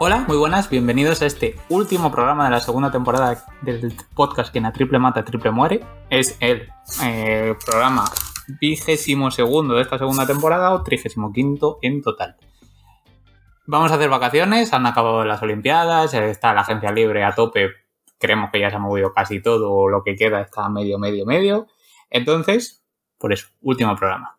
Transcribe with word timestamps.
Hola, 0.00 0.24
muy 0.28 0.36
buenas, 0.36 0.68
bienvenidos 0.68 1.22
a 1.22 1.26
este 1.26 1.56
último 1.70 2.12
programa 2.12 2.44
de 2.44 2.50
la 2.50 2.60
segunda 2.60 2.90
temporada 2.90 3.44
del 3.62 3.94
podcast 4.14 4.52
Quien 4.52 4.66
a 4.66 4.72
triple 4.74 4.98
mata, 4.98 5.24
triple 5.24 5.50
muere. 5.50 5.80
Es 6.10 6.36
el 6.40 6.68
eh, 7.02 7.54
programa 7.64 8.04
vigésimo 8.60 9.30
segundo 9.30 9.74
de 9.74 9.82
esta 9.82 9.96
segunda 9.96 10.26
temporada 10.26 10.72
o 10.72 10.82
trigésimo 10.82 11.32
quinto 11.32 11.78
en 11.80 12.02
total. 12.02 12.36
Vamos 13.70 13.92
a 13.92 13.96
hacer 13.96 14.08
vacaciones, 14.08 14.72
han 14.72 14.86
acabado 14.86 15.26
las 15.26 15.42
Olimpiadas, 15.42 16.14
está 16.14 16.54
la 16.54 16.62
agencia 16.62 16.90
libre 16.90 17.22
a 17.22 17.34
tope, 17.34 17.68
creemos 18.18 18.50
que 18.50 18.60
ya 18.60 18.70
se 18.70 18.76
ha 18.76 18.78
movido 18.78 19.12
casi 19.12 19.42
todo, 19.42 19.88
lo 19.88 20.02
que 20.02 20.16
queda 20.16 20.40
está 20.40 20.70
medio, 20.70 20.98
medio, 20.98 21.26
medio. 21.26 21.66
Entonces, 22.08 22.82
por 23.18 23.30
eso, 23.30 23.48
último 23.60 23.94
programa 23.94 24.38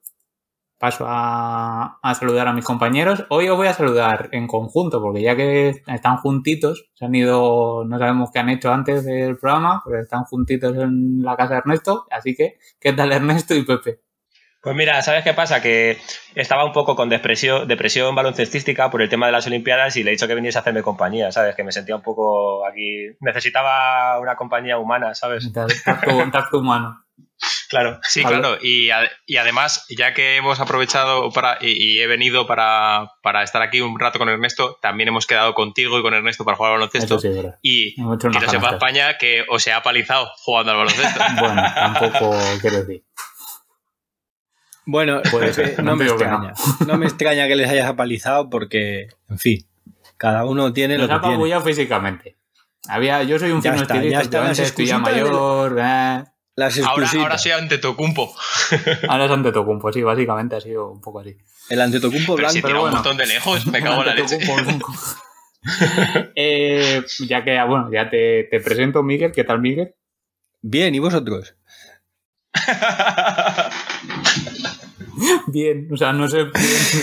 paso 0.79 1.05
a, 1.07 1.99
saludar 2.15 2.47
a 2.47 2.53
mis 2.53 2.65
compañeros. 2.65 3.25
Hoy 3.29 3.49
os 3.49 3.57
voy 3.57 3.67
a 3.67 3.73
saludar 3.73 4.29
en 4.31 4.47
conjunto, 4.47 4.99
porque 5.01 5.21
ya 5.21 5.35
que 5.35 5.83
están 5.85 6.17
juntitos, 6.17 6.89
se 6.95 7.05
han 7.05 7.13
ido, 7.13 7.83
no 7.85 7.99
sabemos 7.99 8.31
qué 8.31 8.39
han 8.39 8.49
hecho 8.49 8.71
antes 8.73 9.05
del 9.05 9.37
programa, 9.37 9.83
pero 9.85 9.99
están 9.99 10.23
juntitos 10.23 10.75
en 10.77 11.21
la 11.21 11.35
casa 11.35 11.55
de 11.55 11.59
Ernesto. 11.59 12.07
Así 12.09 12.33
que, 12.33 12.57
¿qué 12.79 12.93
tal 12.93 13.11
Ernesto 13.11 13.53
y 13.53 13.63
Pepe? 13.63 13.99
Pues 14.61 14.75
mira, 14.75 15.01
¿sabes 15.01 15.23
qué 15.23 15.33
pasa? 15.33 15.61
Que 15.61 15.97
estaba 16.35 16.65
un 16.65 16.73
poco 16.73 16.95
con 16.95 17.07
depresión, 17.07 17.67
depresión 17.67 18.13
baloncestística 18.13 18.91
por 18.91 19.01
el 19.01 19.07
tema 19.09 19.25
de 19.25 19.31
las 19.31 19.47
Olimpiadas 19.47 19.95
y 19.95 20.03
le 20.03 20.11
he 20.11 20.13
dicho 20.13 20.27
que 20.27 20.35
viniese 20.35 20.57
a 20.57 20.61
hacerme 20.61 20.83
compañía, 20.83 21.31
¿sabes? 21.31 21.55
Que 21.55 21.63
me 21.63 21.71
sentía 21.71 21.95
un 21.95 22.01
poco 22.01 22.65
aquí. 22.67 23.07
Necesitaba 23.21 24.19
una 24.19 24.35
compañía 24.35 24.77
humana, 24.77 25.15
¿sabes? 25.15 25.49
Contacto 26.05 26.59
humano. 26.59 27.05
Claro, 27.69 27.99
sí, 28.01 28.23
claro. 28.23 28.57
Y, 28.61 28.89
además, 28.89 29.85
ya 29.95 30.13
que 30.13 30.37
hemos 30.37 30.59
aprovechado 30.59 31.31
para, 31.31 31.59
y, 31.61 31.99
he 31.99 32.07
venido 32.07 32.47
para, 32.47 33.11
estar 33.43 33.61
aquí 33.61 33.79
un 33.79 33.99
rato 33.99 34.17
con 34.17 34.27
Ernesto, 34.27 34.77
también 34.81 35.09
hemos 35.09 35.27
quedado 35.27 35.53
contigo 35.53 35.99
y 35.99 36.01
con 36.01 36.13
Ernesto 36.15 36.43
para 36.43 36.57
jugar 36.57 36.73
al 36.73 36.79
baloncesto. 36.79 37.19
y 37.61 37.95
que 37.95 38.01
no 38.01 38.49
sepa 38.49 38.71
España 38.71 39.17
que 39.17 39.45
os 39.47 39.61
se 39.61 39.71
ha 39.71 39.83
palizado 39.83 40.29
jugando 40.43 40.71
al 40.71 40.77
baloncesto. 40.79 41.19
bueno, 41.39 41.63
tampoco 41.75 42.35
quiero 42.59 42.77
decir. 42.77 43.03
Bueno, 44.91 45.21
no, 45.83 45.95
me 45.95 46.05
extraña. 46.05 46.53
No. 46.87 46.97
me 46.97 47.05
extraña 47.05 47.47
que 47.47 47.55
les 47.55 47.69
hayas 47.69 47.87
apalizado 47.87 48.49
porque, 48.49 49.09
en 49.29 49.37
fin, 49.37 49.67
cada 50.17 50.45
uno 50.45 50.73
tiene 50.73 50.97
lo 50.97 51.07
que 51.07 51.19
tiene. 51.19 51.61
físicamente. 51.61 52.37
Había, 52.87 53.21
yo 53.21 53.37
soy 53.37 53.51
un 53.51 53.61
fino 53.61 53.75
estilista, 53.75 54.51
estoy 54.51 54.87
ya 54.87 54.97
mayor. 54.97 55.77
Eh. 55.77 56.23
ahora, 56.83 57.07
ahora 57.19 57.37
soy 57.37 57.51
Antetokounmpo. 57.51 58.33
ahora 59.07 59.25
es 59.25 59.31
Antetokounmpo, 59.31 59.93
sí, 59.93 60.01
básicamente 60.01 60.55
ha 60.55 60.61
sido 60.61 60.89
un 60.89 61.01
poco 61.01 61.19
así. 61.19 61.37
El 61.69 61.81
Antetokounmpo 61.81 62.35
blanco. 62.35 62.53
Si 62.53 62.61
pero 62.63 62.79
bueno. 62.79 62.87
un 62.87 62.93
montón 62.95 63.17
de 63.17 63.27
lejos, 63.27 63.67
me 63.67 63.83
cago 63.83 64.01
en 64.01 64.07
la 64.07 64.15
leche. 64.15 64.39
eh, 66.35 67.03
ya 67.27 67.43
que, 67.43 67.61
bueno, 67.63 67.91
ya 67.91 68.09
te, 68.09 68.47
te 68.49 68.59
presento, 68.59 69.03
Miguel. 69.03 69.33
¿Qué 69.33 69.43
tal, 69.43 69.61
Miguel? 69.61 69.93
Bien, 70.63 70.95
¿y 70.95 70.99
vosotros? 70.99 71.55
Bien, 75.47 75.87
o 75.91 75.97
sea, 75.97 76.13
no 76.13 76.27
sé, 76.27 76.47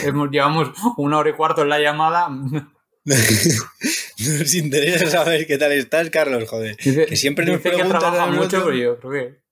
hemos, 0.05 0.31
llevamos 0.31 0.71
una 0.97 1.19
hora 1.19 1.31
y 1.31 1.35
cuarto 1.35 1.63
en 1.63 1.69
la 1.69 1.79
llamada. 1.79 2.29
Nos 3.07 4.55
interesa 4.55 5.07
saber 5.07 5.47
qué 5.47 5.59
tal 5.59 5.73
estás, 5.73 6.11
Carlos, 6.11 6.49
joder. 6.49 6.77
que 6.77 7.17
siempre 7.17 7.47
nos 7.47 7.61
preguntan 7.61 8.35
mucho, 8.35 8.65
pero 8.65 8.77
yo 8.77 8.99
creo 8.99 9.13
que... 9.13 9.47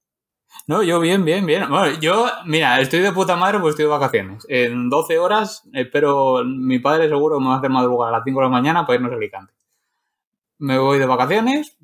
No, 0.67 0.83
yo 0.83 0.99
bien, 0.99 1.25
bien, 1.25 1.45
bien. 1.47 1.69
Bueno, 1.69 1.99
yo, 2.01 2.27
mira, 2.47 2.81
estoy 2.81 3.01
de 3.01 3.13
puta 3.13 3.37
madre 3.37 3.59
pues 3.61 3.73
estoy 3.73 3.85
de 3.85 3.91
vacaciones. 3.91 4.47
En 4.49 4.89
12 4.89 5.19
horas, 5.19 5.63
espero, 5.73 6.43
mi 6.45 6.79
padre 6.79 7.09
seguro 7.09 7.39
me 7.39 7.49
va 7.49 7.57
a 7.57 7.59
hacer 7.59 7.71
madrugar 7.71 8.09
a 8.09 8.13
las 8.13 8.25
5 8.25 8.41
de 8.41 8.45
la 8.45 8.51
mañana 8.51 8.87
para 8.87 8.97
irnos 8.97 9.13
a 9.13 9.17
Alicante. 9.17 9.53
Me 10.59 10.79
voy 10.79 10.99
de 10.99 11.07
vacaciones, 11.07 11.77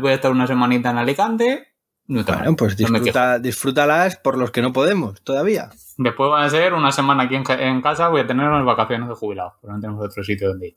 voy 0.00 0.10
a 0.12 0.14
estar 0.14 0.30
una 0.30 0.46
semanita 0.46 0.90
en 0.90 0.98
Alicante, 0.98 1.68
no 2.08 2.22
bueno, 2.22 2.56
pues 2.56 2.76
disfruta, 2.76 3.38
disfrútalas 3.38 4.16
por 4.16 4.38
los 4.38 4.50
que 4.52 4.62
no 4.62 4.72
podemos 4.72 5.20
todavía. 5.22 5.70
Después 5.96 6.30
van 6.30 6.44
a 6.44 6.50
ser 6.50 6.72
una 6.74 6.92
semana 6.92 7.24
aquí 7.24 7.34
en, 7.34 7.82
casa, 7.82 8.08
voy 8.08 8.20
a 8.20 8.26
tener 8.26 8.46
unas 8.46 8.64
vacaciones 8.64 9.08
de 9.08 9.14
jubilado, 9.14 9.54
porque 9.60 9.74
no 9.74 9.80
tenemos 9.80 10.04
otro 10.04 10.22
sitio 10.22 10.48
donde 10.48 10.68
ir. 10.68 10.76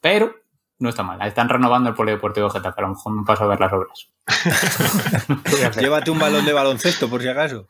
Pero 0.00 0.34
no 0.80 0.90
está 0.90 1.02
mal, 1.02 1.20
están 1.26 1.48
renovando 1.48 1.88
el 1.88 1.94
polideportivo 1.94 2.50
Getafe, 2.50 2.80
a 2.80 2.82
lo 2.82 2.88
mejor 2.90 3.12
me 3.14 3.24
paso 3.24 3.44
a 3.44 3.46
ver 3.46 3.60
las 3.60 3.72
obras. 3.72 4.10
Llévate 5.80 6.10
un 6.10 6.18
balón 6.18 6.44
de 6.44 6.52
baloncesto, 6.52 7.08
por 7.08 7.22
si 7.22 7.28
acaso. 7.28 7.66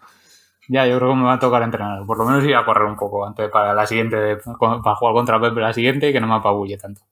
Ya, 0.68 0.86
yo 0.86 0.96
creo 0.96 1.10
que 1.10 1.16
me 1.16 1.24
va 1.24 1.34
a 1.34 1.38
tocar 1.38 1.62
entrenar, 1.62 2.04
por 2.06 2.18
lo 2.18 2.24
menos 2.24 2.42
ir 2.44 2.56
a 2.56 2.64
correr 2.64 2.88
un 2.88 2.96
poco 2.96 3.24
antes 3.24 3.50
para 3.50 3.74
la 3.74 3.86
siguiente, 3.86 4.38
para 4.58 4.96
jugar 4.96 5.14
contra 5.14 5.40
Pepe 5.40 5.60
la 5.60 5.72
siguiente 5.72 6.08
y 6.08 6.12
que 6.12 6.20
no 6.20 6.26
me 6.26 6.34
apabulle 6.34 6.78
tanto. 6.78 7.02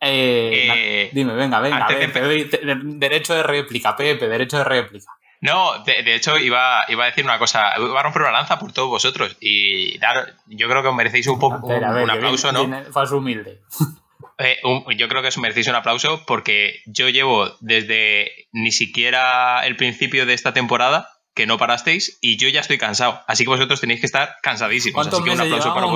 Eh, 0.00 0.68
eh, 0.72 1.10
dime, 1.12 1.34
venga, 1.34 1.60
venga, 1.60 1.88
derecho 1.88 3.34
de 3.34 3.42
réplica, 3.42 3.96
Pepe, 3.96 4.28
derecho 4.28 4.58
de 4.58 4.64
réplica. 4.64 5.10
No, 5.40 5.82
de, 5.84 6.14
hecho 6.14 6.38
iba, 6.38 6.84
iba, 6.88 7.04
a 7.04 7.06
decir 7.06 7.24
una 7.24 7.38
cosa, 7.38 7.72
iba 7.78 8.00
a 8.00 8.02
romper 8.02 8.22
una 8.22 8.32
lanza 8.32 8.58
por 8.58 8.72
todos 8.72 8.88
vosotros 8.88 9.36
y 9.40 9.98
dar, 9.98 10.34
yo 10.46 10.68
creo 10.68 10.82
que 10.82 10.88
os 10.88 10.94
merecéis 10.94 11.26
un 11.26 11.38
poco 11.38 11.66
un, 11.66 12.10
aplauso, 12.10 12.52
¿no? 12.52 12.84
Falso 12.92 13.18
humilde. 13.18 13.60
Eh, 14.38 14.58
yo 14.98 15.08
creo 15.08 15.22
que 15.22 15.28
os 15.28 15.38
merecéis 15.38 15.68
un 15.68 15.76
aplauso 15.76 16.26
porque 16.26 16.82
yo 16.84 17.08
llevo 17.08 17.56
desde 17.60 18.48
ni 18.52 18.70
siquiera 18.70 19.66
el 19.66 19.76
principio 19.76 20.26
de 20.26 20.34
esta 20.34 20.52
temporada 20.52 21.15
que 21.36 21.46
no 21.46 21.58
parasteis 21.58 22.18
y 22.22 22.38
yo 22.38 22.48
ya 22.48 22.60
estoy 22.60 22.78
cansado. 22.78 23.20
Así 23.26 23.44
que 23.44 23.50
vosotros 23.50 23.78
tenéis 23.78 24.00
que 24.00 24.06
estar 24.06 24.36
cansadísimos. 24.42 25.06
Así 25.06 25.22
que 25.22 25.30
un 25.30 25.40
aplauso 25.40 25.74
para, 25.74 25.86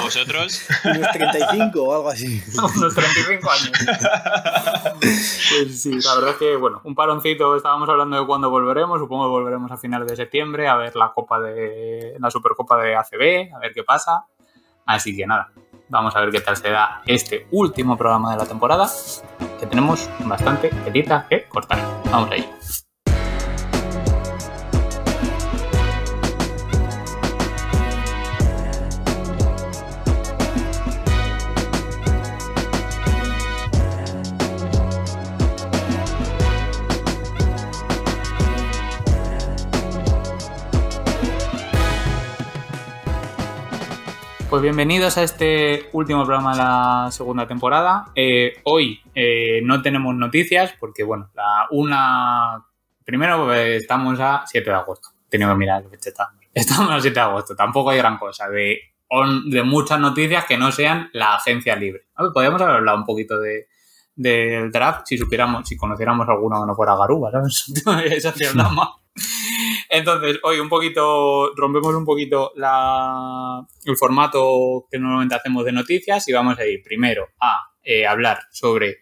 vosotros. 0.00 0.62
Unos 0.84 1.10
35 1.10 1.82
o 1.82 1.94
algo 1.94 2.10
así. 2.10 2.42
Unos 2.54 2.94
35 2.94 3.50
años. 3.50 3.72
pues 5.00 5.82
sí, 5.82 5.98
la 6.04 6.14
verdad 6.16 6.30
es 6.32 6.36
que, 6.36 6.56
bueno, 6.56 6.82
un 6.84 6.94
paroncito, 6.94 7.56
estábamos 7.56 7.88
hablando 7.88 8.20
de 8.20 8.26
cuándo 8.26 8.50
volveremos, 8.50 9.00
supongo 9.00 9.24
que 9.24 9.30
volveremos 9.30 9.72
a 9.72 9.78
finales 9.78 10.06
de 10.06 10.16
septiembre 10.16 10.68
a 10.68 10.76
ver 10.76 10.94
la 10.96 11.12
Copa 11.14 11.40
de 11.40 12.14
la 12.20 12.30
Supercopa 12.30 12.76
de 12.76 12.94
ACB, 12.94 13.54
a 13.56 13.58
ver 13.60 13.72
qué 13.74 13.84
pasa. 13.84 14.26
Así 14.84 15.16
que 15.16 15.26
nada, 15.26 15.50
vamos 15.88 16.14
a 16.14 16.20
ver 16.20 16.30
qué 16.30 16.42
tal 16.42 16.58
se 16.58 16.70
da 16.70 17.00
este 17.06 17.46
último 17.52 17.96
programa 17.96 18.32
de 18.32 18.38
la 18.38 18.46
temporada, 18.46 18.86
que 19.58 19.66
tenemos 19.66 20.10
bastante 20.20 20.68
telita 20.68 21.26
que 21.26 21.44
cortar. 21.44 21.78
Vamos 22.10 22.30
ahí. 22.30 22.57
Pues 44.58 44.64
bienvenidos 44.64 45.16
a 45.16 45.22
este 45.22 45.88
último 45.92 46.24
programa 46.24 46.50
de 46.50 46.58
la 46.58 47.08
segunda 47.12 47.46
temporada. 47.46 48.06
Eh, 48.16 48.54
hoy 48.64 49.00
eh, 49.14 49.60
no 49.62 49.80
tenemos 49.82 50.12
noticias 50.16 50.74
porque, 50.80 51.04
bueno, 51.04 51.30
la 51.36 51.68
una. 51.70 52.66
Primero 53.04 53.54
eh, 53.54 53.76
estamos 53.76 54.18
a 54.18 54.42
7 54.44 54.68
de 54.68 54.74
agosto. 54.74 55.10
Tengo 55.28 55.46
que 55.46 55.54
mirar 55.54 55.84
qué 55.84 55.90
fecha 55.90 56.08
estamos. 56.10 56.90
A 56.90 57.00
7 57.00 57.14
de 57.14 57.20
agosto. 57.20 57.54
Tampoco 57.54 57.90
hay 57.90 57.98
gran 57.98 58.18
cosa 58.18 58.48
de, 58.48 58.80
de 59.46 59.62
muchas 59.62 60.00
noticias 60.00 60.44
que 60.44 60.58
no 60.58 60.72
sean 60.72 61.08
la 61.12 61.36
agencia 61.36 61.76
libre. 61.76 62.08
Podríamos 62.34 62.60
haber 62.60 62.78
hablado 62.78 62.98
un 62.98 63.04
poquito 63.04 63.38
de, 63.38 63.68
del 64.16 64.72
draft 64.72 65.02
si 65.06 65.16
supiéramos, 65.16 65.68
si 65.68 65.76
conociéramos 65.76 66.28
alguno 66.28 66.60
que 66.60 66.66
no 66.66 66.74
fuera 66.74 66.96
Garuba, 66.96 67.30
¿sabes? 67.30 67.64
Sería 68.20 68.52
la 68.54 68.68
más. 68.70 68.88
Entonces, 69.88 70.38
hoy 70.42 70.60
un 70.60 70.68
poquito, 70.68 71.54
rompemos 71.54 71.94
un 71.94 72.04
poquito 72.04 72.52
el 72.54 73.96
formato 73.96 74.86
que 74.90 74.98
normalmente 74.98 75.34
hacemos 75.34 75.64
de 75.64 75.72
noticias 75.72 76.28
y 76.28 76.32
vamos 76.32 76.58
a 76.58 76.66
ir 76.66 76.82
primero 76.82 77.28
a 77.40 77.70
eh, 77.82 78.06
hablar 78.06 78.40
sobre 78.50 78.98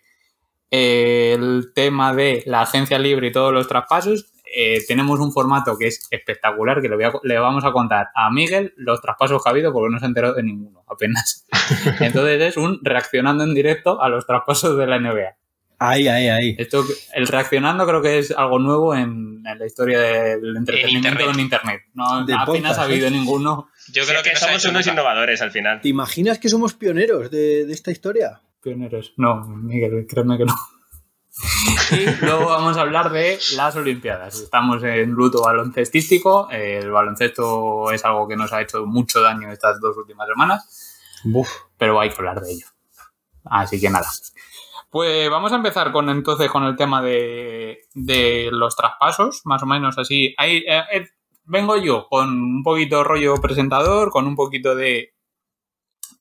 eh, 0.70 1.32
el 1.34 1.72
tema 1.74 2.14
de 2.14 2.42
la 2.46 2.62
agencia 2.62 2.98
libre 2.98 3.28
y 3.28 3.32
todos 3.32 3.52
los 3.52 3.66
traspasos. 3.66 4.32
Eh, 4.54 4.84
tenemos 4.86 5.18
un 5.18 5.32
formato 5.32 5.76
que 5.76 5.88
es 5.88 6.06
espectacular, 6.10 6.80
que 6.80 6.88
le, 6.88 7.38
vamos 7.38 7.64
a 7.64 7.72
contar 7.72 8.08
a 8.14 8.30
Miguel 8.30 8.72
los 8.76 9.00
traspasos 9.00 9.42
que 9.42 9.48
ha 9.48 9.52
habido 9.52 9.72
porque 9.72 9.92
no 9.92 9.98
se 9.98 10.04
ha 10.04 10.08
enterado 10.08 10.34
de 10.34 10.44
ninguno, 10.44 10.84
apenas. 10.88 11.46
Entonces 12.00 12.40
es 12.40 12.56
un 12.56 12.78
reaccionando 12.82 13.44
en 13.44 13.54
directo 13.54 14.00
a 14.00 14.08
los 14.08 14.26
traspasos 14.26 14.78
de 14.78 14.86
la 14.86 14.98
NBA. 14.98 15.36
Ahí, 15.78 16.08
ahí, 16.08 16.28
ahí. 16.28 16.56
Esto, 16.58 16.84
el 17.14 17.26
reaccionando 17.26 17.87
creo 17.87 18.00
que 18.00 18.19
es 18.19 18.31
algo 18.31 18.58
nuevo 18.58 18.94
en, 18.94 19.43
la 19.43 19.67
historia 19.67 20.00
del 20.00 20.56
entretenimiento 20.56 21.31
en 21.31 21.40
Internet. 21.40 21.82
No, 21.94 22.26
apenas 22.38 22.78
ha 22.78 22.82
habido 22.82 23.08
¿eh? 23.08 23.11
ninguno. 23.11 23.69
Yo 23.93 24.05
creo 24.06 24.23
que, 24.23 24.34
somos 24.37 24.64
unos 24.64 24.87
innovadores 24.87 25.43
al 25.43 25.50
final. 25.50 25.81
¿Te 25.81 25.88
imaginas 25.88 26.38
que 26.38 26.49
somos 26.49 26.75
pioneros 26.75 27.31
de, 27.31 27.67
de 27.67 27.73
esta 27.73 27.90
historia? 27.90 28.40
Pioneros. 28.62 29.12
No, 29.17 29.46
Miguel, 29.46 30.06
créeme 30.08 30.38
que 30.38 30.46
no. 30.46 30.55
y 31.93 32.25
luego 32.25 32.46
vamos 32.46 32.76
a 32.76 32.81
hablar 32.81 33.11
de 33.11 33.38
las 33.56 33.76
Olimpiadas. 33.76 34.40
Estamos 34.40 34.82
en 34.82 35.11
luto 35.11 35.43
baloncestístico. 35.43 36.49
El 36.50 36.90
baloncesto 36.90 37.93
es 37.93 38.05
algo 38.05 38.26
que 38.26 38.37
nos 38.37 38.52
ha 38.52 38.62
hecho 38.62 38.87
mucho 38.87 39.20
daño 39.20 39.52
estas 39.52 39.81
dos 39.81 39.96
últimas 39.96 40.26
semanas. 40.28 40.99
Pero 41.76 42.00
hay 42.00 42.08
que 42.08 42.17
hablar 42.17 42.40
de 42.40 42.52
ello. 42.52 42.67
Así 43.44 43.81
que 43.81 43.90
nada. 43.90 44.06
Pues 44.90 45.28
vamos 45.28 45.52
a 45.52 45.56
empezar 45.56 45.90
con 45.92 46.08
entonces 46.08 46.50
con 46.50 46.64
el 46.64 46.76
tema 46.76 47.02
de, 47.02 47.78
los 48.52 48.76
traspasos, 48.76 49.42
más 49.44 49.62
o 49.62 49.66
menos 49.66 49.98
así. 49.98 50.34
Ahí, 50.38 50.64
eh, 50.66 50.84
eh, 50.92 51.08
vengo 51.44 51.76
yo 51.76 52.06
con 52.08 52.30
un 52.30 52.62
poquito 52.62 53.02
rollo 53.02 53.34
presentador, 53.36 54.10
con 54.10 54.26
un 54.26 54.36
poquito 54.36 54.74
de... 54.74 55.14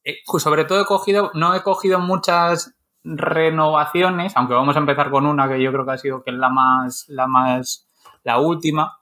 Eh, 0.04 0.18
sobre 0.26 0.66
todo 0.66 0.82
he 0.82 0.86
cogido, 0.86 1.32
no 1.36 1.56
he 1.56 1.62
cogido 1.62 2.00
muchas 2.00 2.76
renovaciones, 3.04 4.36
aunque 4.36 4.56
vamos 4.56 4.76
a 4.76 4.80
empezar 4.80 5.12
con 5.12 5.28
una 5.28 5.48
que 5.48 5.62
yo 5.62 5.72
creo 5.72 5.86
que 5.86 5.92
ha 5.92 5.98
sido 5.98 6.24
que 6.24 6.32
es 6.32 6.38
la 6.38 6.50
más, 6.50 7.06
la 7.08 7.28
más, 7.28 7.88
la 8.24 8.40
última 8.40 8.98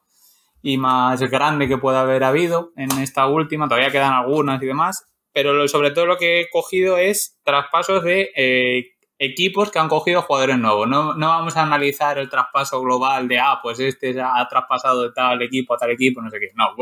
y 0.62 0.78
más 0.78 1.22
grande 1.22 1.70
que 1.70 1.78
pueda 1.78 2.02
haber 2.02 2.26
habido 2.26 2.72
en 2.76 2.92
esta 3.00 3.28
última. 3.28 3.68
Todavía 3.70 3.92
quedan 3.92 4.14
algunas 4.14 4.62
y 4.62 4.66
demás, 4.66 5.06
pero 5.32 5.68
sobre 5.70 5.92
todo 5.92 6.06
lo 6.06 6.18
que 6.18 6.42
he 6.42 6.50
cogido 6.50 6.98
es 6.98 7.40
traspasos 7.44 8.04
de 8.04 8.93
equipos 9.20 9.72
que 9.72 9.80
han 9.80 9.90
cogido 9.90 10.22
jugadores 10.22 10.58
nuevos. 10.58 10.88
No, 10.88 11.16
vamos 11.16 11.56
a 11.56 11.64
analizar 11.64 12.18
el 12.18 12.30
traspaso 12.30 12.82
global 12.82 13.28
de, 13.28 13.40
ah, 13.40 13.60
pues 13.62 13.80
este 13.80 14.20
ha 14.20 14.48
traspasado 14.50 15.04
de 15.04 15.12
tal 15.12 15.42
equipo 15.42 15.74
a 15.74 15.78
tal 15.78 15.92
equipo, 15.92 16.22
no 16.22 16.30
sé 16.30 16.40
qué. 16.40 16.52
No, 16.56 16.76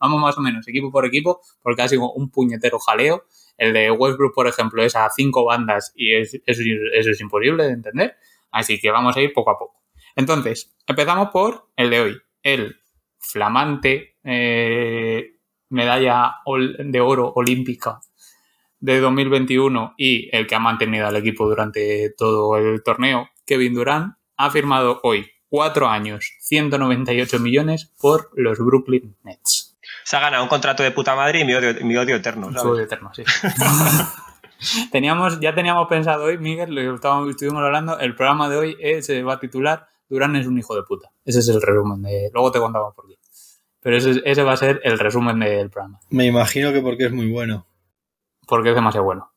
vamos 0.00 0.20
más 0.20 0.38
o 0.38 0.40
menos 0.40 0.66
equipo 0.68 0.90
por 0.90 1.06
equipo 1.06 1.40
porque 1.62 1.82
ha 1.82 1.88
sido 1.88 2.12
un 2.12 2.30
puñetero 2.30 2.78
jaleo. 2.78 3.24
El 3.56 3.72
de 3.72 3.90
Westbrook, 3.90 4.34
por 4.34 4.46
ejemplo, 4.46 4.82
es 4.82 4.96
a 4.96 5.08
cinco 5.10 5.44
bandas 5.44 5.92
y 5.96 6.14
eso, 6.14 6.38
es 6.46 7.20
imposible 7.20 7.64
de 7.64 7.72
entender. 7.72 8.16
Así 8.50 8.78
que 8.78 8.90
vamos 8.90 9.16
a 9.16 9.20
ir 9.20 9.32
poco 9.32 9.50
a 9.50 9.58
poco. 9.58 9.82
Entonces, 10.14 10.76
empezamos 10.86 11.30
por 11.30 11.70
el 11.76 11.90
de 11.90 12.00
hoy. 12.00 12.16
El 12.42 12.76
flamante 13.18 14.18
eh, 14.24 15.36
medalla 15.70 16.36
de 16.78 17.00
oro 17.00 17.32
olímpica 17.34 18.00
de 18.80 19.00
2021 19.00 19.94
y 19.96 20.28
el 20.36 20.46
que 20.46 20.54
ha 20.54 20.58
mantenido 20.58 21.06
al 21.06 21.16
equipo 21.16 21.48
durante 21.48 22.10
todo 22.16 22.56
el 22.56 22.82
torneo, 22.82 23.28
Kevin 23.44 23.74
Durant, 23.74 24.14
ha 24.36 24.50
firmado 24.50 25.00
hoy 25.02 25.26
cuatro 25.48 25.88
años, 25.88 26.32
198 26.40 27.38
millones 27.40 27.92
por 28.00 28.30
los 28.34 28.58
Brooklyn 28.58 29.16
Nets. 29.22 29.78
Se 30.04 30.16
ha 30.16 30.20
ganado 30.20 30.42
un 30.42 30.48
contrato 30.48 30.82
de 30.82 30.90
puta 30.90 31.14
madre 31.14 31.40
y 31.40 31.44
mi 31.44 31.54
odio, 31.54 32.16
eterno. 32.16 32.52
Su 32.52 32.68
odio 32.68 32.84
eterno, 32.84 33.12
sí. 33.14 33.24
teníamos, 34.92 35.40
ya 35.40 35.54
teníamos 35.54 35.88
pensado 35.88 36.24
hoy, 36.24 36.38
Miguel, 36.38 36.74
lo 36.74 36.94
estuvimos 37.30 37.62
hablando, 37.62 37.98
el 37.98 38.14
programa 38.14 38.48
de 38.48 38.56
hoy 38.56 39.02
se 39.02 39.22
va 39.22 39.34
a 39.34 39.40
titular 39.40 39.88
Durán 40.08 40.36
es 40.36 40.46
un 40.46 40.58
hijo 40.58 40.74
de 40.76 40.82
puta. 40.82 41.10
Ese 41.24 41.40
es 41.40 41.48
el 41.48 41.60
resumen 41.60 42.02
de... 42.02 42.30
Luego 42.32 42.52
te 42.52 42.60
contamos 42.60 42.94
por 42.94 43.08
qué. 43.08 43.14
Pero 43.80 43.96
ese, 43.96 44.22
ese 44.24 44.42
va 44.42 44.52
a 44.52 44.56
ser 44.56 44.80
el 44.84 44.98
resumen 44.98 45.40
del 45.40 45.70
programa. 45.70 46.00
Me 46.10 46.26
imagino 46.26 46.72
que 46.72 46.80
porque 46.80 47.06
es 47.06 47.12
muy 47.12 47.28
bueno 47.28 47.66
porque 48.46 48.70
es 48.70 48.74
demasiado 48.74 49.04
bueno. 49.04 49.32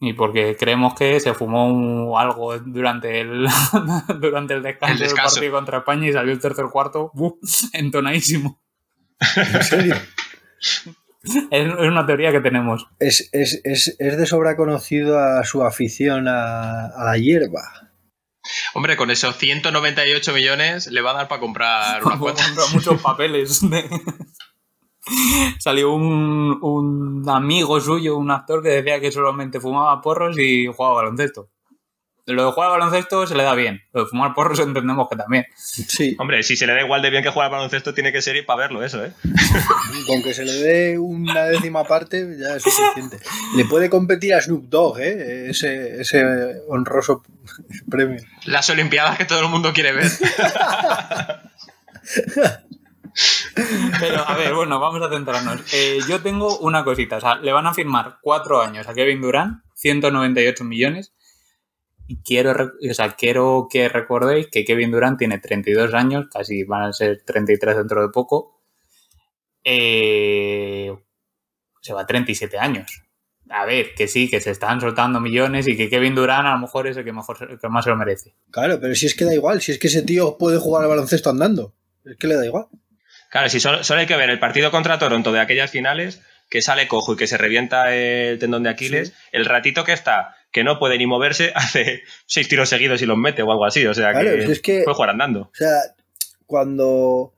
Y 0.00 0.14
porque 0.14 0.56
creemos 0.58 0.94
que 0.94 1.20
se 1.20 1.32
fumó 1.32 2.18
algo 2.18 2.58
durante 2.58 3.20
el, 3.20 3.46
durante 4.20 4.54
el 4.54 4.62
descanso, 4.62 5.04
del 5.04 5.14
partido 5.14 5.52
contra 5.52 5.78
España 5.78 6.08
y 6.08 6.12
salió 6.12 6.32
el 6.32 6.40
tercer 6.40 6.66
cuarto 6.72 7.12
entonadísimo. 7.72 8.60
¿En 9.36 9.62
serio? 9.62 9.96
Es, 11.52 11.72
una 11.72 12.04
teoría 12.04 12.32
que 12.32 12.40
tenemos. 12.40 12.88
Es, 12.98 13.30
de 13.32 14.26
sobra 14.26 14.56
conocido 14.56 15.20
a 15.20 15.44
su 15.44 15.62
afición 15.62 16.26
a, 16.26 16.90
la 17.04 17.16
hierba. 17.16 17.92
Hombre, 18.74 18.96
con 18.96 19.08
esos 19.10 19.36
198 19.36 20.32
millones 20.32 20.88
le 20.88 21.00
va 21.00 21.12
a 21.12 21.14
dar 21.14 21.28
para 21.28 21.40
comprar 21.40 22.04
una 22.04 22.16
muchos 22.16 23.00
papeles. 23.00 23.60
De... 23.70 23.88
Salió 25.58 25.92
un, 25.92 27.24
amigo 27.28 27.80
suyo, 27.80 28.16
un 28.16 28.30
actor 28.30 28.62
que 28.62 28.68
decía 28.70 29.00
que 29.00 29.12
solamente 29.12 29.60
fumaba 29.60 30.00
porros 30.00 30.38
y 30.38 30.66
jugaba 30.66 30.96
baloncesto. 30.96 31.48
Lo 32.24 32.46
de 32.46 32.52
jugar 32.52 32.70
baloncesto 32.70 33.26
se 33.26 33.34
le 33.34 33.42
da 33.42 33.54
bien. 33.56 33.80
Lo 33.92 34.04
de 34.04 34.06
fumar 34.06 34.32
porros 34.32 34.58
entendemos 34.60 35.08
que 35.08 35.16
también. 35.16 35.46
Sí. 35.56 36.14
Hombre, 36.20 36.42
si 36.44 36.56
se 36.56 36.66
le 36.66 36.74
da 36.74 36.80
igual 36.80 37.02
de 37.02 37.10
bien 37.10 37.22
que 37.22 37.30
jugar 37.30 37.50
baloncesto, 37.50 37.94
tiene 37.94 38.12
que 38.12 38.22
ser 38.22 38.36
ir 38.36 38.46
para 38.46 38.60
verlo 38.60 38.84
eso, 38.84 39.04
¿eh? 39.04 39.12
Con 40.06 40.22
que 40.22 40.32
se 40.32 40.44
le 40.44 40.52
dé 40.52 40.98
una 40.98 41.46
décima 41.46 41.82
parte 41.82 42.36
ya 42.38 42.56
es 42.56 42.62
suficiente. 42.62 43.18
Le 43.56 43.64
puede 43.64 43.90
competir 43.90 44.34
a 44.34 44.40
Snoop 44.40 44.66
Dogg, 44.68 45.00
¿eh? 45.00 45.50
Ese, 45.50 46.00
ese 46.00 46.24
honroso 46.68 47.24
premio. 47.90 48.22
Las 48.44 48.70
Olimpiadas 48.70 49.18
que 49.18 49.24
todo 49.24 49.40
el 49.40 49.48
mundo 49.48 49.72
quiere 49.72 49.92
ver. 49.92 50.10
Pero, 54.00 54.26
a 54.26 54.36
ver, 54.36 54.54
bueno, 54.54 54.80
vamos 54.80 55.02
a 55.02 55.10
centrarnos. 55.10 55.60
Eh, 55.72 56.00
yo 56.08 56.20
tengo 56.22 56.58
una 56.58 56.84
cosita. 56.84 57.16
O 57.16 57.20
sea, 57.20 57.36
le 57.36 57.52
van 57.52 57.66
a 57.66 57.74
firmar 57.74 58.18
cuatro 58.22 58.60
años 58.60 58.88
a 58.88 58.94
Kevin 58.94 59.20
Durant, 59.20 59.62
198 59.74 60.64
millones. 60.64 61.12
Y 62.08 62.22
quiero, 62.22 62.52
o 62.52 62.94
sea, 62.94 63.12
quiero 63.12 63.68
que 63.70 63.88
recordéis 63.88 64.48
que 64.48 64.64
Kevin 64.64 64.90
Durant 64.90 65.18
tiene 65.18 65.38
32 65.38 65.94
años, 65.94 66.26
casi 66.30 66.64
van 66.64 66.82
a 66.82 66.92
ser 66.92 67.22
33 67.24 67.76
dentro 67.76 68.02
de 68.02 68.08
poco. 68.08 68.60
Eh, 69.64 70.92
se 71.80 71.92
va 71.92 72.02
a 72.02 72.06
37 72.06 72.58
años. 72.58 73.02
A 73.48 73.66
ver, 73.66 73.94
que 73.94 74.08
sí, 74.08 74.30
que 74.30 74.40
se 74.40 74.50
están 74.50 74.80
soltando 74.80 75.20
millones 75.20 75.68
y 75.68 75.76
que 75.76 75.90
Kevin 75.90 76.14
Durant 76.14 76.46
a 76.46 76.52
lo 76.52 76.58
mejor 76.58 76.86
es 76.86 76.96
el 76.96 77.04
que, 77.04 77.12
mejor, 77.12 77.36
el 77.50 77.58
que 77.58 77.68
más 77.68 77.84
se 77.84 77.90
lo 77.90 77.96
merece. 77.96 78.34
Claro, 78.50 78.80
pero 78.80 78.94
si 78.94 79.06
es 79.06 79.14
que 79.14 79.24
da 79.24 79.34
igual, 79.34 79.60
si 79.60 79.72
es 79.72 79.78
que 79.78 79.88
ese 79.88 80.02
tío 80.02 80.38
puede 80.38 80.58
jugar 80.58 80.84
al 80.84 80.88
baloncesto 80.88 81.30
andando. 81.30 81.74
Es 82.04 82.16
que 82.16 82.26
le 82.26 82.36
da 82.36 82.46
igual. 82.46 82.66
Claro, 83.32 83.48
si 83.48 83.60
solo, 83.60 83.80
hay 83.98 84.06
que 84.06 84.16
ver 84.16 84.28
el 84.28 84.38
partido 84.38 84.70
contra 84.70 84.98
Toronto 84.98 85.32
de 85.32 85.40
aquellas 85.40 85.70
finales, 85.70 86.20
que 86.50 86.60
sale 86.60 86.86
cojo 86.86 87.14
y 87.14 87.16
que 87.16 87.26
se 87.26 87.38
revienta 87.38 87.94
el 87.94 88.38
tendón 88.38 88.62
de 88.62 88.68
Aquiles, 88.68 89.14
el 89.32 89.46
ratito 89.46 89.84
que 89.84 89.94
está, 89.94 90.36
que 90.52 90.62
no 90.62 90.78
puede 90.78 90.98
ni 90.98 91.06
moverse, 91.06 91.50
hace 91.56 92.02
seis 92.26 92.46
tiros 92.46 92.68
seguidos 92.68 93.00
y 93.00 93.06
los 93.06 93.16
mete 93.16 93.42
o 93.42 93.50
algo 93.50 93.64
así. 93.64 93.86
O 93.86 93.94
sea, 93.94 94.12
que, 94.12 94.82
puede 94.84 94.94
jugar 94.94 95.08
andando. 95.08 95.40
O 95.40 95.54
sea, 95.54 95.78
cuando 96.44 97.32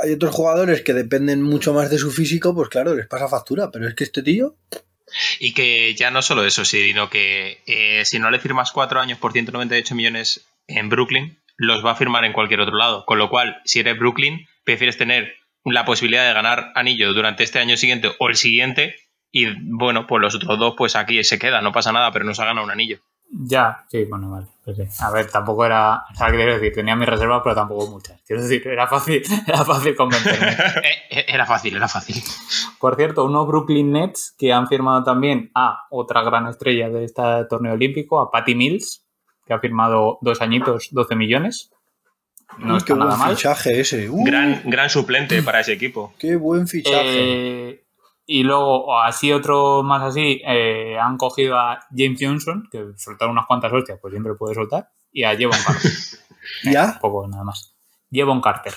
hay 0.00 0.12
otros 0.12 0.32
jugadores 0.32 0.82
que 0.82 0.94
dependen 0.94 1.42
mucho 1.42 1.74
más 1.74 1.90
de 1.90 1.98
su 1.98 2.12
físico, 2.12 2.54
pues 2.54 2.68
claro, 2.68 2.94
les 2.94 3.08
pasa 3.08 3.26
factura, 3.26 3.72
pero 3.72 3.88
es 3.88 3.94
que 3.96 4.04
este 4.04 4.22
tío... 4.22 4.56
Y 5.40 5.54
que 5.54 5.94
ya 5.96 6.12
no 6.12 6.22
solo 6.22 6.44
eso, 6.44 6.64
sino 6.64 7.10
que 7.10 7.62
eh, 7.66 8.04
si 8.04 8.20
no 8.20 8.30
le 8.30 8.38
firmas 8.38 8.70
cuatro 8.70 9.00
años 9.00 9.18
por 9.18 9.32
198 9.32 9.94
millones 9.96 10.46
en 10.68 10.88
Brooklyn, 10.88 11.36
los 11.56 11.84
va 11.84 11.92
a 11.92 11.96
firmar 11.96 12.24
en 12.24 12.32
cualquier 12.32 12.60
otro 12.60 12.76
lado. 12.76 13.04
Con 13.06 13.18
lo 13.18 13.28
cual, 13.28 13.60
si 13.64 13.80
eres 13.80 13.98
Brooklyn, 13.98 14.46
prefieres 14.64 14.98
tener 14.98 15.34
la 15.64 15.84
posibilidad 15.84 16.26
de 16.26 16.34
ganar 16.34 16.72
anillo 16.74 17.12
durante 17.12 17.42
este 17.44 17.58
año 17.58 17.76
siguiente 17.76 18.10
o 18.18 18.28
el 18.28 18.36
siguiente 18.36 18.96
y 19.30 19.46
bueno, 19.62 20.06
pues 20.06 20.22
los 20.22 20.34
otros 20.34 20.58
dos 20.58 20.74
pues 20.76 20.94
aquí 20.96 21.22
se 21.24 21.38
queda, 21.38 21.60
no 21.60 21.72
pasa 21.72 21.92
nada, 21.92 22.12
pero 22.12 22.24
no 22.24 22.34
se 22.34 22.42
ha 22.42 22.46
ganado 22.46 22.64
un 22.64 22.70
anillo. 22.70 23.00
Ya, 23.30 23.84
sí, 23.88 24.04
bueno, 24.04 24.30
vale. 24.30 24.46
Pues 24.64 25.00
A 25.02 25.10
ver, 25.10 25.30
tampoco 25.30 25.66
era, 25.66 26.04
o 26.10 26.14
sea, 26.14 26.28
quiero 26.30 26.54
decir, 26.54 26.72
tenía 26.72 26.94
mis 26.94 27.08
reservas, 27.08 27.40
pero 27.42 27.54
tampoco 27.54 27.90
muchas. 27.90 28.22
Quiero 28.26 28.42
decir, 28.42 28.66
era 28.68 28.86
fácil, 28.86 29.22
era 29.46 29.64
fácil 29.64 29.94
convencerme. 29.96 30.56
Eh, 30.84 31.18
eh, 31.18 31.24
era 31.28 31.46
fácil, 31.46 31.76
era 31.76 31.88
fácil. 31.88 32.22
Por 32.78 32.96
cierto, 32.96 33.24
unos 33.24 33.46
Brooklyn 33.46 33.92
Nets 33.92 34.34
que 34.38 34.52
han 34.52 34.68
firmado 34.68 35.02
también 35.02 35.50
a 35.54 35.86
otra 35.90 36.22
gran 36.22 36.46
estrella 36.46 36.88
de 36.88 37.04
este 37.04 37.22
torneo 37.48 37.72
olímpico, 37.74 38.20
a 38.20 38.30
Patty 38.30 38.54
Mills, 38.54 39.04
que 39.46 39.52
ha 39.52 39.58
firmado 39.58 40.18
dos 40.20 40.40
añitos, 40.40 40.88
12 40.92 41.16
millones. 41.16 41.70
No 42.58 42.78
qué 42.80 42.92
buen 42.92 43.12
fichaje 43.12 43.80
ese. 43.80 44.08
Uh. 44.08 44.24
gran, 44.24 44.62
gran 44.64 44.90
suplente 44.90 45.42
para 45.42 45.60
ese 45.60 45.72
equipo. 45.72 46.14
Qué 46.18 46.36
buen 46.36 46.66
fichaje. 46.66 47.70
Eh, 47.70 47.84
y 48.26 48.42
luego, 48.42 48.98
así 48.98 49.32
otro 49.32 49.82
más 49.82 50.02
así, 50.02 50.40
eh, 50.46 50.96
han 50.98 51.18
cogido 51.18 51.58
a 51.58 51.80
James 51.94 52.18
Johnson, 52.20 52.68
que 52.70 52.84
soltaron 52.96 53.32
unas 53.32 53.46
cuantas 53.46 53.72
hostias, 53.72 53.98
pues 54.00 54.12
siempre 54.12 54.34
puede 54.34 54.54
soltar, 54.54 54.88
y 55.12 55.24
a 55.24 55.36
Jevon 55.36 55.58
Carter. 55.64 55.90
¿Ya? 56.64 56.98
poco 57.00 57.28
nada 57.28 57.44
más. 57.44 57.74
Jevon 58.10 58.40
Carter. 58.40 58.74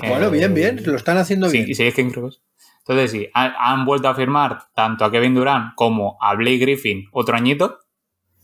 Bueno, 0.00 0.30
bien, 0.30 0.54
bien, 0.54 0.82
lo 0.84 0.96
están 0.96 1.18
haciendo 1.18 1.48
bien. 1.50 1.74
Sí, 1.74 1.82
es 1.82 1.94
que 1.94 2.02
Entonces 2.02 3.10
sí, 3.10 3.28
han, 3.32 3.84
vuelto 3.84 4.08
a 4.08 4.14
firmar 4.14 4.64
tanto 4.74 5.04
a 5.04 5.10
Kevin 5.10 5.34
Durant 5.34 5.74
como 5.74 6.18
a 6.20 6.34
Blake 6.34 6.58
Griffin 6.58 7.08
otro 7.12 7.36
añito. 7.36 7.78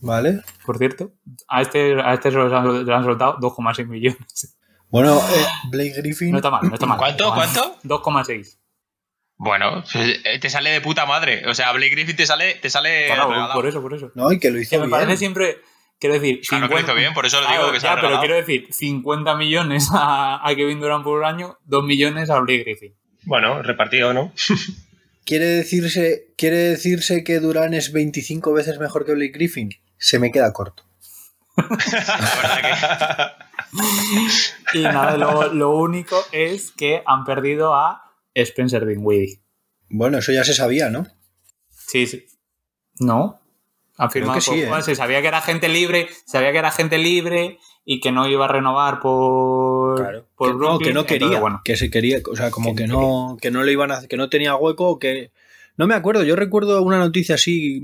Vale. 0.03 0.41
Por 0.65 0.77
cierto, 0.77 1.13
a 1.47 1.61
este, 1.61 1.99
a 2.01 2.13
este 2.13 2.29
se 2.29 2.37
le 2.37 2.43
han, 2.93 3.03
soltado 3.03 3.37
2,6 3.39 3.87
millones. 3.87 4.57
Bueno, 4.89 5.17
eh, 5.17 5.45
Blake 5.69 5.93
Griffin. 5.97 6.31
No 6.31 6.37
está 6.37 6.51
mal, 6.51 6.61
no 6.63 6.73
está 6.73 6.85
mal. 6.85 6.97
¿Cuánto? 6.97 7.33
¿Cuánto? 7.33 7.79
2,6. 7.83 8.59
Bueno, 9.37 9.83
eh, 9.95 10.39
te 10.39 10.49
sale 10.49 10.71
de 10.71 10.81
puta 10.81 11.05
madre. 11.05 11.47
O 11.47 11.53
sea, 11.53 11.71
Blake 11.71 11.91
Griffin 11.91 12.15
te 12.15 12.25
sale. 12.25 12.55
Te 12.55 12.69
sale 12.69 13.07
claro, 13.07 13.53
por 13.53 13.65
eso, 13.65 13.81
por 13.81 13.93
eso. 13.93 14.11
No, 14.13 14.31
y 14.31 14.39
que 14.39 14.51
lo 14.51 14.59
hizo 14.59 14.77
me 14.79 14.89
parece 14.89 15.17
siempre 15.17 15.61
Quiero 15.99 16.19
decir, 16.19 16.41
claro 16.41 16.65
50, 16.65 16.85
que 16.85 16.91
lo 16.91 16.99
bien, 16.99 17.13
por 17.13 17.25
eso 17.25 17.39
lo 17.39 17.47
digo 17.47 17.71
que 17.71 17.79
ya, 17.79 17.95
pero 18.01 18.19
quiero 18.19 18.35
decir, 18.35 18.67
50 18.69 19.37
millones 19.37 19.87
a, 19.93 20.45
a, 20.45 20.53
Kevin 20.53 20.81
Durant 20.81 21.01
por 21.05 21.19
un 21.19 21.25
año, 21.25 21.57
2 21.63 21.85
millones 21.85 22.29
a 22.29 22.39
Blake 22.39 22.63
Griffin. 22.65 22.93
Bueno, 23.23 23.63
repartido, 23.63 24.13
¿no? 24.13 24.33
¿Quiere 25.25 25.45
decirse, 25.45 26.33
¿Quiere 26.37 26.57
decirse 26.57 27.23
que 27.23 27.39
Durant 27.39 27.73
es 27.73 27.93
25 27.93 28.51
veces 28.51 28.79
mejor 28.79 29.05
que 29.05 29.13
Blake 29.13 29.31
Griffin? 29.31 29.69
Se 30.03 30.19
me 30.19 30.31
queda 30.33 30.51
corto. 30.51 30.83
y 34.73 34.81
nada, 34.81 35.15
lo, 35.15 35.53
lo, 35.53 35.77
único 35.77 36.21
es 36.33 36.73
que 36.73 37.01
han 37.05 37.23
perdido 37.23 37.73
a 37.73 38.11
Spencer 38.33 38.85
Dinwiddie. 38.85 39.39
Bueno, 39.87 40.17
eso 40.17 40.33
ya 40.33 40.43
se 40.43 40.53
sabía, 40.53 40.89
¿no? 40.89 41.07
Sí, 41.69 42.05
sí. 42.05 42.25
No. 42.99 43.39
Han 43.95 44.11
firmado 44.11 44.41
sí, 44.41 44.63
¿eh? 44.63 44.69
Se 44.81 44.93
sabía 44.95 45.21
que 45.21 45.29
era 45.29 45.39
gente 45.39 45.69
libre, 45.69 46.09
sabía 46.25 46.51
que 46.51 46.57
era 46.57 46.71
gente 46.71 46.97
libre 46.97 47.59
y 47.85 48.01
que 48.01 48.11
no 48.11 48.27
iba 48.27 48.43
a 48.43 48.49
renovar 48.49 48.99
por, 48.99 50.27
por 50.35 50.51
que, 50.51 50.57
no, 50.57 50.79
que 50.79 50.93
no 50.93 51.05
quería, 51.05 51.41
que 51.63 51.77
se 51.77 51.89
quería, 51.89 52.19
o 52.29 52.35
sea, 52.35 52.51
como 52.51 52.75
que, 52.75 52.87
no, 52.87 53.37
que 53.41 53.51
no 53.51 53.63
le 53.63 53.71
iban 53.71 53.93
a, 53.93 54.05
que 54.05 54.17
no 54.17 54.27
tenía 54.27 54.57
hueco, 54.57 54.99
que 54.99 55.31
no 55.77 55.87
me 55.87 55.95
acuerdo, 55.95 56.23
yo 56.23 56.35
recuerdo 56.35 56.81
una 56.81 56.97
noticia 56.97 57.35
así, 57.35 57.81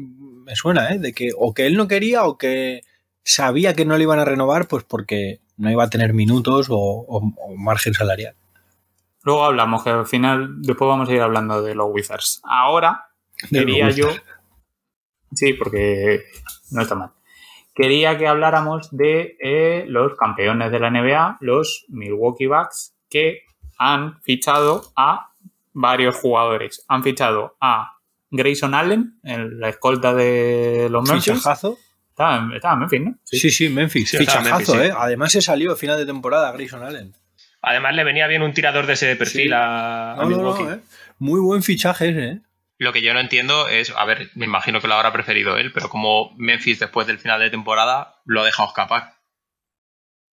me 0.50 0.56
suena, 0.56 0.90
¿eh? 0.94 1.00
de 1.00 1.14
que 1.14 1.30
o 1.38 1.54
que 1.54 1.68
él 1.68 1.78
no 1.78 1.88
quería 1.88 2.24
o 2.26 2.38
que 2.38 2.82
sabía 3.24 3.76
que 3.76 3.86
no 3.86 3.98
le 3.98 4.04
iban 4.04 4.20
a 4.20 4.26
renovar, 4.26 4.68
pues 4.68 4.84
porque 4.84 5.40
no 5.58 5.70
iba 5.70 5.84
a 5.84 5.90
tener 5.90 6.14
minutos 6.14 6.68
o, 6.70 7.34
margen 7.56 7.94
salarial. 7.94 8.36
Luego 9.24 9.44
hablamos, 9.44 9.84
que 9.84 9.92
al 9.92 10.08
final, 10.08 10.62
después 10.62 10.88
vamos 10.88 11.08
a 11.10 11.14
ir 11.14 11.22
hablando 11.22 11.62
de 11.62 11.76
los 11.76 11.90
Wizards. 11.92 12.42
Ahora, 12.44 13.10
quería 13.50 13.90
yo. 13.92 14.08
Sí, 15.34 15.54
porque 15.54 16.24
no 16.72 16.82
está 16.82 16.96
mal 16.96 17.12
quería 17.80 18.18
que 18.18 18.28
habláramos 18.28 18.90
de 18.92 19.38
eh, 19.40 19.86
los 19.88 20.18
campeones 20.18 20.70
de 20.70 20.80
la 20.82 20.90
NBA, 20.92 21.38
los 21.40 21.86
Milwaukee 21.88 22.48
Bucks, 22.48 22.94
que 23.10 23.44
han 23.78 24.22
fichado 24.22 24.92
a 24.98 25.32
varios 25.72 26.18
jugadores. 26.18 26.84
Han 26.90 27.04
fichado 27.04 27.56
a 27.62 27.99
Grayson 28.32 28.74
Allen, 28.74 29.20
en 29.24 29.60
la 29.60 29.70
escolta 29.70 30.14
de 30.14 30.88
los 30.90 31.08
Memphis. 31.08 31.34
Fichajazo. 31.34 31.78
Estaba, 32.10 32.38
en 32.38 32.80
Memphis, 32.80 33.02
¿no? 33.02 33.18
Sí, 33.24 33.50
sí, 33.50 33.70
Memphis. 33.70 34.12
Fichajazo, 34.12 34.82
¿eh? 34.82 34.92
Además 34.96 35.32
se 35.32 35.42
salió 35.42 35.72
a 35.72 35.76
final 35.76 35.98
de 35.98 36.06
temporada 36.06 36.52
Grayson 36.52 36.84
Allen. 36.84 37.16
Además 37.62 37.96
le 37.96 38.04
venía 38.04 38.28
bien 38.28 38.42
un 38.42 38.54
tirador 38.54 38.86
de 38.86 38.94
ese 38.94 39.16
perfil 39.16 39.54
a, 39.54 40.18
Milwaukee. 40.26 40.64
¿eh? 40.64 40.80
Muy 41.18 41.40
buen 41.40 41.64
fichaje 41.64 42.10
ese, 42.10 42.28
¿eh? 42.28 42.42
Lo 42.78 42.94
que 42.94 43.02
yo 43.02 43.14
no 43.14 43.20
entiendo 43.20 43.68
es, 43.68 43.92
a 43.96 44.06
ver, 44.06 44.30
me 44.36 44.46
imagino 44.46 44.80
que 44.80 44.88
lo 44.88 44.94
habrá 44.94 45.12
preferido 45.12 45.58
él, 45.58 45.74
pero 45.74 45.90
como 45.90 46.34
Memphis 46.38 46.80
después 46.80 47.08
del 47.08 47.20
final 47.20 47.42
de 47.42 47.50
temporada 47.50 48.22
lo 48.24 48.42
ha 48.42 48.46
dejado 48.46 48.70
escapar. 48.70 49.16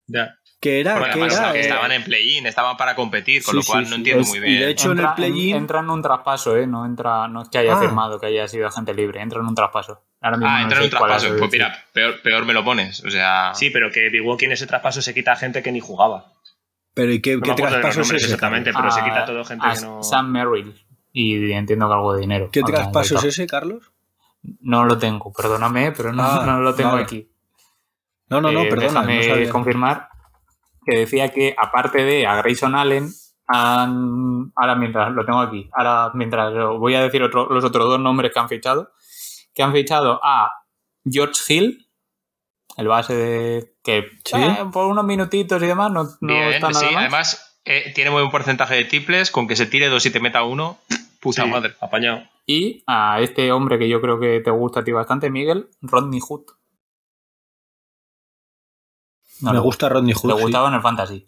Ya. 0.06 0.38
Que 0.66 0.80
era, 0.80 1.12
que 1.12 1.20
era 1.20 1.56
estaban 1.56 1.92
en 1.92 2.04
play-in, 2.04 2.48
estaban 2.48 2.76
para 2.76 2.96
competir, 2.96 3.44
con 3.44 3.56
lo 3.56 3.62
cual 3.62 3.88
no 3.88 3.98
entiendo 3.98 4.26
muy 4.26 4.40
bien. 4.40 4.52
Y 4.52 4.58
de 4.58 4.72
hecho 4.72 4.94
en 4.94 4.98
el 4.98 5.14
play-in 5.16 5.58
entra 5.58 5.82
en 5.82 5.92
un 5.92 6.02
traspaso, 6.02 6.58
¿eh? 6.58 6.66
No 6.66 6.88
entra, 6.88 7.28
no 7.28 7.44
es 7.44 7.50
que 7.50 7.60
haya 7.60 7.76
ah. 7.76 7.80
firmado, 7.80 8.20
que 8.20 8.26
haya 8.26 8.48
sido 8.48 8.66
agente 8.66 8.96
libre, 8.96 9.22
entra 9.22 9.42
en 9.42 9.46
un 9.46 9.54
traspaso. 9.54 10.02
ah, 10.22 10.62
entra 10.64 10.80
en 10.80 10.86
un 10.86 10.90
traspaso. 10.90 11.38
Pues 11.38 11.52
mira, 11.52 11.86
peor, 11.94 12.20
peor, 12.24 12.46
me 12.46 12.54
lo 12.54 12.66
pones. 12.66 13.06
O 13.06 13.12
sea. 13.12 13.52
Sí, 13.54 13.70
pero 13.70 13.92
que 13.92 14.10
Milwaukee 14.10 14.46
en 14.46 14.54
ese 14.54 14.66
traspaso 14.66 15.04
se 15.04 15.14
quita 15.14 15.34
a 15.34 15.36
gente 15.36 15.62
que 15.62 15.72
ni 15.72 15.82
jugaba. 15.82 16.34
Pero 16.96 17.14
¿y 17.14 17.22
qué, 17.22 17.40
qué 17.40 17.54
traspaso 17.54 18.02
es 18.02 18.12
ese? 18.14 18.26
Exactamente, 18.26 18.74
pero 18.74 18.90
se 18.90 19.04
quita 19.04 19.22
a 19.22 19.26
toda 19.28 19.46
gente 19.46 19.68
que 19.72 19.82
no. 19.82 20.02
Sam 20.02 20.32
Merrill 20.32 20.74
y 21.14 21.52
entiendo 21.52 21.88
que 21.88 21.94
algo 21.94 22.14
de 22.16 22.22
dinero. 22.22 22.50
¿Qué 22.52 22.64
traspaso 22.64 23.20
es 23.20 23.26
ese, 23.26 23.46
Carlos? 23.46 23.92
No 24.62 24.84
lo 24.84 24.98
tengo, 24.98 25.32
perdóname, 25.32 25.92
pero 25.92 26.12
no, 26.12 26.24
ah, 26.24 26.44
no 26.44 26.60
lo 26.60 26.74
tengo 26.74 26.96
aquí. 26.96 27.30
No, 28.30 28.42
no, 28.42 28.52
no, 28.52 28.64
eh, 28.64 28.68
perdóname. 28.68 29.20
Déjame 29.20 29.50
confirmar 29.50 30.15
que 30.86 31.00
decía 31.00 31.30
que 31.30 31.56
aparte 31.58 32.04
de 32.04 32.26
a 32.28 32.36
Grayson 32.36 32.76
Allen, 32.76 33.10
han, 33.48 34.52
ahora 34.56 34.76
mientras 34.76 35.12
lo 35.12 35.26
tengo 35.26 35.40
aquí, 35.40 35.70
ahora 35.74 36.12
mientras 36.14 36.54
voy 36.80 36.96
a 36.96 37.02
decir 37.02 37.22
los 37.22 37.64
otros 37.64 37.88
dos 37.88 38.00
nombres 38.00 38.32
que 38.34 38.40
han 38.40 38.50
fichado, 38.50 38.92
que 39.54 39.64
han 39.64 39.74
fichado 39.74 40.20
a 40.24 40.52
George 41.10 41.42
Hill, 41.48 41.88
el 42.78 42.88
base 42.88 43.16
de 43.16 43.76
que 43.84 43.98
eh, 44.00 44.66
por 44.74 44.88
unos 44.88 45.06
minutitos 45.06 45.62
y 45.62 45.66
demás 45.68 45.92
no, 45.92 46.08
no 46.22 46.34
está 46.50 46.70
nada 46.70 46.90
sí, 46.90 46.96
además 46.96 47.60
eh, 47.66 47.92
tiene 47.94 48.10
muy 48.10 48.22
buen 48.22 48.32
porcentaje 48.32 48.76
de 48.76 48.86
triples, 48.86 49.32
con 49.32 49.48
que 49.48 49.56
se 49.56 49.66
tire 49.66 49.90
dos 49.90 50.06
y 50.06 50.12
te 50.12 50.20
meta 50.20 50.44
uno, 50.44 50.80
Puta 51.26 51.48
madre, 51.48 51.74
apañado. 51.82 52.22
Y 52.46 52.84
a 52.86 53.20
este 53.20 53.52
hombre 53.52 53.80
que 53.80 53.90
yo 53.90 54.00
creo 54.00 54.20
que 54.20 54.42
te 54.42 54.52
gusta 54.52 54.82
a 54.82 54.84
ti 54.84 54.92
bastante, 54.92 55.32
Miguel, 55.32 55.70
Rodney 55.82 56.20
Hood. 56.20 56.44
Me 59.42 59.60
gusta 59.60 59.90
Rodney 59.90 60.14
Hood. 60.14 60.36
Le 60.36 60.42
gustaba 60.42 60.70
en 60.70 60.76
el 60.76 60.82
fantasy. 60.82 61.28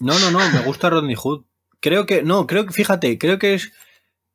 No, 0.00 0.18
no, 0.18 0.30
no, 0.30 0.38
me 0.50 0.60
gusta 0.60 0.90
Rodney 0.90 1.16
Hood. 1.16 1.44
Creo 1.80 2.06
que, 2.06 2.22
no, 2.22 2.46
creo 2.46 2.66
que, 2.66 2.72
fíjate, 2.72 3.18
creo 3.18 3.38
que 3.38 3.54
es 3.54 3.72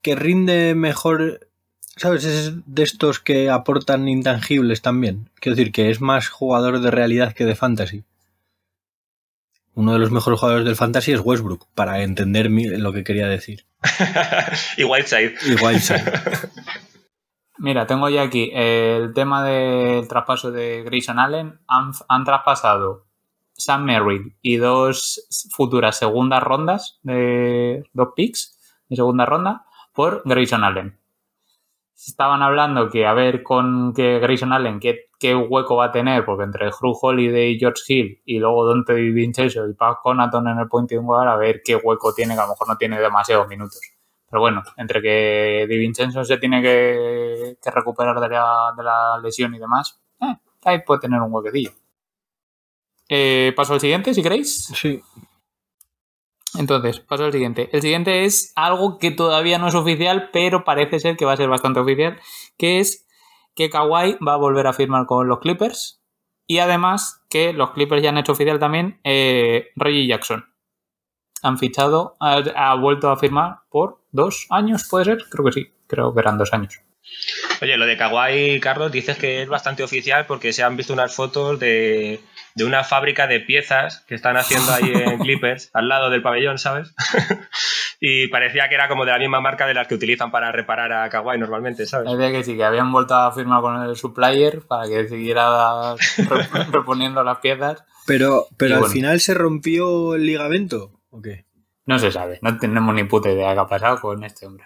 que 0.02 0.16
rinde 0.16 0.76
mejor, 0.76 1.48
¿sabes? 1.96 2.26
Es 2.26 2.54
de 2.66 2.84
estos 2.84 3.20
que 3.20 3.50
aportan 3.50 4.08
intangibles 4.08 4.82
también. 4.82 5.30
Quiero 5.36 5.56
decir, 5.56 5.72
que 5.72 5.90
es 5.90 6.02
más 6.02 6.30
jugador 6.30 6.80
de 6.80 6.92
realidad 6.92 7.34
que 7.34 7.46
de 7.46 7.56
fantasy 7.56 8.04
uno 9.76 9.94
de 9.94 10.00
los 10.00 10.12
mejores 10.12 10.40
jugadores 10.40 10.66
del 10.66 10.76
fantasy 10.76 11.14
es 11.14 11.22
Westbrook, 11.24 11.68
para 11.74 12.02
entender 12.04 12.50
lo 12.52 12.94
que 12.94 13.04
quería 13.04 13.28
decir. 13.28 13.66
y 14.78 14.84
Whiteside. 14.84 15.36
Y 15.46 15.64
Whiteside. 15.64 16.04
Mira, 17.58 17.88
tengo 17.88 18.10
ya 18.10 18.24
aquí 18.24 18.52
el 18.54 19.14
tema 19.14 19.44
del 19.44 20.08
traspaso 20.08 20.52
de 20.52 20.84
Grayson 20.84 21.20
Allen. 21.20 21.60
Han, 21.68 22.24
traspasado 22.26 23.06
Sam 23.56 23.86
Merrill 23.86 24.36
y 24.42 24.58
dos 24.58 25.28
futuras 25.52 25.98
segundas 25.98 26.44
rondas 26.44 27.00
de 27.04 27.84
dos 27.94 28.10
picks 28.16 28.58
de 28.90 28.96
segunda 28.96 29.26
ronda 29.26 29.66
por 29.94 30.22
Grayson 30.26 30.64
Allen 30.64 31.04
estaban 32.08 32.42
hablando 32.42 32.90
que 32.90 33.06
a 33.06 33.14
ver 33.14 33.44
con 33.44 33.94
que 33.94 34.20
Grayson 34.20 34.54
Allen 34.54 34.80
qué, 34.80 35.10
qué, 35.20 35.36
hueco 35.36 35.78
va 35.78 35.86
a 35.86 35.92
tener, 35.92 36.26
porque 36.26 36.44
entre 36.44 36.70
Drew 36.70 36.94
Holiday 37.00 37.54
y 37.54 37.60
George 37.60 37.82
Hill 37.88 38.22
y 38.26 38.40
luego 38.40 38.68
Dante 38.68 38.94
Vincenzo 38.94 39.68
y 39.68 39.74
Pat 39.74 39.98
Conaton 40.02 40.48
en 40.48 40.60
el 40.60 40.68
point 40.68 40.92
guard, 40.92 41.30
a 41.30 41.36
ver 41.36 41.62
qué 41.64 41.76
hueco 41.76 42.14
tiene, 42.14 42.36
que 42.36 42.42
a 42.42 42.44
lo 42.44 42.50
mejor 42.50 42.68
no 42.68 42.78
tiene 42.78 43.00
demasiados 43.00 43.48
minutos. 43.48 43.80
Pero 44.30 44.42
bueno, 44.42 44.64
entre 44.78 45.02
que 45.02 45.66
Di 45.70 45.78
Vincenzo 45.78 46.24
se 46.24 46.38
tiene 46.38 46.62
que, 46.62 47.58
recuperar 47.72 48.20
de 48.20 48.30
la, 48.30 49.20
lesión 49.22 49.54
y 49.54 49.60
demás, 49.60 50.00
eh, 50.22 50.36
ahí 50.66 50.82
puede 50.84 51.02
tener 51.02 51.22
un 51.22 51.32
huequecillo. 51.32 51.72
Eh, 53.10 53.54
paso 53.56 53.74
al 53.74 53.80
siguiente, 53.80 54.14
si 54.14 54.24
queréis. 54.24 54.66
Sí. 54.76 55.02
Entonces, 56.58 57.00
paso 57.00 57.26
al 57.26 57.32
siguiente. 57.32 57.70
El 57.74 57.82
siguiente 57.82 58.26
es 58.26 58.54
algo 58.56 59.00
que 59.00 59.12
todavía 59.12 59.58
no 59.58 59.68
es 59.68 59.76
oficial, 59.76 60.30
pero 60.32 60.64
parece 60.64 61.00
ser 61.00 61.18
que 61.18 61.26
va 61.26 61.34
a 61.34 61.38
ser 61.38 61.50
bastante 61.50 61.80
oficial, 61.80 62.20
que 62.58 62.80
es 62.80 63.08
que 63.56 63.70
Kawhi 63.70 64.18
va 64.26 64.34
a 64.34 64.38
volver 64.38 64.68
a 64.68 64.74
firmar 64.74 65.06
con 65.06 65.28
los 65.28 65.40
Clippers 65.40 66.02
y 66.46 66.60
además 66.60 67.24
que 67.30 67.54
los 67.54 67.72
Clippers 67.72 68.04
ya 68.04 68.10
han 68.10 68.18
hecho 68.18 68.34
oficial 68.34 68.60
también 68.60 69.00
eh, 69.04 69.70
Reggie 69.76 70.08
Jackson. 70.08 70.46
Han 71.42 71.58
fichado, 71.58 72.16
ha, 72.20 72.76
vuelto 72.76 73.10
a 73.10 73.18
firmar 73.18 73.60
por 73.70 74.02
dos 74.12 74.48
años, 74.50 74.88
¿puede 74.90 75.06
ser? 75.06 75.26
Creo 75.30 75.46
que 75.46 75.52
sí, 75.52 75.74
creo 75.88 76.14
que 76.14 76.20
eran 76.22 76.38
dos 76.38 76.54
años. 76.54 76.80
Oye, 77.62 77.76
lo 77.76 77.86
de 77.86 77.98
Kawhi, 77.98 78.60
Carlos, 78.62 78.92
dices 78.92 79.18
que 79.18 79.42
es 79.42 79.50
bastante 79.50 79.84
oficial 79.84 80.26
porque 80.26 80.54
se 80.54 80.64
han 80.64 80.78
visto 80.78 80.94
unas 80.94 81.14
fotos 81.14 81.60
de, 81.60 82.22
de 82.56 82.66
una 82.66 82.84
fábrica 82.84 83.28
de 83.28 83.40
piezas 83.40 84.04
que 84.08 84.16
están 84.16 84.38
haciendo 84.38 84.72
ahí 84.74 84.92
en 84.94 85.18
Clippers, 85.20 85.70
al 85.74 85.88
lado 85.88 86.10
del 86.10 86.22
pabellón, 86.22 86.58
¿sabes? 86.58 86.94
y 88.00 88.28
parecía 88.28 88.70
que 88.70 88.76
era 88.76 88.88
como 88.88 89.06
de 89.06 89.12
la 89.12 89.20
misma 89.20 89.42
marca 89.42 89.66
de 89.66 89.74
las 89.74 89.88
que 89.88 89.96
utilizan 89.96 90.32
para 90.32 90.52
reparar 90.52 90.92
a 90.92 91.10
Kawaii 91.10 91.40
normalmente, 91.40 91.86
¿sabes? 91.86 92.06
Parecía 92.06 92.32
que 92.32 92.44
sí, 92.44 92.56
que 92.56 92.64
habían 92.64 92.92
vuelto 92.92 93.16
a 93.16 93.32
firmar 93.32 93.62
con 93.62 93.82
el 93.82 93.96
supplier 93.96 94.62
para 94.68 94.88
que 94.88 95.08
siguiera 95.08 95.96
reponiendo 96.72 97.24
las 97.24 97.40
piezas. 97.40 97.84
Pero, 98.06 98.48
pero 98.58 98.78
al 98.78 98.86
final 98.86 99.20
se 99.20 99.34
rompió 99.34 100.16
el 100.16 100.26
ligamento, 100.26 100.92
¿o 101.10 101.22
qué? 101.22 101.46
No 101.86 102.00
se 102.00 102.14
sabe, 102.14 102.40
no 102.42 102.58
tenemos 102.58 102.96
ni 102.96 103.04
puta 103.04 103.30
idea 103.30 103.50
de 103.50 103.56
qué 103.56 103.60
ha 103.60 103.68
pasado 103.68 104.00
con 104.00 104.24
este 104.24 104.46
hombre. 104.46 104.64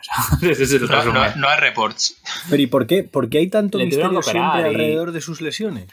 no, 1.36 1.48
hay 1.48 1.60
reports. 1.60 2.22
Pero 2.48 2.62
¿y 2.62 2.68
por 2.68 2.86
qué? 2.86 3.04
¿Por 3.04 3.28
qué 3.30 3.40
hay 3.40 3.50
tanto 3.50 3.80
misterio 3.80 4.22
siempre 4.22 4.66
alrededor 4.66 5.12
de 5.12 5.22
sus 5.22 5.42
lesiones? 5.42 5.88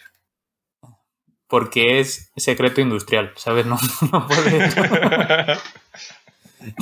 Porque 1.55 2.01
es 2.01 2.33
secreto 2.37 2.81
industrial, 2.81 3.31
¿sabes? 3.37 3.65
No, 3.65 3.79
no 4.13 4.27
puede... 4.27 4.59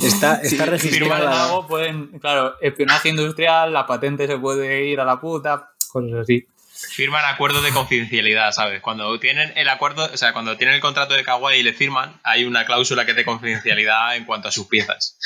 está, 0.01 0.41
está 0.41 0.65
registrado. 0.65 1.67
pueden, 1.67 2.17
claro, 2.17 2.55
espionaje 2.59 3.09
industrial, 3.09 3.71
la 3.71 3.85
patente 3.85 4.25
se 4.25 4.35
puede 4.39 4.87
ir 4.87 4.99
a 4.99 5.05
la 5.05 5.21
puta, 5.21 5.69
cosas 5.91 6.21
así. 6.21 6.47
Firman 6.89 7.23
acuerdos 7.25 7.63
de 7.63 7.69
confidencialidad, 7.69 8.51
¿sabes? 8.51 8.81
Cuando 8.81 9.19
tienen 9.19 9.53
el 9.57 9.69
acuerdo, 9.69 10.09
o 10.11 10.17
sea, 10.17 10.33
cuando 10.33 10.57
tienen 10.57 10.73
el 10.73 10.81
contrato 10.81 11.13
de 11.13 11.23
Kawaii 11.23 11.59
y 11.59 11.63
le 11.63 11.73
firman, 11.73 12.19
hay 12.23 12.45
una 12.45 12.65
cláusula 12.65 13.05
que 13.05 13.11
es 13.11 13.17
de 13.17 13.25
confidencialidad 13.25 14.15
en 14.15 14.25
cuanto 14.25 14.47
a 14.47 14.51
sus 14.51 14.65
piezas. 14.65 15.19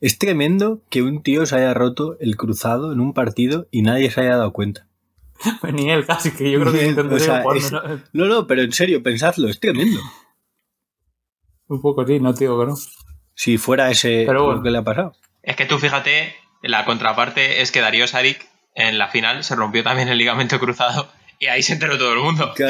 Es 0.00 0.16
tremendo 0.16 0.80
que 0.88 1.02
un 1.02 1.22
tío 1.22 1.44
se 1.44 1.56
haya 1.56 1.74
roto 1.74 2.16
el 2.18 2.38
cruzado 2.38 2.94
en 2.94 3.00
un 3.00 3.12
partido 3.12 3.68
y 3.70 3.82
nadie 3.82 4.10
se 4.10 4.22
haya 4.22 4.38
dado 4.38 4.54
cuenta. 4.54 4.88
Ni 5.72 5.90
él 5.90 6.06
casi, 6.06 6.30
que 6.32 6.50
yo 6.50 6.60
creo 6.60 6.72
que 6.72 6.86
intentaría 6.86 7.42
No, 8.12 8.26
no, 8.26 8.46
pero 8.46 8.62
en 8.62 8.72
serio, 8.72 9.02
pensadlo, 9.02 9.48
es 9.48 9.60
tremendo. 9.60 10.00
Un 11.68 11.80
poco 11.80 12.06
sí, 12.06 12.20
no 12.20 12.34
te 12.34 12.44
digo 12.44 12.60
que 12.60 12.66
no. 12.66 12.76
Si 13.34 13.58
fuera 13.58 13.90
ese 13.90 14.24
lo 14.24 14.62
que 14.62 14.70
le 14.70 14.78
ha 14.78 14.84
pasado. 14.84 15.14
Es 15.42 15.56
que 15.56 15.66
tú 15.66 15.78
fíjate, 15.78 16.34
la 16.62 16.84
contraparte 16.84 17.62
es 17.62 17.72
que 17.72 17.80
Darío 17.80 18.06
Saric 18.06 18.48
en 18.74 18.98
la 18.98 19.08
final 19.08 19.44
se 19.44 19.54
rompió 19.54 19.82
también 19.82 20.08
el 20.08 20.18
ligamento 20.18 20.58
cruzado 20.58 21.08
y 21.38 21.46
ahí 21.46 21.62
se 21.62 21.74
enteró 21.74 21.98
todo 21.98 22.12
el 22.12 22.20
mundo. 22.20 22.52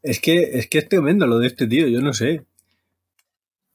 Es 0.00 0.20
que, 0.20 0.42
es 0.52 0.68
que 0.68 0.78
es 0.78 0.88
tremendo 0.88 1.26
lo 1.26 1.40
de 1.40 1.48
este 1.48 1.66
tío, 1.66 1.88
yo 1.88 2.00
no 2.00 2.12
sé. 2.12 2.46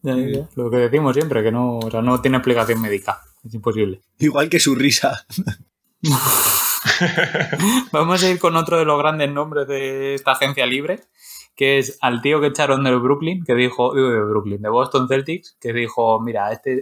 Lo 0.02 0.72
que 0.72 0.78
decimos 0.78 1.14
siempre, 1.14 1.44
que 1.44 1.52
no, 1.52 1.80
no 1.82 2.22
tiene 2.22 2.38
explicación 2.38 2.82
médica. 2.82 3.22
Es 3.44 3.54
imposible. 3.54 4.02
Igual 4.20 4.50
que 4.50 4.60
su 4.60 4.74
risa. 4.74 5.26
Vamos 7.92 8.24
a 8.24 8.30
ir 8.30 8.40
con 8.40 8.58
otro 8.58 8.78
de 8.78 8.86
los 8.86 9.00
grandes 9.00 9.32
nombres 9.32 9.68
de 9.68 10.16
esta 10.16 10.32
agencia 10.32 10.66
libre, 10.66 11.00
que 11.56 11.78
es 11.80 11.98
al 12.02 12.22
tío 12.22 12.42
que 12.42 12.48
echaron 12.48 12.84
del 12.84 13.00
Brooklyn, 13.00 13.44
que 13.46 13.56
dijo, 13.56 13.94
de 13.94 14.22
Brooklyn, 14.22 14.62
de 14.62 14.70
Boston 14.70 15.08
Celtics, 15.08 15.58
que 15.60 15.72
dijo, 15.74 16.20
mira, 16.20 16.52
este... 16.52 16.82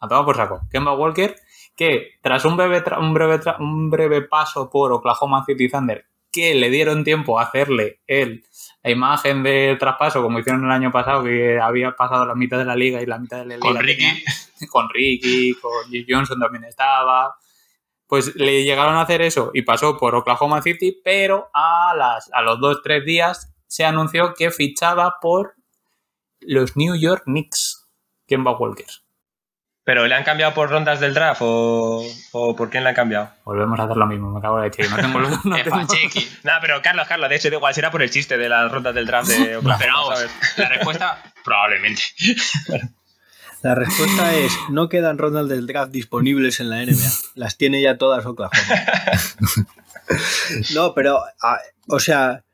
A 0.00 0.08
tomar 0.08 0.26
por 0.26 0.36
saco. 0.36 0.60
Kemba 0.70 0.92
Walker, 0.92 1.34
que 1.74 2.18
tras 2.20 2.44
un 2.44 2.58
breve, 2.58 2.84
un 2.98 3.14
breve, 3.14 3.40
un 3.58 3.88
breve 3.90 4.20
paso 4.22 4.68
por 4.68 4.92
Oklahoma 4.92 5.42
City 5.46 5.70
Thunder, 5.70 6.04
que 6.30 6.54
le 6.54 6.68
dieron 6.68 7.04
tiempo 7.04 7.38
a 7.38 7.44
hacerle 7.44 8.00
el, 8.06 8.44
la 8.82 8.90
imagen 8.90 9.42
de 9.42 9.76
traspaso, 9.80 10.20
como 10.22 10.40
hicieron 10.40 10.62
el 10.66 10.70
año 10.72 10.92
pasado, 10.92 11.24
que 11.24 11.58
había 11.58 11.92
pasado 11.92 12.26
la 12.26 12.34
mitad 12.34 12.58
de 12.58 12.66
la 12.66 12.76
liga 12.76 13.00
y 13.00 13.06
la 13.06 13.18
mitad 13.18 13.38
de 13.38 13.46
la 13.46 13.54
liga. 13.54 13.66
Con 13.66 13.78
Ricky. 13.78 14.24
con 14.68 14.90
Ricky, 14.90 15.54
con 15.54 15.72
Johnson 16.06 16.38
también 16.38 16.64
estaba. 16.64 17.34
Pues 18.14 18.36
le 18.36 18.62
llegaron 18.62 18.94
a 18.94 19.00
hacer 19.00 19.22
eso 19.22 19.50
y 19.54 19.62
pasó 19.62 19.98
por 19.98 20.14
Oklahoma 20.14 20.62
City, 20.62 21.00
pero 21.02 21.50
a, 21.52 21.92
las, 21.96 22.30
a 22.32 22.42
los 22.42 22.60
dos, 22.60 22.80
tres 22.80 23.04
días 23.04 23.52
se 23.66 23.84
anunció 23.84 24.34
que 24.34 24.52
fichaba 24.52 25.16
por 25.20 25.56
los 26.38 26.76
New 26.76 26.94
York 26.94 27.24
Knicks, 27.24 27.90
Kemba 28.28 28.56
Walker. 28.56 28.86
¿Pero 29.82 30.06
le 30.06 30.14
han 30.14 30.22
cambiado 30.22 30.54
por 30.54 30.70
rondas 30.70 31.00
del 31.00 31.12
draft 31.12 31.40
o, 31.42 32.06
por 32.56 32.70
quién 32.70 32.84
le 32.84 32.90
han 32.90 32.94
cambiado? 32.94 33.30
Volvemos 33.44 33.80
a 33.80 33.82
hacer 33.82 33.96
lo 33.96 34.06
mismo, 34.06 34.30
me 34.30 34.38
acabo 34.38 34.60
de 34.60 34.70
decir. 34.70 34.88
No 34.88 34.96
tengo 34.96 35.18
no, 36.44 36.52
pero 36.60 36.80
Carlos, 36.82 37.08
Carlos, 37.08 37.28
de 37.28 37.34
hecho, 37.34 37.48
igual 37.48 37.74
será 37.74 37.90
por 37.90 38.00
el 38.00 38.10
chiste 38.10 38.38
de 38.38 38.48
las 38.48 38.70
rondas 38.70 38.94
del 38.94 39.06
draft 39.06 39.28
de 39.28 39.56
Oklahoma. 39.56 39.76
pero 39.80 39.92
vamos, 39.92 40.24
la 40.56 40.68
respuesta, 40.68 41.20
probablemente. 41.42 42.02
La 43.64 43.74
respuesta 43.74 44.34
es: 44.36 44.52
no 44.68 44.90
quedan 44.90 45.16
rondas 45.16 45.48
del 45.48 45.66
draft 45.66 45.90
disponibles 45.90 46.60
en 46.60 46.68
la 46.68 46.84
NBA. 46.84 47.10
Las 47.34 47.56
tiene 47.56 47.80
ya 47.80 47.96
todas 47.96 48.26
Oklahoma. 48.26 48.58
no, 50.74 50.92
pero, 50.92 51.22
o 51.88 51.98
sea, 51.98 52.44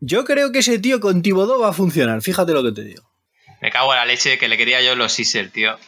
yo 0.00 0.24
creo 0.24 0.50
que 0.50 0.58
ese 0.58 0.80
tío 0.80 0.98
con 0.98 1.22
Tibodó 1.22 1.60
va 1.60 1.68
a 1.68 1.72
funcionar. 1.72 2.22
Fíjate 2.22 2.52
lo 2.52 2.64
que 2.64 2.72
te 2.72 2.82
digo. 2.82 3.08
Me 3.60 3.70
cago 3.70 3.92
en 3.92 4.00
la 4.00 4.04
leche 4.04 4.36
que 4.36 4.48
le 4.48 4.58
quería 4.58 4.82
yo 4.82 4.96
los 4.96 5.12
Sixers, 5.12 5.52
tío. 5.52 5.78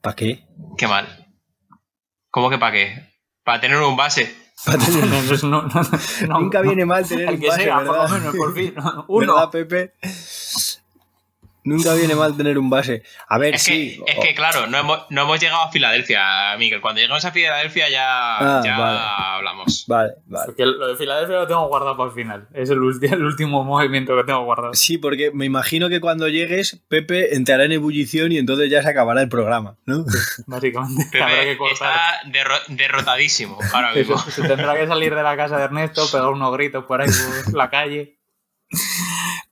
¿Para 0.00 0.16
qué? 0.16 0.44
Qué 0.76 0.88
mal. 0.88 1.28
¿Cómo 2.28 2.50
que 2.50 2.58
para 2.58 2.72
qué? 2.72 3.08
Para 3.44 3.60
tener 3.60 3.78
un 3.78 3.96
base. 3.96 4.34
Para 4.64 4.78
tener... 4.78 5.44
no, 5.44 5.68
Nunca 6.28 6.60
viene 6.60 6.84
mal 6.84 7.06
tener 7.06 7.30
un 7.30 7.40
base, 7.40 7.62
sea, 7.62 7.78
¿verdad? 7.78 8.08
Por, 8.08 8.18
menos, 8.18 8.34
por 8.34 8.54
fin. 8.54 8.74
Uno. 9.06 9.34
¿Verdad, 9.34 9.50
Pepe? 9.50 9.92
Nunca 11.64 11.94
viene 11.94 12.14
mal 12.14 12.36
tener 12.36 12.58
un 12.58 12.70
base. 12.70 13.02
A 13.28 13.38
ver, 13.38 13.54
es 13.54 13.62
sí. 13.62 14.02
Que, 14.04 14.12
es 14.12 14.18
que, 14.18 14.34
claro, 14.34 14.66
no 14.66 14.78
hemos, 14.78 15.06
no 15.10 15.22
hemos, 15.22 15.40
llegado 15.40 15.62
a 15.62 15.70
Filadelfia, 15.70 16.56
Miguel. 16.58 16.80
Cuando 16.80 17.00
lleguemos 17.00 17.24
a 17.24 17.32
Filadelfia 17.32 17.90
ya, 17.90 18.38
ah, 18.38 18.62
ya 18.64 19.36
hablamos. 19.36 19.84
Vale, 19.86 20.14
vale. 20.26 20.46
Porque 20.46 20.64
lo 20.64 20.88
de 20.88 20.96
Filadelfia 20.96 21.36
lo 21.36 21.46
tengo 21.46 21.68
guardado 21.68 21.96
para 21.96 22.08
el 22.08 22.14
final. 22.14 22.48
Es 22.54 22.70
el, 22.70 22.78
el, 22.78 23.24
último 23.24 23.64
movimiento 23.64 24.16
que 24.16 24.24
tengo 24.24 24.44
guardado. 24.44 24.74
Sí, 24.74 24.98
porque 24.98 25.30
me 25.32 25.44
imagino 25.44 25.88
que 25.88 26.00
cuando 26.00 26.28
llegues, 26.28 26.82
Pepe 26.88 27.34
entrará 27.34 27.64
en 27.64 27.72
ebullición 27.72 28.32
y 28.32 28.38
entonces 28.38 28.70
ya 28.70 28.82
se 28.82 28.88
acabará 28.88 29.20
el 29.20 29.28
programa, 29.28 29.76
¿no? 29.86 30.04
básicamente. 30.46 31.06
Pepe 31.12 31.58
está 31.72 32.20
derrotadísimo 32.68 33.58
ahora 33.72 33.92
mismo. 33.92 34.18
Se, 34.18 34.42
tendrá 34.42 34.74
que 34.74 34.86
salir 34.86 35.14
de 35.14 35.22
la 35.22 35.36
casa 35.36 35.58
de 35.58 35.64
Ernesto, 35.64 36.10
pegar 36.10 36.28
unos 36.28 36.52
gritos 36.52 36.84
por 36.84 37.02
ahí 37.02 37.08
por 37.44 37.54
la 37.54 37.70
calle. 37.70 38.19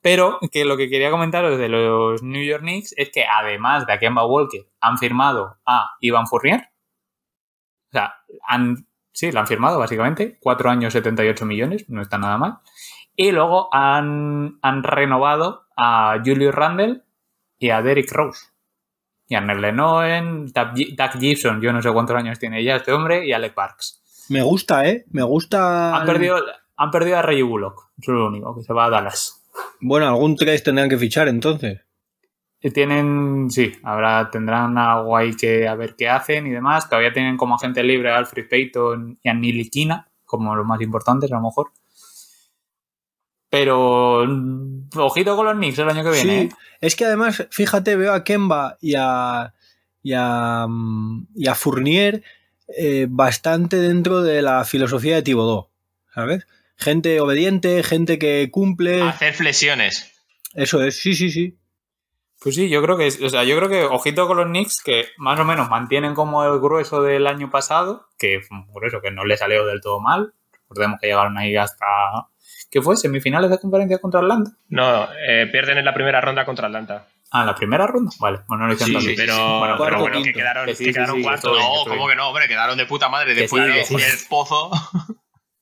Pero 0.02 0.38
que 0.52 0.64
lo 0.64 0.76
que 0.76 0.88
quería 0.88 1.10
comentaros 1.10 1.58
de 1.58 1.68
los 1.68 2.22
New 2.22 2.44
York 2.44 2.62
Knicks 2.62 2.94
es 2.96 3.10
que 3.10 3.24
además 3.24 3.86
de 3.86 3.92
a 3.92 3.98
Kemba 3.98 4.26
Walker 4.26 4.66
han 4.80 4.98
firmado 4.98 5.58
a 5.66 5.90
Ivan 6.00 6.26
Fournier. 6.26 6.70
O 7.88 7.92
sea, 7.92 8.14
han, 8.46 8.86
sí, 9.12 9.32
lo 9.32 9.40
han 9.40 9.46
firmado 9.46 9.78
básicamente. 9.78 10.38
Cuatro 10.40 10.70
años 10.70 10.92
78 10.92 11.44
millones, 11.44 11.88
no 11.88 12.00
está 12.00 12.18
nada 12.18 12.38
mal. 12.38 12.58
Y 13.16 13.32
luego 13.32 13.68
han, 13.72 14.58
han 14.62 14.82
renovado 14.82 15.66
a 15.76 16.20
Julius 16.24 16.54
Randle 16.54 17.02
y 17.58 17.70
a 17.70 17.82
Derrick 17.82 18.12
Rose. 18.12 18.46
Y 19.26 19.34
a 19.34 19.40
Nerle 19.40 19.72
Noen, 19.72 20.46
Doug 20.46 21.18
Gibson, 21.18 21.60
yo 21.60 21.72
no 21.72 21.82
sé 21.82 21.92
cuántos 21.92 22.16
años 22.16 22.38
tiene 22.38 22.64
ya 22.64 22.76
este 22.76 22.92
hombre, 22.92 23.26
y 23.26 23.32
Alec 23.32 23.52
Parks. 23.52 24.26
Me 24.30 24.42
gusta, 24.42 24.86
¿eh? 24.86 25.04
Me 25.10 25.22
gusta. 25.22 25.96
Han 25.96 26.06
perdido, 26.06 26.38
han 26.78 26.90
perdido 26.90 27.18
a 27.18 27.22
Reggie 27.22 27.42
Bullock, 27.42 27.90
eso 27.98 28.12
es 28.12 28.18
lo 28.18 28.28
único, 28.28 28.54
que 28.56 28.62
se 28.62 28.72
va 28.72 28.86
a 28.86 28.90
Dallas. 28.90 29.44
Bueno, 29.80 30.06
algún 30.06 30.36
3 30.36 30.62
tendrán 30.62 30.88
que 30.88 30.96
fichar 30.96 31.28
entonces. 31.28 31.80
Tienen, 32.60 33.50
sí, 33.50 33.72
ahora 33.84 34.30
tendrán 34.30 34.78
algo 34.78 35.16
ahí 35.16 35.34
que 35.34 35.68
a 35.68 35.74
ver 35.74 35.94
qué 35.96 36.08
hacen 36.08 36.46
y 36.46 36.50
demás. 36.50 36.88
Todavía 36.88 37.12
tienen 37.12 37.36
como 37.36 37.54
agente 37.54 37.82
libre 37.84 38.10
a 38.10 38.16
Alfred 38.16 38.48
Payton 38.48 39.18
y 39.22 39.28
a 39.28 39.34
Nili 39.34 39.68
Kina, 39.70 40.08
como 40.24 40.56
los 40.56 40.66
más 40.66 40.80
importantes 40.80 41.30
a 41.30 41.36
lo 41.36 41.42
mejor. 41.42 41.70
Pero 43.50 44.26
ojito 44.96 45.36
con 45.36 45.46
los 45.46 45.54
Knicks 45.54 45.78
el 45.78 45.88
año 45.88 46.02
que 46.02 46.10
viene. 46.10 46.40
Sí, 46.40 46.46
¿eh? 46.46 46.50
es 46.80 46.96
que 46.96 47.04
además, 47.04 47.46
fíjate, 47.50 47.96
veo 47.96 48.12
a 48.12 48.24
Kemba 48.24 48.76
y 48.80 48.94
a, 48.96 49.54
y 50.02 50.12
a, 50.14 51.54
Fournier 51.54 52.22
eh, 52.76 53.06
bastante 53.08 53.76
dentro 53.76 54.22
de 54.22 54.42
la 54.42 54.64
filosofía 54.64 55.14
de 55.14 55.22
Thibodeau, 55.22 55.68
¿sabes? 56.12 56.46
Gente 56.78 57.20
obediente, 57.20 57.82
gente 57.82 58.18
que 58.18 58.48
cumple. 58.50 59.02
Hacer 59.02 59.34
flexiones. 59.34 60.12
Eso 60.54 60.82
es, 60.82 61.00
sí, 61.00 61.14
sí, 61.14 61.30
sí. 61.30 61.58
Pues 62.40 62.54
sí, 62.54 62.68
yo 62.68 62.80
creo 62.82 62.96
que, 62.96 63.08
o 63.08 63.28
sea, 63.28 63.42
yo 63.42 63.56
creo 63.56 63.68
que 63.68 63.82
ojito 63.82 64.28
con 64.28 64.36
los 64.36 64.46
Knicks 64.46 64.80
que 64.84 65.06
más 65.18 65.40
o 65.40 65.44
menos 65.44 65.68
mantienen 65.68 66.14
como 66.14 66.44
el 66.44 66.60
grueso 66.60 67.02
del 67.02 67.26
año 67.26 67.50
pasado, 67.50 68.06
que 68.16 68.40
por 68.72 68.86
eso 68.86 69.00
que 69.00 69.10
no 69.10 69.24
le 69.24 69.36
salió 69.36 69.66
del 69.66 69.80
todo 69.80 70.00
mal. 70.00 70.32
Recordemos 70.62 71.00
que 71.00 71.08
llegaron 71.08 71.36
ahí 71.36 71.56
hasta 71.56 71.86
¿qué 72.70 72.80
fue? 72.80 72.96
¿Semifinales 72.96 73.50
de 73.50 73.58
conferencia 73.58 73.98
contra 73.98 74.20
Atlanta? 74.20 74.52
No, 74.68 75.08
eh, 75.26 75.48
pierden 75.50 75.78
en 75.78 75.84
la 75.84 75.94
primera 75.94 76.20
ronda 76.20 76.44
contra 76.44 76.66
Atlanta. 76.66 77.08
Ah, 77.30 77.44
la 77.44 77.54
primera 77.54 77.86
ronda. 77.86 78.10
Vale, 78.20 78.40
bueno, 78.46 78.62
no 78.62 78.68
lo 78.68 78.74
hicieron 78.74 79.02
sí, 79.02 79.14
pero, 79.16 79.58
bueno, 79.58 79.76
pero 79.78 80.00
bueno, 80.00 80.22
que 80.22 80.32
quedaron, 80.32 80.66
que 80.66 80.92
quedaron 80.92 81.22
cuartos. 81.22 81.58
No, 81.58 81.84
¿cómo 81.86 82.08
que 82.08 82.14
no, 82.14 82.28
hombre? 82.28 82.48
Quedaron 82.48 82.78
de 82.78 82.86
puta 82.86 83.08
madre 83.08 83.34
después 83.34 83.66
del 83.66 84.18
pozo. 84.30 84.70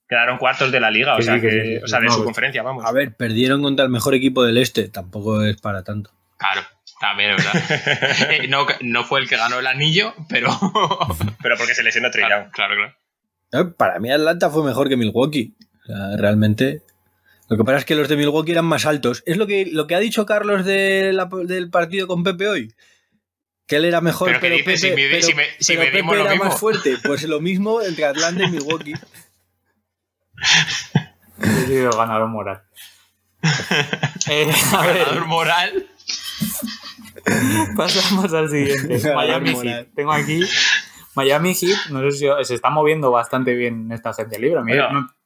Quedaron 0.09 0.39
cuartos 0.39 0.71
de 0.71 0.79
la 0.79 0.91
liga, 0.91 1.17
o 1.17 1.23
sea, 1.23 1.41
que, 1.41 1.81
o 1.83 1.89
sea 1.89 2.01
de 2.01 2.09
su 2.11 2.23
conferencia, 2.23 2.63
vamos. 2.63 2.85
A 2.85 2.93
ver, 2.93 3.17
perdieron 3.17 3.63
contra 3.63 3.85
el 3.85 3.91
mejor 3.91 4.15
equipo 4.15 4.45
del 4.45 4.57
este, 4.59 4.89
tampoco 4.89 5.43
es 5.43 5.61
para 5.61 5.83
tanto. 5.83 6.13
Claro, 6.37 6.63
también 7.01 7.31
es 7.31 7.45
verdad. 7.45 7.63
Eh, 8.31 8.49
no, 8.49 8.67
no, 8.81 9.05
fue 9.05 9.21
el 9.21 9.29
que 9.29 9.37
ganó 9.37 9.59
el 9.59 9.67
anillo, 9.67 10.15
pero. 10.29 10.49
pero 11.43 11.57
porque 11.57 11.75
se 11.75 11.83
lesionó 11.83 12.11
Trey 12.11 12.25
claro, 12.25 12.51
claro, 12.53 12.75
claro. 12.77 13.75
Para 13.77 13.99
mí 13.99 14.11
Atlanta 14.11 14.51
fue 14.51 14.65
mejor 14.65 14.89
que 14.89 14.97
Milwaukee. 14.97 15.57
O 15.83 15.87
sea, 15.87 16.17
realmente. 16.17 16.83
Lo 17.49 17.57
que 17.57 17.65
pasa 17.65 17.79
es 17.79 17.85
que 17.85 17.95
los 17.95 18.09
de 18.09 18.17
Milwaukee 18.17 18.53
eran 18.53 18.65
más 18.65 18.87
altos. 18.87 19.23
Es 19.25 19.37
lo 19.37 19.47
que, 19.47 19.67
lo 19.67 19.87
que 19.87 19.95
ha 19.95 20.01
dicho 20.01 20.27
Carlos 20.27 20.65
del 20.65 21.71
partido 21.71 22.07
con 22.07 22.25
Pepe 22.25 22.49
hoy. 22.49 22.75
Que 23.67 23.77
él 23.77 23.85
era 23.85 24.01
mejor, 24.01 24.29
pero, 24.29 24.41
pero 24.41 24.57
Pepe, 24.59 24.77
si 24.77 25.35
me, 25.35 25.45
si 25.59 25.77
Pepe 25.77 25.99
era 25.99 26.35
más 26.37 26.59
fuerte. 26.59 26.97
Pues 27.03 27.25
lo 27.25 27.41
mismo 27.41 27.83
entre 27.83 28.05
Atlanta 28.05 28.45
y 28.45 28.51
Milwaukee. 28.51 28.95
He 31.41 31.67
sido 31.67 31.91
ganador 31.91 32.29
moral. 32.29 32.63
Eh, 34.29 34.53
ganador 34.73 35.27
moral. 35.27 35.87
Pasamos 37.77 38.33
al 38.33 38.49
siguiente. 38.51 39.13
Miami 39.15 39.55
Heat. 39.55 39.89
Tengo 39.95 40.13
aquí 40.13 40.41
Miami 41.15 41.55
Heat. 41.55 41.91
No 41.91 42.01
sé 42.11 42.19
si 42.19 42.27
se 42.43 42.55
está 42.55 42.71
moviendo 42.71 43.11
bastante 43.11 43.55
bien 43.55 43.91
esta 43.93 44.13
gente 44.15 44.39
libre. 44.39 44.61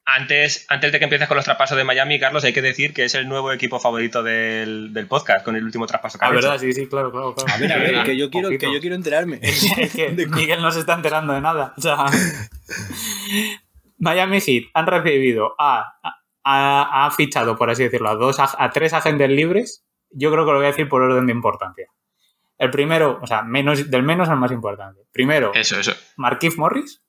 antes, 0.04 0.66
antes 0.68 0.92
de 0.92 0.98
que 0.98 1.04
empieces 1.04 1.28
con 1.28 1.36
los 1.36 1.44
traspasos 1.44 1.76
de 1.76 1.84
Miami, 1.84 2.18
Carlos, 2.18 2.44
hay 2.44 2.52
que 2.52 2.62
decir 2.62 2.92
que 2.92 3.04
es 3.04 3.14
el 3.14 3.28
nuevo 3.28 3.52
equipo 3.52 3.80
favorito 3.80 4.22
del, 4.22 4.92
del 4.92 5.06
podcast 5.06 5.44
con 5.44 5.56
el 5.56 5.64
último 5.64 5.86
traspaso 5.86 6.18
que 6.18 6.24
Ah, 6.24 6.30
verdad, 6.30 6.58
sí, 6.58 6.72
sí, 6.72 6.86
claro, 6.86 7.10
claro, 7.10 7.34
claro. 7.34 7.52
A 7.52 7.56
ver, 7.58 7.72
a 7.72 7.76
ver, 7.78 8.04
que 8.04 8.16
yo 8.16 8.30
quiero, 8.30 8.50
que 8.50 8.72
yo 8.72 8.80
quiero 8.80 8.96
enterarme. 8.96 9.38
Es 9.42 9.92
que 9.94 10.10
Miguel 10.10 10.60
no 10.60 10.70
se 10.70 10.80
está 10.80 10.94
enterando 10.94 11.32
de 11.32 11.40
nada. 11.40 11.74
O 11.76 11.80
sea, 11.80 12.04
Miami 14.00 14.40
Heat 14.40 14.64
han 14.74 14.86
recibido 14.86 15.54
a, 15.58 15.92
ha 16.42 17.10
fichado, 17.16 17.56
por 17.56 17.70
así 17.70 17.84
decirlo, 17.84 18.08
a, 18.08 18.14
dos, 18.14 18.38
a, 18.40 18.70
tres 18.70 18.92
agentes 18.92 19.30
libres. 19.30 19.84
Yo 20.10 20.32
creo 20.32 20.44
que 20.44 20.52
lo 20.52 20.58
voy 20.58 20.66
a 20.66 20.70
decir 20.70 20.88
por 20.88 21.02
orden 21.02 21.26
de 21.26 21.32
importancia. 21.32 21.86
El 22.58 22.70
primero, 22.70 23.18
o 23.22 23.26
sea, 23.26 23.42
menos, 23.42 23.90
del 23.90 24.02
menos 24.02 24.28
al 24.28 24.38
más 24.38 24.50
importante. 24.50 25.02
Primero, 25.12 25.52
eso, 25.54 25.78
eso. 25.78 25.92
Marquise 26.16 26.58
Morris. 26.58 27.02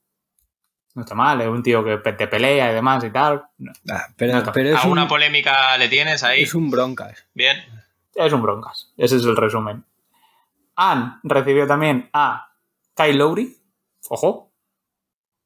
No 0.93 1.03
está 1.03 1.15
mal, 1.15 1.39
es 1.39 1.47
un 1.47 1.63
tío 1.63 1.83
que 1.83 1.97
te 1.97 2.27
pelea 2.27 2.71
y 2.71 2.73
demás 2.73 3.03
y 3.05 3.09
tal. 3.09 3.43
Ah, 3.89 4.07
pero, 4.17 4.43
pero 4.53 4.69
es 4.71 4.83
¿Alguna 4.83 5.07
polémica 5.07 5.77
le 5.77 5.87
tienes 5.87 6.21
ahí? 6.23 6.43
Es 6.43 6.53
un 6.53 6.69
broncas. 6.69 7.25
Bien. 7.33 7.57
Es 8.13 8.33
un 8.33 8.41
broncas. 8.41 8.91
Ese 8.97 9.15
es 9.15 9.23
el 9.23 9.37
resumen. 9.37 9.85
Anne 10.75 11.13
recibió 11.23 11.65
también 11.65 12.09
a 12.11 12.53
Kyle 12.93 13.17
Lowry. 13.17 13.57
Ojo, 14.09 14.50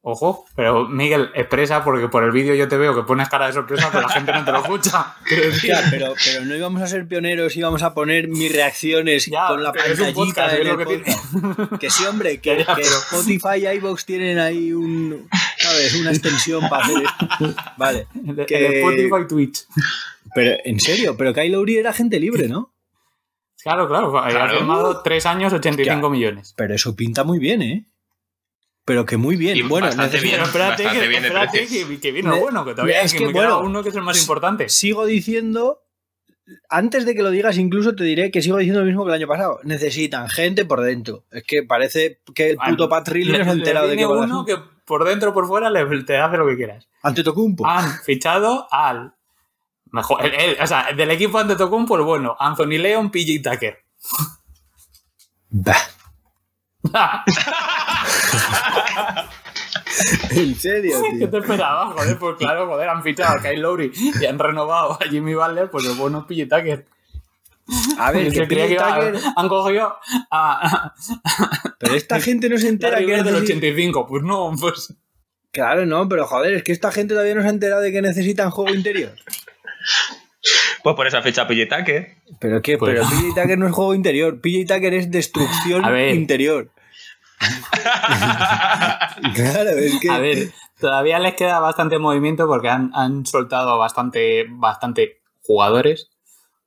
Ojo, 0.07 0.45
pero 0.55 0.87
Miguel, 0.87 1.31
expresa 1.33 1.83
porque 1.83 2.09
por 2.09 2.23
el 2.23 2.29
vídeo 2.29 2.53
yo 2.53 2.67
te 2.67 2.77
veo 2.77 2.93
que 2.93 3.01
pones 3.01 3.27
cara 3.27 3.47
de 3.47 3.53
sorpresa, 3.53 3.89
pero 3.91 4.03
la 4.03 4.09
gente 4.09 4.31
no 4.31 4.45
te 4.45 4.51
lo 4.51 4.59
escucha. 4.59 5.15
Ya, 5.63 5.81
pero, 5.89 6.13
pero, 6.23 6.45
no 6.45 6.55
íbamos 6.55 6.79
a 6.83 6.85
ser 6.85 7.07
pioneros, 7.07 7.55
íbamos 7.57 7.81
a 7.81 7.95
poner 7.95 8.27
mis 8.27 8.51
reacciones 8.53 9.27
con 9.47 9.63
la 9.63 9.73
pantallita 9.73 10.49
de 10.49 10.63
lo 10.63 10.77
que, 10.77 11.03
que 11.79 11.89
sí, 11.89 12.05
hombre, 12.05 12.37
que, 12.41 12.61
Spotify 12.61 13.63
y 13.63 13.67
iVoox 13.77 14.05
tienen 14.05 14.37
ahí 14.37 14.73
un, 14.73 15.27
¿sabes? 15.57 15.95
una 15.95 16.11
extensión 16.11 16.69
para 16.69 16.85
hacer 16.85 16.97
esto. 17.03 17.55
Vale. 17.77 18.07
Que... 18.45 18.81
Spotify 18.81 19.23
y 19.23 19.27
Twitch. 19.27 19.65
Pero, 20.35 20.55
en 20.63 20.79
serio, 20.79 21.17
pero 21.17 21.33
Kyle 21.33 21.51
Lowry 21.51 21.77
era 21.77 21.93
gente 21.93 22.19
libre, 22.19 22.47
¿no? 22.47 22.75
Claro, 23.63 23.87
claro. 23.87 24.15
Ha 24.19 24.49
firmado 24.49 25.01
3 25.01 25.25
años, 25.25 25.51
85 25.51 26.09
millones. 26.11 26.53
Pero 26.55 26.75
eso 26.75 26.95
pinta 26.95 27.23
muy 27.23 27.39
bien, 27.39 27.63
¿eh? 27.63 27.87
Pero 28.85 29.03
que 29.05 29.17
muy 29.17 29.35
bien. 29.35 29.67
bueno, 29.67 29.87
bastante 29.87 30.19
bien, 30.19 30.39
espérate, 30.39 30.83
que, 30.83 31.07
bien 31.07 31.25
espérate 31.25 31.65
que, 31.65 31.99
que, 31.99 32.11
vino 32.11 32.39
bueno, 32.39 32.63
que 32.63 32.71
todavía 32.71 33.01
es 33.01 33.15
que, 33.15 33.27
bueno, 33.27 33.61
uno 33.61 33.81
que 33.81 33.89
es 33.89 33.95
el 33.95 34.03
más 34.03 34.21
importante. 34.21 34.69
Sigo 34.69 35.07
diciendo, 35.07 35.81
antes 36.69 37.05
de 37.05 37.15
que 37.15 37.23
lo 37.23 37.31
digas, 37.31 37.57
incluso 37.57 37.95
te 37.95 38.03
diré 38.03 38.29
que 38.29 38.43
sigo 38.43 38.57
diciendo 38.57 38.81
lo 38.81 38.85
mismo 38.85 39.03
que 39.03 39.09
el 39.09 39.15
año 39.15 39.27
pasado. 39.27 39.59
Necesitan 39.63 40.29
gente 40.29 40.65
por 40.65 40.81
dentro. 40.81 41.23
Es 41.31 41.43
que 41.43 41.63
parece 41.63 42.21
que 42.35 42.51
el 42.51 42.57
puto 42.57 42.87
Patrick 42.87 43.27
no 43.27 43.43
se 43.43 43.49
ha 43.49 43.53
enterado 43.53 43.87
de 43.87 43.97
que 43.97 44.05
uno 44.05 44.45
que 44.45 44.55
por 44.85 45.03
dentro 45.03 45.31
o 45.31 45.33
por 45.33 45.47
fuera 45.47 45.71
le, 45.71 46.03
te 46.03 46.17
hace 46.17 46.37
lo 46.37 46.45
que 46.45 46.55
quieras. 46.55 46.87
Ante 47.01 47.23
Tocumpo. 47.23 47.65
Han 47.65 47.91
fichado 48.03 48.67
al 48.71 49.15
mejor, 49.91 50.21
o 50.61 50.67
sea, 50.67 50.93
del 50.95 51.09
equipo 51.09 51.39
ante 51.39 51.55
Tocumpo 51.55 51.97
el 51.97 52.03
bueno, 52.03 52.35
Anthony 52.39 52.77
Leon, 52.77 53.09
PJ 53.09 53.41
Tucker. 53.41 53.79
Bah. 55.49 57.25
¿En 60.31 60.55
serio, 60.55 61.01
tío? 61.01 61.19
¿Qué 61.19 61.27
te 61.27 61.37
esperaba? 61.37 61.91
Joder, 61.91 62.17
pues 62.17 62.35
claro, 62.37 62.67
joder, 62.67 62.89
han 62.89 63.03
fichado 63.03 63.37
a 63.37 63.41
Kyle 63.41 63.61
Lowry 63.61 63.91
y 64.19 64.25
han 64.25 64.39
renovado 64.39 64.93
a 64.93 65.05
Jimmy 65.09 65.35
Butler, 65.35 65.69
pues 65.69 65.85
el 65.85 65.93
bueno 65.93 66.25
PJ 66.27 66.43
Tucker. 66.43 66.85
A 67.97 68.11
ver, 68.11 68.31
que 68.33 68.45
PJ 68.45 68.75
Tucker... 68.75 69.15
Han 69.35 69.47
cogido 69.47 69.95
a... 70.31 70.93
Pero 71.79 71.95
esta 71.95 72.19
gente 72.19 72.49
no 72.49 72.57
se 72.57 72.67
entera 72.69 72.97
que 72.97 73.15
es 73.15 73.23
del 73.23 73.35
85. 73.35 74.07
Pues 74.07 74.23
no, 74.23 74.53
pues... 74.59 74.93
Claro, 75.51 75.85
no, 75.85 76.09
pero 76.09 76.27
joder, 76.27 76.53
es 76.53 76.63
que 76.63 76.73
esta 76.73 76.91
gente 76.91 77.13
todavía 77.13 77.35
no 77.35 77.41
se 77.41 77.47
ha 77.47 77.51
enterado 77.51 77.81
de 77.81 77.91
que 77.91 78.01
necesitan 78.01 78.51
juego 78.51 78.73
interior. 78.73 79.13
Pues 80.83 80.95
por 80.95 81.07
esa 81.07 81.21
fecha 81.21 81.47
PJ 81.47 81.65
Tucker. 81.67 82.15
¿Pero 82.39 82.61
qué? 82.61 82.77
Pues... 82.77 82.93
Pero 82.93 83.07
PJ 83.07 83.41
Tucker 83.41 83.57
no 83.57 83.67
es 83.67 83.73
juego 83.73 83.95
interior. 83.95 84.41
PJ 84.41 84.73
Tucker 84.73 84.93
es 84.93 85.09
destrucción 85.09 85.83
interior. 86.09 86.69
claro. 89.35 89.71
A 90.11 90.19
ver, 90.19 90.51
todavía 90.79 91.19
les 91.19 91.35
queda 91.35 91.59
bastante 91.59 91.99
movimiento 91.99 92.47
porque 92.47 92.69
han, 92.69 93.25
soltado 93.25 93.77
bastante, 93.77 94.45
bastante 94.49 95.21
jugadores. 95.41 96.09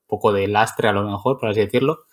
Un 0.03 0.09
poco 0.09 0.33
de 0.33 0.49
lastre 0.49 0.89
a 0.89 0.93
lo 0.93 1.09
mejor, 1.09 1.39
por 1.39 1.51
así 1.51 1.61
decirlo. 1.61 2.05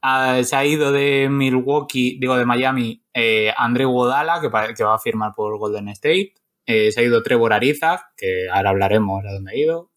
Ah, 0.00 0.40
se 0.42 0.56
ha 0.56 0.64
ido 0.64 0.90
de 0.92 1.28
Milwaukee, 1.30 2.18
digo 2.20 2.36
de 2.36 2.44
Miami, 2.44 3.04
eh, 3.14 3.52
André 3.56 3.84
Guadala, 3.84 4.40
que, 4.40 4.48
va 4.48 4.94
a 4.94 4.98
firmar 4.98 5.32
por 5.34 5.56
Golden 5.58 5.88
State. 5.88 6.34
Eh, 6.66 6.90
se 6.92 7.00
ha 7.00 7.04
ido 7.04 7.22
Trevor 7.22 7.52
Ariza, 7.52 8.10
que 8.16 8.48
ahora 8.52 8.70
hablaremos 8.70 9.22
de 9.22 9.32
dónde 9.32 9.52
ha 9.52 9.56
ido. 9.56 9.92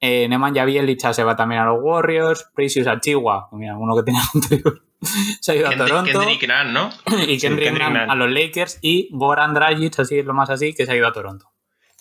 Eh, 0.00 0.28
Nemanja 0.28 1.12
se 1.12 1.22
va 1.22 1.36
también 1.36 1.60
a 1.60 1.66
los 1.66 1.78
Warriors. 1.80 2.50
Precious 2.54 2.88
Achigua, 2.88 3.48
mira, 3.52 3.78
uno 3.78 3.96
que 3.96 4.02
tenía 4.02 4.20
anterior, 4.34 4.82
se 5.40 5.52
ha 5.52 5.54
ido 5.56 5.68
a 5.68 5.76
Toronto. 5.76 6.10
Kendrick 6.12 6.48
Nunn, 6.48 6.72
¿no? 6.72 6.90
y 7.26 7.38
Kendrick, 7.38 7.72
Nunn 7.72 7.96
a 7.96 8.14
los 8.14 8.30
Lakers. 8.30 8.78
Y 8.82 9.08
Goran 9.12 9.54
Dragic, 9.54 9.98
así 10.00 10.18
es 10.18 10.24
lo 10.24 10.34
más 10.34 10.50
así, 10.50 10.74
que 10.74 10.86
se 10.86 10.92
ha 10.92 10.96
ido 10.96 11.06
a 11.06 11.12
Toronto. 11.12 11.50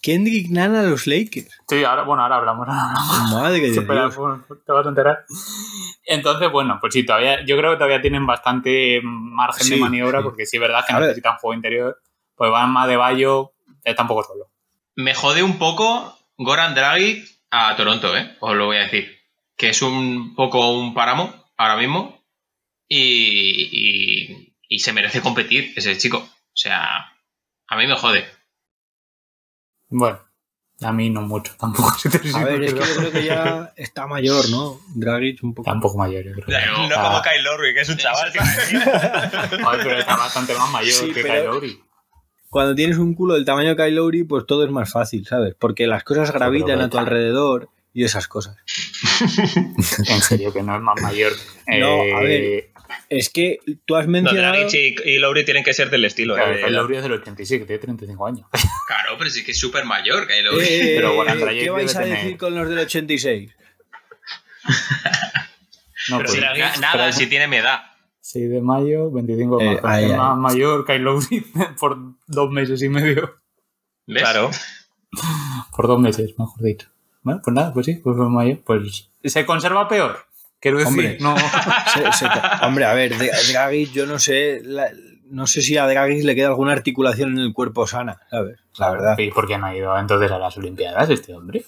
Kendrick 0.02 0.50
Nunn 0.50 0.76
a 0.76 0.84
los 0.84 1.08
Lakers. 1.08 1.50
Sí, 1.68 1.84
ahora, 1.84 2.04
bueno, 2.04 2.24
ahora 2.24 2.38
hablamos. 2.38 2.68
Madre 2.68 3.60
que 3.60 3.68
Espera, 3.72 4.10
te 4.10 4.72
vas 4.72 4.86
a 4.86 4.90
enterar. 4.90 5.26
Entonces, 6.06 6.52
bueno, 6.52 6.78
pues 6.82 6.94
sí, 6.94 7.06
todavía, 7.06 7.46
yo 7.46 7.58
creo 7.58 7.72
que 7.72 7.78
todavía 7.78 8.02
tienen 8.02 8.26
bastante 8.26 9.02
margen 9.04 9.70
de 9.70 9.78
maniobra, 9.78 10.22
porque 10.24 10.46
sí 10.46 10.58
es 10.58 10.62
verdad 10.62 10.84
que 10.88 10.94
necesitan 10.94 11.38
juego 11.38 11.54
interior. 11.54 12.02
Pues 12.36 12.50
van 12.50 12.72
más 12.72 12.88
de 12.88 12.98
Bayo, 12.98 13.54
está 13.84 14.02
un 14.02 14.08
poco 14.08 14.24
solo. 14.24 14.50
Me 14.96 15.14
jode 15.14 15.44
un 15.44 15.58
poco 15.58 16.18
Goran 16.38 16.74
Dragic 16.74 17.26
a 17.52 17.76
Toronto, 17.76 18.16
¿eh? 18.16 18.36
Os 18.40 18.56
lo 18.56 18.66
voy 18.66 18.78
a 18.78 18.82
decir. 18.82 19.20
Que 19.56 19.70
es 19.70 19.82
un 19.82 20.34
poco 20.36 20.72
un 20.72 20.94
páramo 20.94 21.34
ahora 21.58 21.78
mismo 21.78 22.21
y, 23.00 24.54
y, 24.68 24.80
se 24.80 24.94
merece 24.94 25.22
competir 25.22 25.74
ese 25.76 25.98
chico. 25.98 26.18
O 26.18 26.56
sea, 26.56 27.14
a 27.68 27.78
mí 27.78 27.88
me 27.88 27.96
jode. 27.96 28.26
Bueno, 29.90 30.20
a 30.82 30.92
mí 30.92 31.10
no 31.10 31.22
mucho 31.22 31.54
tampoco. 31.58 31.94
a 32.36 32.44
ver, 32.44 32.64
es 32.64 32.74
que 32.74 32.80
yo 32.80 32.96
creo 32.98 33.12
que 33.12 33.24
ya 33.26 33.74
está 33.78 34.08
mayor, 34.08 34.50
¿no? 34.50 34.80
Dragic 34.96 35.44
un 35.44 35.54
poco. 35.54 35.70
Está 35.70 35.76
un 35.76 35.82
poco 35.82 35.98
mayor, 35.98 36.26
yo 36.26 36.34
creo. 36.34 36.88
no 36.90 36.96
como 36.96 37.22
Kyle 37.22 37.44
Lowry, 37.44 37.74
que 37.74 37.82
es 37.82 37.90
un 37.90 37.98
chaval. 37.98 38.32
pero 39.84 39.98
está 39.98 40.18
bastante 40.18 40.54
más 40.56 40.70
mayor 40.72 41.14
que 41.14 41.22
Kyle 41.22 41.46
Lowry 41.46 41.82
cuando 42.52 42.76
tienes 42.76 42.98
un 42.98 43.14
culo 43.14 43.36
del 43.36 43.46
tamaño 43.46 43.70
de 43.70 43.76
Kyle 43.78 43.96
Lowry, 43.96 44.26
pues 44.26 44.46
todo 44.46 44.66
es 44.66 44.72
más 44.72 44.92
fácil, 44.92 45.26
¿sabes? 45.26 45.56
Porque 45.58 45.88
las 45.88 46.04
cosas 46.04 46.34
gravitan 46.34 46.82
a 46.82 46.90
tu 46.90 46.98
alrededor 46.98 47.70
y 47.94 48.04
esas 48.04 48.28
cosas. 48.28 48.58
en 49.56 50.22
serio, 50.22 50.52
que 50.52 50.62
no 50.62 50.76
es 50.76 50.82
más 50.82 51.02
mayor. 51.02 51.32
No, 51.80 52.02
a 52.02 52.20
ver. 52.20 52.72
Eh, 53.10 53.18
es 53.18 53.30
que 53.30 53.60
tú 53.86 53.96
has 53.96 54.08
mencionado. 54.08 54.56
No, 54.56 54.70
y, 54.72 55.18
Lowry 55.20 55.46
tienen 55.46 55.64
que 55.64 55.74
ser 55.74 55.90
del 55.90 56.06
estilo. 56.06 56.36
Claro, 56.36 56.54
eh, 56.54 56.70
Lowry 56.70 56.98
es 56.98 57.04
del 57.04 57.14
86, 57.14 57.62
que 57.62 57.66
tiene 57.66 57.80
35 57.80 58.28
años. 58.28 58.48
Claro, 58.88 59.16
pero 59.18 59.30
sí 59.30 59.44
que 59.46 59.52
es 59.52 59.60
súper 59.60 59.86
mayor 59.86 60.28
que 60.28 60.42
Lowry. 60.42 60.66
Eh, 60.66 60.94
pero 60.98 61.16
bueno, 61.16 61.34
¿Qué 61.48 61.70
vais 61.70 61.96
a 61.96 62.02
decir 62.02 62.38
con 62.38 62.54
los 62.56 62.68
del 62.68 62.80
86? 62.80 63.52
no, 66.10 66.18
pero 66.18 66.30
pues, 66.30 66.80
nada, 66.80 67.12
si 67.14 67.28
tiene 67.28 67.48
mi 67.48 67.58
edad. 67.58 67.84
6 68.20 68.50
de 68.50 68.62
mayo, 68.62 69.12
25 69.12 69.62
eh, 69.62 69.80
más 69.82 70.38
mayor 70.38 70.86
Kyle 70.86 71.00
Lowry 71.00 71.42
por 71.80 71.98
dos 72.28 72.52
meses 72.52 72.82
y 72.82 72.90
medio. 72.90 73.36
Claro. 74.06 74.52
Por 75.76 75.88
dos 75.88 76.00
meses, 76.00 76.34
mejor 76.38 76.62
dicho. 76.62 76.90
Bueno, 77.24 77.42
pues 77.44 77.54
nada, 77.54 77.74
pues 77.74 77.86
sí, 77.86 77.96
pues 77.96 78.18
mayo. 78.18 78.60
Pues 78.66 79.10
se 79.24 79.46
conserva 79.46 79.88
peor. 79.88 80.26
Quiero 80.62 80.78
decir, 80.78 80.92
hombre, 80.92 81.18
no. 81.20 81.36
hombre, 82.62 82.86
a 82.86 82.94
ver, 82.94 83.16
Draghi, 83.52 83.88
yo 83.88 84.06
no 84.06 84.20
sé. 84.20 84.62
no 85.32 85.48
sé 85.48 85.64
si 85.64 85.76
a 85.76 85.88
Draghi 85.88 86.22
le 86.22 86.36
queda 86.36 86.50
alguna 86.50 86.72
articulación 86.72 87.32
en 87.32 87.40
el 87.40 87.54
cuerpo 87.54 87.88
sana, 87.88 88.22
¿sabes? 88.30 88.60
La 88.78 88.92
verdad. 88.92 89.18
¿Y 89.18 89.32
por 89.32 89.48
qué 89.48 89.58
no 89.58 89.66
ha 89.66 89.76
ido 89.76 89.98
entonces 89.98 90.32
a 90.32 90.38
las 90.38 90.56
Olimpiadas 90.58 91.10
este 91.10 91.34
hombre? 91.34 91.66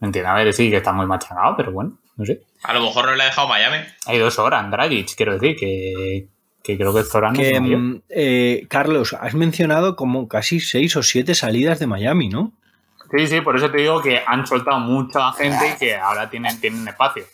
Entiendo, 0.00 0.30
a 0.30 0.34
ver, 0.34 0.52
sí, 0.52 0.70
que 0.70 0.76
está 0.76 0.92
muy 0.92 1.06
machacado, 1.06 1.56
pero 1.56 1.72
bueno, 1.72 1.98
no 2.16 2.24
sé. 2.24 2.40
A 2.62 2.72
lo 2.72 2.82
mejor 2.82 3.06
no 3.06 3.16
le 3.16 3.24
ha 3.24 3.26
dejado 3.26 3.48
Miami. 3.48 3.84
Hay 4.06 4.18
dos 4.18 4.38
horas, 4.38 4.70
Dragic, 4.70 5.16
quiero 5.16 5.36
decir, 5.36 5.56
que, 5.56 6.28
creo 6.76 6.94
que 6.94 7.02
Zoran 7.02 7.34
que, 7.34 7.58
mm, 7.58 8.02
eh, 8.10 8.66
Carlos, 8.68 9.12
has 9.20 9.34
mencionado 9.34 9.96
como 9.96 10.28
casi 10.28 10.60
seis 10.60 10.94
o 10.94 11.02
siete 11.02 11.34
salidas 11.34 11.80
de 11.80 11.88
Miami, 11.88 12.28
¿no? 12.28 12.52
Sí, 13.10 13.26
sí, 13.26 13.40
por 13.40 13.56
eso 13.56 13.72
te 13.72 13.78
digo 13.78 14.00
que 14.00 14.22
han 14.24 14.46
soltado 14.46 14.78
mucha 14.78 15.32
gente 15.32 15.74
y 15.74 15.78
que 15.78 15.96
ahora 15.96 16.30
tienen, 16.30 16.60
tienen 16.60 16.86
espacio. 16.86 17.24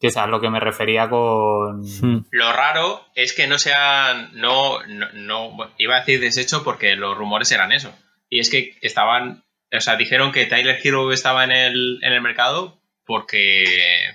Que 0.00 0.08
es 0.08 0.16
a 0.16 0.26
lo 0.26 0.40
que 0.40 0.50
me 0.50 0.60
refería 0.60 1.08
con. 1.08 1.82
Hmm. 1.82 2.24
Lo 2.30 2.52
raro 2.52 3.04
es 3.14 3.32
que 3.32 3.46
no 3.46 3.58
sean. 3.58 4.30
No, 4.34 4.78
no, 4.86 5.72
iba 5.76 5.96
a 5.96 6.00
decir 6.00 6.20
deshecho 6.20 6.62
porque 6.62 6.94
los 6.94 7.16
rumores 7.16 7.50
eran 7.50 7.72
eso. 7.72 7.92
Y 8.30 8.40
es 8.40 8.50
que 8.50 8.76
estaban. 8.80 9.44
O 9.72 9.80
sea, 9.80 9.96
dijeron 9.96 10.32
que 10.32 10.46
Tyler 10.46 10.78
Hero 10.82 11.12
estaba 11.12 11.44
en 11.44 11.52
el, 11.52 11.98
en 12.02 12.12
el 12.12 12.22
mercado 12.22 12.78
porque, 13.08 13.64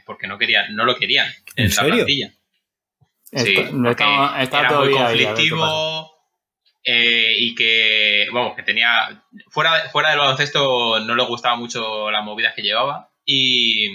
porque 0.05 0.27
no 0.27 0.37
querían, 0.37 0.75
no 0.75 0.85
lo 0.85 0.95
querían 0.95 1.27
en, 1.55 1.75
la 1.75 1.83
plantilla. 1.83 2.31
Sí, 3.31 3.55
era 3.57 4.71
muy 4.79 4.91
conflictivo 4.91 6.13
eh, 6.83 7.33
y 7.39 7.55
que, 7.55 8.27
bueno, 8.31 8.53
que 8.55 8.61
tenía, 8.61 9.23
fuera, 9.49 9.89
fuera 9.89 10.11
del 10.11 10.19
baloncesto 10.19 10.99
no 10.99 11.15
le 11.15 11.25
gustaba 11.25 11.55
mucho 11.55 12.11
las 12.11 12.23
movidas 12.23 12.53
que 12.53 12.61
llevaba 12.61 13.09
y, 13.25 13.89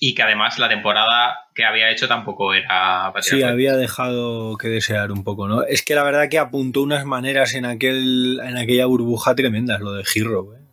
y 0.00 0.14
que 0.14 0.22
además 0.22 0.58
la 0.58 0.68
temporada 0.68 1.48
que 1.54 1.64
había 1.64 1.90
hecho 1.90 2.06
tampoco 2.08 2.54
era... 2.54 3.12
Sí, 3.20 3.42
había 3.42 3.76
dejado 3.76 4.56
que 4.56 4.68
desear 4.68 5.12
un 5.12 5.24
poco, 5.24 5.48
¿no? 5.48 5.62
Es 5.62 5.82
que 5.82 5.94
la 5.94 6.04
verdad 6.04 6.28
que 6.28 6.38
apuntó 6.38 6.82
unas 6.82 7.04
maneras 7.04 7.54
en, 7.54 7.64
aquel, 7.64 8.40
en 8.42 8.56
aquella 8.56 8.86
burbuja 8.86 9.34
tremendas, 9.34 9.80
lo 9.80 9.92
de 9.92 10.04
Giro, 10.04 10.54
¿eh? 10.54 10.68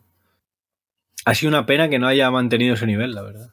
Ha 1.24 1.34
sido 1.34 1.48
una 1.48 1.66
pena 1.66 1.88
que 1.88 1.98
no 1.98 2.06
haya 2.06 2.30
mantenido 2.30 2.74
ese 2.74 2.86
nivel, 2.86 3.12
la 3.12 3.22
verdad. 3.22 3.50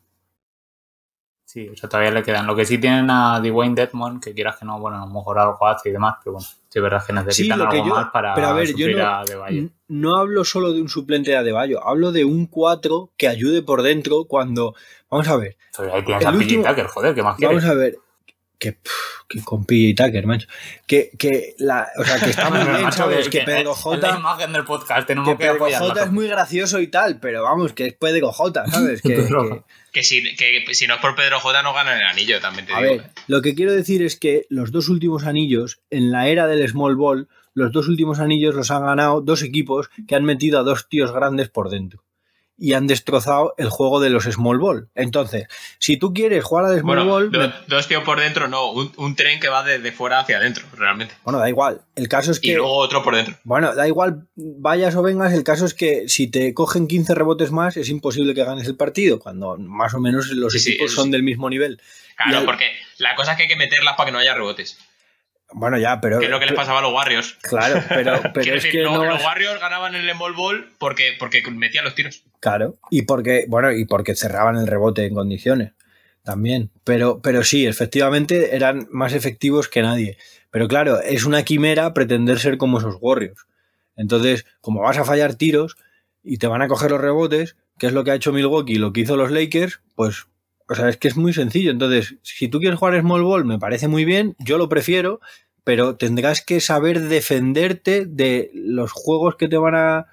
Sí, 1.54 1.68
o 1.70 1.76
sea, 1.76 1.90
todavía 1.90 2.12
le 2.12 2.24
quedan. 2.24 2.46
Lo 2.46 2.56
que 2.56 2.66
sí 2.66 2.78
tienen 2.78 3.10
a 3.10 3.40
Dwayne 3.40 3.76
Deadmond, 3.76 4.24
que 4.24 4.34
quieras 4.34 4.58
que 4.58 4.66
no, 4.66 4.80
bueno, 4.80 4.98
a 4.98 5.06
lo 5.06 5.12
mejor 5.12 5.40
algo 5.40 5.68
hace 5.68 5.90
y 5.90 5.92
demás, 5.92 6.16
pero 6.24 6.34
bueno, 6.34 6.48
sí 6.48 6.80
es 6.80 6.82
verdad 6.82 7.06
que 7.06 7.14
necesitan 7.14 7.62
algo 7.62 7.86
más 7.86 8.10
para 8.12 8.36
pero 8.36 8.48
a 8.48 8.54
ver, 8.54 8.76
yo 8.76 8.88
no, 8.90 9.24
no 9.88 10.18
hablo 10.18 10.46
solo 10.46 10.72
de 10.72 10.82
un 10.82 10.90
suplente 10.90 11.32
de 11.32 11.38
Adebayo, 11.38 11.88
hablo 11.88 12.12
de 12.12 12.26
un 12.26 12.48
4 12.48 13.12
que 13.18 13.28
ayude 13.28 13.62
por 13.62 13.82
dentro 13.82 14.26
cuando... 14.26 14.76
Vamos 15.14 15.28
a 15.28 15.38
ver. 15.38 15.56
ahí 15.94 16.04
tienes 16.04 16.26
a 16.26 16.32
último, 16.32 16.64
Tucker, 16.64 16.88
joder, 16.88 17.14
¿qué 17.14 17.22
más 17.22 17.38
quieres? 17.38 17.56
Vamos 17.56 17.70
a 17.70 17.76
ver, 17.76 17.98
que, 18.58 18.78
que 19.30 19.44
con 19.44 19.64
y 19.70 19.94
Tucker, 19.94 20.26
macho. 20.26 20.48
Que, 20.88 21.12
que, 21.20 21.54
la, 21.60 21.88
o 21.98 22.04
sea, 22.04 22.20
que 22.20 22.32
está 22.32 22.50
muy 22.50 22.66
bien, 22.66 22.92
¿sabes? 22.92 23.30
Que, 23.30 23.42
Pedro 23.42 23.76
J. 23.76 23.96
Es 23.96 24.14
la 24.14 24.20
imagen 24.20 24.54
del 24.54 24.66
podcast, 24.66 25.06
tenemos 25.06 25.30
que, 25.30 25.36
Pedro 25.36 25.60
J 25.70 26.04
es 26.04 26.12
muy 26.12 26.28
gracioso 26.28 26.80
y 26.80 26.88
tal, 26.88 27.20
pero 27.20 27.44
vamos, 27.44 27.74
que 27.74 27.86
es 27.86 27.94
Pedro 27.94 28.32
J, 28.32 28.66
¿sabes? 28.68 29.04
Que, 29.04 29.28
que, 29.92 30.02
si, 30.02 30.36
que 30.36 30.74
si 30.74 30.88
no 30.88 30.96
es 30.96 31.02
por 31.02 31.16
Pedro 31.16 31.40
J 31.40 31.62
no 31.62 31.74
ganan 31.74 32.00
el 32.00 32.08
anillo, 32.08 32.40
también 32.40 32.66
te 32.66 32.74
a 32.74 32.82
digo. 32.82 32.98
Ver, 32.98 33.12
lo 33.28 33.44
que 33.44 33.54
quiero 33.54 33.72
decir 33.72 34.02
es 34.02 34.16
que 34.16 34.48
los 34.50 34.72
dos 34.72 34.90
últimos 34.90 35.26
anillos, 35.26 35.80
en 35.92 36.12
la 36.12 36.28
era 36.28 36.48
del 36.48 36.68
Small 36.68 36.96
Ball, 36.96 37.28
los 37.54 37.72
dos 37.72 37.88
últimos 37.88 38.20
anillos 38.20 38.56
los 38.56 38.72
han 38.72 38.84
ganado 38.84 39.22
dos 39.22 39.44
equipos 39.44 39.92
que 40.08 40.16
han 40.16 40.24
metido 40.24 40.60
a 40.60 40.64
dos 40.64 40.90
tíos 40.90 41.12
grandes 41.12 41.50
por 41.50 41.70
dentro 41.70 42.04
y 42.58 42.74
han 42.74 42.88
destrozado 42.88 43.56
el 43.58 43.70
juego 43.70 44.00
de 44.00 44.10
los 44.10 44.26
small 44.26 44.60
ball. 44.60 44.90
Entonces, 44.96 45.48
si 45.80 45.98
tú 45.98 46.14
quieres 46.14 46.44
jugar 46.44 46.66
al 46.66 46.80
small 46.80 47.06
ball... 47.06 47.32
Dos 47.68 47.88
tíos 47.88 48.04
por 48.04 48.20
dentro, 48.20 48.48
no, 48.48 48.72
un, 48.72 49.16
tren 49.16 49.40
que 49.40 49.50
va 49.50 49.64
desde 49.64 49.92
fuera 49.92 50.20
hacia 50.20 50.38
adentro, 50.38 50.66
realmente. 50.76 51.16
Bueno, 51.24 51.40
da 51.40 51.50
igual. 51.50 51.82
El 51.96 52.08
caso 52.08 52.32
es 52.32 52.40
que... 52.40 52.52
Y 52.52 52.56
luego 52.56 52.76
otro 52.76 53.04
por 53.04 53.16
dentro. 53.16 53.36
Bueno, 53.44 53.74
da 53.74 53.88
igual, 53.88 54.28
vayas 54.36 54.96
o 54.96 55.02
vengas, 55.02 55.34
el 55.34 55.44
caso 55.44 55.66
es 55.66 55.74
que 55.74 56.08
si 56.08 56.28
te 56.28 56.54
cogen 56.54 56.88
15 56.88 57.16
rebotes 57.16 57.52
más, 57.52 57.76
es 57.78 57.90
imposible 57.90 58.34
que 58.34 58.44
ganes 58.44 58.68
el 58.68 58.76
partido, 58.76 59.20
cuando 59.20 59.58
más 59.58 59.94
o 59.94 60.00
menos 60.00 60.28
los 60.28 60.56
equipos 60.56 60.94
son 60.94 61.12
del 61.12 61.24
mismo 61.24 61.50
nivel. 61.50 61.82
Claro, 62.16 62.46
porque 62.46 62.66
la 62.98 63.16
cosa 63.16 63.32
es 63.32 63.38
que 63.38 63.44
hay 63.44 63.50
que 63.50 63.56
meterlas 63.56 63.96
para 63.96 64.08
que 64.08 64.12
no 64.12 64.20
haya 64.20 64.36
rebotes. 64.36 64.78
Bueno, 65.54 65.78
ya, 65.78 66.02
pero. 66.02 66.20
Que 66.20 66.26
es 66.26 66.32
lo 66.32 66.40
que 66.40 66.46
les 66.46 66.56
pasaba 66.56 66.80
a 66.80 66.82
los 66.82 66.94
Warriors. 66.94 67.38
Claro, 67.42 67.82
pero, 67.90 68.20
pero 68.34 68.56
es 68.56 68.66
que. 68.66 68.80
Los 68.82 69.24
Warriors 69.24 69.60
ganaban 69.60 69.96
el 69.96 70.10
Small 70.12 70.34
Ball 70.34 70.70
porque, 70.78 71.16
porque 71.20 71.44
metían 71.52 71.86
los 71.86 71.96
tiros. 71.96 72.24
Claro, 72.40 72.78
y 72.90 73.04
porque, 73.04 73.46
bueno, 73.48 73.72
y 73.72 73.86
porque 73.86 74.16
cerraban 74.16 74.58
el 74.58 74.68
rebote 74.68 75.06
en 75.06 75.14
condiciones. 75.14 75.74
También. 76.24 76.72
Pero, 76.84 77.22
pero 77.22 77.44
sí, 77.44 77.68
efectivamente 77.68 78.56
eran 78.56 78.88
más 78.92 79.14
efectivos 79.14 79.68
que 79.68 79.82
nadie. 79.82 80.18
Pero 80.52 80.68
claro, 80.68 81.02
es 81.02 81.26
una 81.26 81.44
quimera 81.44 81.94
pretender 81.94 82.40
ser 82.40 82.58
como 82.58 82.80
esos 82.80 82.98
Warriors. 83.02 83.46
Entonces, 83.96 84.46
como 84.62 84.82
vas 84.82 84.98
a 84.98 85.06
fallar 85.06 85.36
tiros 85.36 85.76
y 86.24 86.38
te 86.38 86.48
van 86.48 86.62
a 86.62 86.68
coger 86.68 86.92
los 86.92 87.02
rebotes, 87.02 87.58
que 87.78 87.88
es 87.88 87.94
lo 87.94 88.04
que 88.04 88.12
ha 88.12 88.16
hecho 88.16 88.32
Milwaukee 88.32 88.74
y 88.74 88.78
lo 88.78 88.94
que 88.94 89.02
hizo 89.02 89.18
los 89.18 89.32
Lakers, 89.32 89.82
pues 89.96 90.28
o 90.74 90.76
sea, 90.76 90.90
es 90.90 90.98
que 90.98 91.08
es 91.08 91.16
muy 91.16 91.34
sencillo. 91.34 91.70
Entonces, 91.70 92.16
si 92.24 92.48
tú 92.48 92.60
quieres 92.60 92.80
jugar 92.80 93.00
Small 93.00 93.22
Ball, 93.22 93.46
me 93.46 93.60
parece 93.60 93.88
muy 93.88 94.06
bien, 94.06 94.36
yo 94.40 94.58
lo 94.58 94.70
prefiero, 94.70 95.22
pero 95.64 95.98
tendrás 95.98 96.42
que 96.42 96.60
saber 96.60 97.00
defenderte 97.02 98.06
de 98.08 98.50
los 98.56 98.92
juegos 98.92 99.36
que 99.36 99.48
te 99.48 99.58
van 99.58 99.76
a, 99.76 100.08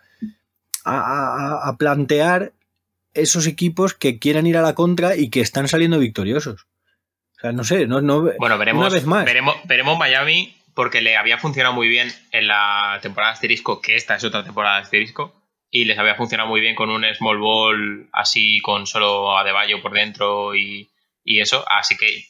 a, 0.85 1.77
plantear 1.79 2.53
esos 3.15 3.47
equipos 3.47 3.95
que 3.95 4.19
quieran 4.19 4.47
ir 4.47 4.59
a 4.59 4.63
la 4.63 4.75
contra 4.75 5.17
y 5.17 5.31
que 5.31 5.41
están 5.41 5.67
saliendo 5.67 5.99
victoriosos. 5.99 6.67
O 7.39 7.41
sea, 7.41 7.53
no 7.53 7.65
sé, 7.65 7.87
no, 7.87 8.03
no 8.03 8.21
bueno, 8.39 8.59
veremos, 8.59 8.85
una 8.85 8.95
vez 8.95 9.07
más. 9.07 9.25
Veremos, 9.25 9.57
veremos 9.65 9.99
Miami 9.99 10.55
porque 10.75 11.01
le 11.01 11.17
había 11.17 11.39
funcionado 11.39 11.75
muy 11.75 11.89
bien 11.89 12.13
en 12.33 12.49
la 12.49 12.99
temporada 13.01 13.33
asterisco, 13.33 13.81
que 13.81 13.97
esta 13.97 14.17
es 14.17 14.25
otra 14.25 14.45
temporada 14.45 14.77
asterisco, 14.77 15.40
y 15.71 15.85
les 15.85 15.99
había 15.99 16.17
funcionado 16.17 16.49
muy 16.49 16.61
bien 16.61 16.75
con 16.75 16.91
un 16.91 17.05
small 17.15 17.39
ball 17.39 18.09
así, 18.13 18.61
con 18.61 18.87
solo 18.87 19.39
Adebayo 19.39 19.81
por 19.81 19.93
dentro 19.93 20.55
y, 20.55 20.91
y 21.25 21.41
eso. 21.41 21.65
Así 21.69 21.97
que 21.97 22.25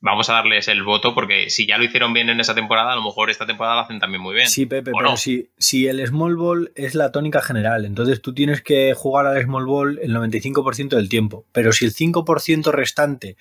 vamos 0.00 0.30
a 0.30 0.34
darles 0.34 0.68
el 0.68 0.82
voto 0.82 1.14
porque 1.14 1.50
si 1.50 1.66
ya 1.66 1.76
lo 1.76 1.84
hicieron 1.84 2.12
bien 2.12 2.28
en 2.28 2.40
esa 2.40 2.54
temporada, 2.54 2.92
a 2.92 2.96
lo 2.96 3.02
mejor 3.02 3.30
esta 3.30 3.46
temporada 3.46 3.76
lo 3.76 3.82
hacen 3.82 3.98
también 3.98 4.22
muy 4.22 4.34
bien. 4.34 4.48
Sí, 4.48 4.66
Pepe, 4.66 4.92
pero 4.96 5.16
si, 5.16 5.50
si, 5.58 5.86
el 5.86 6.04
small 6.06 6.36
ball 6.36 6.72
es 6.76 6.94
la 6.94 7.12
tónica 7.12 7.42
general, 7.42 7.84
entonces 7.84 8.22
tú 8.22 8.32
tienes 8.34 8.62
que 8.62 8.94
jugar 8.94 9.26
al 9.26 9.42
small 9.42 9.66
ball 9.66 9.98
el 10.02 10.14
95% 10.14 10.90
del 10.90 11.08
tiempo, 11.08 11.46
pero 11.52 11.72
si 11.72 11.84
el 11.84 11.94
5% 11.94 12.70
restante 12.70 13.36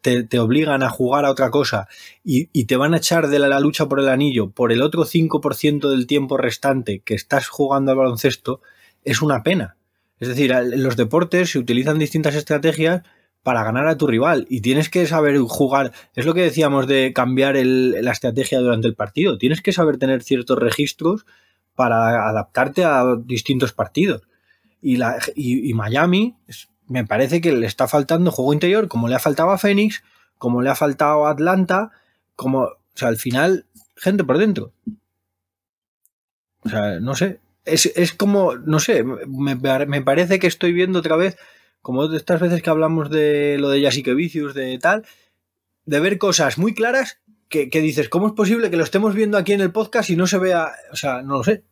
te, 0.00 0.38
obligan 0.38 0.82
a 0.82 0.90
jugar 0.90 1.24
a 1.24 1.30
otra 1.30 1.50
cosa 1.50 1.88
y, 2.24 2.64
te 2.64 2.76
van 2.76 2.94
a 2.94 2.98
echar 2.98 3.28
de 3.28 3.38
la, 3.38 3.60
lucha 3.60 3.88
por 3.88 4.00
el 4.00 4.08
anillo 4.08 4.50
por 4.50 4.72
el 4.72 4.82
otro 4.82 5.04
5% 5.04 5.90
del 5.90 6.06
tiempo 6.06 6.36
restante 6.36 7.00
que 7.00 7.14
estás 7.14 7.48
jugando 7.48 7.92
al 7.92 7.98
baloncesto, 7.98 8.60
es 9.04 9.22
una 9.22 9.42
pena. 9.42 9.76
Es 10.18 10.28
decir, 10.28 10.54
los 10.76 10.96
deportes 10.96 11.50
se 11.50 11.58
utilizan 11.58 11.98
distintas 11.98 12.34
estrategias 12.34 13.02
para 13.42 13.62
ganar 13.62 13.86
a 13.88 13.96
tu 13.96 14.06
rival 14.06 14.46
y 14.48 14.60
tienes 14.60 14.88
que 14.88 15.06
saber 15.06 15.36
jugar. 15.38 15.92
Es 16.14 16.24
lo 16.24 16.34
que 16.34 16.42
decíamos 16.42 16.86
de 16.86 17.12
cambiar 17.12 17.56
la 17.56 18.12
estrategia 18.12 18.60
durante 18.60 18.88
el 18.88 18.94
partido. 18.94 19.38
Tienes 19.38 19.60
que 19.60 19.72
saber 19.72 19.98
tener 19.98 20.22
ciertos 20.22 20.58
registros 20.58 21.26
para 21.74 22.28
adaptarte 22.28 22.84
a 22.84 23.04
distintos 23.24 23.72
partidos. 23.72 24.22
Y, 24.80 24.96
la, 24.96 25.18
y 25.34 25.72
Miami 25.74 26.36
me 26.86 27.04
parece 27.04 27.40
que 27.40 27.52
le 27.52 27.66
está 27.66 27.88
faltando 27.88 28.30
juego 28.30 28.52
interior, 28.52 28.88
como 28.88 29.08
le 29.08 29.14
ha 29.14 29.18
faltado 29.18 29.50
a 29.50 29.58
Phoenix, 29.58 30.02
como 30.38 30.62
le 30.62 30.70
ha 30.70 30.74
faltado 30.74 31.26
a 31.26 31.30
Atlanta, 31.30 31.90
como, 32.36 32.60
o 32.62 32.78
sea, 32.94 33.08
al 33.08 33.16
final, 33.16 33.66
gente 33.96 34.24
por 34.24 34.38
dentro. 34.38 34.72
O 36.62 36.68
sea, 36.68 37.00
no 37.00 37.14
sé. 37.14 37.40
Es, 37.64 38.12
como, 38.12 38.56
no 38.56 38.78
sé, 38.78 39.04
me, 39.04 40.02
parece 40.02 40.38
que 40.38 40.46
estoy 40.46 40.72
viendo 40.72 40.98
otra 40.98 41.16
vez, 41.16 41.38
como 41.80 42.12
estas 42.12 42.40
veces 42.40 42.62
que 42.62 42.68
hablamos 42.68 43.08
de 43.08 43.56
lo 43.58 43.70
de 43.70 43.80
Jessica 43.80 44.12
Vicious, 44.12 44.52
de 44.52 44.78
tal, 44.78 45.06
de 45.86 46.00
ver 46.00 46.18
cosas 46.18 46.58
muy 46.58 46.74
claras 46.74 47.20
que, 47.48 47.70
que 47.70 47.80
dices, 47.80 48.10
¿cómo 48.10 48.26
es 48.26 48.34
posible 48.34 48.70
que 48.70 48.76
lo 48.76 48.84
estemos 48.84 49.14
viendo 49.14 49.38
aquí 49.38 49.54
en 49.54 49.62
el 49.62 49.72
podcast 49.72 50.10
y 50.10 50.16
no 50.16 50.26
se 50.26 50.38
vea? 50.38 50.72
O 50.92 50.96
sea, 50.96 51.22
no 51.22 51.38
lo 51.38 51.44
sé. 51.44 51.64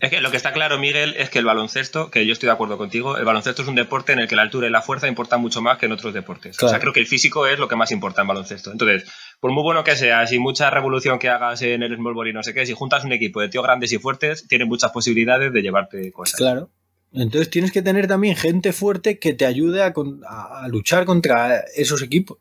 Es 0.00 0.10
que 0.10 0.20
lo 0.20 0.30
que 0.30 0.36
está 0.36 0.52
claro, 0.52 0.78
Miguel, 0.78 1.14
es 1.16 1.30
que 1.30 1.38
el 1.38 1.44
baloncesto, 1.44 2.10
que 2.10 2.26
yo 2.26 2.32
estoy 2.32 2.48
de 2.48 2.52
acuerdo 2.52 2.76
contigo, 2.76 3.16
el 3.16 3.24
baloncesto 3.24 3.62
es 3.62 3.68
un 3.68 3.74
deporte 3.74 4.12
en 4.12 4.18
el 4.18 4.28
que 4.28 4.36
la 4.36 4.42
altura 4.42 4.66
y 4.66 4.70
la 4.70 4.82
fuerza 4.82 5.08
importan 5.08 5.40
mucho 5.40 5.62
más 5.62 5.78
que 5.78 5.86
en 5.86 5.92
otros 5.92 6.12
deportes. 6.12 6.62
O 6.62 6.68
sea, 6.68 6.78
creo 6.78 6.92
que 6.92 7.00
el 7.00 7.06
físico 7.06 7.46
es 7.46 7.58
lo 7.58 7.68
que 7.68 7.76
más 7.76 7.90
importa 7.90 8.20
en 8.20 8.28
baloncesto. 8.28 8.70
Entonces, 8.70 9.10
por 9.40 9.50
muy 9.50 9.62
bueno 9.62 9.82
que 9.82 9.96
seas 9.96 10.30
y 10.32 10.38
mucha 10.38 10.70
revolución 10.70 11.18
que 11.18 11.30
hagas 11.30 11.62
en 11.62 11.82
el 11.82 11.96
small 11.96 12.14
ball 12.14 12.28
y 12.28 12.32
no 12.32 12.42
sé 12.42 12.52
qué, 12.52 12.66
si 12.66 12.74
juntas 12.74 13.04
un 13.04 13.12
equipo 13.12 13.40
de 13.40 13.48
tíos 13.48 13.64
grandes 13.64 13.92
y 13.92 13.98
fuertes, 13.98 14.46
tienen 14.46 14.68
muchas 14.68 14.92
posibilidades 14.92 15.52
de 15.52 15.62
llevarte 15.62 16.12
cosas. 16.12 16.36
Claro. 16.36 16.70
Entonces 17.14 17.50
tienes 17.50 17.72
que 17.72 17.82
tener 17.82 18.06
también 18.06 18.36
gente 18.36 18.72
fuerte 18.72 19.18
que 19.18 19.34
te 19.34 19.46
ayude 19.46 19.82
a, 19.82 19.92
a 20.26 20.68
luchar 20.68 21.04
contra 21.06 21.60
esos 21.74 22.02
equipos. 22.02 22.38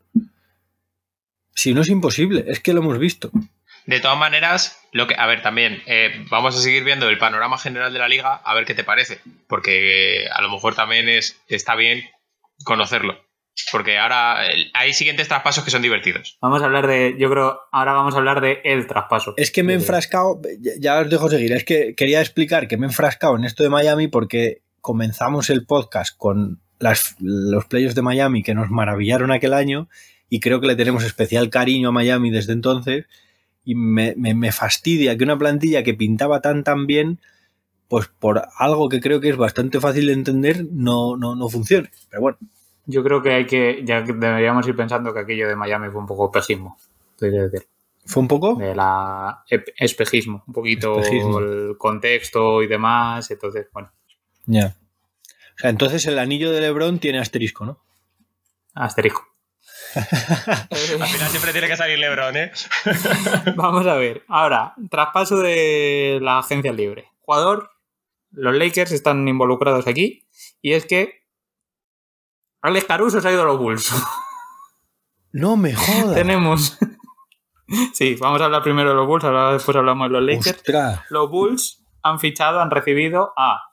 Si 1.53 1.73
no 1.73 1.81
es 1.81 1.89
imposible, 1.89 2.45
es 2.47 2.59
que 2.59 2.73
lo 2.73 2.81
hemos 2.81 2.97
visto. 2.97 3.31
De 3.85 3.99
todas 3.99 4.17
maneras, 4.17 4.79
lo 4.91 5.07
que, 5.07 5.15
a 5.15 5.25
ver, 5.25 5.41
también 5.41 5.81
eh, 5.85 6.25
vamos 6.29 6.55
a 6.55 6.61
seguir 6.61 6.83
viendo 6.83 7.09
el 7.09 7.17
panorama 7.17 7.57
general 7.57 7.93
de 7.93 7.99
la 7.99 8.07
liga, 8.07 8.35
a 8.35 8.53
ver 8.53 8.65
qué 8.65 8.75
te 8.75 8.83
parece, 8.83 9.19
porque 9.47 10.27
a 10.31 10.41
lo 10.41 10.49
mejor 10.49 10.75
también 10.75 11.09
es, 11.09 11.41
está 11.47 11.75
bien 11.75 12.03
conocerlo. 12.63 13.17
Porque 13.71 13.97
ahora 13.97 14.43
hay 14.73 14.93
siguientes 14.93 15.27
traspasos 15.27 15.63
que 15.63 15.71
son 15.71 15.81
divertidos. 15.81 16.37
Vamos 16.41 16.61
a 16.61 16.65
hablar 16.65 16.87
de, 16.87 17.15
yo 17.19 17.29
creo, 17.29 17.59
ahora 17.71 17.93
vamos 17.93 18.15
a 18.15 18.17
hablar 18.17 18.41
de 18.41 18.61
el 18.63 18.87
traspaso. 18.87 19.33
Es 19.35 19.51
que 19.51 19.61
me 19.61 19.73
he 19.73 19.75
enfrascado, 19.75 20.41
ya 20.79 20.99
os 20.99 21.09
dejo 21.09 21.29
seguir, 21.29 21.51
es 21.51 21.65
que 21.65 21.93
quería 21.95 22.21
explicar 22.21 22.67
que 22.67 22.77
me 22.77 22.85
he 22.85 22.89
enfrascado 22.89 23.35
en 23.35 23.43
esto 23.43 23.63
de 23.63 23.69
Miami 23.69 24.07
porque 24.07 24.61
comenzamos 24.79 25.49
el 25.49 25.65
podcast 25.65 26.17
con 26.17 26.61
las, 26.79 27.15
los 27.19 27.65
players 27.65 27.93
de 27.93 28.01
Miami 28.01 28.41
que 28.41 28.55
nos 28.55 28.69
maravillaron 28.69 29.31
aquel 29.31 29.53
año 29.53 29.89
y 30.29 30.39
creo 30.39 30.61
que 30.61 30.67
le 30.67 30.75
tenemos 30.75 31.03
especial 31.03 31.49
cariño 31.49 31.89
a 31.89 31.91
Miami 31.91 32.31
desde 32.31 32.53
entonces 32.53 33.05
y 33.63 33.75
me, 33.75 34.15
me, 34.15 34.51
fastidia 34.51 35.17
que 35.17 35.23
una 35.23 35.37
plantilla 35.37 35.83
que 35.83 35.93
pintaba 35.93 36.41
tan 36.41 36.63
tan 36.63 36.87
bien, 36.87 37.19
pues 37.87 38.07
por 38.07 38.41
algo 38.57 38.89
que 38.89 38.99
creo 38.99 39.21
que 39.21 39.29
es 39.29 39.37
bastante 39.37 39.79
fácil 39.79 40.07
de 40.07 40.13
entender, 40.13 40.65
no, 40.71 41.17
no, 41.17 41.35
no 41.35 41.49
funcione. 41.49 41.91
Pero 42.09 42.21
bueno. 42.21 42.37
Yo 42.87 43.03
creo 43.03 43.21
que 43.21 43.31
hay 43.31 43.45
que, 43.45 43.83
ya 43.85 44.01
deberíamos 44.01 44.67
ir 44.67 44.75
pensando 44.75 45.13
que 45.13 45.19
aquello 45.19 45.47
de 45.47 45.55
Miami 45.55 45.89
fue 45.89 46.01
un 46.01 46.07
poco 46.07 46.25
espejismo. 46.25 46.77
¿Fue 48.05 48.21
un 48.21 48.27
poco? 48.27 48.55
De 48.55 48.73
la 48.73 49.43
espejismo, 49.77 50.43
un 50.47 50.53
poquito 50.53 50.99
el 50.99 51.77
contexto 51.77 52.63
y 52.63 52.67
demás, 52.67 53.29
entonces, 53.29 53.67
bueno. 53.71 53.91
Ya. 54.47 54.75
O 55.55 55.59
sea, 55.59 55.69
entonces 55.69 56.05
el 56.07 56.17
anillo 56.17 56.51
de 56.51 56.61
Lebron 56.61 56.97
tiene 56.97 57.19
asterisco, 57.19 57.65
¿no? 57.65 57.79
Asterisco. 58.73 59.30
Al 59.95 60.77
final 60.77 61.29
siempre 61.29 61.51
tiene 61.51 61.67
que 61.67 61.77
salir 61.77 61.99
Lebron, 61.99 62.37
¿eh? 62.37 62.51
Vamos 63.55 63.85
a 63.87 63.95
ver. 63.95 64.23
Ahora, 64.27 64.73
traspaso 64.89 65.37
de 65.37 66.19
la 66.21 66.39
agencia 66.39 66.71
libre. 66.71 67.09
Jugador, 67.21 67.71
los 68.31 68.55
Lakers 68.55 68.91
están 68.91 69.27
involucrados 69.27 69.87
aquí. 69.87 70.27
Y 70.61 70.73
es 70.73 70.85
que 70.85 71.21
Alex 72.61 72.85
Caruso 72.85 73.21
se 73.21 73.27
ha 73.27 73.31
ido 73.31 73.41
a 73.41 73.45
los 73.45 73.57
Bulls. 73.57 73.91
No 75.33 75.55
me 75.55 75.73
jodas. 75.73 76.13
Tenemos. 76.13 76.77
sí, 77.93 78.17
vamos 78.19 78.41
a 78.41 78.45
hablar 78.45 78.63
primero 78.63 78.89
de 78.89 78.95
los 78.95 79.07
Bulls, 79.07 79.23
ahora 79.23 79.53
después 79.53 79.77
hablamos 79.77 80.09
de 80.09 80.19
los 80.19 80.23
Lakers. 80.23 80.61
Los 81.09 81.29
Bulls 81.29 81.85
han 82.03 82.19
fichado, 82.19 82.59
han 82.59 82.69
recibido 82.69 83.31
a 83.37 83.70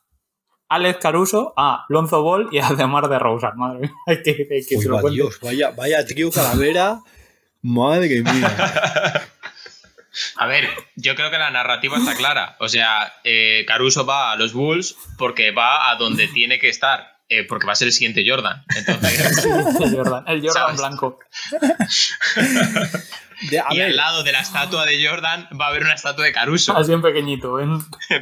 Alex 0.69 0.99
Caruso, 1.01 1.55
a 1.57 1.85
Lonzo 1.89 2.23
Ball 2.23 2.49
y 2.53 2.59
a 2.59 2.69
Demar 2.71 3.09
de 3.09 3.19
Rosa. 3.19 3.53
Madre 3.57 3.81
mía, 3.81 3.93
hay 4.07 4.23
que, 4.23 4.31
hay 4.51 4.65
que 4.67 4.77
Uy, 4.77 4.83
se 4.83 4.89
lo 4.89 5.03
va. 5.03 5.11
Dios, 5.11 5.39
vaya, 5.41 5.71
vaya 5.71 6.05
trío 6.05 6.31
calavera. 6.31 7.01
Madre 7.63 8.23
mía. 8.23 9.27
A 10.37 10.47
ver, 10.47 10.69
yo 10.97 11.15
creo 11.15 11.31
que 11.31 11.39
la 11.39 11.51
narrativa 11.51 11.97
está 11.97 12.15
clara. 12.17 12.57
O 12.61 12.69
sea, 12.69 13.13
eh, 13.25 13.65
Caruso 13.67 14.05
va 14.07 14.33
a 14.33 14.37
los 14.37 14.53
Bulls 14.53 14.97
porque 15.17 15.51
va 15.53 15.91
a 15.91 15.97
donde 15.97 16.29
tiene 16.29 16.59
que 16.59 16.69
estar. 16.69 17.19
eh, 17.29 17.45
porque 17.45 17.67
va 17.67 17.73
a 17.73 17.77
ser 17.77 17.89
el 17.89 17.93
siguiente 17.93 18.25
Jordan. 18.27 18.65
Entonces, 18.75 19.45
El 19.81 19.95
Jordan, 19.95 20.25
el 20.27 20.41
Jordan 20.43 20.77
blanco. 20.77 21.19
De- 23.51 23.62
y 23.70 23.79
ver, 23.79 23.87
al 23.90 23.96
lado 23.96 24.22
de 24.22 24.33
la 24.33 24.40
estatua 24.40 24.85
de 24.87 25.07
Jordan 25.07 25.48
va 25.61 25.66
a 25.66 25.68
haber 25.68 25.83
una 25.85 25.94
estatua 25.94 26.24
de 26.24 26.33
Caruso. 26.33 26.77
Así 26.77 26.92
en 26.92 27.03
pequeñito. 27.03 27.61
¿eh? 27.61 27.66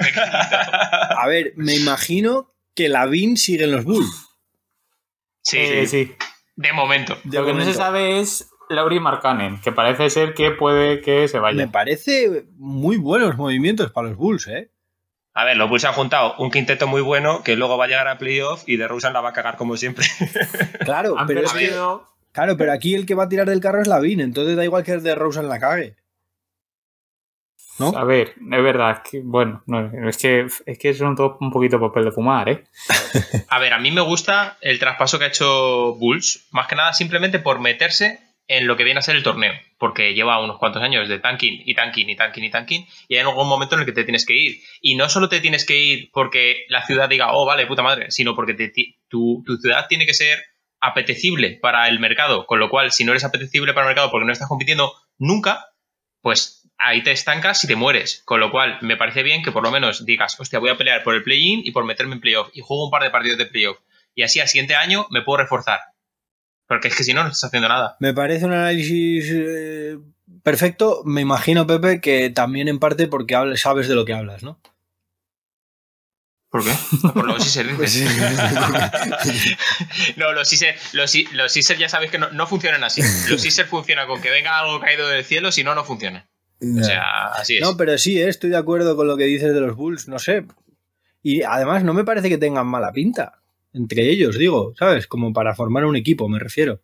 a 1.18 1.26
ver, 1.26 1.52
me 1.56 1.74
imagino 1.74 2.52
que 2.74 2.88
Lavin 2.88 3.36
sigue 3.36 3.64
en 3.64 3.72
los 3.72 3.84
Bulls. 3.84 4.26
Sí, 5.42 5.58
Eh, 5.58 5.86
sí. 5.86 6.06
sí. 6.06 6.16
De 6.56 6.72
momento. 6.72 7.18
De 7.24 7.38
Lo 7.38 7.46
que 7.46 7.52
no 7.54 7.64
se 7.64 7.74
sabe 7.74 8.18
es 8.20 8.50
Lauri 8.68 8.98
Markkanen, 8.98 9.60
que 9.60 9.72
parece 9.72 10.10
ser 10.10 10.34
que 10.34 10.50
puede 10.50 11.00
que 11.00 11.28
se 11.28 11.38
vaya. 11.38 11.56
Me 11.56 11.68
parece 11.68 12.46
muy 12.56 12.96
buenos 12.96 13.36
movimientos 13.36 13.92
para 13.92 14.08
los 14.08 14.16
Bulls, 14.16 14.46
¿eh? 14.48 14.70
A 15.34 15.44
ver, 15.44 15.56
los 15.58 15.68
Bulls 15.68 15.84
han 15.84 15.92
juntado 15.92 16.34
un 16.38 16.50
quinteto 16.50 16.86
muy 16.86 17.02
bueno 17.02 17.42
que 17.44 17.56
luego 17.56 17.76
va 17.76 17.84
a 17.84 17.88
llegar 17.88 18.08
a 18.08 18.16
playoff 18.16 18.62
y 18.66 18.78
de 18.78 18.88
la 18.88 19.20
va 19.20 19.28
a 19.28 19.32
cagar 19.34 19.56
como 19.58 19.76
siempre. 19.76 20.06
Claro, 20.80 21.18
Han 21.18 21.26
pero 21.26 21.42
es 21.42 21.52
que- 21.52 21.58
perdido. 21.58 22.08
Claro, 22.36 22.58
pero 22.58 22.72
aquí 22.72 22.94
el 22.94 23.06
que 23.06 23.14
va 23.14 23.24
a 23.24 23.28
tirar 23.30 23.48
del 23.48 23.60
carro 23.60 23.80
es 23.80 23.88
Lavin, 23.88 24.20
entonces 24.20 24.56
da 24.56 24.64
igual 24.64 24.84
que 24.84 24.92
el 24.92 25.02
de 25.02 25.14
Rosen 25.14 25.48
la 25.48 25.58
cague. 25.58 25.96
¿No? 27.78 27.96
A 27.96 28.04
ver, 28.04 28.34
es 28.36 28.62
verdad, 28.62 28.90
es 28.90 29.10
que, 29.10 29.20
bueno, 29.24 29.62
no, 29.66 30.08
es 30.08 30.18
que 30.18 30.46
es 30.66 30.78
que 30.78 30.92
son 30.92 31.16
todos 31.16 31.38
un 31.40 31.50
poquito 31.50 31.80
papel 31.80 32.04
de 32.04 32.12
fumar, 32.12 32.48
¿eh? 32.50 32.64
A 33.48 33.58
ver, 33.58 33.72
a 33.72 33.78
mí 33.78 33.90
me 33.90 34.02
gusta 34.02 34.58
el 34.60 34.78
traspaso 34.78 35.18
que 35.18 35.24
ha 35.24 35.28
hecho 35.28 35.94
Bulls, 35.94 36.46
más 36.50 36.66
que 36.66 36.76
nada 36.76 36.92
simplemente 36.92 37.38
por 37.38 37.58
meterse 37.58 38.20
en 38.48 38.66
lo 38.66 38.76
que 38.76 38.84
viene 38.84 38.98
a 38.98 39.02
ser 39.02 39.16
el 39.16 39.22
torneo, 39.22 39.54
porque 39.78 40.14
lleva 40.14 40.42
unos 40.42 40.58
cuantos 40.58 40.82
años 40.82 41.08
de 41.08 41.18
tanking 41.18 41.62
y 41.64 41.74
tanking 41.74 42.10
y 42.10 42.16
tanking 42.16 42.44
y 42.44 42.50
tanking, 42.50 42.86
y 43.08 43.14
hay 43.14 43.20
algún 43.20 43.48
momento 43.48 43.74
en 43.74 43.80
el 43.80 43.86
que 43.86 43.92
te 43.92 44.04
tienes 44.04 44.26
que 44.26 44.36
ir. 44.36 44.60
Y 44.82 44.94
no 44.94 45.08
solo 45.08 45.30
te 45.30 45.40
tienes 45.40 45.64
que 45.64 45.76
ir 45.76 46.10
porque 46.12 46.64
la 46.68 46.84
ciudad 46.84 47.08
diga, 47.08 47.32
oh, 47.32 47.46
vale, 47.46 47.66
puta 47.66 47.82
madre, 47.82 48.10
sino 48.10 48.34
porque 48.34 48.54
te 48.54 48.72
tu, 49.08 49.42
tu 49.46 49.56
ciudad 49.56 49.86
tiene 49.88 50.06
que 50.06 50.14
ser 50.14 50.38
apetecible 50.80 51.58
para 51.60 51.88
el 51.88 51.98
mercado, 51.98 52.46
con 52.46 52.58
lo 52.58 52.70
cual, 52.70 52.92
si 52.92 53.04
no 53.04 53.12
eres 53.12 53.24
apetecible 53.24 53.72
para 53.72 53.86
el 53.86 53.90
mercado 53.90 54.10
porque 54.10 54.26
no 54.26 54.32
estás 54.32 54.48
compitiendo 54.48 54.92
nunca, 55.18 55.70
pues 56.20 56.68
ahí 56.78 57.02
te 57.02 57.12
estancas 57.12 57.62
y 57.64 57.66
te 57.66 57.76
mueres. 57.76 58.22
Con 58.24 58.40
lo 58.40 58.50
cual, 58.50 58.78
me 58.82 58.96
parece 58.96 59.22
bien 59.22 59.42
que 59.42 59.52
por 59.52 59.62
lo 59.62 59.70
menos 59.70 60.04
digas, 60.04 60.38
hostia, 60.38 60.58
voy 60.58 60.70
a 60.70 60.76
pelear 60.76 61.02
por 61.02 61.14
el 61.14 61.22
play-in 61.22 61.62
y 61.64 61.70
por 61.70 61.84
meterme 61.84 62.14
en 62.14 62.20
playoff. 62.20 62.48
Y 62.52 62.60
juego 62.60 62.84
un 62.84 62.90
par 62.90 63.02
de 63.02 63.10
partidos 63.10 63.38
de 63.38 63.46
playoff. 63.46 63.78
Y 64.14 64.22
así 64.22 64.40
al 64.40 64.48
siguiente 64.48 64.74
año 64.74 65.06
me 65.10 65.22
puedo 65.22 65.38
reforzar. 65.38 65.80
Porque 66.66 66.88
es 66.88 66.96
que 66.96 67.04
si 67.04 67.14
no, 67.14 67.22
no 67.22 67.28
estás 67.28 67.44
haciendo 67.44 67.68
nada. 67.68 67.96
Me 68.00 68.12
parece 68.12 68.44
un 68.44 68.52
análisis 68.52 69.30
eh, 69.30 69.98
perfecto. 70.42 71.02
Me 71.04 71.20
imagino, 71.20 71.66
Pepe, 71.66 72.00
que 72.00 72.30
también 72.30 72.68
en 72.68 72.78
parte 72.78 73.06
porque 73.06 73.36
sabes 73.56 73.88
de 73.88 73.94
lo 73.94 74.04
que 74.04 74.14
hablas, 74.14 74.42
¿no? 74.42 74.60
¿Por 76.56 76.64
qué? 76.64 76.72
Por 77.12 77.26
los 77.26 77.44
Sixers 77.44 77.78
dices. 77.78 78.08
no, 80.16 80.32
los 80.32 80.48
Sixers 80.48 81.78
ya 81.78 81.90
sabéis 81.90 82.10
que 82.10 82.18
no, 82.18 82.30
no 82.30 82.46
funcionan 82.46 82.82
así. 82.82 83.02
Los 83.28 83.42
Sixers 83.42 83.68
funcionan 83.68 84.06
con 84.06 84.22
que 84.22 84.30
venga 84.30 84.58
algo 84.58 84.80
caído 84.80 85.06
del 85.06 85.22
cielo, 85.22 85.52
si 85.52 85.64
no, 85.64 85.74
no 85.74 85.84
funciona. 85.84 86.30
O 86.62 86.82
sea, 86.82 87.26
así 87.34 87.56
es. 87.56 87.60
No, 87.60 87.76
pero 87.76 87.98
sí, 87.98 88.18
eh, 88.18 88.28
estoy 88.28 88.48
de 88.48 88.56
acuerdo 88.56 88.96
con 88.96 89.06
lo 89.06 89.18
que 89.18 89.24
dices 89.24 89.52
de 89.52 89.60
los 89.60 89.76
Bulls, 89.76 90.08
no 90.08 90.18
sé. 90.18 90.46
Y 91.22 91.42
además 91.42 91.84
no 91.84 91.92
me 91.92 92.04
parece 92.04 92.30
que 92.30 92.38
tengan 92.38 92.66
mala 92.66 92.90
pinta. 92.92 93.42
Entre 93.74 94.08
ellos, 94.08 94.38
digo, 94.38 94.72
¿sabes? 94.78 95.06
Como 95.06 95.34
para 95.34 95.54
formar 95.54 95.84
un 95.84 95.96
equipo, 95.96 96.26
me 96.26 96.38
refiero. 96.38 96.80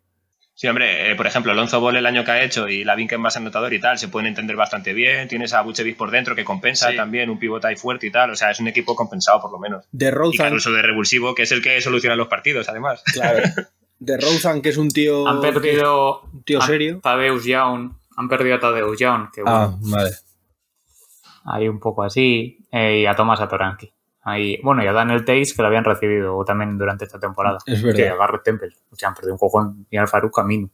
Sí, 0.55 0.67
hombre, 0.67 1.11
eh, 1.11 1.15
por 1.15 1.25
ejemplo, 1.25 1.51
Alonso 1.51 1.81
Ball 1.81 1.95
el 1.97 2.05
año 2.05 2.23
que 2.23 2.29
ha 2.31 2.43
hecho 2.43 2.67
y 2.69 2.83
Lavin 2.83 3.07
que 3.07 3.15
es 3.15 3.21
más 3.21 3.35
anotador 3.37 3.73
y 3.73 3.79
tal, 3.81 3.97
se 3.97 4.07
pueden 4.07 4.27
entender 4.27 4.55
bastante 4.55 4.93
bien. 4.93 5.27
Tienes 5.27 5.51
a 5.53 5.61
Buchevic 5.61 5.97
por 5.97 6.11
dentro 6.11 6.35
que 6.35 6.45
compensa 6.45 6.91
Sí. 6.91 6.95
también, 6.95 7.29
un 7.31 7.39
pivote 7.39 7.67
ahí 7.67 7.75
fuerte 7.75 8.05
y 8.07 8.11
tal. 8.11 8.29
O 8.31 8.35
sea, 8.35 8.51
es 8.51 8.59
un 8.59 8.67
equipo 8.67 8.95
compensado 8.95 9.41
por 9.41 9.51
lo 9.51 9.57
menos. 9.57 9.85
De 9.91 10.11
Rozan, 10.11 10.47
Caruso 10.49 10.71
de 10.71 10.83
revulsivo, 10.83 11.33
que 11.33 11.43
es 11.43 11.51
el 11.51 11.61
que 11.63 11.81
soluciona 11.81 12.15
los 12.15 12.27
partidos, 12.27 12.69
además. 12.69 13.01
claro. 13.13 13.39
De 13.99 14.17
Rozan, 14.17 14.61
que 14.61 14.69
es 14.69 14.77
un 14.77 14.89
tío. 14.89 15.27
Han 15.27 15.41
perdido 15.41 16.21
Un 16.31 16.43
tío 16.43 16.61
a 16.61 16.65
serio. 16.67 16.99
Tadeusz 17.01 17.45
Young, 17.45 17.93
han 18.17 18.29
perdido 18.29 18.55
a 18.57 18.59
Tadeusz 18.59 18.99
Young, 18.99 19.31
que 19.33 19.41
Ah, 19.45 19.71
bueno, 19.79 19.79
vale. 19.97 20.11
ahí 21.45 21.67
un 21.67 21.79
poco 21.79 22.03
así, 22.03 22.59
eh, 22.71 22.99
y 23.01 23.05
a 23.05 23.15
Tomás 23.15 23.39
Atoranki. 23.41 23.91
Ahí, 24.25 24.59
bueno, 24.63 24.83
y 24.83 24.87
a 24.87 24.93
Daniel 24.93 25.25
Tays, 25.25 25.53
que 25.53 25.61
lo 25.61 25.67
habían 25.67 25.83
recibido 25.83 26.43
también 26.45 26.77
durante 26.77 27.03
esta 27.05 27.19
temporada. 27.19 27.57
Es 27.65 27.81
verdad. 27.83 27.97
Que 27.97 28.17
Garrett 28.17 28.43
Temple, 28.43 28.69
o 28.89 28.95
sea, 28.95 29.09
han 29.09 29.15
perdido 29.15 29.33
un 29.33 29.39
cojón 29.39 29.85
y 29.89 29.97
al 29.97 30.07
Faruk 30.07 30.33
Camino. 30.33 30.69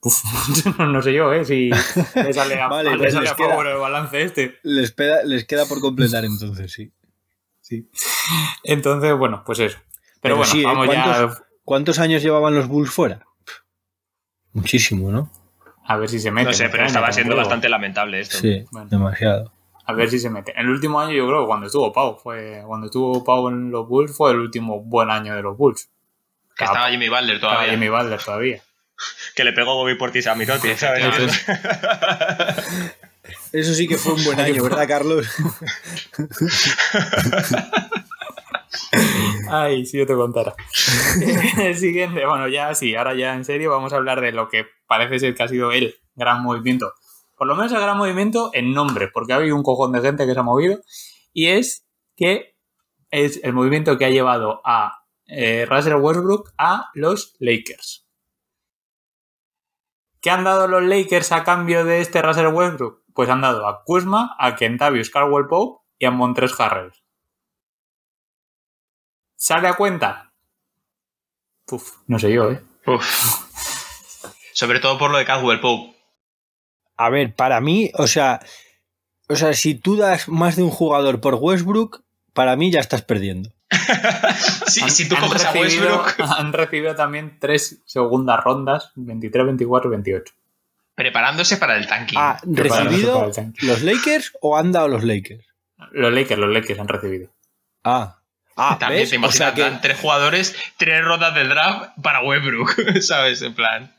Uf, 0.00 0.22
no 0.78 1.00
sé 1.02 1.12
yo, 1.12 1.32
¿eh? 1.32 1.44
Si 1.44 1.70
le 2.14 2.32
sale 2.32 2.60
a, 2.60 2.68
Vale, 2.68 2.90
le 2.92 2.98
pues 2.98 3.12
sale 3.12 3.24
les 3.24 3.32
a 3.32 3.36
favor 3.36 3.64
queda- 3.64 3.72
el 3.72 3.78
balance 3.78 4.22
este. 4.22 4.58
Les, 4.62 4.92
queda 5.46 5.66
por 5.66 5.80
completar 5.80 6.24
entonces, 6.24 6.72
sí. 6.72 6.92
sí. 7.60 7.88
Entonces, 8.64 9.12
bueno, 9.16 9.42
pues 9.46 9.58
eso. 9.60 9.78
Pero, 10.20 10.20
Pero 10.20 10.36
bueno, 10.38 10.50
sí, 10.52 10.60
¿eh? 10.62 10.64
vamos 10.64 10.86
¿Cuántos- 10.86 11.36
ya 11.38 11.44
¿Cuántos 11.64 11.98
años 11.98 12.22
llevaban 12.22 12.54
los 12.54 12.66
Bulls 12.66 12.90
fuera? 12.90 13.24
Muchísimo, 14.52 15.10
¿no? 15.10 15.30
a 15.90 15.96
ver 15.96 16.08
si 16.10 16.18
se 16.20 16.30
mete. 16.30 16.48
No 16.48 16.52
sé, 16.52 16.64
pero 16.68 16.82
este 16.84 16.88
estaba 16.88 17.12
siendo 17.12 17.34
bastante 17.36 17.68
lamentable 17.68 18.20
esto. 18.20 18.36
Sí, 18.38 18.64
Bueno. 18.72 18.88
demasiado. 18.90 19.52
A 19.88 19.94
ver 19.94 20.10
si 20.10 20.18
se 20.18 20.28
mete. 20.28 20.52
En 20.52 20.66
el 20.66 20.68
último 20.68 21.00
año, 21.00 21.12
yo 21.14 21.26
creo, 21.26 21.46
cuando 21.46 21.64
estuvo 21.64 21.90
Pau, 21.90 22.18
fue 22.22 22.62
cuando 22.66 22.88
estuvo 22.88 23.24
Pau 23.24 23.48
en 23.48 23.70
los 23.70 23.88
Bulls, 23.88 24.14
fue 24.14 24.32
el 24.32 24.40
último 24.40 24.80
buen 24.80 25.08
año 25.08 25.34
de 25.34 25.40
los 25.40 25.56
Bulls. 25.56 25.88
que 26.54 26.64
estaba 26.64 26.90
Jimmy 26.90 27.08
Butler 27.08 27.36
Estaba 27.36 27.54
todavía. 27.54 27.72
Jimmy 27.72 27.88
Butler 27.88 28.22
todavía. 28.22 28.62
Que 29.34 29.44
le 29.44 29.54
pegó 29.54 29.76
Bobby 29.76 29.94
Portis 29.94 30.26
a 30.26 30.34
Mitotti, 30.34 30.74
¿sabes? 30.76 31.06
Eso 33.52 33.72
sí 33.72 33.88
que 33.88 33.96
fue 33.96 34.12
un 34.12 34.24
buen 34.24 34.38
año, 34.38 34.62
¿verdad, 34.62 34.86
Carlos? 34.86 35.26
Ay, 39.50 39.86
si 39.86 39.96
yo 39.96 40.06
te 40.06 40.14
contara. 40.14 40.54
el 41.58 41.76
siguiente, 41.78 42.26
bueno, 42.26 42.46
ya 42.48 42.74
sí, 42.74 42.94
ahora 42.94 43.14
ya 43.14 43.34
en 43.34 43.46
serio 43.46 43.70
vamos 43.70 43.94
a 43.94 43.96
hablar 43.96 44.20
de 44.20 44.32
lo 44.32 44.50
que 44.50 44.66
parece 44.86 45.18
ser 45.18 45.34
que 45.34 45.42
ha 45.44 45.48
sido 45.48 45.72
el 45.72 45.96
gran 46.14 46.42
movimiento. 46.42 46.92
Por 47.38 47.46
lo 47.46 47.54
menos 47.54 47.72
el 47.72 47.80
gran 47.80 47.96
movimiento 47.96 48.50
en 48.52 48.74
nombre, 48.74 49.08
porque 49.08 49.32
ha 49.32 49.36
habido 49.36 49.54
un 49.54 49.62
cojón 49.62 49.92
de 49.92 50.00
gente 50.00 50.26
que 50.26 50.34
se 50.34 50.40
ha 50.40 50.42
movido. 50.42 50.80
Y 51.32 51.46
es 51.46 51.86
que 52.16 52.56
es 53.10 53.40
el 53.44 53.52
movimiento 53.52 53.96
que 53.96 54.04
ha 54.04 54.10
llevado 54.10 54.60
a 54.64 55.04
eh, 55.26 55.66
Russell 55.68 55.94
Westbrook 55.94 56.52
a 56.58 56.90
los 56.94 57.36
Lakers. 57.38 58.06
¿Qué 60.20 60.30
han 60.30 60.42
dado 60.42 60.66
los 60.66 60.82
Lakers 60.82 61.30
a 61.30 61.44
cambio 61.44 61.84
de 61.84 62.00
este 62.00 62.22
Russell 62.22 62.48
Westbrook? 62.48 63.04
Pues 63.14 63.28
han 63.30 63.40
dado 63.40 63.68
a 63.68 63.84
Kuzma, 63.84 64.34
a 64.38 64.56
Kentavious 64.56 65.10
Caldwell 65.10 65.46
Pope 65.46 65.84
y 65.98 66.06
a 66.06 66.10
Montres 66.10 66.58
Harrell. 66.58 66.92
¿Sale 69.36 69.68
a 69.68 69.74
cuenta? 69.74 70.32
Uf, 71.70 71.98
no 72.08 72.18
sé 72.18 72.32
yo, 72.32 72.50
¿eh? 72.50 72.62
Uf. 72.86 73.46
Sobre 74.52 74.80
todo 74.80 74.98
por 74.98 75.12
lo 75.12 75.18
de 75.18 75.24
Caldwell 75.24 75.60
Pope. 75.60 75.97
A 76.98 77.08
ver, 77.10 77.34
para 77.34 77.60
mí, 77.62 77.90
o 77.94 78.06
sea, 78.06 78.40
o 79.28 79.36
sea, 79.36 79.52
si 79.54 79.74
tú 79.74 79.96
das 79.96 80.28
más 80.28 80.56
de 80.56 80.62
un 80.62 80.70
jugador 80.70 81.20
por 81.20 81.36
Westbrook, 81.36 82.02
para 82.34 82.56
mí 82.56 82.70
ya 82.70 82.80
estás 82.80 83.02
perdiendo. 83.02 83.50
Si, 84.68 84.82
Han- 84.82 84.90
si 84.90 85.08
tú 85.08 85.16
coges 85.16 85.44
a 85.46 85.52
recibido- 85.52 86.02
Westbrook 86.04 86.30
Han 86.38 86.52
recibido 86.52 86.94
también 86.94 87.38
tres 87.40 87.80
segundas 87.86 88.38
rondas, 88.44 88.92
23, 88.96 89.46
24 89.46 89.88
y 89.88 89.92
28. 89.92 90.34
preparándose 90.94 91.56
para 91.56 91.76
el 91.76 91.86
tanking. 91.86 92.18
¿Ha 92.18 92.38
recibido 92.44 93.30
los 93.62 93.82
Lakers 93.82 94.32
o 94.42 94.56
han 94.58 94.72
dado 94.72 94.88
los 94.88 95.04
Lakers? 95.04 95.44
Los 95.92 96.12
Lakers, 96.12 96.38
los 96.40 96.50
Lakers 96.52 96.80
han 96.80 96.88
recibido. 96.88 97.30
Ah, 97.84 98.18
ah 98.56 98.76
También 98.78 99.02
¿ves? 99.02 99.10
te 99.10 99.16
O 99.16 99.18
imaginas, 99.20 99.54
sea 99.54 99.54
que, 99.54 99.78
tres 99.80 99.98
jugadores, 100.00 100.56
tres 100.76 101.04
rondas 101.04 101.34
del 101.34 101.48
draft 101.48 101.90
para 102.02 102.22
Westbrook, 102.22 102.74
¿sabes? 103.00 103.40
En 103.42 103.54
plan. 103.54 103.94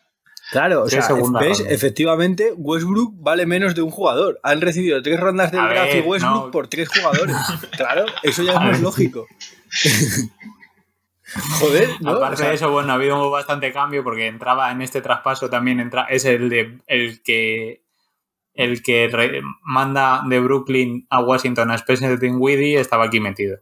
Claro, 0.52 0.84
o 0.84 0.88
Tres 0.88 1.06
sea, 1.06 1.16
¿ves? 1.40 1.60
Efectivamente, 1.68 2.54
Westbrook 2.56 3.14
vale 3.22 3.46
menos 3.46 3.76
de 3.76 3.82
un 3.82 3.92
jugador. 3.92 4.40
Han 4.44 4.62
recibido 4.62 5.02
tres 5.02 5.20
rondas 5.20 5.52
del 5.52 5.62
A 5.62 5.70
draft 5.70 5.96
y 5.96 6.00
Westbrook 6.02 6.46
no. 6.46 6.52
por 6.52 6.68
tres 6.68 6.90
jugadores. 6.90 7.36
claro, 7.78 8.06
eso 8.24 8.44
ya 8.44 8.54
es 8.54 8.60
más 8.60 8.82
lógico. 8.82 9.28
Joder, 11.60 11.90
¿no? 12.02 12.12
Aparte 12.12 12.34
O 12.34 12.38
sea, 12.38 12.50
de 12.50 12.56
eso, 12.56 12.72
bueno, 12.72 12.92
ha 12.92 12.96
habido 12.96 13.30
bastante 13.30 13.72
cambio 13.72 14.04
porque 14.04 14.26
entraba 14.28 14.72
en 14.72 14.82
este 14.82 15.02
traspaso 15.02 15.48
también 15.50 15.80
entra, 15.80 16.06
es 16.10 16.26
el 16.26 16.50
de 16.50 16.80
el 16.88 17.22
que 17.22 17.84
el 18.56 18.82
que 18.82 19.08
re- 19.10 19.42
manda 19.62 20.24
de 20.28 20.40
Brooklyn 20.40 21.06
a 21.12 21.22
Washington 21.22 21.70
a 21.70 21.76
Spencer 21.76 22.18
Dinwiddie 22.20 22.80
estaba 22.80 23.06
aquí 23.06 23.20
metido. 23.20 23.60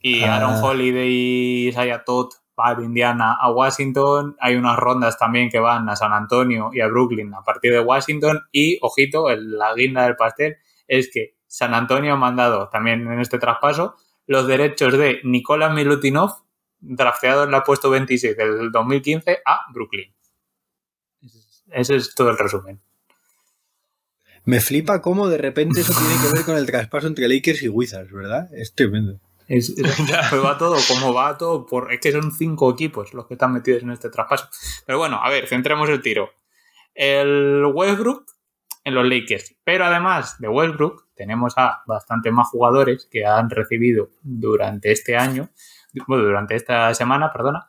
Y 0.00 0.22
Ah. 0.24 0.36
Aaron 0.36 0.62
Holiday 0.62 1.08
y 1.08 1.68
Isaiah 1.68 2.02
Todd 2.04 2.30
va 2.58 2.74
de 2.74 2.84
Indiana 2.84 3.36
a 3.40 3.50
Washington. 3.50 4.36
Hay 4.40 4.56
unas 4.56 4.76
rondas 4.76 5.18
también 5.18 5.50
que 5.50 5.58
van 5.58 5.88
a 5.88 5.96
San 5.96 6.12
Antonio 6.12 6.70
y 6.72 6.80
a 6.80 6.88
Brooklyn 6.88 7.34
a 7.34 7.42
partir 7.42 7.72
de 7.72 7.80
Washington. 7.80 8.40
Y, 8.52 8.78
ojito, 8.82 9.28
la 9.34 9.74
guinda 9.74 10.04
del 10.04 10.16
pastel 10.16 10.56
es 10.86 11.10
que 11.12 11.36
San 11.46 11.74
Antonio 11.74 12.14
ha 12.14 12.16
mandado 12.16 12.68
también 12.68 13.06
en 13.10 13.20
este 13.20 13.38
traspaso 13.38 13.94
los 14.26 14.46
derechos 14.46 14.92
de 14.98 15.20
Nikola 15.24 15.70
Milutinov, 15.70 16.30
drafteado 16.80 17.44
en 17.44 17.50
la 17.50 17.64
puesto 17.64 17.90
26 17.90 18.36
del 18.36 18.70
2015, 18.70 19.38
a 19.44 19.60
Brooklyn. 19.72 20.14
Ese 21.70 21.96
es 21.96 22.14
todo 22.14 22.30
el 22.30 22.38
resumen. 22.38 22.80
Me 24.44 24.60
flipa 24.60 25.02
cómo 25.02 25.28
de 25.28 25.38
repente 25.38 25.80
eso 25.80 25.92
tiene 25.92 26.14
que 26.22 26.34
ver 26.34 26.44
con 26.44 26.56
el 26.56 26.66
traspaso 26.66 27.06
entre 27.06 27.28
Lakers 27.28 27.62
y 27.62 27.68
Wizards, 27.68 28.12
¿verdad? 28.12 28.48
Es 28.54 28.74
tremendo. 28.74 29.20
Es, 29.48 29.74
pues 30.30 30.44
va 30.44 30.58
todo 30.58 30.76
como 30.88 31.12
va 31.12 31.36
todo, 31.36 31.66
por, 31.66 31.92
es 31.92 32.00
que 32.00 32.12
son 32.12 32.32
cinco 32.32 32.70
equipos 32.70 33.14
los 33.14 33.26
que 33.26 33.34
están 33.34 33.52
metidos 33.52 33.82
en 33.82 33.90
este 33.90 34.10
traspaso. 34.10 34.48
Pero 34.86 34.98
bueno, 34.98 35.18
a 35.22 35.28
ver, 35.30 35.48
centremos 35.48 35.88
el 35.88 36.02
tiro. 36.02 36.30
El 36.94 37.64
Westbrook 37.72 38.26
en 38.84 38.94
los 38.94 39.06
Lakers. 39.06 39.54
Pero 39.64 39.84
además 39.84 40.38
de 40.38 40.48
Westbrook, 40.48 41.08
tenemos 41.14 41.54
a 41.56 41.82
bastante 41.86 42.30
más 42.30 42.48
jugadores 42.48 43.08
que 43.10 43.24
han 43.24 43.50
recibido 43.50 44.10
durante 44.22 44.92
este 44.92 45.16
año, 45.16 45.50
bueno, 46.06 46.24
durante 46.24 46.54
esta 46.54 46.92
semana, 46.94 47.32
perdona, 47.32 47.68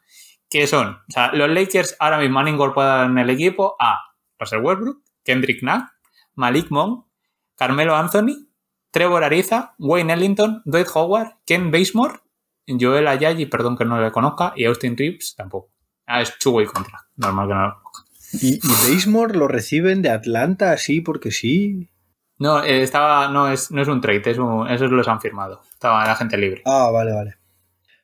que 0.49 0.67
son, 0.67 0.88
o 0.88 1.11
sea, 1.11 1.32
los 1.34 1.49
Lakers 1.49 1.95
ahora 1.99 2.19
mismo 2.19 2.39
han 2.39 2.47
incorporado 2.47 3.05
en 3.05 3.17
el 3.17 3.30
equipo 3.30 3.75
a 3.80 3.99
Russell 4.38 4.61
Westbrook, 4.61 5.03
Kendrick 5.23 5.61
Nunn, 5.61 5.88
Malik 6.36 6.67
Monk, 6.69 7.05
Carmelo 7.55 7.95
Anthony, 7.95 8.49
Trevor 8.91 9.23
Ariza, 9.23 9.75
Wayne 9.77 10.13
Ellington, 10.13 10.61
Dwight 10.65 10.87
Howard, 10.93 11.37
Ken 11.45 11.71
Basemore, 11.71 12.19
Joel 12.67 13.07
Ayayi, 13.07 13.45
perdón 13.45 13.77
que 13.77 13.85
no 13.85 14.01
le 14.01 14.11
conozca, 14.11 14.53
y 14.55 14.65
Austin 14.65 14.97
Reeves 14.97 15.35
tampoco. 15.35 15.71
Ah, 16.05 16.21
es 16.21 16.37
two-way 16.39 16.65
contra. 16.65 17.07
Normal 17.15 17.47
que 17.47 17.53
no 17.53 17.67
lo 17.67 17.73
conozca. 17.75 18.03
¿Y, 18.33 18.55
y 18.55 18.93
Basemore 18.93 19.37
lo 19.37 19.47
reciben 19.47 20.01
de 20.01 20.09
Atlanta 20.09 20.71
así 20.71 21.01
porque 21.01 21.31
sí? 21.31 21.89
No, 22.37 22.63
eh, 22.63 22.83
estaba, 22.83 23.27
no 23.27 23.51
es, 23.51 23.69
no 23.71 23.81
es 23.81 23.87
un 23.87 24.01
trade, 24.01 24.31
es 24.31 24.37
un, 24.37 24.67
esos 24.69 24.91
los 24.91 25.07
han 25.07 25.19
firmado. 25.19 25.61
Estaba 25.73 26.05
la 26.05 26.15
gente 26.15 26.37
libre. 26.37 26.61
Ah, 26.65 26.89
vale, 26.91 27.13
vale. 27.13 27.35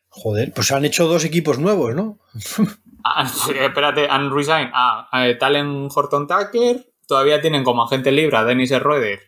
Joder, 0.09 0.51
pues 0.53 0.71
han 0.71 0.85
hecho 0.85 1.07
dos 1.07 1.25
equipos 1.25 1.59
nuevos, 1.59 1.95
¿no? 1.95 2.19
ah, 3.03 3.23
espérate, 3.23 4.07
han 4.09 4.33
resigned 4.33 4.71
a, 4.73 5.07
a 5.11 5.37
Talen 5.37 5.89
Horton 5.93 6.27
Tucker, 6.27 6.85
todavía 7.07 7.41
tienen 7.41 7.63
como 7.63 7.83
agente 7.83 8.11
libre 8.11 8.37
a 8.37 8.43
Dennis 8.43 8.71
Schroeder, 8.71 9.19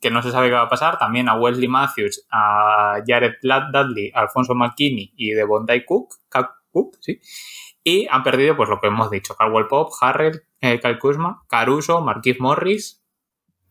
que 0.00 0.10
no 0.10 0.22
se 0.22 0.30
sabe 0.30 0.48
qué 0.48 0.54
va 0.54 0.62
a 0.62 0.68
pasar, 0.68 0.98
también 0.98 1.28
a 1.28 1.34
Wesley 1.34 1.68
Matthews, 1.68 2.26
a 2.30 3.02
Jared 3.06 3.34
Dudley, 3.42 4.12
a 4.14 4.20
Alfonso 4.20 4.54
McKinney 4.54 5.12
y 5.16 5.30
de 5.30 5.44
Bondi 5.44 5.84
Cook, 5.84 6.14
Cook, 6.70 6.96
sí. 7.00 7.20
Y 7.82 8.06
han 8.10 8.22
perdido, 8.22 8.56
pues 8.56 8.68
lo 8.68 8.80
que 8.80 8.88
hemos 8.88 9.10
dicho, 9.10 9.34
Caldwell 9.36 9.68
Pop, 9.68 9.92
Harrell, 10.00 10.42
eh, 10.60 10.80
Kyle 10.80 10.98
Kuzma, 10.98 11.44
Caruso, 11.48 12.00
Marquis 12.00 12.40
Morris. 12.40 13.02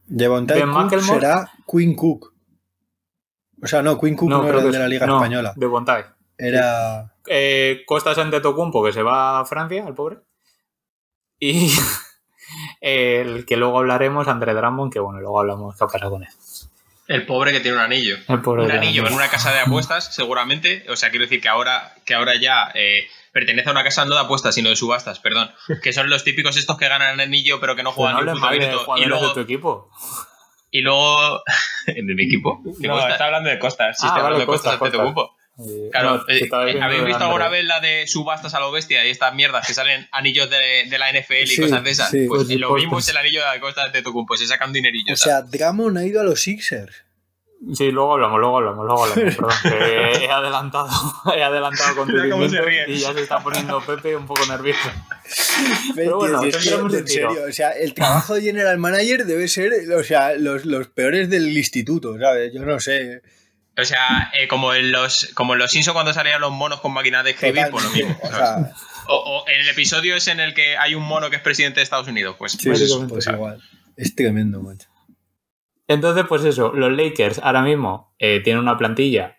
De 0.05 0.27
Bondi 0.27 0.53
Cook 0.53 0.99
será 1.01 1.51
Quinn 1.69 1.95
Cook. 1.95 2.33
O 3.61 3.67
sea, 3.67 3.81
no, 3.81 3.99
Quinn 3.99 4.15
Cook 4.15 4.29
no, 4.29 4.41
no 4.41 4.47
era 4.47 4.61
de 4.61 4.79
la 4.79 4.87
Liga 4.87 5.05
no, 5.05 5.17
Española. 5.17 5.53
De 5.55 5.65
Bondi. 5.65 5.91
Era... 6.37 7.13
Eh, 7.27 7.83
Costas 7.85 8.17
Antetokounmpo, 8.17 8.83
que 8.83 8.91
se 8.91 9.03
va 9.03 9.39
a 9.39 9.45
Francia, 9.45 9.85
el 9.87 9.93
pobre. 9.93 10.19
Y... 11.39 11.71
el 12.81 13.45
que 13.45 13.57
luego 13.57 13.79
hablaremos, 13.79 14.27
André 14.27 14.53
Drummond, 14.53 14.91
que 14.91 14.99
bueno, 14.99 15.19
luego 15.19 15.39
hablamos 15.39 15.77
qué 15.77 15.83
ha 15.83 15.87
pasado 15.87 16.11
con 16.11 16.23
él. 16.23 16.29
El 17.07 17.25
pobre 17.27 17.51
que 17.51 17.59
tiene 17.59 17.77
un 17.77 17.83
anillo. 17.83 18.17
un 18.27 18.71
anillo 18.71 19.05
en 19.05 19.13
una 19.13 19.27
casa 19.27 19.53
de 19.53 19.59
apuestas, 19.59 20.13
seguramente. 20.13 20.85
O 20.89 20.95
sea, 20.95 21.11
quiero 21.11 21.25
decir 21.25 21.39
que 21.39 21.49
ahora, 21.49 21.93
que 22.03 22.15
ahora 22.15 22.35
ya 22.35 22.71
eh, 22.73 23.07
pertenece 23.31 23.69
a 23.69 23.73
una 23.73 23.83
casa 23.83 24.05
no 24.05 24.15
de 24.15 24.21
apuestas, 24.21 24.55
sino 24.55 24.69
de 24.69 24.75
subastas, 24.75 25.19
perdón. 25.19 25.51
Que 25.83 25.93
son 25.93 26.09
los 26.09 26.23
típicos 26.23 26.57
estos 26.57 26.77
que 26.77 26.87
ganan 26.87 27.13
el 27.13 27.19
anillo, 27.19 27.59
pero 27.59 27.75
que 27.75 27.83
no 27.83 27.91
juegan 27.91 28.15
pues 28.15 28.25
no 28.25 28.33
ni 28.33 28.57
un 28.57 28.97
Y 28.97 29.05
luego, 29.05 29.27
de 29.27 29.33
tu 29.35 29.39
equipo. 29.41 29.91
Y 30.71 30.81
luego. 30.81 31.43
¿De 31.85 32.15
mi 32.15 32.23
equipo? 32.23 32.63
¿Qué 32.81 32.87
no, 32.87 33.07
está 33.07 33.25
hablando 33.25 33.49
de 33.51 33.59
Costas. 33.59 33.99
Sí, 33.99 34.05
Ah, 34.05 34.09
está 34.09 34.19
hablando 34.21 34.39
de 34.39 34.45
Costas, 34.47 34.77
Costas, 34.77 34.91
de 34.91 35.07
tu 35.07 35.13
Costas. 35.13 35.44
Eh, 35.57 35.89
Claro, 35.91 36.17
no, 36.17 36.23
eh, 36.27 36.39
viendo 36.39 36.57
¿habéis 36.83 37.01
de 37.01 37.05
visto 37.07 37.23
alguna 37.23 37.47
vez 37.49 37.63
la 37.65 37.79
de 37.79 38.07
subastas 38.07 38.53
a 38.55 38.59
lo 38.59 38.71
bestia 38.71 39.05
y 39.05 39.09
estas 39.09 39.33
mierdas 39.33 39.65
que 39.65 39.73
salen 39.73 40.07
anillos 40.11 40.49
de, 40.49 40.85
de 40.89 40.97
la 40.97 41.11
NFL 41.11 41.33
y 41.43 41.47
Sí, 41.47 41.61
cosas 41.61 41.83
de 41.83 41.91
esas? 41.91 42.09
sí. 42.11 42.25
pues 42.27 42.43
Pues, 42.45 42.59
lo 42.59 42.69
pues, 42.69 42.81
mismo 42.81 42.95
pues. 42.97 43.05
es 43.05 43.11
el 43.11 43.17
anillo 43.17 43.39
de 43.39 43.45
la 43.45 43.59
costa 43.59 43.87
de 43.89 44.01
Tucumpo, 44.01 44.35
se 44.35 44.47
sacan 44.47 44.73
dinerillo. 44.73 45.13
O 45.13 45.15
sea, 45.17 45.41
Drummond 45.41 45.97
ha 45.97 46.05
ido 46.05 46.19
a 46.19 46.23
los 46.23 46.41
Sixers. 46.41 47.03
Sí, 47.73 47.89
luego 47.89 48.13
hablamos, 48.13 48.39
luego 48.39 48.57
hablamos, 48.57 48.85
luego 48.85 49.03
hablamos. 49.05 49.35
Perdón, 49.35 49.51
que 49.63 50.25
he 50.25 50.29
adelantado, 50.29 50.89
he 51.35 51.41
adelantado 51.41 51.95
con 51.95 52.07
tu 52.09 52.13
Mira 52.13 52.29
cómo 52.29 52.43
se 52.43 52.57
segmento 52.57 52.69
ríe. 52.85 52.95
y 52.95 52.99
ya 52.99 53.13
se 53.13 53.21
está 53.21 53.39
poniendo 53.39 53.81
Pepe 53.81 54.15
un 54.15 54.27
poco 54.27 54.45
nervioso. 54.45 54.91
Pero 55.95 56.17
bueno, 56.17 56.43
es 56.43 56.57
que, 56.57 56.69
en 56.75 57.07
serio, 57.07 57.43
o 57.47 57.51
sea, 57.51 57.69
el 57.71 57.93
trabajo 57.93 58.35
de 58.35 58.41
general 58.41 58.77
manager 58.77 59.25
debe 59.25 59.47
ser, 59.47 59.71
o 59.97 60.03
sea, 60.03 60.33
los, 60.35 60.65
los 60.65 60.87
peores 60.89 61.29
del 61.29 61.57
instituto, 61.57 62.19
¿sabes? 62.19 62.53
Yo 62.53 62.61
no 62.65 62.79
sé. 62.79 63.21
O 63.77 63.83
sea, 63.83 64.31
eh, 64.33 64.47
como 64.47 64.73
en 64.73 64.91
los 64.91 65.31
como 65.33 65.53
en 65.53 65.59
los 65.59 65.71
Simpsons 65.71 65.93
cuando 65.93 66.13
salían 66.13 66.39
los 66.41 66.51
monos 66.51 66.79
con 66.81 66.93
máquinas 66.93 67.23
de 67.23 67.31
escribir, 67.31 67.67
pues 67.71 67.83
lo 67.83 67.89
mismo. 67.91 68.17
O 68.23 68.27
O, 69.07 69.15
o 69.43 69.47
en 69.47 69.61
el 69.61 69.69
episodio 69.69 70.15
es 70.15 70.27
en 70.27 70.39
el 70.39 70.53
que 70.55 70.77
hay 70.77 70.95
un 70.95 71.03
mono 71.03 71.29
que 71.29 71.35
es 71.35 71.41
presidente 71.41 71.79
de 71.79 71.83
Estados 71.83 72.07
Unidos, 72.07 72.35
pues, 72.39 72.53
sí, 72.53 72.67
pues 72.69 72.79
pues, 72.79 72.81
eso. 72.89 73.07
pues 73.07 73.27
igual. 73.27 73.61
Es 73.97 74.15
tremendo, 74.15 74.61
macho. 74.61 74.87
Entonces, 75.87 76.25
pues 76.27 76.43
eso, 76.43 76.73
los 76.73 76.91
Lakers 76.91 77.39
ahora 77.43 77.61
mismo 77.61 78.15
eh, 78.17 78.39
tienen 78.43 78.63
una 78.63 78.77
plantilla 78.77 79.37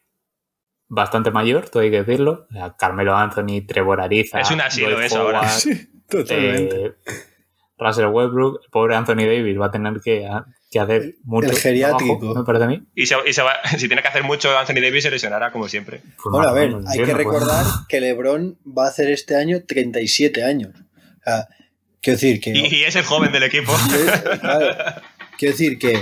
bastante 0.89 1.32
mayor, 1.32 1.68
todo 1.68 1.82
hay 1.82 1.91
que 1.91 2.05
decirlo. 2.05 2.47
O 2.49 2.53
sea, 2.53 2.76
Carmelo 2.78 3.16
Anthony, 3.16 3.66
Trevor 3.66 4.01
Ariza, 4.01 4.41
Es 4.41 4.51
un 4.53 4.61
asilo 4.61 5.01
eso 5.01 5.22
ahora. 5.22 5.49
Sí, 5.49 5.89
totalmente. 6.09 6.87
eh, 6.87 6.93
Russell 7.78 8.07
Westbrook, 8.07 8.61
el 8.62 8.70
pobre 8.70 8.95
Anthony 8.95 9.26
Davis 9.26 9.59
va 9.61 9.66
a 9.66 9.70
tener 9.72 10.01
que, 10.01 10.28
que 10.71 10.81
hacer 10.81 11.14
mucho 11.25 11.51
el 11.51 11.57
geriátrico. 11.57 12.19
trabajo, 12.19 12.41
me 12.41 12.45
parece 12.45 12.64
a 12.64 12.69
mí. 12.69 12.83
Y, 12.95 13.07
se, 13.07 13.14
y 13.27 13.33
se 13.33 13.43
va- 13.43 13.57
si 13.79 13.87
tiene 13.89 14.03
que 14.03 14.09
hacer 14.09 14.25
mucho, 14.25 14.57
Anthony 14.59 14.81
Davis 14.83 15.03
se 15.05 15.11
lesionará, 15.11 15.53
como 15.53 15.69
siempre. 15.69 16.01
Pues 16.23 16.33
Bueno, 16.33 16.49
a 16.49 16.53
ver, 16.53 16.75
hay 16.87 16.99
que 16.99 17.05
pues. 17.05 17.17
recordar 17.17 17.64
que 17.89 18.01
LeBron 18.01 18.59
va 18.67 18.87
a 18.87 18.89
hacer 18.89 19.11
este 19.11 19.37
año 19.37 19.62
37 19.67 20.43
años. 20.45 20.73
O 20.75 21.23
sea, 21.25 21.49
quiero 22.03 22.17
decir 22.19 22.41
que. 22.41 22.51
Y, 22.51 22.67
y 22.75 22.85
es 22.85 22.97
el 22.97 23.05
joven 23.05 23.33
del 23.33 23.45
equipo. 23.45 23.73
claro, 24.41 24.75
quiero 25.39 25.53
decir 25.53 25.79
que, 25.79 26.01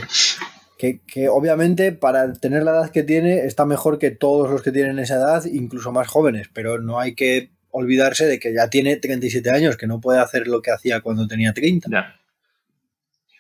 que, 0.78 1.00
que 1.06 1.28
obviamente 1.28 1.92
para 1.92 2.32
tener 2.32 2.62
la 2.62 2.72
edad 2.72 2.90
que 2.90 3.02
tiene 3.02 3.40
está 3.44 3.64
mejor 3.66 3.98
que 3.98 4.10
todos 4.10 4.50
los 4.50 4.62
que 4.62 4.72
tienen 4.72 4.98
esa 4.98 5.16
edad, 5.16 5.44
incluso 5.44 5.92
más 5.92 6.08
jóvenes, 6.08 6.48
pero 6.52 6.78
no 6.80 6.98
hay 7.00 7.14
que 7.14 7.50
olvidarse 7.70 8.26
de 8.26 8.38
que 8.38 8.54
ya 8.54 8.70
tiene 8.70 8.96
37 8.96 9.50
años, 9.50 9.76
que 9.76 9.86
no 9.88 10.00
puede 10.00 10.20
hacer 10.20 10.46
lo 10.46 10.62
que 10.62 10.70
hacía 10.70 11.00
cuando 11.00 11.26
tenía 11.26 11.52
30. 11.52 11.88
Ya. 11.90 12.14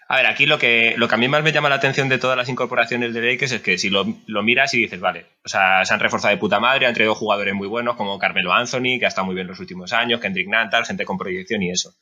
A 0.08 0.16
ver, 0.16 0.26
aquí 0.26 0.46
lo 0.46 0.58
que, 0.58 0.94
lo 0.96 1.08
que 1.08 1.14
a 1.14 1.18
mí 1.18 1.28
más 1.28 1.42
me 1.42 1.52
llama 1.52 1.68
la 1.68 1.76
atención 1.76 2.08
de 2.08 2.18
todas 2.18 2.36
las 2.36 2.48
incorporaciones 2.48 3.14
de 3.14 3.22
Lakers 3.22 3.52
es 3.52 3.62
que 3.62 3.78
si 3.78 3.90
lo, 3.90 4.06
lo 4.26 4.42
miras 4.42 4.74
y 4.74 4.80
dices, 4.82 5.00
vale, 5.00 5.26
o 5.44 5.48
sea, 5.48 5.84
se 5.84 5.94
han 5.94 6.00
reforzado 6.00 6.34
de 6.34 6.40
puta 6.40 6.60
madre, 6.60 6.86
han 6.86 6.94
traído 6.94 7.14
jugadores 7.14 7.54
muy 7.54 7.68
buenos 7.68 7.96
como 7.96 8.18
Carmelo 8.18 8.52
Anthony, 8.52 8.98
que 8.98 9.06
ha 9.06 9.08
estado 9.08 9.26
muy 9.26 9.34
bien 9.34 9.46
los 9.46 9.60
últimos 9.60 9.92
años, 9.92 10.20
Kendrick 10.20 10.48
Nunn, 10.48 10.70
tal, 10.70 10.84
gente 10.84 11.04
con 11.04 11.16
proyección 11.16 11.62
y 11.62 11.70
eso. 11.70 11.94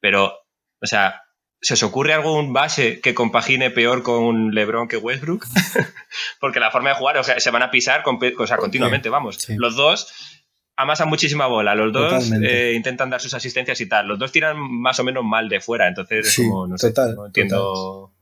Pero, 0.00 0.32
o 0.80 0.86
sea, 0.86 1.22
¿se 1.60 1.74
os 1.74 1.82
ocurre 1.82 2.14
algún 2.14 2.52
base 2.52 3.00
que 3.00 3.14
compagine 3.14 3.70
peor 3.70 4.02
con 4.02 4.54
LeBron 4.54 4.86
que 4.86 4.96
Westbrook? 4.96 5.44
Porque 6.40 6.60
la 6.60 6.70
forma 6.70 6.90
de 6.90 6.94
jugar, 6.94 7.18
o 7.18 7.24
sea, 7.24 7.40
se 7.40 7.50
van 7.50 7.62
a 7.62 7.70
pisar 7.70 8.02
con, 8.04 8.18
o 8.38 8.46
sea, 8.46 8.56
continuamente, 8.56 9.08
vamos. 9.08 9.36
sí. 9.36 9.56
Los 9.56 9.74
dos 9.74 10.37
amasan 10.78 11.08
muchísima 11.08 11.46
bola, 11.46 11.74
los 11.74 11.92
dos 11.92 12.30
eh, 12.42 12.72
intentan 12.74 13.10
dar 13.10 13.20
sus 13.20 13.34
asistencias 13.34 13.80
y 13.80 13.86
tal. 13.86 14.06
Los 14.08 14.18
dos 14.18 14.32
tiran 14.32 14.56
más 14.58 14.98
o 15.00 15.04
menos 15.04 15.24
mal 15.24 15.48
de 15.48 15.60
fuera, 15.60 15.88
entonces 15.88 16.26
es 16.26 16.32
Sí, 16.32 16.48
como, 16.48 16.66
no 16.66 16.78
sé, 16.78 16.88
total, 16.88 17.14
no 17.16 17.26
entiendo. 17.26 18.12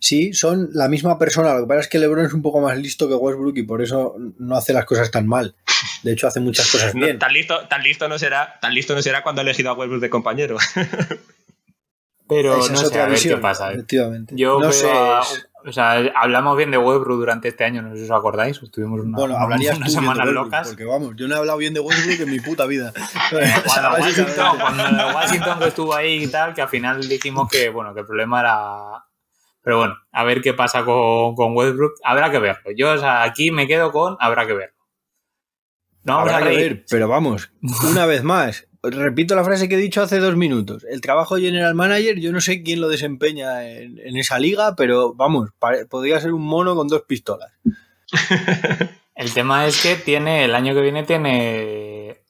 Sí, 0.00 0.32
son 0.32 0.70
la 0.72 0.88
misma 0.88 1.18
persona. 1.18 1.54
Lo 1.54 1.60
que 1.60 1.66
pasa 1.68 1.80
es 1.80 1.88
que 1.88 1.98
LeBron 1.98 2.26
es 2.26 2.32
un 2.32 2.42
poco 2.42 2.60
más 2.60 2.76
listo 2.78 3.06
que 3.08 3.14
Westbrook 3.14 3.56
y 3.58 3.62
por 3.62 3.82
eso 3.82 4.16
no 4.38 4.56
hace 4.56 4.72
las 4.72 4.84
cosas 4.84 5.10
tan 5.10 5.26
mal. 5.26 5.54
De 6.02 6.12
hecho, 6.12 6.26
hace 6.26 6.40
muchas 6.40 6.70
cosas 6.70 6.94
No, 6.94 7.04
bien. 7.06 7.18
tan 7.18 7.32
listo, 7.32 7.66
tan 7.68 7.82
listo 7.82 8.08
no 8.08 8.18
será, 8.18 8.58
tan 8.60 8.74
listo 8.74 8.94
no 8.94 9.02
será 9.02 9.22
cuando 9.22 9.40
ha 9.40 9.44
elegido 9.44 9.70
a 9.70 9.74
Westbrook 9.74 10.00
de 10.00 10.10
compañero. 10.10 10.56
Pero 12.28 12.58
Esa 12.58 12.72
no 12.72 12.78
sé, 12.80 12.86
otra 12.86 13.02
a 13.02 13.06
ver 13.06 13.14
visión, 13.14 13.36
qué 13.38 13.42
pasa. 13.42 13.70
¿eh? 13.70 13.74
efectivamente. 13.74 14.34
Yo 14.36 14.54
no 14.54 14.60
veo 14.60 14.72
sé. 14.72 14.90
a- 14.90 15.22
o 15.66 15.72
sea, 15.72 15.94
hablamos 16.14 16.56
bien 16.56 16.70
de 16.70 16.78
Westbrook 16.78 17.18
durante 17.18 17.48
este 17.48 17.64
año, 17.64 17.82
no 17.82 17.90
sé 17.90 17.98
si 17.98 18.04
os 18.04 18.10
acordáis, 18.12 18.62
estuvimos 18.62 19.00
una, 19.00 19.18
Bueno, 19.18 19.36
hablarías 19.36 19.76
unas 19.76 19.92
semanas 19.92 20.28
locas. 20.28 20.68
porque 20.68 20.84
vamos, 20.84 21.14
yo 21.16 21.26
no 21.26 21.34
he 21.34 21.38
hablado 21.38 21.58
bien 21.58 21.74
de 21.74 21.80
Westbrook 21.80 22.20
en 22.20 22.30
mi 22.30 22.38
puta 22.38 22.66
vida. 22.66 22.92
Cuando. 23.30 23.90
Washington, 24.00 24.58
cuando 24.60 25.06
Washington 25.14 25.58
que 25.58 25.68
estuvo 25.68 25.94
ahí 25.94 26.24
y 26.24 26.28
tal, 26.28 26.54
que 26.54 26.62
al 26.62 26.68
final 26.68 27.08
dijimos 27.08 27.48
que, 27.50 27.68
bueno, 27.70 27.92
que 27.94 28.00
el 28.00 28.06
problema 28.06 28.40
era... 28.40 29.04
Pero 29.62 29.78
bueno, 29.78 29.96
a 30.12 30.22
ver 30.22 30.40
qué 30.42 30.54
pasa 30.54 30.84
con, 30.84 31.34
con 31.34 31.56
Westbrook. 31.56 31.94
Habrá 32.04 32.30
que 32.30 32.38
verlo. 32.38 32.70
Yo 32.76 32.92
o 32.92 32.98
sea, 32.98 33.24
aquí 33.24 33.50
me 33.50 33.66
quedo 33.66 33.90
con 33.90 34.16
habrá 34.20 34.46
que 34.46 34.52
verlo. 34.54 34.76
No 36.04 36.18
vamos 36.18 36.32
Habrá 36.32 36.36
a 36.36 36.48
que 36.50 36.56
reír. 36.56 36.72
ver, 36.74 36.84
pero 36.88 37.08
vamos, 37.08 37.50
una 37.82 38.06
vez 38.06 38.22
más, 38.22 38.68
repito 38.90 39.34
la 39.34 39.44
frase 39.44 39.68
que 39.68 39.74
he 39.74 39.78
dicho 39.78 40.02
hace 40.02 40.18
dos 40.18 40.36
minutos. 40.36 40.84
El 40.88 41.00
trabajo 41.00 41.36
de 41.36 41.42
general 41.42 41.74
manager, 41.74 42.18
yo 42.18 42.32
no 42.32 42.40
sé 42.40 42.62
quién 42.62 42.80
lo 42.80 42.88
desempeña 42.88 43.68
en, 43.68 43.98
en 43.98 44.16
esa 44.16 44.38
liga, 44.38 44.74
pero 44.76 45.14
vamos, 45.14 45.50
podría 45.88 46.20
ser 46.20 46.32
un 46.32 46.42
mono 46.42 46.74
con 46.74 46.88
dos 46.88 47.02
pistolas. 47.02 47.52
El 49.16 49.32
tema 49.32 49.66
es 49.66 49.82
que 49.82 49.96
tiene, 49.96 50.44
el 50.44 50.54
año 50.54 50.74
que 50.74 50.82
viene 50.82 51.02
tiene 51.02 52.20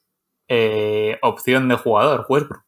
eh, 0.47 1.17
opción 1.21 1.67
de 1.67 1.75
jugador, 1.75 2.25
Westbrook. 2.29 2.63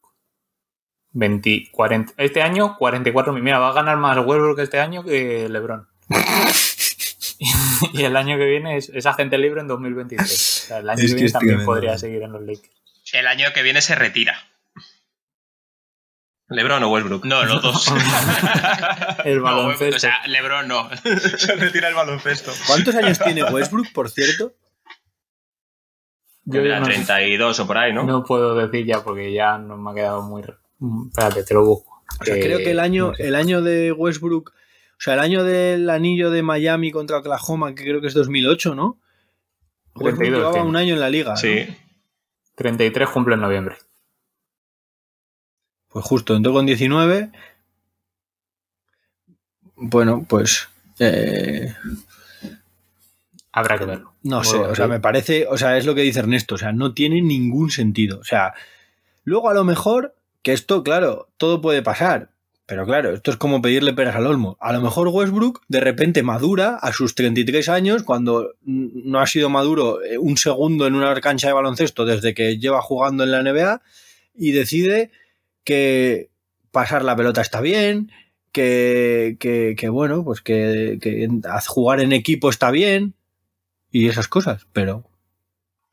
20, 1.12 1.70
40, 1.72 2.12
este 2.18 2.42
año 2.42 2.76
44 2.76 3.32
mil. 3.32 3.42
Mira, 3.42 3.58
va 3.58 3.70
a 3.70 3.72
ganar 3.72 3.96
más 3.96 4.18
Westbrook 4.18 4.60
este 4.60 4.78
año 4.78 5.02
que 5.02 5.48
LeBron. 5.48 5.88
y 7.94 8.02
el 8.02 8.16
año 8.16 8.36
que 8.36 8.44
viene 8.44 8.76
es, 8.76 8.90
es 8.90 9.06
agente 9.06 9.38
libre 9.38 9.62
en 9.62 9.68
2023. 9.68 10.70
el 10.78 10.90
año 10.90 11.00
que 11.00 11.14
viene 11.14 11.30
también 11.30 11.64
podría 11.64 11.96
seguir 11.96 12.22
en 12.22 12.32
los 12.32 12.42
Lakers. 12.42 12.79
El 13.12 13.26
año 13.26 13.48
que 13.54 13.62
viene 13.62 13.80
se 13.80 13.94
retira. 13.94 14.50
¿Lebron 16.50 16.82
o 16.82 16.90
Westbrook? 16.90 17.24
No, 17.24 17.44
los 17.44 17.62
dos. 17.62 17.86
el 19.24 19.40
baloncesto. 19.40 19.96
o 19.96 20.00
sea, 20.00 20.26
Lebron 20.26 20.66
no. 20.66 20.90
Se 21.38 21.54
retira 21.54 21.88
el 21.88 21.94
baloncesto. 21.94 22.50
¿Cuántos 22.66 22.94
años 22.96 23.20
tiene 23.20 23.44
Westbrook, 23.44 23.92
por 23.92 24.10
cierto? 24.10 24.52
Yo 26.44 26.60
no 26.60 26.82
32 26.82 27.60
o 27.60 27.66
por 27.68 27.78
ahí, 27.78 27.92
¿no? 27.92 28.02
No 28.02 28.24
puedo 28.24 28.56
decir 28.56 28.84
ya 28.84 29.04
porque 29.04 29.32
ya 29.32 29.58
no 29.58 29.76
me 29.76 29.92
ha 29.92 29.94
quedado 29.94 30.22
muy... 30.22 30.42
Espérate, 30.42 31.44
te 31.44 31.54
lo 31.54 31.64
busco. 31.64 32.02
creo 32.18 32.58
que 32.58 32.72
el 32.72 32.80
año, 32.80 33.12
el 33.18 33.36
año 33.36 33.62
de 33.62 33.92
Westbrook, 33.92 34.50
o 34.50 35.00
sea, 35.00 35.14
el 35.14 35.20
año 35.20 35.44
del 35.44 35.88
anillo 35.88 36.30
de 36.30 36.42
Miami 36.42 36.90
contra 36.90 37.18
Oklahoma, 37.18 37.76
que 37.76 37.84
creo 37.84 38.00
que 38.00 38.08
es 38.08 38.14
2008, 38.14 38.74
¿no? 38.74 39.00
Westbrook 39.94 40.30
llevaba 40.30 40.64
un 40.64 40.74
año 40.74 40.94
en 40.94 41.00
la 41.00 41.10
liga. 41.10 41.36
Sí. 41.36 41.68
33 42.60 43.08
cumple 43.08 43.36
en 43.36 43.40
noviembre. 43.40 43.76
Pues 45.88 46.04
justo, 46.04 46.36
entró 46.36 46.52
con 46.52 46.66
19. 46.66 47.32
Bueno, 49.76 50.26
pues. 50.28 50.68
Eh, 50.98 51.74
Habrá 53.50 53.78
que 53.78 53.86
verlo. 53.86 54.12
No 54.22 54.44
sé, 54.44 54.58
o 54.58 54.74
sea, 54.74 54.88
me 54.88 55.00
parece. 55.00 55.46
O 55.46 55.56
sea, 55.56 55.78
es 55.78 55.86
lo 55.86 55.94
que 55.94 56.02
dice 56.02 56.18
Ernesto. 56.18 56.56
O 56.56 56.58
sea, 56.58 56.72
no 56.72 56.92
tiene 56.92 57.22
ningún 57.22 57.70
sentido. 57.70 58.18
O 58.20 58.24
sea, 58.24 58.52
luego 59.24 59.48
a 59.48 59.54
lo 59.54 59.64
mejor. 59.64 60.14
Que 60.42 60.52
esto, 60.52 60.82
claro, 60.82 61.30
todo 61.38 61.62
puede 61.62 61.80
pasar. 61.80 62.30
Pero 62.70 62.86
claro, 62.86 63.12
esto 63.14 63.32
es 63.32 63.36
como 63.36 63.60
pedirle 63.60 63.92
peras 63.94 64.14
al 64.14 64.28
olmo. 64.28 64.56
A 64.60 64.72
lo 64.72 64.80
mejor 64.80 65.08
Westbrook 65.08 65.62
de 65.66 65.80
repente 65.80 66.22
madura 66.22 66.76
a 66.76 66.92
sus 66.92 67.16
33 67.16 67.68
años 67.68 68.04
cuando 68.04 68.54
no 68.62 69.18
ha 69.18 69.26
sido 69.26 69.50
maduro 69.50 70.00
eh, 70.04 70.18
un 70.18 70.36
segundo 70.36 70.86
en 70.86 70.94
una 70.94 71.12
cancha 71.20 71.48
de 71.48 71.54
baloncesto 71.54 72.04
desde 72.04 72.32
que 72.32 72.58
lleva 72.58 72.80
jugando 72.80 73.24
en 73.24 73.32
la 73.32 73.42
NBA 73.42 73.82
y 74.36 74.52
decide 74.52 75.10
que 75.64 76.30
pasar 76.70 77.02
la 77.02 77.16
pelota 77.16 77.40
está 77.40 77.60
bien, 77.60 78.12
que, 78.52 79.36
que, 79.40 79.88
bueno, 79.88 80.22
pues 80.22 80.40
que, 80.40 80.98
que, 81.02 81.28
jugar 81.66 82.00
en 82.00 82.12
equipo 82.12 82.50
está 82.50 82.70
bien 82.70 83.14
y 83.90 84.06
esas 84.06 84.28
cosas, 84.28 84.68
pero... 84.72 85.09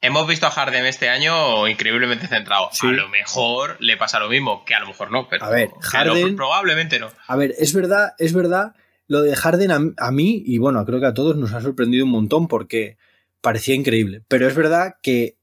Hemos 0.01 0.27
visto 0.27 0.45
a 0.45 0.51
Harden 0.51 0.85
este 0.85 1.09
año 1.09 1.67
increíblemente 1.67 2.27
centrado. 2.27 2.69
A 2.81 2.85
lo 2.87 3.09
mejor 3.09 3.77
le 3.79 3.97
pasa 3.97 4.19
lo 4.19 4.29
mismo, 4.29 4.63
que 4.63 4.75
a 4.75 4.79
lo 4.79 4.87
mejor 4.87 5.11
no, 5.11 5.27
pero... 5.27 5.43
A 5.43 5.49
ver, 5.49 5.71
Harden... 5.81 6.35
probablemente 6.35 6.99
no. 6.99 7.09
A 7.27 7.35
ver, 7.35 7.55
es 7.57 7.73
verdad, 7.73 8.13
es 8.19 8.33
verdad, 8.33 8.75
lo 9.07 9.21
de 9.21 9.35
Harden 9.35 9.71
a, 9.71 9.79
a 9.97 10.11
mí, 10.11 10.43
y 10.45 10.59
bueno, 10.59 10.85
creo 10.85 10.99
que 10.99 11.07
a 11.07 11.13
todos 11.13 11.35
nos 11.35 11.53
ha 11.53 11.61
sorprendido 11.61 12.05
un 12.05 12.11
montón 12.11 12.47
porque 12.47 12.97
parecía 13.41 13.73
increíble, 13.73 14.21
pero 14.27 14.47
es 14.47 14.55
verdad 14.55 14.95
que 15.01 15.37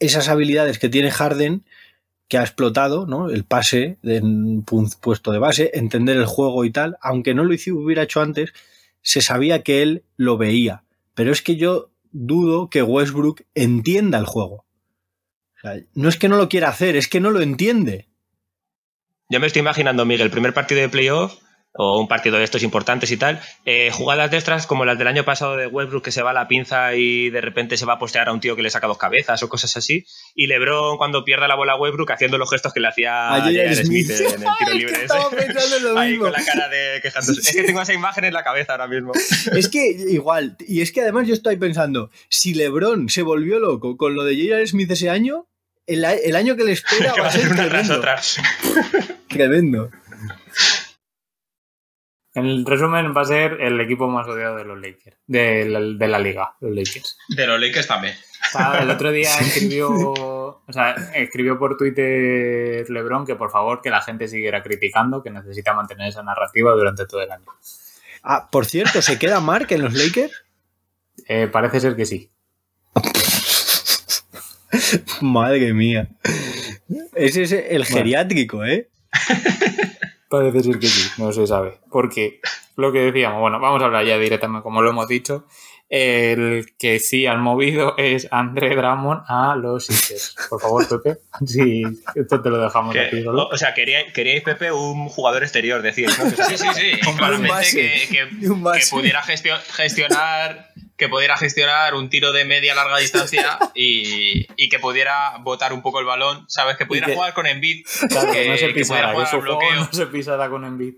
esas 0.00 0.28
habilidades 0.28 0.78
que 0.78 0.88
tiene 0.88 1.10
Harden 1.10 1.64
que 2.30 2.38
ha 2.38 2.42
explotado, 2.42 3.06
¿no? 3.06 3.28
El 3.28 3.44
pase 3.44 3.98
en 4.04 4.62
puesto 4.62 5.32
de 5.32 5.38
base, 5.38 5.72
entender 5.74 6.16
el 6.16 6.26
juego 6.26 6.64
y 6.64 6.70
tal, 6.70 6.96
aunque 7.02 7.34
no 7.34 7.44
lo 7.44 7.54
hubiera 7.54 8.04
hecho 8.04 8.22
antes, 8.22 8.52
se 9.02 9.20
sabía 9.20 9.62
que 9.62 9.82
él 9.82 10.04
lo 10.16 10.38
veía. 10.38 10.84
Pero 11.14 11.32
es 11.32 11.42
que 11.42 11.56
yo 11.56 11.89
dudo 12.12 12.70
que 12.70 12.82
Westbrook 12.82 13.42
entienda 13.54 14.18
el 14.18 14.26
juego. 14.26 14.64
no 15.94 16.08
es 16.08 16.16
que 16.16 16.28
no 16.28 16.36
lo 16.36 16.48
quiera 16.48 16.68
hacer, 16.68 16.96
es 16.96 17.08
que 17.08 17.20
no 17.20 17.30
lo 17.30 17.40
entiende. 17.40 18.08
Yo 19.28 19.38
me 19.40 19.46
estoy 19.46 19.60
imaginando, 19.60 20.04
Miguel, 20.04 20.26
el 20.26 20.32
primer 20.32 20.54
partido 20.54 20.80
de 20.80 20.88
playoff 20.88 21.38
o 21.74 22.00
un 22.00 22.08
partido 22.08 22.38
de 22.38 22.44
estos 22.44 22.62
importantes 22.62 23.10
y 23.10 23.16
tal, 23.16 23.40
eh, 23.64 23.90
jugadas 23.92 24.30
de 24.30 24.36
extras 24.38 24.66
como 24.66 24.84
las 24.84 24.98
del 24.98 25.06
año 25.06 25.24
pasado 25.24 25.56
de 25.56 25.66
Westbrook 25.66 26.04
que 26.04 26.12
se 26.12 26.22
va 26.22 26.30
a 26.30 26.34
la 26.34 26.48
pinza 26.48 26.94
y 26.94 27.30
de 27.30 27.40
repente 27.40 27.76
se 27.76 27.86
va 27.86 27.94
a 27.94 27.98
postear 27.98 28.28
a 28.28 28.32
un 28.32 28.40
tío 28.40 28.56
que 28.56 28.62
le 28.62 28.70
saca 28.70 28.88
dos 28.88 28.98
cabezas 28.98 29.42
o 29.42 29.48
cosas 29.48 29.76
así, 29.76 30.04
y 30.34 30.46
LeBron 30.46 30.96
cuando 30.96 31.24
pierda 31.24 31.46
la 31.46 31.54
bola 31.54 31.74
a 31.74 31.76
Westbrook 31.76 32.10
haciendo 32.10 32.38
los 32.38 32.50
gestos 32.50 32.72
que 32.72 32.80
le 32.80 32.88
hacía 32.88 33.34
a 33.34 33.74
Smith. 33.74 34.10
en 34.10 34.42
el 34.42 34.48
tiro 34.58 34.74
libre 34.74 35.04
ese. 35.04 35.88
Ahí 35.96 36.18
con 36.18 36.32
la 36.32 36.44
cara 36.44 36.68
de 36.68 37.00
quejándose. 37.00 37.40
Es 37.40 37.52
que 37.54 37.62
tengo 37.62 37.82
esa 37.82 37.92
imagen 37.92 38.24
en 38.24 38.34
la 38.34 38.42
cabeza 38.42 38.72
ahora 38.72 38.88
mismo. 38.88 39.12
Es 39.52 39.68
que 39.68 39.86
igual, 39.86 40.56
y 40.60 40.80
es 40.80 40.92
que 40.92 41.00
además 41.02 41.26
yo 41.26 41.34
estoy 41.34 41.56
pensando, 41.56 42.10
si 42.28 42.54
LeBron 42.54 43.08
se 43.08 43.22
volvió 43.22 43.58
loco 43.58 43.96
con 43.96 44.14
lo 44.14 44.24
de 44.24 44.34
J.R. 44.34 44.66
Smith 44.66 44.90
ese 44.90 45.10
año, 45.10 45.48
el, 45.86 46.04
año 46.04 46.56
que 46.56 46.64
le 46.64 46.72
espera 46.72 47.14
va 47.20 47.28
a 47.28 47.32
ser 47.32 47.54
tremendo. 47.54 48.02
tremendo. 49.28 49.90
En 52.32 52.64
resumen, 52.64 53.12
va 53.16 53.22
a 53.22 53.24
ser 53.24 53.60
el 53.60 53.80
equipo 53.80 54.08
más 54.08 54.26
odiado 54.28 54.56
de 54.56 54.64
los 54.64 54.80
Lakers, 54.80 55.16
de 55.26 55.64
la, 55.66 56.18
liga, 56.20 56.54
los 56.60 56.70
Lakers. 56.70 57.18
De 57.28 57.44
los 57.44 57.60
Lakers 57.60 57.88
también. 57.88 58.14
el 58.80 58.90
otro 58.90 59.10
día 59.10 59.28
escribió, 59.40 59.90
o 59.90 60.64
sea, 60.68 60.92
escribió 61.14 61.58
por 61.58 61.76
Twitter 61.76 62.88
LeBron 62.88 63.26
que 63.26 63.34
por 63.34 63.50
favor 63.50 63.80
que 63.82 63.90
la 63.90 64.00
gente 64.00 64.28
siguiera 64.28 64.62
criticando, 64.62 65.24
que 65.24 65.30
necesita 65.30 65.74
mantener 65.74 66.08
esa 66.08 66.22
narrativa 66.22 66.70
durante 66.72 67.04
todo 67.06 67.20
el 67.20 67.32
año. 67.32 67.46
Ah, 68.22 68.48
por 68.50 68.64
cierto, 68.64 69.02
¿se 69.02 69.18
queda 69.18 69.40
Mark 69.40 69.66
en 69.70 69.82
los 69.82 69.94
Lakers? 69.94 70.44
Eh, 71.26 71.48
parece 71.48 71.80
ser 71.80 71.96
que 71.96 72.06
sí. 72.06 72.30
Madre 75.20 75.72
mía. 75.72 76.08
Ese 77.14 77.42
es 77.42 77.52
el 77.52 77.84
geriátrico, 77.84 78.64
¿eh? 78.64 78.88
Parece 80.30 80.62
ser 80.62 80.78
que 80.78 80.86
sí, 80.86 81.10
no 81.18 81.32
se 81.32 81.44
sabe. 81.46 81.78
Porque 81.90 82.40
lo 82.76 82.92
que 82.92 83.00
decíamos, 83.00 83.40
bueno, 83.40 83.58
vamos 83.58 83.82
a 83.82 83.86
hablar 83.86 84.06
ya 84.06 84.16
directamente, 84.16 84.62
como 84.62 84.80
lo 84.80 84.90
hemos 84.90 85.08
dicho. 85.08 85.44
El 85.88 86.66
que 86.78 87.00
sí 87.00 87.26
han 87.26 87.40
movido 87.40 87.94
es 87.98 88.28
André 88.30 88.76
Drummond 88.76 89.22
a 89.26 89.56
los 89.56 89.86
Sixers. 89.86 90.36
Por 90.48 90.60
favor, 90.60 90.86
Pepe. 90.88 91.18
Sí, 91.46 91.82
esto 92.14 92.40
te 92.40 92.48
lo 92.48 92.58
dejamos 92.58 92.94
aquí 92.96 93.24
solo. 93.24 93.48
O 93.48 93.56
sea, 93.56 93.74
queríais, 93.74 94.12
queríais, 94.12 94.44
Pepe, 94.44 94.70
un 94.70 95.08
jugador 95.08 95.42
exterior, 95.42 95.82
decir, 95.82 96.08
¿no? 96.16 96.30
Sí, 96.46 96.56
sí, 96.56 96.66
sí. 96.74 97.00
Claramente 97.16 97.52
que, 97.72 98.08
que, 98.08 98.28
que, 98.38 98.86
pudiera 98.88 99.20
gestionar 99.22 100.70
que 101.00 101.08
pudiera 101.08 101.34
gestionar 101.38 101.94
un 101.94 102.10
tiro 102.10 102.30
de 102.30 102.44
media 102.44 102.74
larga 102.74 102.98
distancia 102.98 103.58
y, 103.74 104.46
que 104.68 104.78
pudiera 104.78 105.38
botar 105.38 105.72
un 105.72 105.82
poco 105.82 105.98
el 105.98 106.06
balón, 106.06 106.44
¿sabes? 106.48 106.76
Que 106.76 106.86
pudiera 106.86 107.12
jugar 107.12 107.32
con 107.32 107.46
Embiid. 107.46 107.84
que, 108.32 108.48
no 108.48 108.56
se 108.56 108.68
pisara, 108.68 109.12
que 109.12 109.74
no 109.74 109.88
se 109.90 110.06
pisara 110.06 110.48
con 110.48 110.64
Embiid. 110.64 110.94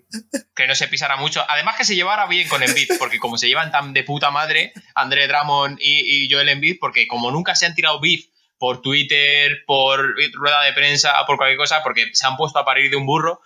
Que 0.55 0.67
no 0.67 0.75
se 0.75 0.89
pisara 0.89 1.17
mucho. 1.17 1.43
Además 1.49 1.77
que 1.77 1.85
se 1.85 1.95
llevara 1.95 2.27
bien 2.27 2.49
con 2.49 2.63
Embiid, 2.63 2.89
porque 2.99 3.19
como 3.19 3.39
se 3.39 3.47
llevan 3.47 3.71
tan 3.71 3.95
de 3.95 4.03
puta 4.03 4.31
madre, 4.31 4.73
André 4.95 5.29
Drummond 5.29 5.79
y, 5.81 6.29
Joel 6.31 6.49
Embiid, 6.49 6.79
porque 6.81 7.07
como 7.07 7.31
nunca 7.31 7.55
se 7.55 7.65
han 7.65 7.75
tirado 7.75 8.01
beef 8.01 8.27
por 8.59 8.83
Twitter, 8.83 9.63
por 9.67 10.15
rueda 10.35 10.63
de 10.65 10.73
prensa, 10.73 11.13
por 11.27 11.37
cualquier 11.37 11.59
cosa, 11.59 11.83
porque 11.83 12.11
se 12.13 12.27
han 12.27 12.37
puesto 12.37 12.59
a 12.59 12.65
parir 12.65 12.91
de 12.91 12.97
un 12.97 13.07
burro. 13.07 13.41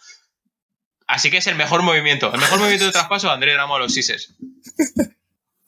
Así 1.07 1.31
que 1.31 1.37
es 1.37 1.47
el 1.47 1.55
mejor 1.55 1.83
movimiento. 1.83 2.33
El 2.33 2.41
mejor 2.41 2.59
movimiento 2.59 2.87
de 2.87 2.93
traspaso 2.93 3.29
de 3.29 3.35
André 3.35 3.53
Drummond 3.53 3.77
a 3.77 3.85
los 3.85 3.93
Sixers. 3.93 4.35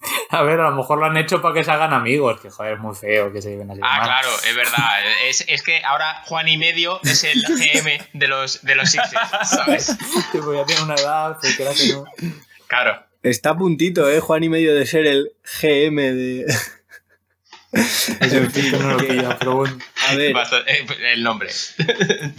A 0.30 0.42
ver, 0.42 0.60
a 0.60 0.70
lo 0.70 0.76
mejor 0.76 0.98
lo 0.98 1.06
han 1.06 1.16
hecho 1.16 1.40
para 1.40 1.54
que 1.54 1.64
se 1.64 1.70
hagan 1.70 1.92
amigos, 1.92 2.40
que 2.40 2.50
joder, 2.50 2.74
es 2.74 2.80
muy 2.80 2.94
feo 2.94 3.32
que 3.32 3.42
se 3.42 3.50
lleven 3.50 3.70
así. 3.70 3.80
Ah, 3.82 4.00
claro, 4.02 4.28
es 4.46 4.54
verdad. 4.54 5.00
Es, 5.26 5.62
que 5.62 5.82
ahora 5.84 6.22
Juan 6.26 6.48
y 6.48 6.56
medio 6.56 7.00
es 7.02 7.24
el 7.24 7.42
GM 7.42 8.08
de 8.12 8.28
los, 8.28 8.62
de 8.62 8.74
los 8.74 8.90
Sixers, 8.90 9.48
¿sabes? 9.48 9.96
Tipo, 10.32 10.54
ya 10.54 10.64
tiene 10.64 10.82
una 10.82 10.94
edad, 10.94 11.38
pues 11.40 11.56
que 11.56 11.92
no. 11.92 12.04
Claro. 12.66 13.04
Está 13.22 13.50
a 13.50 13.56
puntito, 13.56 14.08
¿eh? 14.08 14.20
Juan 14.20 14.44
y 14.44 14.48
medio 14.48 14.74
de 14.74 14.86
ser 14.86 15.06
el 15.06 15.32
GM 15.60 15.96
de. 15.96 16.46
en 17.72 18.50
fin, 18.50 18.72
no 18.72 18.92
lo 18.92 18.98
pilla, 18.98 19.36
pero 19.38 19.56
bueno. 19.56 19.78
A 20.08 20.14
ver. 20.14 20.36
Eh, 20.66 20.86
el 21.12 21.22
nombre. 21.22 21.50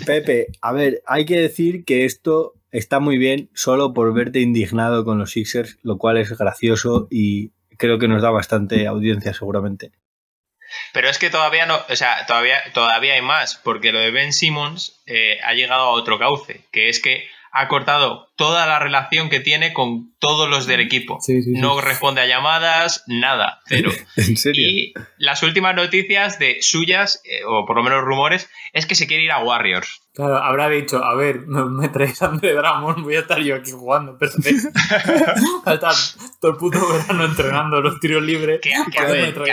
Pepe, 0.05 0.47
a 0.61 0.71
ver, 0.71 1.01
hay 1.05 1.25
que 1.25 1.39
decir 1.39 1.83
que 1.83 2.05
esto 2.05 2.53
está 2.71 2.99
muy 2.99 3.17
bien 3.17 3.49
solo 3.53 3.93
por 3.93 4.13
verte 4.13 4.39
indignado 4.39 5.05
con 5.05 5.17
los 5.17 5.31
Sixers, 5.31 5.77
lo 5.83 5.97
cual 5.97 6.17
es 6.17 6.37
gracioso 6.37 7.07
y 7.09 7.51
creo 7.77 7.99
que 7.99 8.07
nos 8.07 8.21
da 8.21 8.29
bastante 8.29 8.87
audiencia 8.87 9.33
seguramente. 9.33 9.91
Pero 10.93 11.09
es 11.09 11.17
que 11.17 11.29
todavía 11.29 11.65
no, 11.65 11.79
o 11.89 11.95
sea, 11.95 12.25
todavía, 12.27 12.61
todavía 12.73 13.15
hay 13.15 13.21
más, 13.21 13.55
porque 13.55 13.91
lo 13.91 13.99
de 13.99 14.11
Ben 14.11 14.33
Simmons 14.33 15.01
eh, 15.07 15.39
ha 15.43 15.53
llegado 15.53 15.81
a 15.81 15.89
otro 15.91 16.19
cauce, 16.19 16.65
que 16.71 16.89
es 16.89 17.01
que 17.01 17.27
ha 17.51 17.67
cortado 17.67 18.29
toda 18.35 18.65
la 18.65 18.79
relación 18.79 19.29
que 19.29 19.39
tiene 19.39 19.73
con 19.73 20.13
todos 20.19 20.49
los 20.49 20.65
del 20.67 20.79
equipo. 20.79 21.19
no 21.47 21.81
responde 21.81 22.21
a 22.21 22.25
llamadas, 22.25 23.03
nada, 23.07 23.59
cero. 23.67 23.91
¿En 24.15 24.37
serio? 24.37 24.67
Y 24.67 24.93
las 25.17 25.43
últimas 25.43 25.75
noticias 25.75 26.39
de 26.39 26.57
suyas, 26.61 27.21
eh, 27.25 27.43
o 27.45 27.65
por 27.65 27.75
lo 27.75 27.83
menos 27.83 28.03
rumores, 28.03 28.49
es 28.73 28.85
que 28.85 28.95
se 28.95 29.07
quiere 29.07 29.23
ir 29.23 29.31
a 29.31 29.39
Warriors. 29.43 30.01
Claro, 30.13 30.37
habrá 30.37 30.69
dicho, 30.69 31.03
a 31.03 31.15
ver, 31.15 31.47
me, 31.47 31.87
traes 31.89 32.21
a 32.21 32.27
André 32.27 32.53
Drummond, 32.53 33.03
voy 33.03 33.15
a 33.15 33.19
estar 33.21 33.39
yo 33.39 33.55
aquí 33.55 33.71
jugando, 33.71 34.17
pero 34.17 34.31
a 35.65 35.73
estar 35.73 35.93
todo 36.39 36.51
el 36.51 36.57
puto 36.57 36.79
verano 36.87 37.25
entrenando 37.25 37.81
los 37.81 37.99
tiros 37.99 38.23
libres. 38.23 38.59
Que, 38.61 38.73
a, 38.73 38.83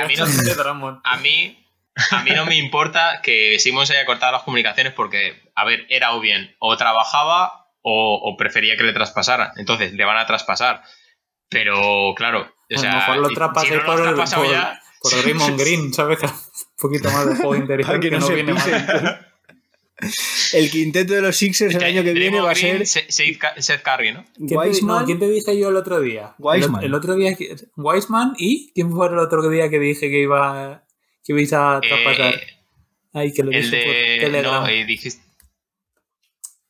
mí 0.07 0.14
no, 0.16 1.01
a 1.05 1.16
mí 1.18 1.66
a 2.11 2.22
mí 2.22 2.30
no 2.32 2.44
me 2.44 2.57
importa 2.57 3.20
que 3.22 3.59
Simon 3.59 3.86
se 3.86 3.94
haya 3.94 4.05
cortado 4.05 4.32
las 4.32 4.42
comunicaciones 4.42 4.92
porque, 4.92 5.51
a 5.55 5.64
ver, 5.64 5.86
era 5.88 6.14
o 6.14 6.20
bien 6.20 6.55
o 6.59 6.76
trabajaba 6.76 7.65
o, 7.89 8.37
prefería 8.37 8.76
que 8.76 8.82
le 8.82 8.93
traspasaran. 8.93 9.53
Entonces, 9.57 9.93
le 9.93 10.05
van 10.05 10.18
a 10.18 10.26
traspasar. 10.26 10.82
Pero, 11.49 12.14
claro, 12.16 12.41
a 12.41 12.82
lo 12.82 12.82
mejor 12.82 13.16
lo 13.18 13.28
traspasé 13.28 13.74
si 13.74 13.80
por, 13.80 14.01
el, 14.01 14.14
por, 14.14 14.26
por 15.01 15.24
Raymond 15.24 15.61
Green, 15.61 15.95
¿sabes? 15.95 16.20
Un 16.22 16.30
poquito 16.80 17.11
más 17.11 17.28
de 17.28 17.37
juego 17.37 17.55
interior 17.55 18.01
que, 18.01 18.11
no, 18.11 18.28
viene 18.28 18.55
mal. 18.55 19.26
El 20.53 20.70
quinteto 20.70 21.14
de 21.14 21.22
los 21.22 21.34
Sixers 21.37 21.74
el 21.74 21.82
año 21.82 22.05
que 22.05 22.12
viene 22.12 22.39
va 22.39 22.51
a 22.51 22.55
ser. 22.55 22.87
Seth 22.87 23.82
Curry, 23.82 24.12
¿no? 24.12 24.26
¿Quién 25.07 25.18
te 25.18 25.26
dije 25.26 25.59
yo 25.59 25.70
el 25.70 25.76
otro 25.76 26.01
día? 26.01 26.34
Wiseman. 26.39 26.84
El, 26.84 26.93
otro 26.93 27.14
día. 27.16 27.34
Wiseman 27.76 28.34
y. 28.37 28.72
¿Quién 28.74 28.93
fue 28.93 29.09
el 29.09 29.18
otro 29.18 29.49
día 29.49 29.70
que 29.70 29.78
dije 29.78 30.11
que 30.11 30.20
iba. 30.20 30.84
que 31.24 31.32
ibais 31.32 31.53
a 31.55 31.80
traspasar? 31.80 32.34
Eh, 32.34 32.47
Ay, 33.14 33.32
que 33.32 33.43
lo 33.43 33.51
el 33.53 33.62
dije 33.62 33.76
de... 33.76 33.84
por 33.84 33.95
Telegram. 34.26 34.64
No, 34.64 34.70
y 34.70 34.84
dijiste. 34.84 35.26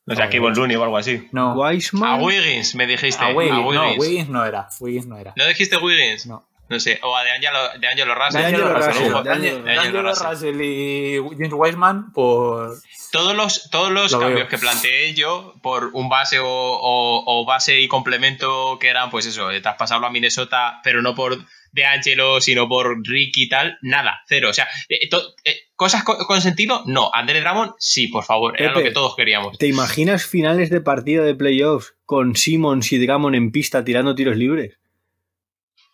No 0.07 0.15
sé, 0.15 0.23
aquí 0.23 0.39
Looney 0.39 0.77
o 0.77 0.85
algo 0.85 0.97
así. 0.97 1.29
No. 1.33 1.55
Wiseman. 1.55 2.21
A 2.21 2.25
Wiggins 2.25 2.77
me 2.77 2.87
dijiste. 2.87 3.25
A 3.25 3.31
Wiggins, 3.35 3.59
a 3.59 3.61
Wiggins. 3.61 3.97
No, 3.97 4.03
Wiggins 4.03 4.29
no 4.29 4.45
era. 4.47 4.69
Wiggins 4.81 5.07
no 5.07 5.19
era. 5.19 5.35
¿No 5.37 5.47
dijiste 5.47 5.77
Wiggins? 5.79 6.27
No. 6.27 6.47
No 6.69 6.81
sé, 6.81 6.99
o 7.03 7.17
a 7.17 7.23
de 7.23 7.31
Angelo, 7.31 7.59
de 7.79 7.87
Angelo 7.87 8.14
Russell. 8.14 8.41
De 8.41 8.47
Angelo 8.47 8.75
Russell. 8.75 9.62
De 9.62 9.73
Angelo 9.73 10.03
Russell 10.03 10.61
y 10.61 11.17
James 11.39 11.53
Wiseman 11.53 12.12
por... 12.12 12.75
Todos 13.12 13.37
los, 13.37 13.71
todos 13.71 13.93
los 13.93 14.14
cambios 14.17 14.49
que 14.49 14.59
planteé 14.59 15.14
yo 15.14 15.55
por 15.62 15.91
un 15.93 16.09
base 16.09 16.41
o, 16.41 16.47
o, 16.47 17.45
base 17.47 17.81
y 17.81 17.89
complemento 17.89 18.79
que 18.81 18.89
eran, 18.89 19.11
pues 19.11 19.27
eso, 19.27 19.49
traspasarlo 19.62 20.07
a 20.07 20.11
Minnesota, 20.11 20.81
pero 20.83 21.03
no 21.03 21.14
por 21.14 21.39
de 21.77 21.85
Angelo, 21.85 22.41
sino 22.41 22.69
por 22.69 23.07
Ricky 23.07 23.45
y 23.45 23.49
tal, 23.49 23.79
nada, 23.83 24.23
cero. 24.27 24.49
O 24.51 24.53
sea, 24.53 24.67
eh, 24.89 25.09
eh, 25.45 25.57
cosas 25.77 26.03
con, 26.03 26.41
sentido, 26.41 26.83
no. 26.87 27.11
André 27.12 27.41
Drummond, 27.43 27.73
sí, 27.79 28.09
por 28.09 28.25
favor, 28.25 28.61
era 28.61 28.73
lo 28.73 28.83
que 28.83 28.91
todos 28.91 29.14
queríamos. 29.14 29.59
¿Te 29.59 29.69
imaginas 29.69 30.25
finales 30.25 30.71
de 30.71 30.81
partida 30.81 31.23
de 31.23 31.35
playoffs 31.35 31.95
con 32.07 32.35
Simmons 32.35 32.91
y 32.93 32.99
Drummond 32.99 33.37
en 33.37 33.53
pista 33.53 33.85
tirando 33.85 34.14
tiros 34.14 34.37
libres? 34.37 34.79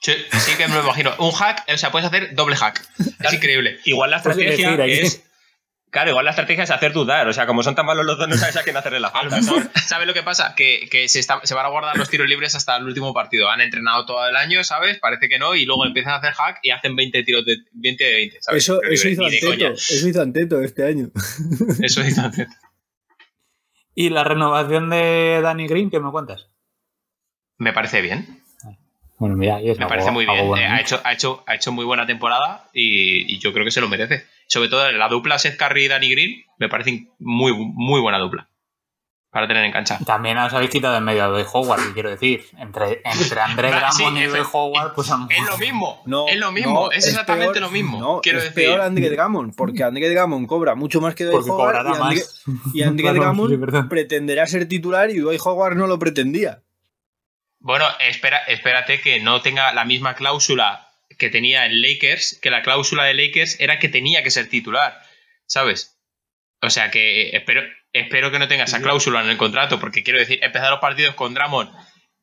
Sí, 0.02 0.56
que 0.58 0.66
me 0.66 0.74
lo 0.74 0.82
imagino. 0.82 1.14
Un 1.18 1.30
hack, 1.30 1.64
o 1.72 1.78
sea, 1.78 1.92
puedes 1.92 2.06
hacer 2.06 2.34
doble 2.34 2.56
hack. 2.56 2.84
Es 3.20 3.32
increíble. 3.32 3.78
Igual 3.84 4.10
la 4.10 4.16
estrategia 4.16 4.84
es. 4.84 5.22
Claro, 5.90 6.10
igual 6.10 6.24
la 6.24 6.30
estrategia 6.30 6.64
es 6.64 6.70
hacer 6.70 6.92
dudar. 6.92 7.28
O 7.28 7.32
sea, 7.32 7.46
como 7.46 7.62
son 7.62 7.74
tan 7.74 7.86
malos 7.86 8.04
los 8.06 8.18
dos, 8.18 8.26
no 8.26 8.36
sabes 8.36 8.56
a 8.56 8.62
quién 8.62 8.76
hacerle 8.76 8.98
la 8.98 9.10
falta. 9.10 9.40
¿Sabes 9.86 10.06
lo 10.06 10.14
que 10.14 10.22
pasa? 10.22 10.54
Que, 10.56 10.88
se, 11.06 11.22
se, 11.22 11.54
van 11.54 11.66
a 11.66 11.68
guardar 11.68 11.96
los 11.96 12.08
tiros 12.08 12.26
libres 12.26 12.54
hasta 12.54 12.76
el 12.78 12.84
último 12.84 13.12
partido. 13.12 13.48
Han 13.50 13.60
entrenado 13.60 14.06
todo 14.06 14.26
el 14.26 14.34
año, 14.34 14.64
¿sabes? 14.64 14.98
Parece 14.98 15.28
que 15.28 15.38
no. 15.38 15.54
Y 15.54 15.66
luego 15.66 15.86
empiezan 15.86 16.14
a 16.14 16.16
hacer 16.16 16.32
hack 16.32 16.60
y 16.62 16.70
hacen 16.70 16.96
20 16.96 17.22
tiros 17.22 17.44
de 17.44 17.58
20 17.72 18.04
de 18.04 18.12
20. 18.12 18.38
¿sabes? 18.40 18.64
Eso, 18.64 18.82
eso, 18.82 19.08
hizo 19.08 19.24
Anteto, 19.24 19.52
eso 19.52 20.08
hizo 20.08 20.22
Anteto 20.22 20.62
este 20.62 20.84
año. 20.84 21.10
Eso 21.80 22.02
hizo 22.02 22.22
Anteto. 22.22 22.50
¿Y 23.94 24.08
la 24.08 24.24
renovación 24.24 24.88
de 24.88 25.40
Danny 25.42 25.68
Green? 25.68 25.90
¿Qué 25.90 26.00
me 26.00 26.10
cuentas? 26.10 26.48
Me 27.58 27.72
parece 27.72 28.00
bien. 28.00 28.41
Bueno, 29.22 29.36
mira, 29.36 29.60
me 29.60 29.86
parece 29.86 30.10
muy 30.10 30.26
bien. 30.26 30.56
Eh, 30.58 30.66
ha, 30.66 30.80
hecho, 30.80 31.00
ha, 31.04 31.12
hecho, 31.12 31.44
ha 31.46 31.54
hecho 31.54 31.70
muy 31.70 31.84
buena 31.84 32.06
temporada 32.06 32.68
y, 32.72 33.38
yo 33.38 33.52
creo 33.52 33.64
que 33.64 33.70
se 33.70 33.80
lo 33.80 33.88
merece. 33.88 34.24
Sobre 34.48 34.68
todo 34.68 34.90
la 34.90 35.08
dupla 35.08 35.38
Seth 35.38 35.56
Curry 35.56 35.84
y 35.84 35.88
Danny 35.88 36.10
Green 36.10 36.44
me 36.58 36.68
parece 36.68 37.06
muy, 37.20 37.52
muy 37.54 38.00
buena 38.00 38.18
dupla 38.18 38.48
para 39.30 39.46
tener 39.46 39.64
en 39.64 39.70
cancha. 39.70 40.00
También 40.04 40.38
os 40.38 40.52
habéis 40.52 40.72
quitado 40.72 40.96
en 40.96 41.04
medio 41.04 41.32
de 41.34 41.46
Howard, 41.52 41.92
quiero 41.94 42.10
decir. 42.10 42.42
Entre, 42.58 43.00
entre 43.04 43.40
André 43.40 43.70
Drummond 43.70 44.18
y 44.18 44.24
Dwayne 44.24 44.46
Howard, 44.52 44.94
pues 44.94 45.08
Es 45.08 45.46
lo 45.46 45.56
mismo, 45.56 46.02
no, 46.06 46.26
es 46.26 46.36
lo 46.36 46.50
mismo, 46.50 46.90
es, 46.90 47.06
exactamente 47.06 47.60
lo 47.60 47.70
mismo. 47.70 48.00
No, 48.00 48.20
quiero 48.22 48.38
es 48.38 48.44
decir. 48.46 48.64
peor 48.64 48.80
André 48.80 49.08
Drummond, 49.08 49.54
porque 49.54 49.84
André 49.84 50.12
Drummond 50.12 50.48
cobra 50.48 50.74
mucho 50.74 51.00
más 51.00 51.14
que 51.14 51.26
Dwayne 51.26 51.48
Howard 51.48 51.86
y 51.86 52.02
André, 52.02 52.22
y 52.74 52.82
André 52.82 53.12
Drummond 53.20 53.88
pretenderá 53.88 54.48
ser 54.48 54.66
titular 54.66 55.10
y 55.10 55.18
Dwayne 55.18 55.40
Howard 55.44 55.76
no 55.76 55.86
lo 55.86 56.00
pretendía. 56.00 56.64
Bueno, 57.62 57.86
espera, 58.00 58.38
espérate 58.38 59.00
que 59.00 59.20
no 59.20 59.40
tenga 59.40 59.72
la 59.72 59.84
misma 59.84 60.16
cláusula 60.16 60.88
que 61.16 61.30
tenía 61.30 61.64
en 61.64 61.80
Lakers, 61.80 62.40
que 62.42 62.50
la 62.50 62.62
cláusula 62.62 63.04
de 63.04 63.14
Lakers 63.14 63.60
era 63.60 63.78
que 63.78 63.88
tenía 63.88 64.24
que 64.24 64.32
ser 64.32 64.48
titular, 64.48 65.00
¿sabes? 65.46 65.96
O 66.60 66.70
sea 66.70 66.90
que 66.90 67.30
espero, 67.30 67.62
espero 67.92 68.32
que 68.32 68.40
no 68.40 68.48
tenga 68.48 68.64
esa 68.64 68.82
cláusula 68.82 69.22
en 69.22 69.30
el 69.30 69.36
contrato, 69.36 69.78
porque 69.78 70.02
quiero 70.02 70.18
decir, 70.18 70.40
empezar 70.42 70.70
los 70.70 70.80
partidos 70.80 71.14
con 71.14 71.34
Dramon 71.34 71.70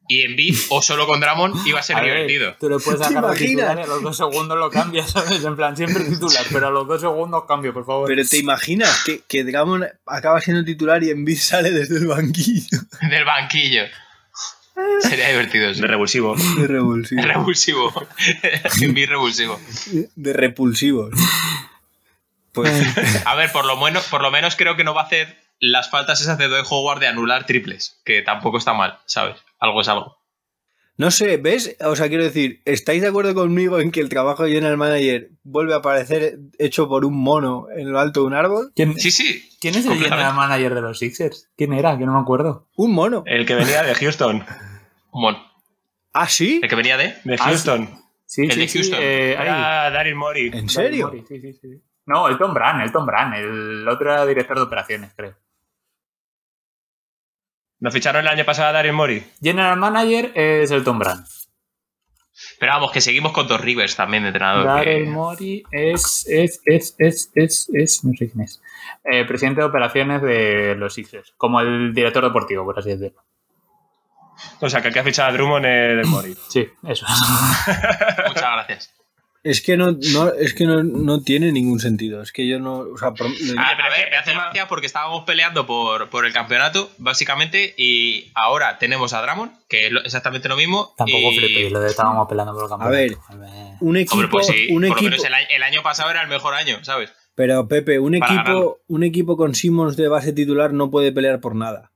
y 0.10 0.24
en 0.24 0.36
beat 0.36 0.56
o 0.72 0.82
solo 0.82 1.08
con 1.08 1.22
Dramon 1.22 1.54
iba 1.66 1.80
a 1.80 1.84
ser 1.84 2.02
divertido. 2.02 2.58
tú 2.60 2.70
le 2.70 2.80
puedes 2.80 3.00
sacar 3.00 3.24
a 3.24 3.86
los 3.86 4.02
dos 4.04 4.18
segundos 4.18 4.58
lo 4.58 4.70
cambias, 4.70 5.12
¿sabes? 5.12 5.42
En 5.46 5.56
plan, 5.56 5.78
siempre 5.78 6.04
titular, 6.04 6.46
pero 6.52 6.68
a 6.68 6.72
los 6.72 6.86
dos 6.86 7.00
segundos 7.00 7.46
cambio, 7.48 7.74
por 7.74 7.86
favor. 7.86 8.10
Pero 8.10 8.26
te 8.26 8.38
imaginas 8.38 9.04
que, 9.06 9.22
que 9.26 9.46
Dramon 9.46 9.88
acaba 10.06 10.42
siendo 10.42 10.66
titular 10.66 11.02
y 11.02 11.12
en 11.12 11.24
beat 11.24 11.38
sale 11.38 11.72
desde 11.72 11.98
el 11.98 12.08
banquillo. 12.08 12.78
Del 13.10 13.24
banquillo. 13.24 13.84
Sería 15.02 15.30
divertido. 15.30 15.74
De 15.74 15.88
revulsivo. 15.88 16.36
De 16.36 16.68
revulsivo. 16.68 17.22
De 17.22 17.28
revulsivo. 17.34 17.94
Mi 18.94 19.06
revulsivo. 19.06 19.60
De 20.16 20.34
repulsivo. 20.34 21.10
Pues. 22.52 22.72
A 23.26 23.36
ver, 23.36 23.52
por 23.52 23.66
lo, 23.66 23.78
menos, 23.78 24.06
por 24.08 24.22
lo 24.22 24.32
menos 24.32 24.56
creo 24.56 24.76
que 24.76 24.84
no 24.84 24.94
va 24.94 25.02
a 25.02 25.06
hacer 25.06 25.38
las 25.60 25.90
faltas 25.90 26.22
esas 26.22 26.38
de 26.38 26.48
Doy 26.48 26.64
Howard 26.70 27.00
de 27.00 27.08
anular 27.08 27.46
triples, 27.46 28.00
que 28.06 28.22
tampoco 28.22 28.58
está 28.58 28.74
mal, 28.74 29.00
¿sabes? 29.06 29.38
Algo 29.60 29.82
es 29.82 29.88
algo. 29.88 30.18
No 31.00 31.12
sé, 31.12 31.38
¿ves? 31.38 31.78
O 31.80 31.96
sea, 31.96 32.10
quiero 32.10 32.26
decir, 32.26 32.62
¿estáis 32.66 33.02
de 33.02 33.08
acuerdo 33.08 33.34
conmigo 33.34 33.80
en 33.80 33.90
que 33.90 34.02
el 34.02 34.10
trabajo 34.10 34.44
de 34.44 34.52
general 34.52 34.76
manager 34.76 35.30
vuelve 35.44 35.74
a 35.74 35.78
aparecer 35.78 36.40
hecho 36.58 36.90
por 36.90 37.06
un 37.06 37.16
mono 37.16 37.68
en 37.74 37.90
lo 37.90 38.02
alto 38.02 38.20
de 38.20 38.26
un 38.26 38.34
árbol? 38.34 38.74
Sí, 38.76 39.12
sí. 39.12 39.50
¿Quién 39.62 39.76
es 39.76 39.86
el 39.86 39.98
general 39.98 40.34
manager 40.34 40.76
de 40.76 40.82
los 40.82 41.00
Sixers? 41.00 41.48
¿Quién 41.56 41.72
era? 41.72 41.98
Que 41.98 42.06
no 42.06 42.14
me 42.16 42.20
acuerdo. 42.20 42.68
Un 42.76 42.92
mono. 42.92 43.24
El 43.26 43.46
que 43.46 43.56
venía 43.56 43.84
de 43.84 43.96
Houston. 43.96 44.44
Un 45.12 45.22
mono. 45.22 45.52
¿Ah, 46.14 46.28
sí? 46.28 46.60
¿El 46.62 46.70
que 46.70 46.76
venía 46.76 46.98
de? 46.98 47.16
De 47.24 47.38
Houston. 47.38 47.90
sí. 48.26 48.44
el 48.44 48.58
de 48.58 48.68
Houston. 48.68 49.00
Eh, 49.02 49.34
era 49.34 49.90
Daryl 49.92 50.16
Morey. 50.16 50.50
¿En 50.54 50.70
serio? 50.70 51.12
Sí, 51.28 51.40
sí, 51.40 51.54
sí. 51.54 51.82
No, 52.06 52.28
el 52.28 52.38
Tom 52.38 52.54
Brand, 52.54 52.82
el 52.82 52.92
Tom 52.92 53.06
Brand. 53.06 53.36
El 53.36 53.88
otro 53.88 54.12
era 54.12 54.26
director 54.26 54.58
de 54.58 54.64
operaciones, 54.64 55.14
creo. 55.16 55.36
¿Nos 57.80 57.94
ficharon 57.94 58.22
el 58.22 58.28
año 58.28 58.46
pasado 58.46 58.70
a 58.70 58.72
Daryl 58.74 58.94
Morey? 58.94 59.24
General 59.42 59.78
manager 59.78 60.32
es 60.36 60.72
el 60.72 60.84
Tom 60.84 61.00
Brand. 61.00 61.26
Pero 62.60 62.74
vamos, 62.74 62.92
que 62.92 63.02
seguimos 63.02 63.32
con 63.32 63.48
dos 63.48 63.60
Rivers 63.62 63.96
también 63.96 64.24
de 64.24 64.30
entrenador. 64.30 64.66
Daryl 64.66 65.08
Mori 65.08 65.64
es, 65.72 66.26
es, 66.28 66.62
es, 66.66 66.96
es, 66.98 67.32
es, 67.36 67.70
es, 67.74 68.04
no 68.04 68.12
sé 68.18 68.30
quién 68.30 68.42
es. 68.42 68.62
Eh, 69.04 69.26
presidente 69.26 69.62
de 69.62 69.68
operaciones 69.68 70.22
de 70.22 70.76
los 70.76 70.94
Sixers, 70.94 71.34
como 71.38 71.60
el 71.62 71.94
director 71.94 72.24
deportivo, 72.24 72.66
por 72.66 72.80
así 72.80 72.90
decirlo. 72.90 73.24
O 74.60 74.70
sea, 74.70 74.82
que 74.82 74.90
el 74.90 74.94
que 74.94 75.00
ha 75.00 75.04
fichado 75.04 75.30
a 75.30 75.34
Drummond 75.34 75.66
es 75.66 75.98
del 75.98 76.06
Mori. 76.06 76.36
Sí, 76.50 76.68
eso. 76.84 77.06
Muchas 78.28 78.52
gracias. 78.52 78.94
Es 79.42 79.62
que 79.62 79.78
no, 79.78 79.92
no, 79.92 80.34
es 80.34 80.54
que 80.54 80.66
no, 80.66 80.84
no, 80.84 81.22
tiene 81.22 81.54
ningún 81.54 81.80
sentido. 81.80 82.22
Es 82.22 82.34
que 82.34 82.46
yo 82.46 82.60
no. 82.60 82.80
O 82.80 82.98
sea, 82.98 83.14
por, 83.14 83.28
a, 83.28 83.30
ver, 83.30 84.10
me 84.12 84.18
hace 84.18 84.34
gracia 84.34 84.68
porque 84.68 84.86
estábamos 84.86 85.24
peleando 85.24 85.66
por, 85.66 86.10
por, 86.10 86.26
el 86.26 86.34
campeonato, 86.34 86.92
básicamente, 86.98 87.74
y 87.78 88.32
ahora 88.36 88.78
tenemos 88.80 89.14
a 89.14 89.22
Dramon, 89.22 89.54
que 89.70 89.88
es 89.88 89.94
exactamente 90.04 90.50
lo 90.50 90.58
mismo. 90.58 90.94
Tampoco 90.98 91.32
y... 91.32 91.38
flipéis, 91.38 91.72
lo 91.72 91.80
de 91.80 91.88
estábamos 91.88 92.28
peleando 92.28 92.54
por 92.54 92.64
el 92.64 92.70
campeonato. 92.70 92.96
A 93.30 93.36
ver, 93.36 93.78
un 93.80 93.96
equipo. 93.96 94.16
Hombre, 94.16 94.30
pues 94.30 94.48
sí, 94.48 94.68
un 94.72 94.84
equipo... 94.84 95.16
El, 95.16 95.34
el, 95.50 95.64
año 95.64 95.84
pasado 95.84 96.12
era 96.12 96.22
el 96.22 96.28
mejor 96.28 96.54
año, 96.54 96.84
¿sabes? 96.84 97.14
Pero, 97.36 97.70
Pepe, 97.70 98.00
un 98.00 98.16
equipo, 98.16 98.82
un 98.88 99.04
equipo 99.04 99.38
con 99.38 99.56
Simmons 99.56 99.96
de 99.96 100.10
base 100.10 100.34
titular 100.34 100.74
no 100.74 100.92
puede 100.92 101.14
pelear 101.14 101.40
por 101.40 101.56
nada. 101.56 101.92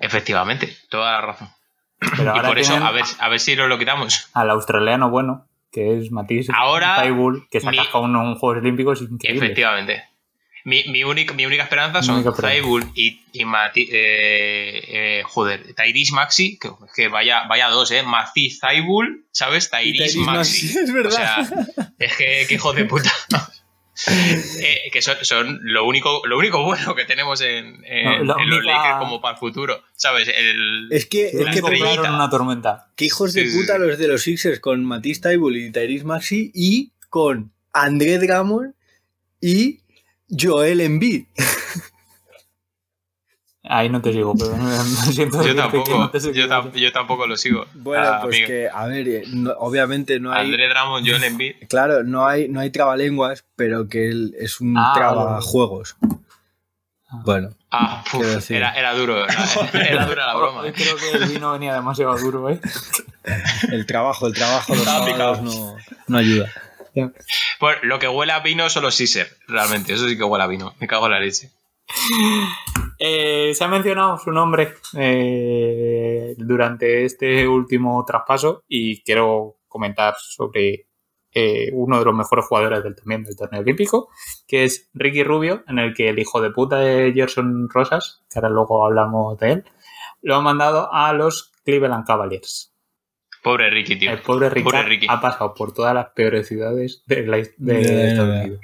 Efectivamente, 0.00 0.76
toda 0.88 1.12
la 1.12 1.20
razón. 1.20 1.48
Pero 1.98 2.36
y 2.36 2.40
por 2.40 2.58
eso, 2.58 2.74
a 2.76 2.90
ver, 2.90 3.04
a 3.18 3.28
ver 3.28 3.40
si 3.40 3.56
nos 3.56 3.68
lo 3.68 3.78
quitamos. 3.78 4.28
Al 4.34 4.50
australiano 4.50 5.10
bueno 5.10 5.46
que 5.76 5.98
es 5.98 6.10
Matisse 6.10 6.50
Ahora, 6.54 7.02
que 7.50 7.60
se 7.60 7.68
ha 7.68 7.98
un, 7.98 8.16
un 8.16 8.36
Juegos 8.36 8.62
Olímpicos 8.62 9.02
increíble. 9.02 9.44
Efectivamente. 9.44 10.04
Mi, 10.64 10.82
mi, 10.84 11.04
única, 11.04 11.32
mi 11.34 11.44
única 11.46 11.64
esperanza 11.64 12.02
son 12.02 12.24
Zaibul 12.34 12.82
y, 12.94 13.20
y 13.32 13.44
Mati, 13.44 13.82
eh, 13.82 14.84
eh, 14.88 15.22
joder, 15.24 15.74
Tyrese 15.74 16.12
Maxi, 16.12 16.58
que, 16.58 16.70
que, 16.94 17.08
vaya, 17.08 17.44
vaya 17.46 17.68
dos, 17.68 17.92
¿eh? 17.92 18.02
Mati 18.02 18.50
Zaibul, 18.50 19.26
¿sabes? 19.30 19.70
Tyrese 19.70 20.18
Maxi. 20.18 20.66
Maxi. 20.66 20.78
Es 20.82 20.92
verdad. 20.92 21.40
O 21.40 21.44
sea, 21.44 21.66
es 21.98 22.16
que, 22.16 22.46
que 22.48 22.54
hijo 22.54 22.72
de 22.72 22.84
puta. 22.86 23.12
Eh, 24.08 24.90
que 24.92 25.00
son, 25.00 25.16
son, 25.22 25.60
lo 25.62 25.86
único 25.86 26.20
lo 26.26 26.36
único 26.36 26.62
bueno 26.62 26.94
que 26.94 27.06
tenemos 27.06 27.40
en, 27.40 27.82
en, 27.84 28.26
no, 28.26 28.38
en 28.38 28.50
los 28.50 28.62
Lakers 28.62 28.98
como 28.98 29.22
para 29.22 29.34
el 29.34 29.38
futuro, 29.38 29.82
¿sabes? 29.94 30.28
El, 30.28 30.88
es 30.90 31.06
que, 31.06 31.28
es 31.28 31.46
que 31.46 31.62
una 31.62 32.28
tormenta. 32.28 32.90
Qué 32.94 33.06
hijos 33.06 33.32
de 33.32 33.48
sí, 33.48 33.56
puta 33.56 33.74
sí. 33.74 33.80
los 33.80 33.98
de 33.98 34.08
los 34.08 34.22
Sixers 34.22 34.60
con 34.60 34.84
Matisse 34.84 35.22
Taibul 35.22 35.56
y 35.56 35.72
Tyrese 35.72 36.04
Maxi 36.04 36.50
y 36.54 36.92
con 37.08 37.52
André 37.72 38.18
Drummond 38.18 38.74
y 39.40 39.80
Joel 40.28 40.82
Embiid. 40.82 41.24
Ahí 43.68 43.88
no 43.88 44.00
te 44.00 44.12
sigo, 44.12 44.34
pero 44.34 44.56
me 44.56 45.12
siento 45.12 45.42
yo 45.42 45.56
tampoco, 45.56 45.98
no 45.98 46.10
te 46.10 46.20
sigo. 46.20 46.34
Yo, 46.34 46.48
tam 46.48 46.72
yo, 46.72 46.92
tampoco 46.92 47.26
lo 47.26 47.36
sigo. 47.36 47.66
Bueno, 47.74 48.04
ah, 48.06 48.20
pues 48.22 48.36
amigo. 48.36 48.46
que, 48.46 48.68
a 48.72 48.86
ver, 48.86 49.08
eh, 49.08 49.24
no, 49.28 49.52
obviamente 49.58 50.20
no 50.20 50.32
hay. 50.32 50.46
André 50.46 50.68
Drummond, 50.68 51.08
Joel 51.08 51.24
Embiid. 51.24 51.54
Claro, 51.68 52.04
no 52.04 52.26
hay, 52.26 52.48
no 52.48 52.60
hay 52.60 52.70
trabalenguas, 52.70 53.44
pero 53.56 53.88
que 53.88 54.08
él 54.08 54.34
es 54.38 54.60
un 54.60 54.76
ah, 54.78 54.92
trabajuegos. 54.94 55.96
Bueno. 57.24 57.50
Ah, 57.70 58.04
era, 58.48 58.72
era, 58.72 58.94
duro. 58.94 59.26
Era, 59.72 60.06
dura 60.06 60.26
la 60.26 60.34
broma. 60.34 60.62
Creo 60.72 60.96
que 60.96 61.10
el 61.10 61.26
vino 61.26 61.52
venía 61.52 61.74
demasiado 61.74 62.16
duro, 62.16 62.48
¿eh? 62.50 62.60
El 63.72 63.86
trabajo, 63.86 64.28
el 64.28 64.34
trabajo 64.34 64.74
los 64.74 64.84
sábados 64.84 65.42
no, 65.42 65.76
no 66.06 66.18
ayuda. 66.18 66.48
Pues 67.58 67.76
lo 67.82 67.98
que 67.98 68.08
huele 68.08 68.32
a 68.32 68.40
vino 68.40 68.70
son 68.70 68.84
los 68.84 68.96
Caesar, 68.96 69.26
realmente. 69.48 69.92
Eso 69.92 70.08
sí 70.08 70.16
que 70.16 70.22
huele 70.22 70.44
a 70.44 70.46
vino. 70.46 70.74
Me 70.78 70.86
cago 70.86 71.06
en 71.06 71.12
la 71.12 71.20
leche. 71.20 71.50
Eh, 72.98 73.52
se 73.54 73.64
ha 73.64 73.68
mencionado 73.68 74.18
su 74.18 74.30
nombre 74.32 74.74
eh, 74.96 76.34
durante 76.38 77.04
este 77.04 77.46
último 77.46 78.04
traspaso 78.06 78.64
y 78.68 79.02
quiero 79.02 79.58
comentar 79.68 80.14
sobre 80.18 80.86
eh, 81.32 81.70
uno 81.74 81.98
de 81.98 82.04
los 82.06 82.14
mejores 82.14 82.46
jugadores 82.46 82.82
del, 82.82 82.96
también 82.96 83.22
del 83.24 83.36
torneo 83.36 83.60
olímpico, 83.60 84.08
que 84.46 84.64
es 84.64 84.88
Ricky 84.94 85.22
Rubio, 85.22 85.64
en 85.68 85.78
el 85.78 85.92
que 85.92 86.08
el 86.08 86.18
hijo 86.18 86.40
de 86.40 86.50
puta 86.50 86.78
de 86.78 87.12
Gerson 87.12 87.68
Rosas, 87.68 88.24
que 88.30 88.38
ahora 88.38 88.48
luego 88.48 88.86
hablamos 88.86 89.38
de 89.38 89.52
él, 89.52 89.64
lo 90.22 90.36
ha 90.36 90.40
mandado 90.40 90.92
a 90.92 91.12
los 91.12 91.52
Cleveland 91.64 92.06
Cavaliers. 92.06 92.72
Pobre 93.42 93.68
Ricky, 93.70 93.98
tío. 93.98 94.10
El 94.10 94.22
pobre 94.22 94.48
Ricky, 94.48 95.06
ha 95.08 95.20
pasado 95.20 95.52
por 95.52 95.74
todas 95.74 95.94
las 95.94 96.06
peores 96.14 96.48
ciudades 96.48 97.02
de, 97.06 97.26
la, 97.26 97.36
de 97.36 98.08
Estados 98.10 98.44
Unidos. 98.44 98.60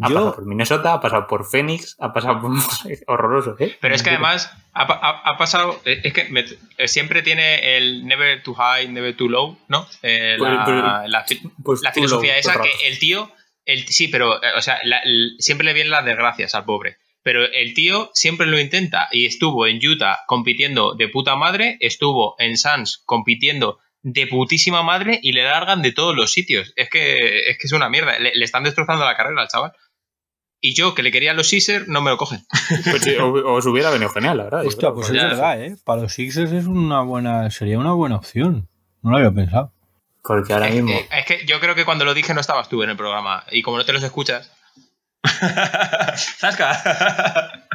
Ha 0.00 0.08
pasado 0.08 0.34
por 0.34 0.46
Minnesota, 0.46 0.92
ha 0.94 1.00
pasado 1.00 1.26
por 1.26 1.44
Phoenix, 1.44 1.96
ha 1.98 2.12
pasado 2.12 2.40
por... 2.40 2.52
horroroso, 3.08 3.56
¿eh? 3.58 3.76
Pero 3.80 3.94
es 3.94 4.02
que 4.02 4.10
además 4.10 4.52
ha, 4.72 5.36
pasado... 5.36 5.80
Eh, 5.84 6.00
es 6.04 6.12
que 6.12 6.28
eh, 6.78 6.88
siempre 6.88 7.22
tiene 7.22 7.76
el 7.76 8.06
never 8.06 8.42
too 8.42 8.54
high, 8.54 8.88
never 8.88 9.16
too 9.16 9.28
low, 9.28 9.58
¿no? 9.66 9.88
Eh, 10.02 10.36
pues, 10.38 10.50
la, 10.50 11.04
la, 11.06 11.26
pues 11.64 11.80
filosofía 11.92 12.38
esa 12.38 12.60
que 12.60 12.70
el 12.86 12.98
tío... 12.98 13.30
El, 13.64 13.86
sí, 13.86 14.08
pero, 14.08 14.40
o 14.56 14.62
sea, 14.62 14.80
siempre 15.38 15.66
le 15.66 15.74
vienen 15.74 15.90
las 15.90 16.04
desgracias 16.04 16.54
al 16.54 16.64
pobre. 16.64 16.98
Pero 17.22 17.44
el 17.44 17.74
tío 17.74 18.10
siempre 18.14 18.46
lo 18.46 18.58
intenta 18.58 19.08
y 19.12 19.26
estuvo 19.26 19.66
en 19.66 19.84
Utah 19.86 20.20
compitiendo 20.26 20.94
de 20.94 21.08
puta 21.08 21.36
madre, 21.36 21.76
estuvo 21.80 22.36
en 22.38 22.56
Suns 22.56 23.02
compitiendo 23.04 23.78
de 24.02 24.26
putísima 24.26 24.82
madre 24.82 25.18
y 25.22 25.32
le 25.32 25.42
largan 25.42 25.82
de 25.82 25.92
todos 25.92 26.16
los 26.16 26.32
sitios. 26.32 26.72
Es 26.76 26.88
que 26.88 27.50
es, 27.50 27.58
que 27.58 27.66
es 27.66 27.72
una 27.72 27.90
mierda. 27.90 28.18
Le, 28.18 28.32
le 28.34 28.44
están 28.44 28.64
destrozando 28.64 29.04
la 29.04 29.16
carrera 29.16 29.42
al 29.42 29.48
chaval. 29.48 29.72
Y 30.60 30.74
yo, 30.74 30.94
que 30.94 31.02
le 31.02 31.12
quería 31.12 31.30
a 31.30 31.34
los 31.34 31.48
Sixers, 31.48 31.86
no 31.86 32.00
me 32.00 32.10
lo 32.10 32.16
cogen. 32.16 32.44
Pues 32.90 33.02
sí, 33.02 33.14
os 33.16 33.66
hubiera 33.66 33.90
venido 33.90 34.10
genial, 34.10 34.38
la 34.38 34.44
verdad. 34.44 34.66
Hostia, 34.66 34.92
pues 34.92 35.08
es 35.08 35.14
verdad, 35.14 35.62
¿eh? 35.62 35.76
Para 35.84 36.02
los 36.02 36.12
Sixers 36.12 36.52
es 36.52 36.66
una 36.66 37.02
buena, 37.02 37.50
sería 37.50 37.78
una 37.78 37.92
buena 37.92 38.16
opción. 38.16 38.68
No 39.02 39.10
lo 39.10 39.16
había 39.18 39.30
pensado. 39.30 39.72
Porque 40.22 40.52
ahora 40.52 40.68
mismo. 40.68 40.90
es 40.90 41.24
que 41.24 41.46
yo 41.46 41.60
creo 41.60 41.74
que 41.74 41.84
cuando 41.84 42.04
lo 42.04 42.12
dije 42.12 42.34
no 42.34 42.40
estabas 42.40 42.68
tú 42.68 42.82
en 42.82 42.90
el 42.90 42.96
programa. 42.96 43.44
Y 43.50 43.62
como 43.62 43.78
no 43.78 43.84
te 43.84 43.92
los 43.92 44.02
escuchas. 44.02 44.52
¡Zasca! 46.38 47.66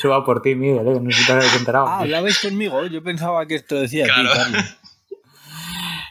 Se 0.00 0.08
va 0.08 0.24
por 0.24 0.40
ti, 0.40 0.54
Miguel, 0.54 0.86
¿eh? 0.86 1.00
No 1.00 1.10
sé 1.10 1.18
si 1.18 1.26
te 1.26 1.32
has 1.32 1.56
enterado. 1.56 1.86
Ah, 1.86 2.00
hablabais 2.00 2.38
conmigo. 2.38 2.86
Yo 2.86 3.02
pensaba 3.02 3.46
que 3.46 3.56
esto 3.56 3.76
decía 3.76 4.04
claro. 4.06 4.32
ti, 4.32 4.38
Carlos. 4.38 4.76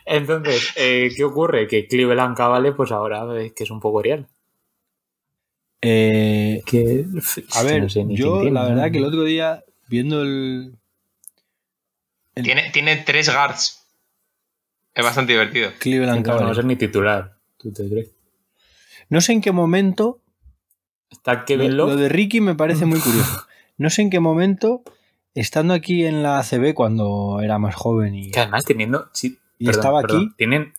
Entonces, 0.05 0.73
eh, 0.75 1.09
¿qué 1.15 1.23
ocurre? 1.23 1.67
Que 1.67 1.87
Cleveland 1.87 2.35
Cavale, 2.35 2.73
pues 2.73 2.91
ahora 2.91 3.25
es 3.41 3.53
que 3.53 3.63
es 3.63 3.71
un 3.71 3.79
poco 3.79 4.01
real. 4.01 4.27
Eh, 5.85 6.61
que, 6.65 7.05
a 7.55 7.63
ver, 7.63 7.87
yo 7.87 8.43
la 8.45 8.63
verdad 8.63 8.89
que 8.89 8.99
el 8.99 9.03
otro 9.03 9.25
día, 9.25 9.65
viendo 9.89 10.21
el. 10.21 10.75
Tiene, 12.35 12.71
tiene 12.71 12.97
tres 12.97 13.29
guards. 13.29 13.85
Es 14.95 15.03
bastante 15.03 15.33
divertido. 15.33 15.71
Cleveland 15.79 16.25
No 16.25 16.35
va 16.39 16.51
a 16.51 16.55
ser 16.55 16.65
ni 16.65 16.77
titular. 16.77 17.37
¿Tú 17.57 17.73
te 17.73 17.89
crees? 17.89 18.11
No 19.09 19.19
sé 19.19 19.33
en 19.33 19.41
qué 19.41 19.51
momento. 19.51 20.21
Está 21.11 21.43
Kevin 21.43 21.75
lo, 21.75 21.87
lo 21.87 21.95
de 21.97 22.09
Ricky 22.09 22.39
me 22.41 22.55
parece 22.55 22.85
muy 22.85 22.99
curioso. 22.99 23.45
No 23.77 23.89
sé 23.89 24.03
en 24.03 24.09
qué 24.09 24.19
momento, 24.19 24.83
estando 25.33 25.73
aquí 25.73 26.05
en 26.05 26.23
la 26.23 26.39
ACB 26.39 26.73
cuando 26.73 27.39
era 27.41 27.57
más 27.57 27.75
joven 27.75 28.15
y. 28.15 28.31
Que 28.31 28.39
además 28.39 28.65
teniendo. 28.65 29.09
Sí, 29.13 29.39
y 29.57 29.69
estaba 29.69 29.99
aquí. 30.01 30.29
Tienen. 30.37 30.73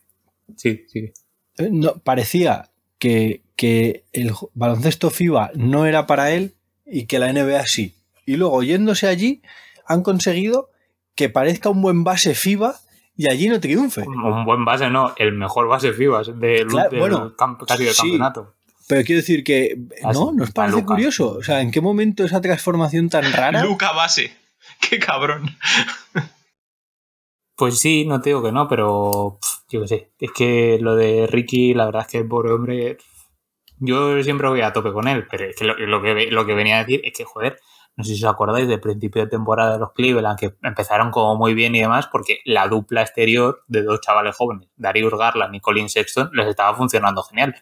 Sí, 0.57 0.85
sí. 0.89 1.13
Eh, 1.59 1.69
no, 1.71 1.95
parecía 1.97 2.71
que, 3.05 3.43
que 3.55 4.07
el 4.15 4.33
baloncesto 4.55 5.11
FIBA 5.11 5.51
no 5.57 5.85
era 5.85 6.07
para 6.07 6.31
él 6.31 6.55
y 6.87 7.05
que 7.05 7.19
la 7.19 7.31
NBA 7.31 7.67
sí. 7.67 7.95
Y 8.25 8.39
luego, 8.39 8.63
yéndose 8.63 9.07
allí, 9.07 9.43
han 9.87 10.03
conseguido 10.03 10.71
que 11.15 11.29
parezca 11.29 11.69
un 11.69 11.83
buen 11.83 12.03
base 12.03 12.35
FIBA 12.35 12.77
y 13.15 13.31
allí 13.31 13.51
no 13.51 13.61
triunfe. 13.61 14.09
Un 14.09 14.47
buen 14.47 14.65
base, 14.65 14.89
no, 14.89 15.13
el 15.19 15.33
mejor 15.33 15.69
base 15.69 15.93
FIBA 15.93 16.23
del, 16.35 16.67
bueno, 16.99 17.35
casi 17.67 17.85
del 17.85 17.95
campeonato. 17.95 18.55
Pero 18.89 19.05
quiero 19.05 19.21
decir 19.21 19.45
que, 19.45 19.77
¿no? 20.15 20.33
¿Nos 20.33 20.53
parece 20.53 20.83
curioso? 20.83 21.33
O 21.33 21.43
sea, 21.43 21.61
¿en 21.61 21.71
qué 21.71 21.83
momento 21.83 22.25
esa 22.25 22.41
transformación 22.41 23.11
tan 23.11 23.31
rara? 23.35 23.65
Luca 23.65 23.93
base. 23.93 24.35
¡Qué 24.81 24.99
cabrón! 24.99 25.59
Pues 27.57 27.79
sí, 27.79 28.05
no 28.05 28.21
te 28.21 28.31
digo 28.31 28.43
que 28.43 28.53
no, 28.53 28.67
pero 28.69 29.39
yo 29.69 29.81
qué 29.83 29.89
sé. 29.89 30.13
Es 30.19 30.33
que 30.33 30.79
lo 30.81 30.97
de 30.97 31.27
Ricky, 31.27 31.75
la 31.75 31.87
verdad 31.87 32.03
es 32.03 32.09
que 32.09 32.19
el 32.19 32.29
pobre 32.29 32.53
hombre 32.53 32.99
yo 33.79 34.23
siempre 34.23 34.49
voy 34.49 34.61
a 34.61 34.73
tope 34.73 34.93
con 34.93 35.09
él, 35.09 35.27
pero 35.31 35.45
es 35.45 35.57
que 35.57 35.65
lo, 35.65 35.77
que 35.77 36.31
lo 36.31 36.47
que 36.47 36.55
venía 36.55 36.77
a 36.77 36.85
decir 36.85 37.01
es 37.05 37.13
que, 37.13 37.25
joder, 37.25 37.59
no 37.97 38.05
sé 38.05 38.15
si 38.15 38.25
os 38.25 38.31
acordáis 38.31 38.67
del 38.67 38.81
principio 38.81 39.23
de 39.23 39.29
temporada 39.29 39.75
de 39.75 39.79
los 39.79 39.93
Cleveland, 39.93 40.39
que 40.39 40.55
empezaron 40.63 41.11
como 41.11 41.37
muy 41.37 41.55
bien 41.55 41.75
y 41.75 41.81
demás, 41.81 42.09
porque 42.11 42.41
la 42.45 42.69
dupla 42.69 43.03
exterior 43.03 43.63
de 43.69 43.83
dos 43.83 44.01
chavales 44.01 44.37
jóvenes, 44.37 44.69
Darius 44.77 45.15
Garland 45.15 45.55
y 45.55 45.61
Colin 45.61 45.89
Sexton, 45.89 46.31
les 46.33 46.49
estaba 46.49 46.77
funcionando 46.77 47.23
genial. 47.23 47.55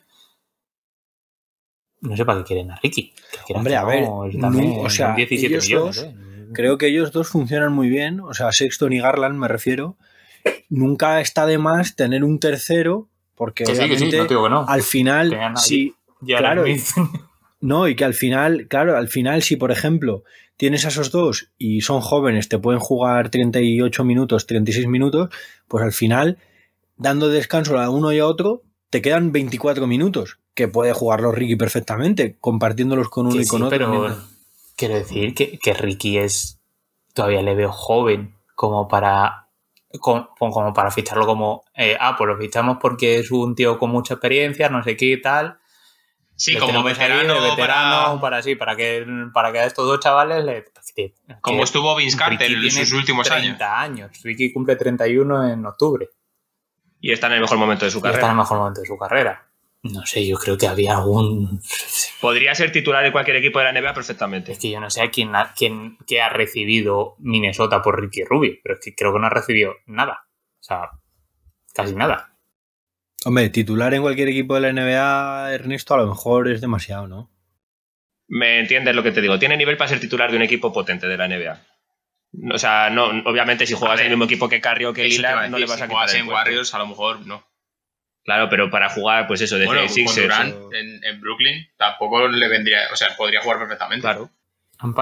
No 2.01 2.17
sé 2.17 2.25
para 2.25 2.39
qué 2.39 2.45
quieren 2.45 2.71
a 2.71 2.77
Ricky. 2.77 3.15
Hombre, 3.55 3.77
a 3.77 3.85
ver, 3.85 4.05
o 4.09 4.91
sea, 4.91 5.15
17 5.15 5.57
millones, 5.57 6.03
¿eh? 6.03 6.15
Creo 6.53 6.79
que 6.79 6.87
ellos 6.87 7.13
dos 7.13 7.29
funcionan 7.29 7.73
muy 7.73 7.89
bien, 7.89 8.21
o 8.21 8.35
sea, 8.35 8.53
Sexton 8.53 8.93
y 8.93 9.01
Garland 9.01 9.39
me 9.39 9.49
refiero. 9.49 9.97
Nunca 10.69 11.21
está 11.21 11.47
de 11.47 11.59
más 11.59 11.97
tener 11.97 12.25
un 12.25 12.39
tercero, 12.39 13.09
porque 13.35 13.65
al 13.65 14.83
final, 14.83 15.57
si, 15.57 15.95
claro, 16.25 16.65
no, 17.61 17.89
y 17.89 17.95
que 17.95 18.05
al 18.05 18.15
final, 18.15 18.67
claro, 18.69 18.97
al 18.97 19.09
final, 19.09 19.43
si 19.43 19.57
por 19.57 19.71
ejemplo 19.71 20.25
tienes 20.57 20.85
a 20.85 20.89
esos 20.89 21.11
dos 21.11 21.51
y 21.59 21.81
son 21.81 22.01
jóvenes, 22.01 22.49
te 22.49 22.59
pueden 22.59 22.81
jugar 22.81 23.31
38 23.31 24.05
minutos, 24.05 24.47
36 24.47 24.87
minutos, 24.87 25.29
pues 25.69 25.85
al 25.85 25.93
final, 25.93 26.39
dando 26.97 27.29
descanso 27.29 27.79
a 27.79 27.91
uno 27.91 28.13
y 28.13 28.19
a 28.19 28.27
otro, 28.27 28.63
te 28.91 29.03
quedan 29.03 29.33
24 29.33 29.87
minutos, 29.87 30.39
que 30.55 30.69
puede 30.69 30.93
jugarlos 30.93 31.35
Ricky 31.35 31.57
perfectamente, 31.57 32.37
compartiéndolos 32.41 33.09
con 33.09 33.27
uno 33.27 33.41
y 33.41 33.47
con 33.47 33.63
otro. 33.63 33.77
Pero 33.77 34.32
quiero 34.83 34.97
decir 34.97 35.33
que, 35.33 35.59
que 35.59 35.75
Ricky 35.75 36.19
es, 36.19 36.61
todavía 37.15 37.41
le 37.41 37.55
veo 37.55 37.71
joven 37.71 38.35
como 38.57 38.89
para 38.89 39.49
como, 40.01 40.35
como, 40.35 40.73
para 40.73 40.91
ficharlo 40.91 41.25
como, 41.25 41.63
eh, 41.77 41.97
ah, 42.01 42.17
pues 42.19 42.27
lo 42.27 42.37
fichamos 42.37 42.79
porque 42.81 43.21
es 43.21 43.31
un 43.31 43.55
tío 43.55 43.79
con 43.79 43.91
mucha 43.91 44.15
experiencia, 44.15 44.69
no 44.71 44.83
sé 44.83 44.97
qué 44.97 45.07
y 45.07 45.23
tal, 45.23 45.61
Sí, 46.35 46.57
como 46.57 46.83
veterano, 46.83 47.41
veterano 47.41 48.21
para... 48.21 48.43
sí, 48.43 48.57
para 48.57 48.75
que, 48.75 49.07
para 49.33 49.53
que 49.53 49.61
a 49.61 49.67
estos 49.67 49.87
dos 49.87 50.01
chavales 50.01 50.45
le, 50.45 50.65
Como 51.41 51.63
estuvo 51.63 51.95
Vince 51.95 52.17
Carter 52.17 52.51
en 52.51 52.71
sus 52.73 52.93
últimos 52.95 53.29
30 53.29 53.81
años. 53.81 54.11
Ricky 54.25 54.53
cumple 54.53 54.75
31 54.75 55.53
en 55.53 55.65
octubre. 55.65 56.09
Y 57.01 57.13
está 57.13 57.29
en 57.29 57.35
el 57.35 57.43
mejor 57.43 57.59
momento 57.59 57.85
de 57.85 57.93
su 57.93 58.01
carrera. 58.01 58.19
Está 58.19 58.27
en 58.27 58.33
el 58.33 58.39
mejor 58.39 58.59
momento 58.59 58.81
de 58.81 58.87
su 58.89 58.99
carrera. 58.99 59.52
No 59.83 60.07
sé, 60.07 60.25
yo 60.27 60.37
creo 60.37 60.57
que 60.57 60.69
había 60.69 60.97
algún. 60.97 61.61
Podría 62.21 62.55
ser 62.55 62.71
titular 62.71 63.03
de 63.03 63.11
cualquier 63.11 63.37
equipo 63.39 63.59
de 63.59 63.65
la 63.65 63.73
NBA 63.73 63.95
perfectamente. 63.95 64.53
Es 64.53 64.59
que 64.61 64.71
yo 64.71 64.79
no 64.79 64.91
sé 64.91 65.03
a 65.03 65.11
quién, 65.11 65.33
quién 65.57 65.99
ha 66.23 66.29
recibido 66.29 67.17
Minnesota 67.19 67.83
por 67.83 68.01
Ricky 68.01 68.23
Rubio, 68.23 68.55
pero 68.63 68.77
es 68.77 68.81
que 68.81 68.95
creo 68.95 69.13
que 69.13 69.19
no 69.19 69.27
ha 69.27 69.31
recibido 69.31 69.75
nada. 69.87 70.29
O 70.61 70.63
sea, 70.63 70.91
casi 71.75 71.97
nada. 71.97 72.37
Hombre, 73.25 73.49
titular 73.51 73.93
en 73.93 74.03
cualquier 74.03 74.29
equipo 74.29 74.55
de 74.55 74.61
la 74.61 74.73
NBA, 74.73 75.55
Ernesto, 75.55 75.95
a 75.95 75.99
lo 75.99 76.07
mejor 76.07 76.49
es 76.49 76.61
demasiado, 76.61 77.09
¿no? 77.09 77.31
Me 78.29 78.61
entiendes 78.61 78.95
lo 78.95 79.03
que 79.03 79.13
te 79.13 79.21
digo. 79.21 79.39
Tiene 79.39 79.57
nivel 79.57 79.77
para 79.77 79.89
ser 79.89 80.01
titular 80.01 80.31
de 80.31 80.37
un 80.37 80.43
equipo 80.43 80.73
potente 80.73 81.09
de 81.09 81.17
la 81.17 81.27
NBA. 81.27 81.61
O 82.55 82.59
sea, 82.59 82.89
no, 82.89 83.07
obviamente 83.25 83.67
si 83.67 83.75
juegas 83.75 84.01
en 84.01 84.07
el 84.07 84.13
mismo 84.13 84.25
equipo 84.25 84.49
que 84.49 84.61
Carrio 84.61 84.93
que 84.93 85.05
Lillard, 85.05 85.51
no 85.51 85.59
le 85.59 85.67
vas 85.67 85.83
a 85.83 85.89
quitar. 85.89 86.09
Si 86.09 86.21
juegas 86.21 86.29
en 86.29 86.29
Warriors, 86.29 86.75
a 86.75 86.79
lo 86.79 86.87
mejor 86.87 87.27
no. 87.27 87.45
Claro, 88.25 88.49
pero 88.49 88.71
para 88.71 88.89
jugar, 88.89 89.27
pues 89.27 89.41
eso, 89.41 89.59
de 89.59 89.67
bueno, 89.67 89.89
Sixers, 89.89 90.35
en, 90.41 91.21
Brooklyn 91.21 91.67
tampoco 91.77 92.29
le 92.29 92.49
vendría, 92.49 92.83
o 92.93 92.97
sea, 92.97 93.17
podría 93.17 93.43
jugar 93.43 93.59
perfectamente. 93.59 94.03
Claro. 94.03 94.31
Han, 94.79 94.95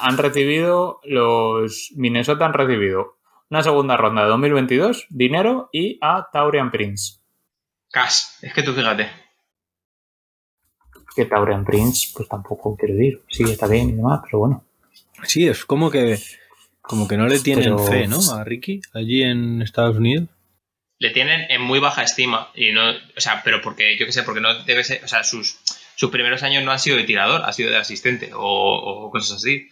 han 0.00 0.18
recibido, 0.18 1.00
los 1.04 1.90
Minnesota 1.94 2.46
han 2.46 2.52
recibido 2.52 3.16
una 3.50 3.62
segunda 3.62 3.96
ronda 3.96 4.22
de 4.22 4.28
2022, 4.28 5.06
dinero 5.10 5.68
y 5.72 5.98
a 6.00 6.28
Taurian 6.32 6.70
Prince. 6.70 7.18
Cash, 7.90 8.24
es 8.42 8.52
que 8.52 8.62
tú 8.62 8.72
fíjate. 8.72 9.08
Que 11.14 11.24
Taurian 11.24 11.64
Prince, 11.64 12.08
pues 12.14 12.28
tampoco 12.28 12.76
quiero 12.76 12.94
decir. 12.94 13.22
Sí, 13.28 13.44
está 13.44 13.66
bien 13.66 13.90
y 13.90 13.92
demás, 13.92 14.20
pero 14.24 14.40
bueno. 14.40 14.64
Sí, 15.22 15.48
es 15.48 15.64
como 15.64 15.90
que 15.90 16.18
como 16.82 17.08
que 17.08 17.16
no 17.16 17.26
le 17.26 17.40
tienen 17.40 17.78
fe, 17.78 18.06
¿no? 18.06 18.18
A 18.32 18.44
Ricky, 18.44 18.80
allí 18.92 19.22
en 19.22 19.62
Estados 19.62 19.96
Unidos. 19.96 20.28
Le 20.98 21.10
tienen 21.10 21.46
en 21.50 21.60
muy 21.60 21.78
baja 21.78 22.02
estima. 22.02 22.50
Y 22.54 22.72
no. 22.72 22.90
O 22.90 23.20
sea, 23.20 23.42
pero 23.44 23.60
porque, 23.60 23.96
yo 23.98 24.06
qué 24.06 24.12
sé, 24.12 24.22
porque 24.22 24.40
no 24.40 24.64
debe 24.64 24.84
ser. 24.84 25.04
O 25.04 25.08
sea, 25.08 25.24
sus. 25.24 25.58
sus 25.94 26.10
primeros 26.10 26.42
años 26.42 26.64
no 26.64 26.72
han 26.72 26.78
sido 26.78 26.96
de 26.96 27.04
tirador, 27.04 27.42
ha 27.44 27.52
sido 27.52 27.70
de 27.70 27.76
asistente 27.76 28.30
o, 28.34 29.10
cosas 29.12 29.38
así. 29.38 29.68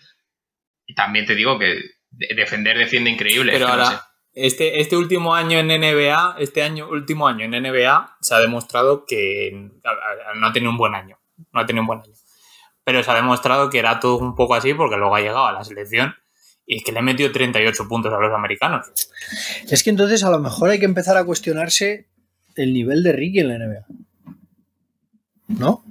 Y 0.87 0.95
también 0.95 1.27
te 1.27 1.35
digo 1.35 1.59
que 1.59 1.81
defender 2.11 2.79
defiende 2.79 3.11
increíble. 3.11 3.53
Pero 3.53 3.69
ahora, 3.69 4.07
este, 4.35 4.81
este 4.81 4.97
último 4.97 5.35
año 5.35 5.59
en 5.59 5.69
NBA, 5.69 6.37
este 6.39 6.63
año, 6.63 6.89
último 6.89 7.29
año 7.29 7.45
en 7.45 7.63
NBA, 7.63 8.17
se 8.21 8.35
ha 8.35 8.41
demostrado 8.41 9.07
que 9.07 9.53
no 10.35 10.47
ha 10.47 10.53
tenido 10.53 10.71
un 10.71 10.77
buen 10.77 10.95
año. 10.95 11.19
No 11.53 11.61
ha 11.61 11.67
tenido 11.67 11.83
un 11.83 11.87
buen 11.87 12.01
año. 12.01 12.13
Pero 12.85 13.03
se 13.03 13.11
ha 13.11 13.15
demostrado 13.15 13.71
que 13.71 13.79
era 13.79 14.01
todo 14.01 14.19
un 14.19 14.35
poco 14.35 14.55
así 14.55 14.75
porque 14.75 14.97
luego 14.97 15.17
ha 15.17 15.21
llegado 15.21 15.47
a 15.47 15.53
la 15.53 15.65
selección 15.65 16.15
y 16.67 16.79
es 16.79 16.85
que 16.85 16.93
le 16.93 17.03
metió 17.03 17.31
38 17.31 17.89
puntos 17.89 18.13
a 18.13 18.19
los 18.19 18.33
americanos. 18.33 18.87
Es 19.69 19.83
que 19.83 19.91
entonces 19.91 20.25
a 20.25 20.31
lo 20.31 20.39
mejor 20.39 20.71
hay 20.71 20.79
que 20.79 20.85
empezar 20.85 21.17
a 21.17 21.25
cuestionarse 21.25 22.07
el 22.57 22.73
nivel 22.73 23.03
de 23.03 23.13
Ricky 23.13 23.41
en 23.41 23.49
la 23.49 23.59
NBA. 23.59 23.87
¿No? 25.49 25.85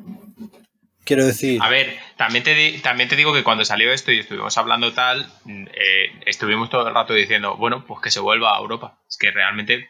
Quiero 1.03 1.25
decir. 1.25 1.61
A 1.61 1.69
ver, 1.69 1.93
también 2.15 2.43
te, 2.43 2.79
también 2.81 3.09
te 3.09 3.15
digo 3.15 3.33
que 3.33 3.43
cuando 3.43 3.65
salió 3.65 3.91
esto 3.91 4.11
y 4.11 4.19
estuvimos 4.19 4.57
hablando 4.57 4.93
tal, 4.93 5.29
eh, 5.47 6.11
estuvimos 6.25 6.69
todo 6.69 6.87
el 6.87 6.93
rato 6.93 7.13
diciendo, 7.13 7.57
bueno, 7.57 7.85
pues 7.85 7.99
que 8.01 8.09
se 8.09 8.21
vuelva 8.21 8.55
a 8.55 8.59
Europa. 8.59 8.99
Es 9.07 9.17
que 9.17 9.31
realmente, 9.31 9.89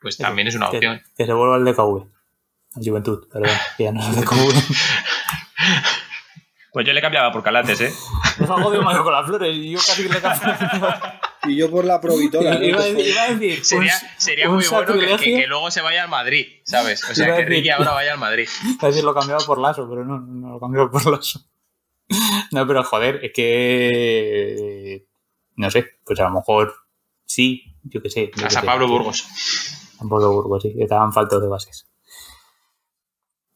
pues 0.00 0.18
también 0.18 0.48
es 0.48 0.54
una 0.54 0.68
opción. 0.68 1.02
Que, 1.16 1.24
se 1.24 1.32
vuelva 1.32 1.56
al 1.56 1.64
DKV. 1.64 2.06
A 2.76 2.80
Juventud, 2.84 3.26
perdón, 3.32 3.56
que 3.76 3.84
ya 3.84 3.92
no 3.92 4.00
es 4.00 4.08
el 4.08 4.22
DKV. 4.22 4.52
Pues 6.72 6.86
yo 6.86 6.92
le 6.92 7.00
cambiaba 7.00 7.32
por 7.32 7.42
Calates, 7.42 7.80
¿eh? 7.80 7.92
Nos 8.38 8.48
jodido 8.48 8.82
Mario 8.82 9.02
con 9.02 9.12
las 9.12 9.26
flores 9.26 9.56
y 9.56 9.70
yo 9.72 9.78
casi 9.78 10.08
le 10.08 10.20
cambiaba. 10.20 11.20
Y 11.44 11.56
yo 11.56 11.70
por 11.70 11.86
la 11.86 12.00
Provitola. 12.00 12.62
Iba, 12.62 12.82
a 12.82 12.84
decir, 12.84 13.64
sería, 13.64 13.94
sería 14.18 14.48
muy 14.50 14.62
bueno 14.70 14.92
que, 15.18 15.46
luego 15.46 15.70
se 15.70 15.80
vaya 15.80 16.02
al 16.02 16.10
Madrid, 16.10 16.46
¿sabes? 16.64 17.02
O 17.08 17.14
sea, 17.14 17.34
que 17.34 17.46
Ricky 17.46 17.70
ahora 17.70 17.92
vaya 17.92 18.12
al 18.12 18.18
Madrid. 18.18 18.46
A 18.78 18.92
si 18.92 19.00
lo 19.00 19.14
cambiaba 19.14 19.42
por 19.46 19.58
Lazo, 19.58 19.88
pero 19.88 20.04
no, 20.04 20.20
no 20.20 20.50
lo 20.50 20.60
cambiaba 20.60 20.90
por 20.90 21.10
Lazo. 21.10 21.40
No, 22.52 22.66
pero 22.66 22.84
joder, 22.84 23.24
es 23.24 23.32
que. 23.32 25.06
No 25.56 25.70
sé, 25.70 25.86
pues 26.04 26.20
a 26.20 26.24
lo 26.24 26.30
mejor 26.32 26.74
sí, 27.24 27.76
yo 27.84 28.02
qué 28.02 28.10
sé. 28.10 28.30
a 28.44 28.50
San 28.50 28.66
Pablo 28.66 28.88
Burgos. 28.88 29.24
San 29.98 30.08
Pablo 30.08 30.32
Burgos, 30.32 30.62
sí, 30.62 30.74
que 30.74 30.82
estaban 30.82 31.12
faltos 31.12 31.40
de 31.40 31.48
bases. 31.48 31.89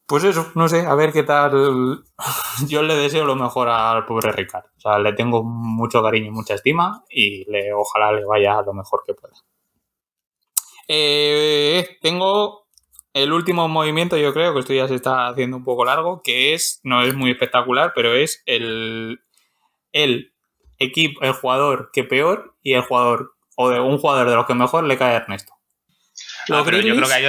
Pues 0.07 0.23
eso, 0.23 0.51
no 0.53 0.69
sé, 0.69 0.85
a 0.85 0.93
ver 0.93 1.11
qué 1.11 1.23
tal. 1.23 2.03
Yo 2.67 2.83
le 2.83 2.95
deseo 2.95 3.25
lo 3.25 3.35
mejor 3.35 3.69
al 3.69 4.05
pobre 4.05 4.31
Ricardo. 4.31 4.69
O 4.77 4.79
sea, 4.79 4.99
le 4.99 5.13
tengo 5.13 5.43
mucho 5.43 6.03
cariño 6.03 6.27
y 6.27 6.31
mucha 6.31 6.53
estima 6.53 7.03
y 7.09 7.49
le, 7.49 7.73
ojalá 7.73 8.11
le 8.11 8.25
vaya 8.25 8.61
lo 8.61 8.73
mejor 8.73 9.03
que 9.05 9.13
pueda. 9.13 9.33
Eh, 10.87 11.97
tengo 12.01 12.67
el 13.13 13.31
último 13.31 13.67
movimiento, 13.67 14.17
yo 14.17 14.33
creo 14.33 14.53
que 14.53 14.59
esto 14.59 14.73
ya 14.73 14.87
se 14.87 14.95
está 14.95 15.27
haciendo 15.27 15.57
un 15.57 15.63
poco 15.63 15.85
largo, 15.85 16.21
que 16.21 16.53
es, 16.53 16.81
no 16.83 17.01
es 17.01 17.15
muy 17.15 17.31
espectacular, 17.31 17.93
pero 17.95 18.13
es 18.13 18.43
el, 18.45 19.21
el 19.93 20.33
equipo, 20.79 21.21
el 21.21 21.31
jugador 21.31 21.91
que 21.93 22.03
peor 22.03 22.55
y 22.61 22.73
el 22.73 22.81
jugador, 22.81 23.35
o 23.55 23.69
de 23.69 23.79
un 23.79 23.97
jugador 23.97 24.29
de 24.29 24.35
los 24.35 24.45
que 24.45 24.53
mejor 24.53 24.83
le 24.83 24.97
cae 24.97 25.13
a 25.13 25.17
Ernesto. 25.17 25.53
Ah, 26.51 26.61
pero 26.65 26.79
yo 26.81 26.95
creo 26.95 27.07
que 27.07 27.13
hay, 27.13 27.25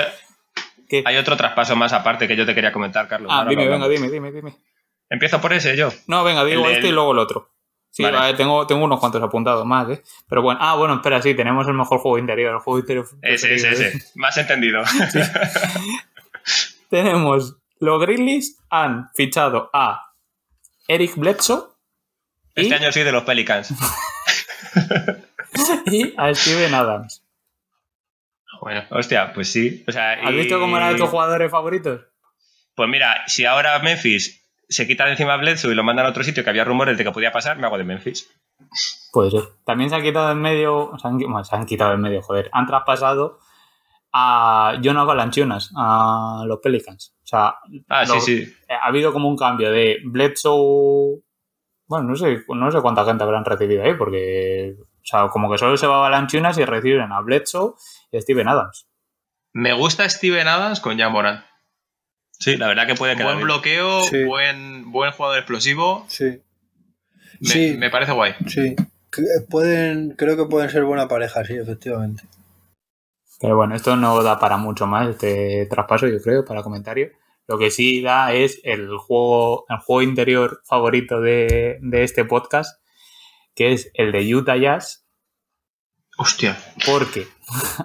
hay 1.04 1.16
otro 1.16 1.36
traspaso 1.36 1.76
más 1.76 1.92
aparte 1.92 2.28
que 2.28 2.36
yo 2.36 2.46
te 2.46 2.54
quería 2.54 2.72
comentar, 2.72 3.08
Carlos. 3.08 3.30
Ah, 3.34 3.44
dime, 3.48 3.68
venga, 3.68 3.88
dime, 3.88 4.10
dime, 4.10 4.32
dime. 4.32 4.56
Empiezo 5.08 5.40
por 5.40 5.52
ese 5.52 5.76
yo. 5.76 5.90
No, 6.06 6.24
venga, 6.24 6.44
digo 6.44 6.68
este 6.68 6.88
y 6.88 6.92
luego 6.92 7.12
el 7.12 7.18
otro. 7.18 7.52
Sí, 7.90 8.04
tengo, 8.36 8.66
tengo 8.66 8.84
unos 8.84 9.00
cuantos 9.00 9.22
apuntados 9.22 9.64
más, 9.64 9.88
¿eh? 9.88 10.02
Pero 10.28 10.42
bueno, 10.42 10.60
ah, 10.62 10.76
bueno, 10.76 10.96
espera, 10.96 11.22
sí, 11.22 11.34
tenemos 11.34 11.66
el 11.66 11.72
mejor 11.72 11.98
juego 11.98 12.18
interior. 12.18 12.52
El 12.52 12.60
juego 12.60 12.80
interior. 12.80 13.06
Ese, 13.22 13.54
ese, 13.54 13.70
ese. 13.70 14.02
Más 14.16 14.36
entendido. 14.36 14.82
tenemos. 16.90 17.56
Los 17.78 18.00
Grizzlies 18.02 18.58
han 18.68 19.08
fichado 19.14 19.70
a 19.72 20.12
Eric 20.88 21.16
Bledsoe. 21.16 21.68
Este 22.54 22.74
año 22.74 22.92
sí 22.92 23.02
de 23.02 23.12
los 23.12 23.24
Pelicans. 23.24 23.70
y 25.86 26.12
a 26.18 26.34
Steven 26.34 26.74
Adams. 26.74 27.25
Bueno, 28.66 28.82
hostia, 28.90 29.32
pues 29.32 29.52
sí. 29.52 29.84
¿Has 29.86 30.34
visto 30.34 30.58
cómo 30.58 30.76
eran 30.76 30.96
tus 30.96 31.08
jugadores 31.08 31.48
favoritos? 31.52 32.00
Pues 32.74 32.88
mira, 32.88 33.22
si 33.28 33.44
ahora 33.44 33.78
Memphis 33.78 34.44
se 34.68 34.88
quita 34.88 35.04
de 35.04 35.12
encima 35.12 35.34
a 35.34 35.36
Bledsoe 35.36 35.70
y 35.70 35.76
lo 35.76 35.84
mandan 35.84 36.04
a 36.04 36.08
otro 36.08 36.24
sitio 36.24 36.42
que 36.42 36.50
había 36.50 36.64
rumores 36.64 36.98
de 36.98 37.04
que 37.04 37.12
podía 37.12 37.30
pasar, 37.30 37.58
me 37.58 37.66
hago 37.68 37.78
de 37.78 37.84
Memphis. 37.84 38.28
Puede 39.12 39.30
ser. 39.30 39.42
También 39.64 39.88
se 39.88 39.94
han 39.94 40.02
quitado 40.02 40.32
en 40.32 40.40
medio, 40.40 40.90
se 41.00 41.06
han, 41.06 41.20
se 41.44 41.54
han 41.54 41.64
quitado 41.64 41.92
en 41.92 42.00
medio, 42.00 42.22
joder. 42.22 42.50
Han 42.52 42.66
traspasado 42.66 43.38
a 44.12 44.76
John 44.82 44.96
Avalanchunas, 44.96 45.70
a 45.76 46.42
los 46.44 46.58
Pelicans. 46.58 47.14
O 47.22 47.26
sea, 47.28 47.54
ah, 47.88 48.04
sí, 48.04 48.20
sí. 48.20 48.52
ha 48.68 48.88
habido 48.88 49.12
como 49.12 49.28
un 49.28 49.36
cambio 49.36 49.70
de 49.70 50.00
Bledsoe. 50.04 51.22
Bueno, 51.86 52.08
no 52.08 52.16
sé, 52.16 52.42
no 52.48 52.72
sé 52.72 52.80
cuánta 52.80 53.04
gente 53.04 53.22
habrán 53.22 53.44
recibido 53.44 53.84
ahí, 53.84 53.94
porque. 53.94 54.74
O 55.06 55.08
sea, 55.08 55.28
como 55.28 55.48
que 55.50 55.56
solo 55.56 55.76
se 55.76 55.86
va 55.86 55.94
a 55.94 55.98
Avalanchunas 55.98 56.58
y 56.58 56.64
reciben 56.64 57.12
a 57.12 57.20
Bledsoe 57.20 57.74
Steven 58.20 58.48
Adams. 58.48 58.88
Me 59.52 59.72
gusta 59.72 60.08
Steven 60.08 60.48
Adams 60.48 60.80
con 60.80 60.98
Jan 60.98 61.12
Moran. 61.12 61.44
Sí, 62.32 62.56
la 62.56 62.66
verdad 62.66 62.86
que 62.86 62.94
puede 62.94 63.16
quedar. 63.16 63.34
Buen 63.34 63.44
bloqueo, 63.44 64.02
buen, 64.26 64.90
buen 64.90 65.12
jugador 65.12 65.38
explosivo. 65.38 66.04
Sí. 66.08 66.42
Me, 67.78 67.88
parece 67.90 68.12
guay. 68.12 68.34
Sí. 68.46 68.74
Pueden, 69.48 70.10
creo 70.10 70.36
que 70.36 70.44
pueden 70.44 70.68
ser 70.68 70.84
buena 70.84 71.08
pareja, 71.08 71.44
sí, 71.44 71.54
efectivamente. 71.54 72.24
Pero 73.40 73.56
bueno, 73.56 73.74
esto 73.74 73.96
no 73.96 74.22
da 74.22 74.38
para 74.38 74.56
mucho 74.56 74.86
más, 74.86 75.08
este 75.08 75.66
traspaso, 75.66 76.06
yo 76.08 76.20
creo, 76.20 76.44
para 76.44 76.62
comentario. 76.62 77.10
Lo 77.46 77.58
que 77.58 77.70
sí 77.70 78.02
da 78.02 78.32
es 78.32 78.60
el 78.64 78.88
juego, 78.98 79.66
el 79.68 79.78
juego 79.78 80.02
interior 80.02 80.60
favorito 80.64 81.20
de, 81.20 81.78
de 81.80 82.02
este 82.02 82.24
podcast, 82.24 82.80
que 83.56 83.72
es 83.72 83.90
el 83.94 84.12
de 84.12 84.32
Utah 84.32 84.56
Jazz, 84.56 85.06
Hostia. 86.16 86.56
Porque 86.86 87.26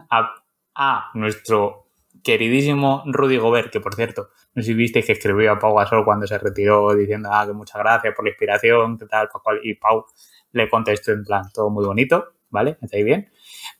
a, 0.09 1.11
nuestro 1.13 1.89
queridísimo 2.24 3.03
Rudy 3.05 3.38
Gobert, 3.38 3.72
que 3.72 3.82
por 3.82 3.95
cierto, 3.95 4.30
no 4.53 4.61
sé 4.61 4.67
si 4.67 4.74
visteis 4.74 5.05
que 5.05 5.13
escribió 5.13 5.51
a 5.51 5.59
Pau 5.59 5.76
Gasol 5.76 6.05
cuando 6.05 6.28
se 6.28 6.38
retiró 6.38 6.93
diciendo 6.95 7.30
ah, 7.32 7.45
que 7.45 7.53
muchas 7.53 7.82
gracias 7.82 8.13
por 8.15 8.26
la 8.26 8.30
inspiración, 8.30 8.97
que 8.97 9.05
tal, 9.05 9.30
y 9.63 9.76
Pau 9.76 10.05
le 10.51 10.69
contestó 10.69 11.11
en 11.11 11.24
plan 11.24 11.43
todo 11.53 11.69
muy 11.69 11.86
bonito, 11.86 12.34
¿vale? 12.49 12.78
¿Estáis 12.82 13.05
bien? 13.05 13.32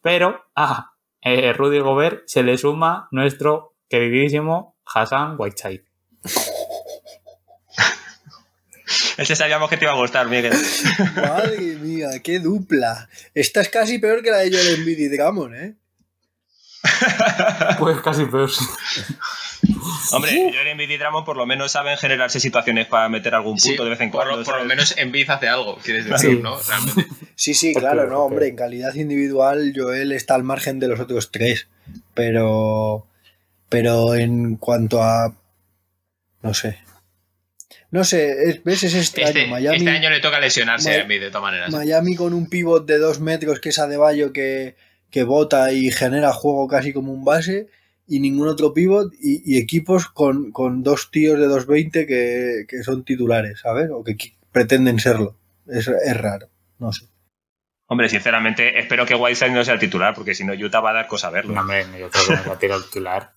Pero 0.02 0.44
a 0.56 0.94
eh, 1.22 1.54
Rudy 1.54 1.80
Gobert 1.80 2.24
se 2.26 2.44
le 2.44 2.58
suma 2.58 3.08
nuestro 3.12 3.76
queridísimo 3.88 4.78
Hassan 4.86 5.36
Whiteside. 5.38 5.86
Ese 9.22 9.36
sabíamos 9.36 9.70
que 9.70 9.78
te 9.78 9.86
iba 9.86 9.94
a 9.94 9.98
gustar, 9.98 10.28
Miguel. 10.28 10.52
Madre 11.16 11.60
mía, 11.76 12.10
qué 12.24 12.40
dupla. 12.40 13.08
Esta 13.36 13.62
es 13.62 13.70
casi 13.70 14.00
peor 14.00 14.24
que 14.24 14.32
la 14.32 14.38
de 14.38 14.52
Joel 14.52 14.80
Embiid 14.80 15.00
y 15.00 15.56
¿eh? 15.56 15.76
Pues 17.78 18.02
casi 18.02 18.26
peor, 18.26 18.50
sí. 18.50 18.66
Hombre, 20.12 20.52
Joel 20.52 20.70
Embiid 20.70 20.90
y 20.90 20.98
Dramon 20.98 21.24
por 21.24 21.38
lo 21.38 21.46
menos 21.46 21.72
saben 21.72 22.00
generarse 22.00 22.40
situaciones 22.40 22.88
para 22.88 23.10
meter 23.10 23.36
algún 23.36 23.58
punto 23.58 23.84
de 23.84 23.92
vez 23.92 24.02
en 24.02 24.10
cuando. 24.10 24.44
Por, 24.44 24.58
lo 24.58 24.66
menos 24.66 24.98
Embiid 24.98 25.30
hace 25.30 25.48
algo, 25.48 25.78
quieres 25.78 26.06
decir, 26.06 26.42
¿no? 26.42 26.58
Sí, 27.36 27.54
sí, 27.54 27.76
claro, 27.76 28.08
no, 28.08 28.22
hombre, 28.22 28.48
en 28.48 28.56
calidad 28.56 28.96
individual 28.96 29.72
Joel 29.76 30.14
está 30.14 30.34
al 30.34 30.44
margen 30.44 30.80
de 30.80 30.88
los 30.88 31.00
otros 31.00 31.32
tres, 31.32 31.68
pero 32.16 33.06
pero 33.70 34.16
en 34.16 34.56
cuanto 34.56 35.04
a 35.04 35.36
no 36.42 36.54
sé, 36.56 36.80
no 37.92 38.04
sé, 38.06 38.62
¿ves? 38.64 38.84
Es 38.84 38.96
extraño. 38.96 39.28
Este, 39.30 39.48
Miami, 39.48 39.78
este 39.78 39.89
año 39.89 40.10
le 40.10 40.22
toca 40.22 40.39
lesionarse 40.39 41.02
a 41.02 41.06
mí, 41.06 41.20
de 41.20 41.28
todas 41.28 41.44
maneras. 41.44 41.72
Miami 41.72 42.16
con 42.16 42.34
un 42.34 42.50
pivot 42.50 42.86
de 42.86 42.98
dos 42.98 43.20
metros 43.20 43.60
que 43.60 43.70
es 43.70 43.80
Adebayo 43.80 44.32
que, 44.32 44.76
que 45.10 45.24
bota 45.24 45.74
y 45.74 45.92
genera 45.92 46.32
juego 46.32 46.68
casi 46.68 46.94
como 46.94 47.12
un 47.12 47.26
base 47.26 47.68
y 48.08 48.20
ningún 48.20 48.48
otro 48.48 48.74
pivot 48.74 49.14
y, 49.22 49.58
equipos 49.58 50.08
con, 50.08 50.52
dos 50.84 51.12
tíos 51.12 51.39
de 51.39 51.48
2.20 51.48 52.08
que, 52.08 52.66
que 52.68 52.84
son 52.84 53.04
titulares, 53.04 53.60
¿sabes? 53.60 53.89
O 53.92 54.04
que 54.04 54.16
pretenden 54.52 55.00
serlo. 55.00 55.38
Es, 55.68 55.88
raro, 56.18 56.50
no 56.80 56.92
sé. 56.92 57.06
Hombre, 57.88 58.10
sinceramente, 58.10 58.80
espero 58.80 59.06
que 59.06 59.16
Whiteside 59.16 59.52
no 59.52 59.64
sea 59.64 59.74
el 59.74 59.80
titular, 59.80 60.14
porque 60.14 60.34
si 60.34 60.46
no, 60.46 60.54
Utah 60.54 60.80
va 60.80 60.92
a 60.92 60.94
dar 60.94 61.08
cosa 61.08 61.28
a 61.28 61.32
verlo. 61.32 61.54
No, 61.54 61.62
hombre, 61.62 61.86
yo 62.00 62.10
creo 62.10 62.26
que 62.26 62.36
no 62.36 62.50
va 62.50 62.56
a 62.56 62.60
tirar 62.60 62.78
el 62.78 62.86
titular. 62.86 63.32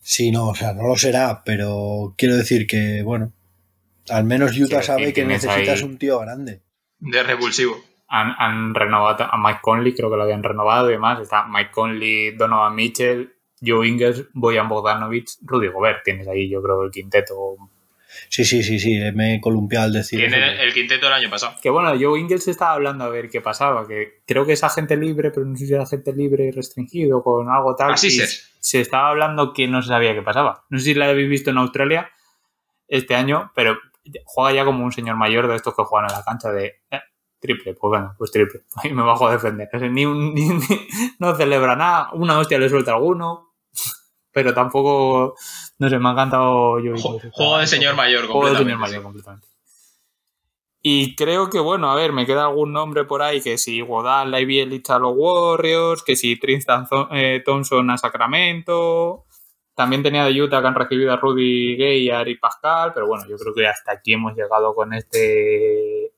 Sí, 0.00 0.30
no, 0.30 0.48
o 0.48 0.54
sea, 0.54 0.74
no 0.74 0.86
lo 0.86 0.96
será, 0.96 1.42
pero 1.44 2.14
quiero 2.16 2.36
decir 2.36 2.66
que, 2.66 3.02
bueno, 3.02 3.32
al 4.10 4.24
menos 4.24 4.56
Utah 4.58 4.82
sabe 4.82 5.12
que 5.12 5.24
necesitas 5.24 5.82
un 5.82 5.98
tío 5.98 6.18
grande. 6.20 6.62
De 6.98 7.22
revulsivo. 7.22 7.76
Han, 8.08 8.74
renovado 8.74 9.24
a 9.24 9.36
Mike 9.36 9.60
Conley, 9.60 9.94
creo 9.94 10.10
que 10.10 10.16
lo 10.16 10.22
habían 10.22 10.42
renovado 10.42 10.88
y 10.88 10.92
demás. 10.94 11.20
Está 11.20 11.46
Mike 11.46 11.70
Conley, 11.70 12.30
Donovan 12.32 12.74
Mitchell, 12.74 13.34
Joe 13.64 13.86
Ingles, 13.86 14.24
Boyan 14.32 14.68
Bogdanovic, 14.68 15.28
Rudy 15.42 15.68
Gobert. 15.68 16.02
Tienes 16.04 16.26
ahí, 16.26 16.48
yo 16.48 16.62
creo, 16.62 16.82
el 16.82 16.90
quinteto. 16.90 17.56
Sí, 18.30 18.44
sí, 18.44 18.62
sí, 18.62 18.78
sí, 18.78 18.98
me 19.14 19.36
he 19.36 19.40
columpiado 19.40 19.86
al 19.86 19.92
decir. 19.92 20.20
Tiene 20.20 20.62
el 20.62 20.72
quinteto 20.72 21.06
del 21.06 21.14
año 21.14 21.30
pasado. 21.30 21.56
Que 21.62 21.70
bueno, 21.70 21.90
Joe 22.00 22.18
Ingles 22.18 22.48
estaba 22.48 22.72
hablando 22.72 23.04
a 23.04 23.08
ver 23.08 23.28
qué 23.28 23.40
pasaba, 23.40 23.86
que 23.86 24.22
creo 24.26 24.46
que 24.46 24.52
es 24.52 24.64
agente 24.64 24.96
libre, 24.96 25.30
pero 25.30 25.46
no 25.46 25.56
sé 25.56 25.66
si 25.66 25.74
era 25.74 25.82
agente 25.82 26.12
libre 26.12 26.50
restringido 26.50 27.22
con 27.22 27.48
algo 27.50 27.76
tal. 27.76 27.92
Así 27.92 28.08
es. 28.20 28.54
Se 28.58 28.80
estaba 28.80 29.10
hablando 29.10 29.52
que 29.52 29.68
no 29.68 29.82
se 29.82 29.88
sabía 29.88 30.14
qué 30.14 30.22
pasaba. 30.22 30.64
No 30.70 30.78
sé 30.78 30.86
si 30.86 30.94
la 30.94 31.08
habéis 31.08 31.28
visto 31.28 31.50
en 31.50 31.58
Australia, 31.58 32.10
este 32.88 33.14
año, 33.14 33.52
pero 33.54 33.78
juega 34.24 34.52
ya 34.52 34.64
como 34.64 34.84
un 34.84 34.92
señor 34.92 35.16
mayor 35.16 35.48
de 35.48 35.56
estos 35.56 35.74
que 35.74 35.84
juegan 35.84 36.10
en 36.10 36.16
la 36.16 36.24
cancha 36.24 36.50
de 36.50 36.82
eh, 36.90 37.00
triple, 37.40 37.74
pues 37.74 37.90
bueno, 37.90 38.14
pues 38.18 38.30
triple. 38.30 38.62
Ahí 38.76 38.92
me 38.92 39.02
bajo 39.02 39.26
a 39.26 39.32
defender. 39.32 39.68
Ni, 39.90 40.04
no 41.18 41.34
celebra 41.36 41.76
nada, 41.76 42.10
una 42.12 42.38
hostia 42.38 42.58
le 42.58 42.68
suelta 42.68 42.92
alguno, 42.92 43.54
pero 44.32 44.54
tampoco, 44.54 45.34
no 45.78 45.88
sé, 45.88 45.98
me 45.98 46.08
ha 46.08 46.12
encantado 46.12 46.78
yo. 46.80 46.94
Juego 46.96 47.58
de 47.58 47.66
señor 47.66 47.94
mayor, 47.94 48.26
Juego 48.26 48.50
de 48.50 48.58
señor 48.58 48.78
mayor 48.78 49.02
completamente. 49.02 49.48
Y 50.80 51.16
creo 51.16 51.50
que, 51.50 51.58
bueno, 51.58 51.90
a 51.90 51.96
ver, 51.96 52.12
me 52.12 52.24
queda 52.24 52.44
algún 52.44 52.72
nombre 52.72 53.04
por 53.04 53.20
ahí, 53.20 53.40
que 53.40 53.58
si 53.58 53.80
Godal, 53.80 54.30
la 54.30 54.38
Bielich 54.38 54.88
a 54.90 54.98
los 54.98 55.12
Warriors, 55.16 56.04
que 56.04 56.14
si 56.14 56.38
Tristan 56.38 56.86
eh, 57.10 57.42
Thompson 57.44 57.90
a 57.90 57.98
Sacramento, 57.98 59.26
también 59.78 60.02
tenía 60.02 60.24
de 60.24 60.42
Utah 60.42 60.60
que 60.60 60.66
han 60.66 60.74
recibido 60.74 61.12
a 61.12 61.18
Rudy 61.18 61.76
Gay 61.76 62.02
y 62.02 62.10
a 62.10 62.18
Ari 62.18 62.34
Pascal, 62.34 62.90
pero 62.92 63.06
bueno, 63.06 63.24
yo 63.28 63.36
creo 63.36 63.54
que 63.54 63.64
hasta 63.64 63.92
aquí 63.92 64.12
hemos 64.12 64.34
llegado 64.34 64.74
con 64.74 64.92
este... 64.92 66.10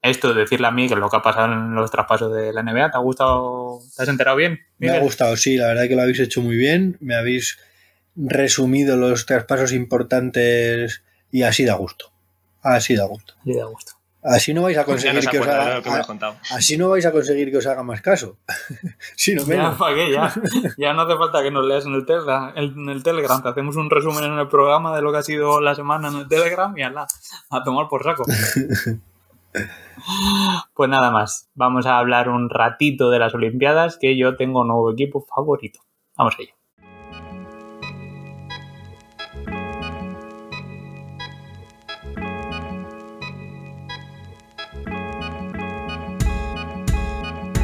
Esto, 0.00 0.32
de 0.32 0.42
decirle 0.42 0.68
a 0.68 0.70
mí 0.70 0.86
que 0.86 0.94
es 0.94 1.00
lo 1.00 1.10
que 1.10 1.16
ha 1.16 1.22
pasado 1.22 1.52
en 1.52 1.74
los 1.74 1.90
traspasos 1.90 2.32
de 2.32 2.52
la 2.52 2.62
NBA, 2.62 2.92
¿te 2.92 2.96
ha 2.98 3.00
gustado? 3.00 3.80
¿Te 3.96 4.04
has 4.04 4.08
enterado 4.08 4.36
bien? 4.36 4.60
Me 4.78 4.90
ha 4.90 5.00
gustado, 5.00 5.36
sí, 5.36 5.56
la 5.56 5.66
verdad 5.66 5.88
que 5.88 5.96
lo 5.96 6.02
habéis 6.02 6.20
hecho 6.20 6.40
muy 6.40 6.54
bien, 6.54 6.96
me 7.00 7.16
habéis 7.16 7.58
resumido 8.14 8.96
los 8.96 9.26
traspasos 9.26 9.72
importantes 9.72 11.02
y 11.32 11.42
así 11.42 11.64
da 11.64 11.74
gusto. 11.74 12.12
Así 12.62 12.94
da 12.94 13.06
gusto. 13.06 13.34
Sí, 13.42 13.54
da 13.54 13.64
gusto. 13.64 13.94
Así 14.26 14.52
no 14.52 14.62
vais 14.62 14.76
a 14.76 14.84
conseguir 14.90 15.28
que 15.28 15.38
os 15.38 15.46
haga, 15.46 15.82
así 16.50 16.76
no 16.76 16.90
vais 16.90 17.06
a 17.06 17.12
conseguir 17.12 17.50
que 17.50 17.58
os 17.58 17.66
haga 17.66 17.82
más 17.82 18.00
caso. 18.00 18.36
sí, 19.16 19.34
no 19.34 19.46
menos. 19.46 19.78
Ya, 20.12 20.32
ya, 20.78 20.92
no 20.92 21.02
hace 21.02 21.16
falta 21.16 21.42
que 21.42 21.50
nos 21.50 21.64
leas 21.64 21.86
en 21.86 21.94
el, 21.94 22.04
Telegram, 22.04 22.52
en 22.56 22.88
el 22.88 23.02
Telegram. 23.02 23.42
Te 23.42 23.48
hacemos 23.48 23.76
un 23.76 23.88
resumen 23.88 24.24
en 24.24 24.38
el 24.38 24.48
programa 24.48 24.94
de 24.96 25.02
lo 25.02 25.12
que 25.12 25.18
ha 25.18 25.22
sido 25.22 25.60
la 25.60 25.74
semana 25.74 26.08
en 26.08 26.16
el 26.16 26.28
Telegram 26.28 26.76
y 26.76 26.82
ala, 26.82 27.06
a 27.50 27.62
tomar 27.62 27.88
por 27.88 28.02
saco. 28.02 28.24
pues 30.74 30.90
nada 30.90 31.10
más. 31.10 31.48
Vamos 31.54 31.86
a 31.86 31.98
hablar 31.98 32.28
un 32.28 32.50
ratito 32.50 33.10
de 33.10 33.18
las 33.18 33.34
Olimpiadas, 33.34 33.96
que 33.96 34.18
yo 34.18 34.36
tengo 34.36 34.62
un 34.62 34.68
nuevo 34.68 34.92
equipo 34.92 35.24
favorito. 35.24 35.80
Vamos 36.16 36.34
a 36.34 36.55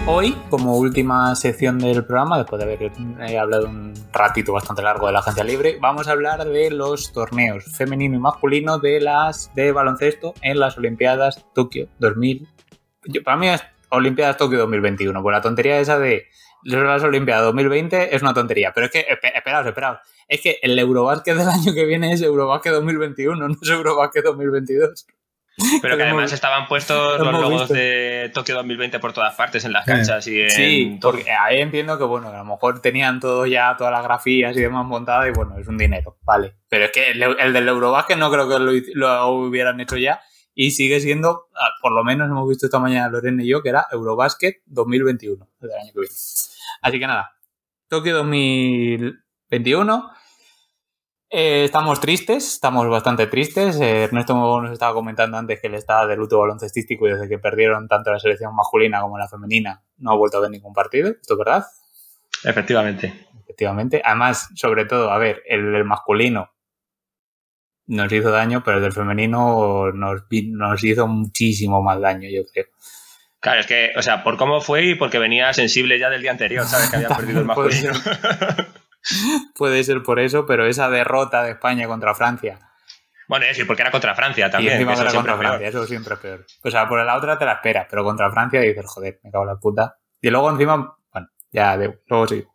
Hoy, 0.05 0.37
como 0.51 0.77
última 0.79 1.33
sección 1.37 1.79
del 1.79 2.05
programa, 2.05 2.37
después 2.37 2.59
de 2.59 2.65
haber 2.65 2.93
eh, 3.21 3.39
hablado 3.39 3.69
un 3.69 3.95
ratito 4.13 4.53
bastante 4.53 4.83
largo 4.83 5.07
de 5.07 5.13
la 5.13 5.21
agencia 5.21 5.45
libre, 5.45 5.79
vamos 5.81 6.09
a 6.09 6.11
hablar 6.11 6.45
de 6.45 6.73
los 6.73 7.13
torneos 7.13 7.65
femenino 7.77 8.17
y 8.17 8.19
masculino 8.19 8.79
de 8.79 9.01
las 9.01 9.55
de 9.55 9.71
baloncesto 9.71 10.35
en 10.43 10.59
las 10.59 10.77
Olimpiadas 10.77 11.47
Tokio 11.55 11.89
2000. 12.01 12.49
para 13.25 13.37
mí 13.37 13.49
es 13.49 13.63
Olimpiadas 13.91 14.37
Tokio 14.37 14.59
2021, 14.59 15.23
pues 15.23 15.33
la 15.33 15.41
tontería 15.41 15.79
esa 15.79 16.01
de 16.01 16.27
las 16.65 17.03
Olimpiadas 17.05 17.45
2020 17.45 18.17
es 18.17 18.23
una 18.23 18.35
tontería, 18.35 18.73
pero 18.75 18.87
es 18.87 18.93
que, 18.93 19.07
esperaos, 19.09 19.67
esperaos, 19.67 19.99
es 20.27 20.41
que 20.41 20.59
el 20.63 20.77
Eurobásquet 20.81 21.37
del 21.37 21.49
año 21.49 21.73
que 21.73 21.85
viene 21.85 22.13
es 22.13 22.23
Eurobásquet 22.23 22.73
2021, 22.73 23.49
no 23.49 23.55
es 23.61 23.71
Eurobásquet 23.71 24.25
2022. 24.25 25.07
Pero 25.83 25.97
que 25.97 26.03
además 26.03 26.33
estaban 26.33 26.67
puestos 26.69 27.19
los 27.19 27.33
logos 27.33 27.69
de 27.69 28.31
Tokio 28.35 28.55
2020 28.57 28.99
por 28.99 29.13
todas 29.13 29.35
partes, 29.35 29.65
en 29.65 29.73
las 29.73 29.85
canchas 29.87 30.27
y 30.27 30.41
en... 30.41 30.51
Sí, 30.51 30.99
porque 31.01 31.31
ahí 31.31 31.61
entiendo 31.61 31.99
que, 31.99 32.05
bueno, 32.05 32.29
a 32.29 32.37
lo 32.37 32.45
mejor 32.45 32.81
tenían 32.81 33.21
todo 33.21 33.47
ya, 33.47 33.75
todas 33.77 33.93
las 33.93 34.03
grafías 34.05 34.57
y 34.57 34.61
demás 34.61 34.87
montadas 34.87 35.29
y, 35.29 35.33
bueno, 35.33 35.59
es 35.59 35.69
un 35.69 35.79
dinero, 35.79 36.19
vale. 36.23 36.57
Pero 36.69 36.87
es 36.87 36.93
que 36.93 37.11
el, 37.11 37.53
del 37.53 37.69
Eurobasket 37.69 38.19
no 38.19 38.31
creo 38.31 38.49
que 38.49 38.59
lo, 38.95 39.29
hubieran 39.29 39.81
hecho 39.81 39.97
ya 39.97 40.21
y 40.55 40.71
sigue 40.73 41.01
siendo, 41.01 41.49
ah, 41.55 41.71
por 41.81 41.93
lo 41.93 42.05
menos 42.05 42.29
hemos 42.29 42.49
visto 42.49 42.67
esta 42.67 42.79
mañana 42.79 43.09
Lorena 43.09 43.43
y 43.43 43.49
yo, 43.49 43.63
que 43.63 43.71
era 43.71 43.87
Eurobasket 43.91 44.63
2021, 44.67 45.49
del 45.61 45.71
año 45.73 45.93
que 45.93 46.01
viene. 46.01 46.15
Así 46.83 46.99
que 46.99 47.07
nada, 47.07 47.37
Tokio 47.89 48.15
2021 48.17 50.11
eh, 51.35 51.65
estamos 51.65 51.99
tristes, 51.99 52.47
estamos 52.53 52.87
bastante 52.89 53.27
tristes. 53.27 53.81
Eh, 53.81 54.05
Ernesto 54.05 54.35
nos 54.35 54.71
estaba 54.71 54.93
comentando 54.93 55.39
antes 55.39 55.61
que 55.61 55.69
él 55.69 55.75
está 55.75 56.07
de 56.07 56.15
luto 56.15 56.39
baloncestístico 56.39 57.09
y 57.09 57.13
desde 57.13 57.27
que 57.27 57.39
perdieron 57.39 57.89
tanto 57.89 58.13
la 58.13 58.19
selección 58.19 58.55
masculina 58.55 59.01
como 59.01 59.17
la 59.17 59.27
femenina 59.27 59.83
no 59.97 60.11
ha 60.11 60.17
vuelto 60.17 60.37
a 60.37 60.41
ver 60.43 60.51
ningún 60.51 60.75
partido. 60.75 61.09
¿Esto 61.09 61.35
es 61.35 61.39
verdad? 61.39 61.67
Efectivamente. 62.45 63.29
Efectivamente. 63.45 64.03
Además, 64.05 64.51
sobre 64.55 64.85
todo, 64.85 65.11
a 65.11 65.17
ver, 65.17 65.43
el, 65.47 65.85
masculino 65.85 66.53
nos 67.87 68.13
hizo 68.13 68.31
daño, 68.31 68.63
pero 68.63 68.77
el 68.77 68.83
del 68.83 68.93
femenino 68.93 69.91
nos, 69.93 70.25
nos 70.31 70.85
hizo 70.85 71.07
muchísimo 71.07 71.83
más 71.83 71.99
daño, 71.99 72.29
yo 72.31 72.43
creo. 72.53 72.67
Claro, 73.41 73.61
es 73.61 73.67
que, 73.67 73.91
o 73.97 74.03
sea, 74.03 74.23
por 74.23 74.37
cómo 74.37 74.61
fue 74.61 74.85
y 74.85 74.95
porque 74.97 75.19
venía 75.19 75.53
sensible 75.55 75.99
ya 75.99 76.11
del 76.11 76.21
día 76.21 76.31
anterior, 76.31 76.67
¿sabes? 76.67 76.91
Que 76.91 76.97
había 76.97 77.09
perdido 77.17 77.41
el 77.41 77.47
masculino. 77.47 77.93
Puede 79.55 79.85
ser 79.85 80.03
por 80.03 80.21
eso, 80.21 80.47
pero 80.47 80.67
esa 80.67 80.91
derrota 80.91 81.43
de 81.43 81.53
España 81.53 81.87
contra 81.87 82.15
Francia. 82.15 82.59
Bueno, 83.29 83.45
es 83.45 83.53
decir, 83.53 83.67
porque 83.67 83.83
era 83.83 83.91
contra 83.91 84.15
Francia 84.15 84.51
también. 84.51 84.73
Y 84.73 84.83
encima 84.83 84.95
era 84.95 85.13
contra 85.13 85.37
Francia, 85.37 85.69
eso 85.69 85.87
siempre 85.87 86.15
es 86.15 86.21
peor. 86.21 86.47
O 86.63 86.71
sea, 86.71 86.89
por 86.89 87.05
la 87.05 87.17
otra 87.17 87.39
te 87.39 87.45
la 87.45 87.55
esperas, 87.55 87.87
pero 87.89 88.05
contra 88.05 88.31
Francia 88.31 88.61
dices, 88.61 88.85
joder, 88.87 89.21
me 89.23 89.31
cago 89.31 89.45
en 89.45 89.49
la 89.49 89.57
puta. 89.57 89.97
Y 90.21 90.31
luego 90.31 90.51
encima, 90.51 90.97
bueno, 91.13 91.29
ya 91.51 91.77
luego 91.77 92.27
sigo. 92.27 92.53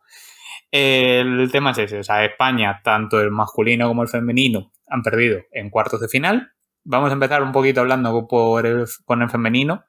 El 0.70 1.50
tema 1.52 1.72
es 1.72 1.78
ese, 1.80 2.00
o 2.00 2.04
sea, 2.04 2.24
España, 2.26 2.82
tanto 2.84 3.20
el 3.22 3.32
masculino 3.32 3.88
como 3.88 4.04
el 4.04 4.10
femenino, 4.10 4.74
han 4.88 5.02
perdido 5.02 5.40
en 5.52 5.70
cuartos 5.70 6.02
de 6.02 6.10
final. 6.10 6.52
Vamos 6.84 7.10
a 7.10 7.14
empezar 7.14 7.42
un 7.42 7.52
poquito 7.52 7.82
hablando 7.82 8.28
por 8.28 8.88
con 9.06 9.22
el 9.22 9.30
femenino. 9.30 9.86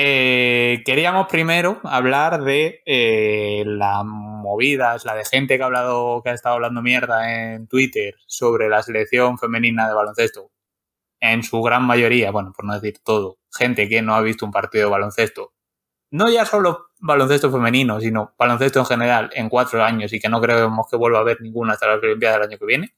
Eh, 0.00 0.82
queríamos 0.84 1.26
primero 1.26 1.80
hablar 1.82 2.44
de 2.44 2.82
eh, 2.86 3.64
las 3.66 4.04
movidas, 4.38 5.04
la 5.04 5.14
de 5.14 5.24
gente 5.24 5.56
que 5.56 5.62
ha 5.62 5.66
hablado, 5.66 6.22
que 6.22 6.30
ha 6.30 6.34
estado 6.34 6.56
hablando 6.56 6.82
mierda 6.82 7.54
en 7.54 7.66
Twitter 7.68 8.14
sobre 8.26 8.68
la 8.68 8.82
selección 8.82 9.38
femenina 9.38 9.88
de 9.88 9.94
baloncesto. 9.94 10.50
En 11.20 11.42
su 11.42 11.60
gran 11.62 11.84
mayoría, 11.84 12.30
bueno, 12.30 12.52
por 12.54 12.64
no 12.64 12.74
decir 12.74 13.00
todo, 13.04 13.38
gente 13.52 13.88
que 13.88 14.02
no 14.02 14.14
ha 14.14 14.20
visto 14.20 14.46
un 14.46 14.52
partido 14.52 14.84
de 14.84 14.90
baloncesto. 14.90 15.52
No 16.10 16.30
ya 16.30 16.46
solo 16.46 16.88
baloncesto 17.00 17.50
femenino, 17.50 18.00
sino 18.00 18.34
baloncesto 18.38 18.80
en 18.80 18.86
general 18.86 19.30
en 19.34 19.48
cuatro 19.48 19.82
años 19.84 20.12
y 20.12 20.20
que 20.20 20.28
no 20.28 20.40
creemos 20.40 20.86
que 20.90 20.96
vuelva 20.96 21.18
a 21.18 21.20
haber 21.22 21.40
ninguna 21.40 21.74
hasta 21.74 21.86
las 21.86 22.02
Olimpiadas 22.02 22.40
del 22.40 22.48
año 22.48 22.58
que 22.58 22.66
viene. 22.66 22.94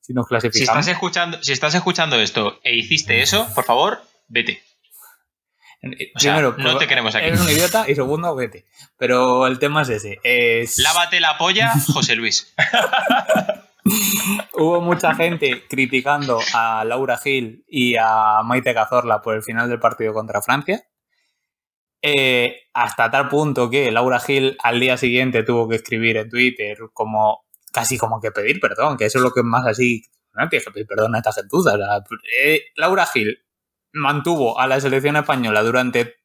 Si 0.00 0.12
nos 0.12 0.26
clasificamos. 0.26 0.56
Si 0.56 0.64
estás 0.64 0.88
escuchando, 0.88 1.42
si 1.42 1.52
estás 1.52 1.74
escuchando 1.74 2.16
esto 2.16 2.58
e 2.64 2.74
hiciste 2.74 3.22
eso, 3.22 3.46
por 3.54 3.64
favor, 3.64 4.02
vete. 4.28 4.62
Primero, 5.82 6.54
no 6.58 6.78
te 6.78 6.86
queremos 6.86 7.14
aquí. 7.14 7.26
Eres 7.26 7.40
un 7.40 7.50
idiota 7.50 7.90
y 7.90 7.94
segundo, 7.96 8.34
vete. 8.36 8.64
Pero 8.96 9.48
el 9.48 9.58
tema 9.58 9.82
es 9.82 9.88
ese. 9.88 10.20
Es... 10.22 10.78
Lávate 10.78 11.18
la 11.18 11.36
polla, 11.36 11.72
José 11.92 12.14
Luis. 12.14 12.54
Hubo 14.54 14.80
mucha 14.80 15.12
gente 15.14 15.66
criticando 15.68 16.38
a 16.54 16.84
Laura 16.84 17.18
Gil 17.18 17.64
y 17.66 17.96
a 17.96 18.42
Maite 18.44 18.74
Cazorla 18.74 19.20
por 19.22 19.34
el 19.34 19.42
final 19.42 19.68
del 19.68 19.80
partido 19.80 20.12
contra 20.12 20.40
Francia. 20.40 20.84
Eh, 22.00 22.68
hasta 22.74 23.10
tal 23.10 23.28
punto 23.28 23.68
que 23.68 23.90
Laura 23.90 24.20
Gil 24.20 24.56
al 24.62 24.78
día 24.78 24.96
siguiente 24.96 25.42
tuvo 25.42 25.68
que 25.68 25.76
escribir 25.76 26.16
en 26.16 26.28
Twitter 26.28 26.78
como 26.92 27.44
casi 27.72 27.96
como 27.96 28.20
que 28.20 28.32
pedir 28.32 28.60
perdón, 28.60 28.96
que 28.96 29.06
eso 29.06 29.18
es 29.18 29.24
lo 29.24 29.32
que 29.32 29.40
es 29.40 29.46
más 29.46 29.66
así. 29.66 30.02
No 30.34 30.48
tienes 30.48 30.64
que 30.64 30.72
pedir 30.72 30.86
perdón 30.86 31.16
a 31.16 31.18
esta 31.18 31.32
gentuza. 31.32 31.74
Eh, 32.40 32.66
Laura 32.76 33.04
Gil 33.06 33.41
mantuvo 33.92 34.58
a 34.58 34.66
la 34.66 34.80
selección 34.80 35.16
española 35.16 35.62
durante, 35.62 36.16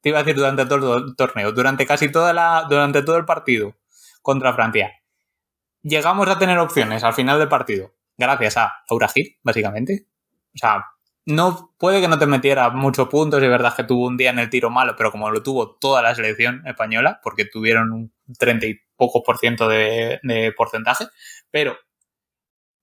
te 0.00 0.08
iba 0.08 0.18
a 0.18 0.22
decir 0.22 0.36
durante 0.36 0.66
todo 0.66 0.98
el 0.98 1.16
torneo, 1.16 1.52
durante 1.52 1.86
casi 1.86 2.10
toda 2.10 2.32
la, 2.32 2.66
durante 2.68 3.02
todo 3.02 3.16
el 3.16 3.24
partido 3.24 3.76
contra 4.22 4.52
Francia. 4.52 4.92
Llegamos 5.82 6.28
a 6.28 6.38
tener 6.38 6.58
opciones 6.58 7.04
al 7.04 7.14
final 7.14 7.38
del 7.38 7.48
partido, 7.48 7.94
gracias 8.16 8.56
a 8.56 8.82
Laura 8.90 9.08
Gil, 9.08 9.38
básicamente. 9.42 10.06
O 10.54 10.58
sea, 10.58 10.84
no 11.24 11.74
puede 11.78 12.00
que 12.00 12.08
no 12.08 12.18
te 12.18 12.26
metiera 12.26 12.70
muchos 12.70 13.08
puntos, 13.08 13.42
es 13.42 13.48
verdad 13.48 13.74
que 13.76 13.84
tuvo 13.84 14.06
un 14.06 14.16
día 14.16 14.30
en 14.30 14.38
el 14.38 14.50
tiro 14.50 14.70
malo, 14.70 14.94
pero 14.96 15.12
como 15.12 15.30
lo 15.30 15.42
tuvo 15.42 15.76
toda 15.76 16.02
la 16.02 16.14
selección 16.14 16.66
española, 16.66 17.20
porque 17.22 17.44
tuvieron 17.44 17.92
un 17.92 18.12
30 18.38 18.66
y 18.66 18.80
pocos 18.96 19.22
por 19.24 19.38
ciento 19.38 19.68
de, 19.68 20.20
de 20.22 20.52
porcentaje, 20.52 21.06
pero 21.50 21.76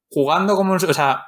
jugando 0.10 0.56
como, 0.56 0.74
o 0.74 0.80
sea, 0.80 1.26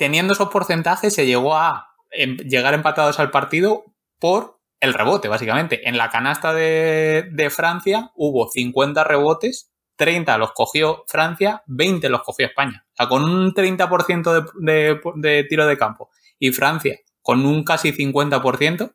teniendo 0.00 0.32
esos 0.32 0.48
porcentajes 0.48 1.14
se 1.14 1.26
llegó 1.26 1.54
a 1.54 1.94
em, 2.10 2.38
llegar 2.38 2.72
empatados 2.72 3.20
al 3.20 3.30
partido 3.30 3.84
por 4.18 4.58
el 4.80 4.94
rebote, 4.94 5.28
básicamente. 5.28 5.86
En 5.86 5.98
la 5.98 6.08
canasta 6.08 6.54
de, 6.54 7.52
Francia 7.54 8.10
hubo 8.14 8.48
50 8.48 9.04
rebotes, 9.04 9.70
30 9.96 10.38
los 10.38 10.52
cogió 10.52 11.04
Francia, 11.06 11.62
20 11.66 12.08
los 12.08 12.22
cogió 12.22 12.46
España. 12.46 12.86
O 12.94 12.96
sea, 12.96 13.08
con 13.08 13.24
un 13.24 13.52
30% 13.52 14.52
de, 14.54 15.00
de 15.16 15.44
tiro 15.44 15.66
de 15.66 15.76
campo 15.76 16.08
y 16.38 16.50
Francia 16.52 16.98
con 17.20 17.44
un 17.44 17.62
casi 17.62 17.92
50%, 17.92 18.94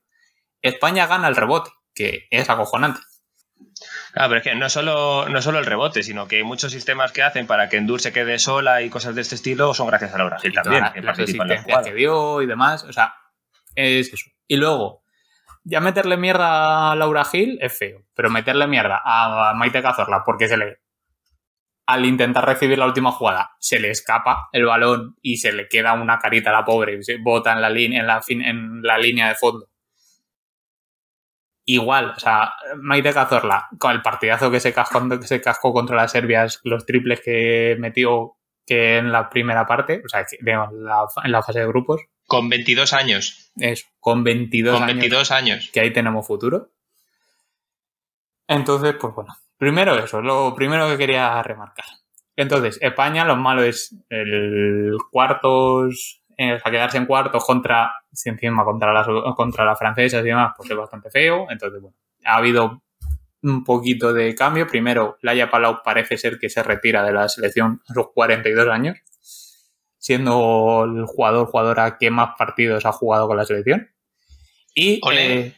España 0.64 1.06
gana 1.06 1.28
el 1.28 1.36
rebote, 1.36 1.70
que 1.94 2.26
es 2.32 2.50
acojonante. 2.50 3.00
Ah, 4.16 4.28
pero 4.28 4.38
es 4.38 4.44
que 4.44 4.56
no 4.56 4.70
solo, 4.70 5.28
no 5.28 5.42
solo 5.42 5.60
el 5.60 5.66
rebote, 5.66 6.02
sino 6.02 6.28
que 6.28 6.44
muchos 6.44 6.72
sistemas 6.72 7.12
que 7.12 7.22
hacen 7.22 7.48
para 7.48 7.68
que 7.68 7.78
Endur 7.78 8.00
se 8.00 8.14
quede 8.14 8.40
sola 8.40 8.82
y 8.82 8.90
cosas 8.90 9.14
de 9.14 9.22
este 9.22 9.36
estilo 9.36 9.74
son 9.74 9.88
gracias 9.88 10.14
a 10.14 10.18
Laura 10.18 10.40
Gil 10.40 10.54
también. 10.54 10.86
que 10.94 11.02
la 11.02 11.84
que 11.84 11.94
dio 11.94 12.42
y 12.42 12.46
demás, 12.46 12.86
o 12.86 12.94
sea, 12.94 13.14
es 13.76 14.14
eso. 14.14 14.30
Y 14.48 14.56
luego, 14.56 15.04
ya 15.66 15.82
meterle 15.82 16.16
mierda 16.16 16.92
a 16.92 16.96
Laura 16.96 17.26
Gil 17.26 17.58
es 17.62 17.78
feo, 17.78 18.06
pero 18.14 18.30
meterle 18.30 18.68
mierda 18.68 19.02
a 19.04 19.54
Maite 19.54 19.82
Cazorla 19.82 20.24
porque 20.26 20.48
se 20.48 20.58
le 20.58 20.78
al 21.88 22.06
intentar 22.06 22.46
recibir 22.46 22.80
la 22.80 22.88
última 22.88 23.12
jugada 23.12 23.52
se 23.60 23.80
le 23.80 23.92
escapa 23.92 24.50
el 24.52 24.66
balón 24.66 25.18
y 25.22 25.38
se 25.38 25.54
le 25.54 25.68
queda 25.68 25.94
una 25.94 26.18
carita 26.18 26.50
a 26.50 26.54
la 26.54 26.66
pobre 26.66 26.98
y 26.98 27.04
se 27.04 27.18
bota 27.18 27.54
en 27.54 27.62
la, 27.62 27.70
línea, 27.70 28.02
en, 28.02 28.08
la 28.08 28.22
en 28.28 28.82
la 28.82 28.98
línea 28.98 29.30
de 29.30 29.36
fondo. 29.36 29.68
Igual, 31.66 32.12
o 32.16 32.20
sea, 32.20 32.54
Maite 32.78 33.12
Cazorla, 33.12 33.68
con 33.80 33.92
el 33.92 34.02
partidazo 34.02 34.52
que 34.52 34.60
se 34.60 34.74
cascó, 34.74 35.10
que 35.10 35.28
se 35.28 35.42
cascó 35.42 35.74
contra 35.74 35.96
las 35.96 36.12
Serbias, 36.12 36.62
los 36.64 36.86
triples 36.86 37.22
que 37.22 37.76
metió 37.80 38.38
que 38.66 38.98
en 38.98 39.12
la 39.12 39.30
primera 39.30 39.66
parte, 39.66 40.02
o 40.06 40.10
sea, 40.10 40.26
en 40.32 41.32
la 41.32 41.44
fase 41.44 41.60
de 41.60 41.68
grupos. 41.68 42.02
Con 42.28 42.50
22 42.50 42.94
años. 42.94 43.52
Eso, 43.58 43.88
con 44.00 44.24
22 44.24 44.78
con 44.78 44.88
22 44.88 45.32
años. 45.32 45.70
Que 45.72 45.80
ahí 45.80 45.94
tenemos 45.94 46.26
futuro. 46.26 46.72
Entonces, 48.48 48.96
pues 49.00 49.14
bueno, 49.14 49.36
Primero 49.58 49.98
eso, 49.98 50.22
lo 50.22 50.54
primero 50.54 50.90
que 50.90 50.98
quería 50.98 51.42
remarcar. 51.42 51.86
Entonces, 52.36 52.78
España, 52.82 53.24
lo 53.24 53.38
malo 53.38 53.64
es 53.64 53.96
el 54.10 54.98
cuartos, 55.12 56.22
eh, 56.38 56.60
o 56.64 56.70
quedarse 56.70 56.98
en 56.98 57.06
cuartos 57.06 57.44
contra, 57.46 57.92
si 58.12 58.30
encima 58.30 58.64
contra 58.64 58.94
las, 58.94 59.08
contra 59.36 59.66
las 59.66 59.78
francesas 59.78 60.24
y 60.24 60.28
demás, 60.28 60.54
pues 60.58 60.70
es 60.70 60.78
bastante 60.78 61.10
feo. 61.10 61.48
Entonces, 61.50 61.82
bueno, 61.82 61.98
ha 62.26 62.38
habido 62.38 62.82
un 63.42 63.64
poquito 63.64 64.14
de 64.14 64.36
cambio. 64.36 64.68
Primero, 64.68 65.18
Laia 65.22 65.50
Palau 65.50 65.82
parece 65.84 66.18
ser 66.18 66.40
que 66.40 66.50
se 66.50 66.64
retira 66.64 67.04
de 67.04 67.14
la 67.14 67.30
selección 67.30 67.82
a 67.88 67.94
sus 67.94 68.12
42 68.14 68.68
años, 68.68 68.98
siendo 69.98 70.84
el 70.86 71.06
jugador, 71.06 71.48
jugadora 71.48 71.98
que 71.98 72.12
más 72.12 72.32
partidos 72.38 72.86
ha 72.86 72.92
jugado 72.92 73.28
con 73.28 73.38
la 73.38 73.46
selección. 73.46 73.92
Y, 74.74 75.00
Ole, 75.04 75.40
eh, 75.40 75.56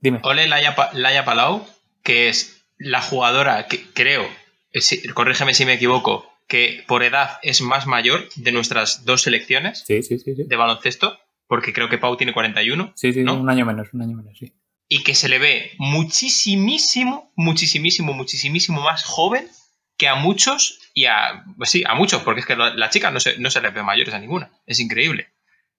dime. 0.00 0.20
Ole 0.22 0.48
Laia, 0.48 0.74
Laia 0.94 1.24
Palau, 1.24 1.66
que 2.02 2.28
es 2.28 2.66
la 2.78 3.00
jugadora 3.00 3.66
que 3.66 3.84
creo, 3.92 4.26
eh, 4.72 4.80
corrígeme 5.14 5.54
si 5.54 5.64
me 5.64 5.74
equivoco, 5.74 6.35
que 6.46 6.84
por 6.86 7.02
edad 7.02 7.38
es 7.42 7.60
más 7.60 7.86
mayor 7.86 8.28
de 8.36 8.52
nuestras 8.52 9.04
dos 9.04 9.22
selecciones 9.22 9.84
de 9.86 10.56
baloncesto, 10.56 11.18
porque 11.46 11.72
creo 11.72 11.88
que 11.88 11.98
Pau 11.98 12.16
tiene 12.16 12.32
41. 12.32 12.92
Sí, 12.94 13.12
sí, 13.12 13.20
un 13.20 13.50
año 13.50 13.64
menos, 13.66 13.88
un 13.92 14.02
año 14.02 14.16
menos, 14.16 14.38
sí. 14.38 14.52
Y 14.88 15.02
que 15.02 15.14
se 15.14 15.28
le 15.28 15.38
ve 15.38 15.72
muchísimísimo, 15.78 17.32
muchísimísimo, 17.34 18.12
muchísimísimo 18.12 18.80
más 18.80 19.02
joven 19.04 19.48
que 19.96 20.08
a 20.08 20.14
muchos 20.14 20.78
y 20.94 21.06
a. 21.06 21.44
Pues 21.56 21.70
sí, 21.70 21.82
a 21.86 21.94
muchos, 21.94 22.22
porque 22.22 22.40
es 22.40 22.46
que 22.46 22.54
la 22.56 22.90
chica 22.90 23.10
no 23.10 23.18
se, 23.18 23.38
no 23.38 23.50
se 23.50 23.60
le 23.60 23.70
ve 23.70 23.82
mayores 23.82 24.14
a 24.14 24.20
ninguna. 24.20 24.50
Es 24.66 24.78
increíble. 24.78 25.32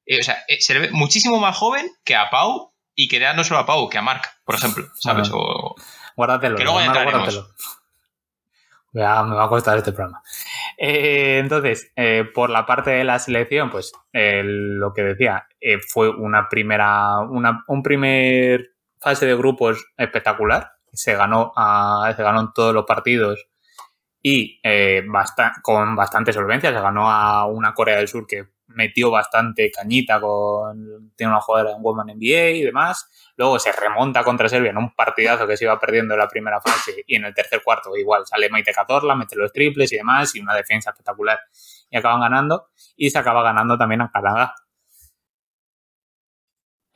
Eh, 0.06 0.20
o 0.20 0.24
sea, 0.24 0.44
eh, 0.48 0.60
se 0.60 0.74
le 0.74 0.80
ve 0.82 0.92
muchísimo 0.92 1.40
más 1.40 1.56
joven 1.56 1.90
que 2.04 2.16
a 2.16 2.30
Pau 2.30 2.74
y 2.96 3.08
que 3.08 3.20
ya 3.20 3.34
no 3.34 3.44
solo 3.44 3.62
a 3.62 3.66
Pau, 3.66 3.90
que 3.90 3.98
a 3.98 4.02
Marc, 4.02 4.26
por 4.44 4.56
ejemplo, 4.56 4.88
¿sabes? 5.00 5.30
O, 5.32 5.76
Guárdatelo. 6.18 6.58
Que 6.58 6.64
luego 6.64 6.80
guárdatelo. 6.84 7.48
Ya 8.94 9.24
me 9.24 9.36
va 9.36 9.46
a 9.46 9.50
costar 9.50 9.78
este 9.78 9.92
programa. 9.92 10.24
Eh, 10.78 11.40
entonces, 11.40 11.92
eh, 11.96 12.26
por 12.34 12.52
la 12.52 12.66
parte 12.66 12.92
de 12.92 13.04
la 13.04 13.20
selección, 13.20 13.70
pues 13.72 13.92
lo 14.14 14.94
que 14.94 15.04
decía, 15.04 15.48
eh, 15.60 15.80
fue 15.80 16.10
una 16.10 16.48
primera, 16.50 17.20
una, 17.20 17.64
un 17.68 17.82
primer 17.82 18.70
fase 19.00 19.26
de 19.26 19.36
grupos 19.36 19.86
espectacular. 19.98 20.74
Se 20.94 21.16
ganó, 21.16 21.52
a, 21.56 22.14
se 22.16 22.24
ganó 22.24 22.42
en 22.42 22.54
todos 22.54 22.74
los 22.74 22.86
partidos 22.86 23.48
y 24.22 24.62
con 25.64 25.96
bastante 25.96 26.34
solvencia. 26.34 26.72
Se 26.72 26.82
ganó 26.82 27.10
a 27.10 27.46
una 27.46 27.74
Corea 27.74 27.98
del 27.98 28.08
Sur 28.08 28.26
que 28.28 28.46
metió 28.68 29.12
bastante 29.12 29.72
cañita 29.72 30.20
con. 30.20 31.12
Tiene 31.16 31.32
una 31.32 31.42
jugadora 31.42 31.76
en 31.76 31.82
Woman 31.82 32.08
NBA 32.08 32.50
y 32.52 32.64
demás. 32.64 33.10
Luego 33.36 33.60
se 33.60 33.72
remonta 33.72 34.24
contra 34.24 34.50
Serbia 34.50 34.72
en 34.72 34.78
un 34.78 34.94
partidazo 34.94 35.48
que 35.48 35.58
se 35.58 35.66
iba 35.66 35.80
perdiendo 35.80 36.14
en 36.14 36.20
la 36.20 36.28
primera 36.28 36.60
fase 36.62 37.04
y 37.06 37.16
en 37.16 37.26
el 37.26 37.34
tercer 37.34 37.62
cuarto 37.64 37.96
igual 37.96 38.26
sale 38.26 38.50
Maite 38.50 38.74
Cazorla, 38.74 39.16
mete 39.16 39.36
los 39.36 39.52
triples 39.52 39.92
y 39.94 39.98
demás 39.98 40.36
y 40.36 40.40
una 40.40 40.56
defensa 40.56 40.90
espectacular 40.90 41.40
y 41.90 41.98
acaban 41.98 42.22
ganando 42.22 42.70
y 42.96 43.10
se 43.10 43.18
acaba 43.18 43.44
ganando 43.44 43.78
también 43.78 44.02
a 44.02 44.12
Canadá. 44.12 44.56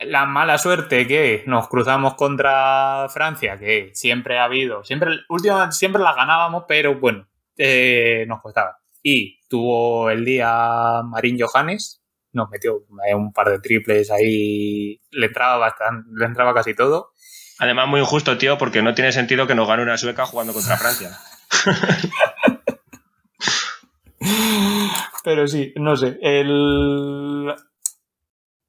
La 0.00 0.26
mala 0.26 0.58
suerte 0.58 1.06
que 1.06 1.44
nos 1.46 1.68
cruzamos 1.68 2.14
contra 2.14 3.06
Francia, 3.08 3.56
que 3.56 3.92
siempre 3.94 4.38
ha 4.38 4.44
habido, 4.44 4.82
siempre, 4.82 5.20
últimamente 5.28 5.76
siempre 5.76 6.02
la 6.02 6.12
ganábamos, 6.12 6.64
pero 6.66 6.98
bueno, 6.98 7.28
eh, 7.56 8.24
nos 8.26 8.40
costaba. 8.40 8.78
Y 9.00 9.38
tuvo 9.52 10.08
el 10.08 10.24
día 10.24 11.02
Marín 11.04 11.36
Johannes, 11.38 12.00
nos 12.32 12.48
metió 12.48 12.86
un 13.14 13.34
par 13.34 13.50
de 13.50 13.58
triples 13.58 14.10
ahí, 14.10 14.98
le 15.10 15.26
entraba 15.26 15.58
bastante, 15.58 16.08
le 16.10 16.24
entraba 16.24 16.54
casi 16.54 16.74
todo. 16.74 17.10
Además, 17.58 17.86
muy 17.86 18.00
injusto, 18.00 18.38
tío, 18.38 18.56
porque 18.56 18.80
no 18.80 18.94
tiene 18.94 19.12
sentido 19.12 19.46
que 19.46 19.54
nos 19.54 19.68
gane 19.68 19.82
una 19.82 19.98
sueca 19.98 20.24
jugando 20.24 20.54
contra 20.54 20.78
Francia. 20.78 21.18
Pero 25.22 25.46
sí, 25.46 25.74
no 25.76 25.96
sé. 25.96 26.18
El. 26.22 27.54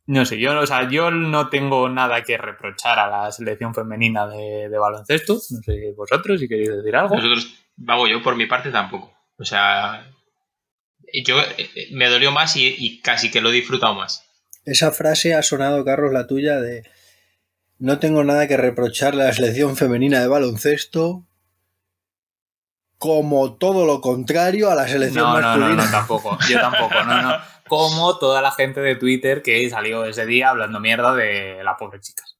No 0.05 0.25
sé, 0.25 0.37
yo, 0.37 0.59
o 0.59 0.65
sea, 0.65 0.89
yo 0.89 1.11
no 1.11 1.47
tengo 1.47 1.87
nada 1.87 2.23
que 2.23 2.37
reprochar 2.37 2.99
a 2.99 3.07
la 3.07 3.31
selección 3.31 3.73
femenina 3.73 4.27
de, 4.27 4.67
de 4.67 4.77
baloncesto. 4.77 5.35
No 5.35 5.61
sé 5.63 5.93
vosotros 5.95 6.41
si 6.41 6.49
queréis 6.49 6.75
decir 6.75 6.93
algo. 6.93 7.15
Nosotros, 7.15 7.57
vago, 7.77 8.05
yo 8.05 8.21
por 8.21 8.35
mi 8.35 8.47
parte 8.47 8.69
tampoco. 8.69 9.13
O 9.37 9.45
sea, 9.45 10.12
yo 11.21 11.39
eh, 11.39 11.69
eh, 11.75 11.87
me 11.91 12.09
dolió 12.09 12.31
más 12.31 12.55
y, 12.55 13.01
casi 13.01 13.29
que 13.29 13.41
lo 13.41 13.49
he 13.49 13.53
disfrutado 13.53 13.93
más. 13.93 14.25
Esa 14.65 14.91
frase 14.91 15.35
ha 15.35 15.43
sonado, 15.43 15.85
Carlos, 15.85 16.11
la 16.11 16.25
tuya 16.25 16.59
de 16.59 16.83
no 17.77 17.99
tengo 17.99 18.23
nada 18.23 18.47
que 18.47 18.57
reprocharle 18.57 19.23
a 19.23 19.27
la 19.27 19.33
selección 19.33 19.75
femenina 19.75 20.21
de 20.21 20.27
baloncesto 20.27 21.27
como 22.97 23.55
todo 23.55 23.85
lo 23.85 23.99
contrario 23.99 24.71
a 24.71 24.75
la 24.75 24.87
selección 24.87 25.25
masculina. 25.29 25.69
No, 25.69 25.75
no, 25.75 25.83
no, 25.83 25.91
tampoco. 25.91 26.37
Yo 26.47 26.61
tampoco, 26.61 27.03
no, 27.03 27.21
no. 27.21 27.37
Como 27.67 28.17
toda 28.17 28.41
la 28.41 28.51
gente 28.51 28.81
de 28.81 28.95
Twitter 28.95 29.41
que 29.41 29.69
salió 29.69 30.05
ese 30.05 30.25
día 30.25 30.49
hablando 30.49 30.79
mierda 30.79 31.15
de 31.15 31.63
las 31.63 31.75
pobres 31.77 32.01
chicas. 32.01 32.37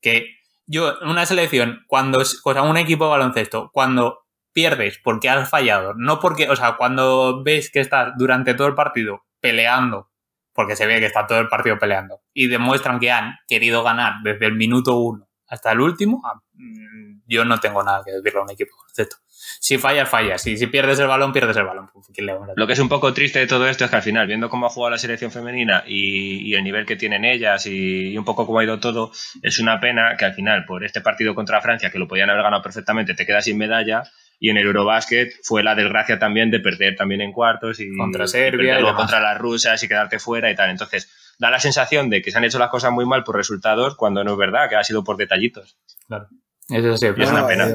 Que 0.00 0.36
yo, 0.66 0.94
una 1.02 1.24
selección, 1.24 1.84
cuando, 1.86 2.18
o 2.18 2.52
sea, 2.52 2.62
un 2.62 2.76
equipo 2.76 3.04
de 3.04 3.10
baloncesto, 3.10 3.70
cuando 3.72 4.25
pierdes 4.56 4.98
porque 5.04 5.28
has 5.28 5.50
fallado, 5.50 5.92
no 5.98 6.18
porque, 6.18 6.48
o 6.48 6.56
sea, 6.56 6.76
cuando 6.78 7.42
ves 7.44 7.70
que 7.70 7.80
estás 7.80 8.14
durante 8.16 8.54
todo 8.54 8.68
el 8.68 8.74
partido 8.74 9.26
peleando, 9.38 10.10
porque 10.54 10.76
se 10.76 10.86
ve 10.86 10.98
que 10.98 11.04
está 11.04 11.26
todo 11.26 11.40
el 11.40 11.48
partido 11.48 11.78
peleando, 11.78 12.22
y 12.32 12.46
demuestran 12.46 12.98
que 12.98 13.10
han 13.10 13.34
querido 13.46 13.82
ganar 13.82 14.14
desde 14.24 14.46
el 14.46 14.54
minuto 14.54 14.96
uno 14.96 15.28
hasta 15.46 15.72
el 15.72 15.82
último, 15.82 16.22
ah, 16.24 16.40
mm, 16.54 17.20
yo 17.26 17.44
no 17.44 17.60
tengo 17.60 17.82
nada 17.82 18.02
que 18.02 18.12
decirle 18.12 18.40
a 18.40 18.42
un 18.44 18.50
equipo, 18.50 18.74
¿cierto? 18.94 19.16
Si 19.28 19.76
fallas, 19.76 20.08
fallas. 20.08 20.40
Si, 20.40 20.56
si 20.56 20.68
pierdes 20.68 20.98
el 21.00 21.06
balón, 21.06 21.32
pierdes 21.32 21.56
el 21.58 21.64
balón. 21.64 21.90
Pues, 21.92 22.06
Lo 22.56 22.66
que 22.66 22.72
es 22.72 22.78
un 22.78 22.88
poco 22.88 23.12
triste 23.12 23.40
de 23.40 23.46
todo 23.46 23.68
esto 23.68 23.84
es 23.84 23.90
que 23.90 23.96
al 23.96 24.02
final, 24.02 24.26
viendo 24.26 24.48
cómo 24.48 24.66
ha 24.66 24.70
jugado 24.70 24.92
la 24.92 24.98
selección 24.98 25.30
femenina 25.30 25.84
y, 25.86 26.54
el 26.54 26.64
nivel 26.64 26.86
que 26.86 26.96
tienen 26.96 27.26
ellas 27.26 27.66
y, 27.66 28.16
un 28.16 28.24
poco 28.24 28.46
cómo 28.46 28.60
ha 28.60 28.64
ido 28.64 28.80
todo, 28.80 29.12
es 29.42 29.58
una 29.58 29.78
pena 29.80 30.16
que 30.16 30.24
al 30.24 30.34
final, 30.34 30.64
por 30.64 30.82
este 30.82 31.02
partido 31.02 31.34
contra 31.34 31.60
Francia, 31.60 31.90
que 31.90 31.98
lo 31.98 32.08
podían 32.08 32.30
haber 32.30 32.42
ganado 32.42 32.62
perfectamente, 32.62 33.14
te 33.14 33.26
quedas 33.26 33.44
sin 33.44 33.58
medalla 33.58 34.04
y 34.38 34.50
en 34.50 34.58
el 34.58 34.66
Eurobasket 34.66 35.32
fue 35.42 35.62
la 35.62 35.74
desgracia 35.74 36.18
también 36.18 36.50
de 36.50 36.60
perder 36.60 36.96
también 36.96 37.20
en 37.20 37.32
cuartos 37.32 37.80
y 37.80 37.96
contra 37.96 38.26
Serbia 38.26 38.80
y 38.80 38.94
contra 38.94 39.20
las 39.20 39.38
rusas 39.38 39.82
y 39.82 39.88
quedarte 39.88 40.18
fuera 40.18 40.50
y 40.50 40.54
tal. 40.54 40.70
Entonces, 40.70 41.10
da 41.38 41.50
la 41.50 41.60
sensación 41.60 42.10
de 42.10 42.22
que 42.22 42.30
se 42.30 42.38
han 42.38 42.44
hecho 42.44 42.58
las 42.58 42.70
cosas 42.70 42.92
muy 42.92 43.06
mal 43.06 43.24
por 43.24 43.36
resultados 43.36 43.96
cuando 43.96 44.24
no 44.24 44.32
es 44.32 44.38
verdad, 44.38 44.68
que 44.68 44.76
ha 44.76 44.84
sido 44.84 45.04
por 45.04 45.16
detallitos. 45.16 45.78
Claro. 46.06 46.28
Eso 46.68 46.96
sí, 46.96 47.06
es 47.06 47.30
una 47.30 47.46
pena. 47.46 47.68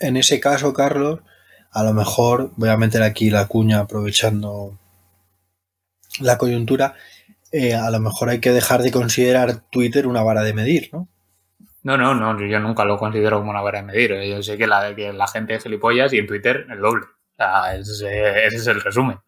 en 0.00 0.16
ese 0.16 0.40
caso, 0.40 0.72
Carlos, 0.72 1.20
a 1.72 1.82
lo 1.82 1.92
mejor 1.92 2.52
voy 2.56 2.68
a 2.68 2.76
meter 2.76 3.02
aquí 3.02 3.30
la 3.30 3.46
cuña 3.46 3.80
aprovechando 3.80 4.78
la 6.20 6.38
coyuntura. 6.38 6.94
Eh, 7.50 7.74
a 7.74 7.90
lo 7.90 8.00
mejor 8.00 8.30
hay 8.30 8.40
que 8.40 8.52
dejar 8.52 8.82
de 8.82 8.92
considerar 8.92 9.62
Twitter 9.70 10.06
una 10.06 10.22
vara 10.22 10.42
de 10.42 10.54
medir, 10.54 10.90
¿no? 10.92 11.08
No, 11.84 11.98
no, 11.98 12.14
no, 12.14 12.40
yo 12.40 12.58
nunca 12.60 12.86
lo 12.86 12.96
considero 12.96 13.38
como 13.38 13.50
una 13.50 13.60
vara 13.60 13.80
de 13.80 13.84
medir. 13.84 14.14
Yo 14.22 14.42
sé 14.42 14.56
que 14.56 14.66
la, 14.66 14.94
que 14.96 15.12
la 15.12 15.28
gente 15.28 15.54
es 15.54 15.62
gilipollas 15.62 16.12
y 16.14 16.18
en 16.18 16.26
Twitter 16.26 16.66
el 16.70 16.80
doble. 16.80 17.04
O 17.04 17.36
sea, 17.36 17.76
ese, 17.76 18.46
es 18.46 18.66
el 18.66 18.80
resumen. 18.80 19.18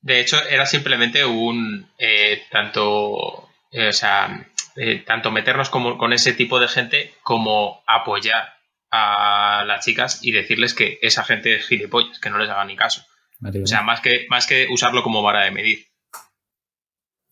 De 0.00 0.18
hecho, 0.18 0.42
era 0.48 0.64
simplemente 0.64 1.24
un 1.26 1.86
eh, 1.98 2.44
tanto, 2.50 3.50
eh, 3.70 3.88
o 3.88 3.92
sea, 3.92 4.48
eh, 4.76 5.04
tanto 5.06 5.30
meternos 5.30 5.68
como, 5.68 5.98
con 5.98 6.14
ese 6.14 6.32
tipo 6.32 6.58
de 6.58 6.68
gente 6.68 7.12
como 7.22 7.82
apoyar 7.86 8.54
a 8.90 9.64
las 9.66 9.84
chicas 9.84 10.20
y 10.22 10.32
decirles 10.32 10.72
que 10.72 10.98
esa 11.02 11.24
gente 11.24 11.56
es 11.56 11.66
gilipollas, 11.66 12.18
que 12.20 12.30
no 12.30 12.38
les 12.38 12.48
haga 12.48 12.64
ni 12.64 12.74
caso. 12.74 13.04
O 13.42 13.66
sea, 13.66 13.82
más 13.82 14.00
que, 14.00 14.26
más 14.30 14.46
que 14.46 14.66
usarlo 14.70 15.02
como 15.02 15.22
vara 15.22 15.44
de 15.44 15.50
medir. 15.50 15.86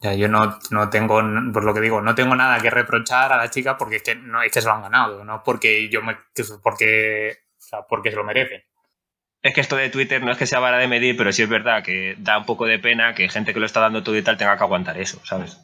Ya, 0.00 0.14
yo 0.14 0.28
no, 0.28 0.58
no, 0.70 0.88
tengo, 0.88 1.22
por 1.52 1.64
lo 1.64 1.74
que 1.74 1.80
digo, 1.80 2.00
no 2.00 2.14
tengo 2.14 2.34
nada 2.34 2.58
que 2.60 2.70
reprochar 2.70 3.32
a 3.34 3.36
la 3.36 3.50
chica 3.50 3.76
porque 3.76 3.96
es 3.96 4.02
que, 4.02 4.14
no, 4.14 4.42
es 4.42 4.50
que 4.50 4.62
se 4.62 4.66
lo 4.66 4.74
han 4.74 4.82
ganado, 4.82 5.24
no 5.24 5.42
porque 5.44 5.90
yo 5.90 6.00
me, 6.00 6.16
porque 6.62 7.36
O 7.58 7.62
sea, 7.62 7.82
porque 7.86 8.10
se 8.10 8.16
lo 8.16 8.24
merecen. 8.24 8.62
Es 9.42 9.54
que 9.54 9.60
esto 9.60 9.76
de 9.76 9.90
Twitter 9.90 10.22
no 10.22 10.32
es 10.32 10.38
que 10.38 10.46
sea 10.46 10.58
vara 10.58 10.78
de 10.78 10.88
medir, 10.88 11.16
pero 11.16 11.32
sí 11.32 11.42
es 11.42 11.48
verdad 11.48 11.82
que 11.82 12.14
da 12.18 12.38
un 12.38 12.46
poco 12.46 12.66
de 12.66 12.78
pena 12.78 13.14
que 13.14 13.28
gente 13.28 13.52
que 13.52 13.60
lo 13.60 13.66
está 13.66 13.80
dando 13.80 14.02
todo 14.02 14.16
y 14.16 14.22
tal 14.22 14.38
tenga 14.38 14.56
que 14.56 14.64
aguantar 14.64 14.98
eso, 14.98 15.20
¿sabes? 15.24 15.58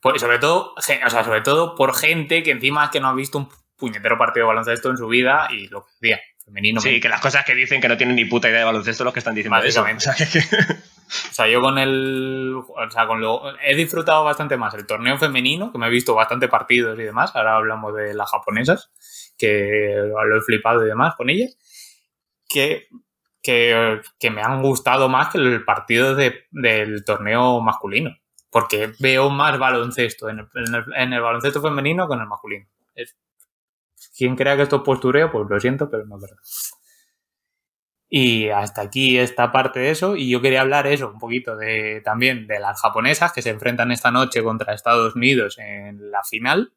Pues 0.00 0.20
sobre 0.20 0.38
todo, 0.38 0.74
o 0.76 0.80
sea, 0.80 1.08
sobre 1.08 1.42
todo 1.42 1.74
por 1.74 1.94
gente 1.94 2.42
que 2.42 2.50
encima 2.50 2.84
es 2.84 2.90
que 2.90 3.00
no 3.00 3.08
ha 3.08 3.14
visto 3.14 3.38
un 3.38 3.48
puñetero 3.76 4.18
partido 4.18 4.46
de 4.46 4.48
baloncesto 4.48 4.90
en 4.90 4.96
su 4.96 5.08
vida 5.08 5.48
y 5.50 5.68
lo 5.68 5.84
que 5.84 5.90
decía, 6.00 6.20
femenino. 6.44 6.80
Sí, 6.80 7.00
que 7.00 7.08
las 7.08 7.20
cosas 7.20 7.44
que 7.44 7.54
dicen 7.54 7.80
que 7.80 7.88
no 7.88 7.96
tienen 7.96 8.16
ni 8.16 8.24
puta 8.24 8.48
idea 8.48 8.60
de 8.60 8.64
baloncesto 8.64 9.04
los 9.04 9.12
que 9.12 9.20
están 9.20 9.34
diciendo 9.34 9.62
eso. 9.62 9.84
O 9.96 10.00
sea, 10.00 10.14
que... 10.14 10.26
o 11.30 11.34
sea, 11.34 11.48
yo 11.48 11.60
con 11.60 11.78
el. 11.78 12.54
O 12.56 12.90
sea, 12.90 13.06
con 13.06 13.20
lo. 13.20 13.42
He 13.60 13.74
disfrutado 13.74 14.24
bastante 14.24 14.56
más 14.56 14.72
el 14.74 14.86
torneo 14.86 15.18
femenino, 15.18 15.70
que 15.70 15.78
me 15.78 15.86
he 15.86 15.90
visto 15.90 16.14
bastante 16.14 16.48
partidos 16.48 16.98
y 16.98 17.02
demás. 17.02 17.34
Ahora 17.36 17.56
hablamos 17.56 17.94
de 17.94 18.14
las 18.14 18.30
japonesas, 18.30 18.90
que 19.36 19.94
lo 19.94 20.36
he 20.38 20.40
flipado 20.40 20.84
y 20.84 20.88
demás 20.88 21.14
con 21.16 21.28
ellas. 21.28 21.56
Que, 22.48 22.88
que, 23.42 24.00
que 24.18 24.30
me 24.30 24.42
han 24.42 24.62
gustado 24.62 25.08
más 25.08 25.28
que 25.28 25.38
el 25.38 25.64
partido 25.64 26.14
de, 26.14 26.46
del 26.50 27.04
torneo 27.04 27.60
masculino. 27.60 28.16
Porque 28.50 28.92
veo 28.98 29.30
más 29.30 29.58
baloncesto 29.58 30.28
en 30.28 30.40
el, 30.40 30.46
en 30.96 31.12
el, 31.12 31.20
baloncesto 31.20 31.62
femenino 31.62 32.06
que 32.08 32.14
en 32.14 32.20
el 32.20 32.26
masculino. 32.26 32.66
Es, 32.94 33.16
quien 34.16 34.36
crea 34.36 34.56
que 34.56 34.62
esto 34.62 34.76
es 34.76 34.82
postureo, 34.82 35.30
pues 35.30 35.46
lo 35.48 35.60
siento, 35.60 35.90
pero 35.90 36.04
no 36.04 36.16
es 36.16 36.22
verdad. 36.22 36.38
Y 38.14 38.50
hasta 38.50 38.82
aquí 38.82 39.18
esta 39.18 39.50
parte 39.52 39.80
de 39.80 39.90
eso. 39.90 40.16
Y 40.16 40.28
yo 40.28 40.42
quería 40.42 40.60
hablar 40.60 40.86
eso, 40.86 41.08
un 41.08 41.18
poquito 41.18 41.56
de 41.56 42.02
también 42.04 42.46
de 42.46 42.60
las 42.60 42.78
japonesas 42.78 43.32
que 43.32 43.40
se 43.40 43.48
enfrentan 43.48 43.90
esta 43.90 44.10
noche 44.10 44.42
contra 44.42 44.74
Estados 44.74 45.16
Unidos 45.16 45.56
en 45.58 46.10
la 46.10 46.22
final. 46.22 46.74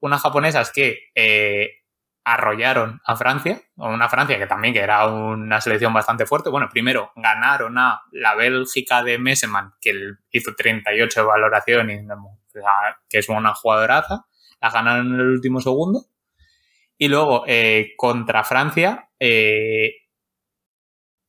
Unas 0.00 0.20
japonesas 0.20 0.72
que 0.72 1.10
eh, 1.14 1.84
arrollaron 2.24 3.00
a 3.04 3.14
Francia, 3.14 3.62
una 3.76 4.08
Francia 4.08 4.36
que 4.36 4.48
también 4.48 4.74
que 4.74 4.80
era 4.80 5.06
una 5.06 5.60
selección 5.60 5.92
bastante 5.92 6.26
fuerte. 6.26 6.50
Bueno, 6.50 6.68
primero 6.68 7.12
ganaron 7.14 7.78
a 7.78 8.02
la 8.10 8.34
Bélgica 8.34 9.04
de 9.04 9.16
Messeman, 9.16 9.74
que 9.80 9.92
hizo 10.32 10.56
38 10.56 11.24
valoraciones, 11.24 12.04
que 13.08 13.18
es 13.18 13.28
una 13.28 13.54
jugadoraza. 13.54 14.26
La 14.60 14.70
ganaron 14.70 15.14
en 15.14 15.20
el 15.20 15.28
último 15.28 15.60
segundo. 15.60 16.06
Y 16.96 17.06
luego, 17.06 17.44
eh, 17.46 17.92
contra 17.96 18.42
Francia, 18.42 19.08
eh, 19.20 20.07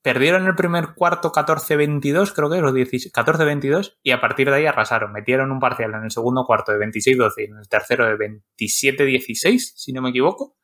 perdieron 0.01 0.45
el 0.47 0.55
primer 0.55 0.93
cuarto 0.95 1.31
14-22, 1.31 2.34
creo 2.34 2.49
que 2.49 2.57
es, 2.57 2.63
o 2.63 3.11
14-22, 3.11 3.97
y 4.01 4.11
a 4.11 4.21
partir 4.21 4.49
de 4.49 4.57
ahí 4.57 4.65
arrasaron. 4.65 5.11
Metieron 5.11 5.51
un 5.51 5.59
parcial 5.59 5.93
en 5.93 6.03
el 6.03 6.11
segundo 6.11 6.45
cuarto 6.45 6.71
de 6.71 6.85
26-12 6.85 7.31
y 7.38 7.43
en 7.45 7.57
el 7.57 7.67
tercero 7.67 8.05
de 8.05 8.15
27-16, 8.57 9.57
si 9.76 9.93
no 9.93 10.01
me 10.01 10.09
equivoco. 10.09 10.55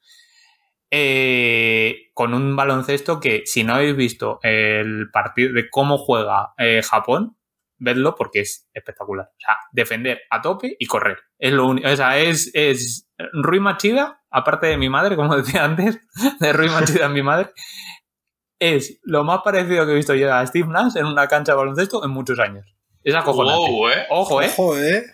Eh, 0.91 2.11
con 2.13 2.33
un 2.33 2.55
baloncesto 2.55 3.19
que, 3.19 3.41
si 3.45 3.63
no 3.63 3.73
habéis 3.73 3.95
visto 3.95 4.39
el 4.43 5.09
partido 5.11 5.53
de 5.53 5.69
cómo 5.69 5.97
juega 5.97 6.53
Japón, 6.89 7.37
vedlo 7.77 8.15
porque 8.15 8.41
es 8.41 8.69
espectacular. 8.73 9.27
O 9.27 9.39
sea, 9.39 9.57
defender 9.71 10.21
a 10.29 10.41
tope 10.41 10.75
y 10.79 10.85
correr. 10.85 11.19
Es 11.37 11.51
lo 11.51 11.67
único. 11.67 11.89
O 11.89 11.95
sea, 11.95 12.17
es, 12.17 12.51
es 12.53 13.09
Rui 13.33 13.59
Machida, 13.59 14.23
aparte 14.29 14.67
de 14.67 14.77
mi 14.77 14.89
madre, 14.89 15.15
como 15.15 15.35
decía 15.37 15.63
antes, 15.63 15.99
de 16.39 16.53
Rui 16.53 16.69
Machida 16.69 17.09
mi 17.09 17.21
madre, 17.21 17.51
es 18.60 18.99
lo 19.03 19.23
más 19.23 19.41
parecido 19.44 19.86
que 19.86 19.91
he 19.91 19.95
visto 19.95 20.14
yo 20.15 20.34
a 20.34 20.45
Steve 20.45 20.68
Nash 20.68 20.95
en 20.95 21.06
una 21.06 21.27
cancha 21.27 21.53
de 21.53 21.57
baloncesto 21.57 22.03
en 22.03 22.11
muchos 22.11 22.40
años. 22.40 22.76
Es 23.03 23.14
acojonante. 23.15 23.72
eh. 23.91 24.06
Ojo, 24.10 24.41
eh. 24.41 24.49
Ojo, 24.49 24.77
eh. 24.77 25.06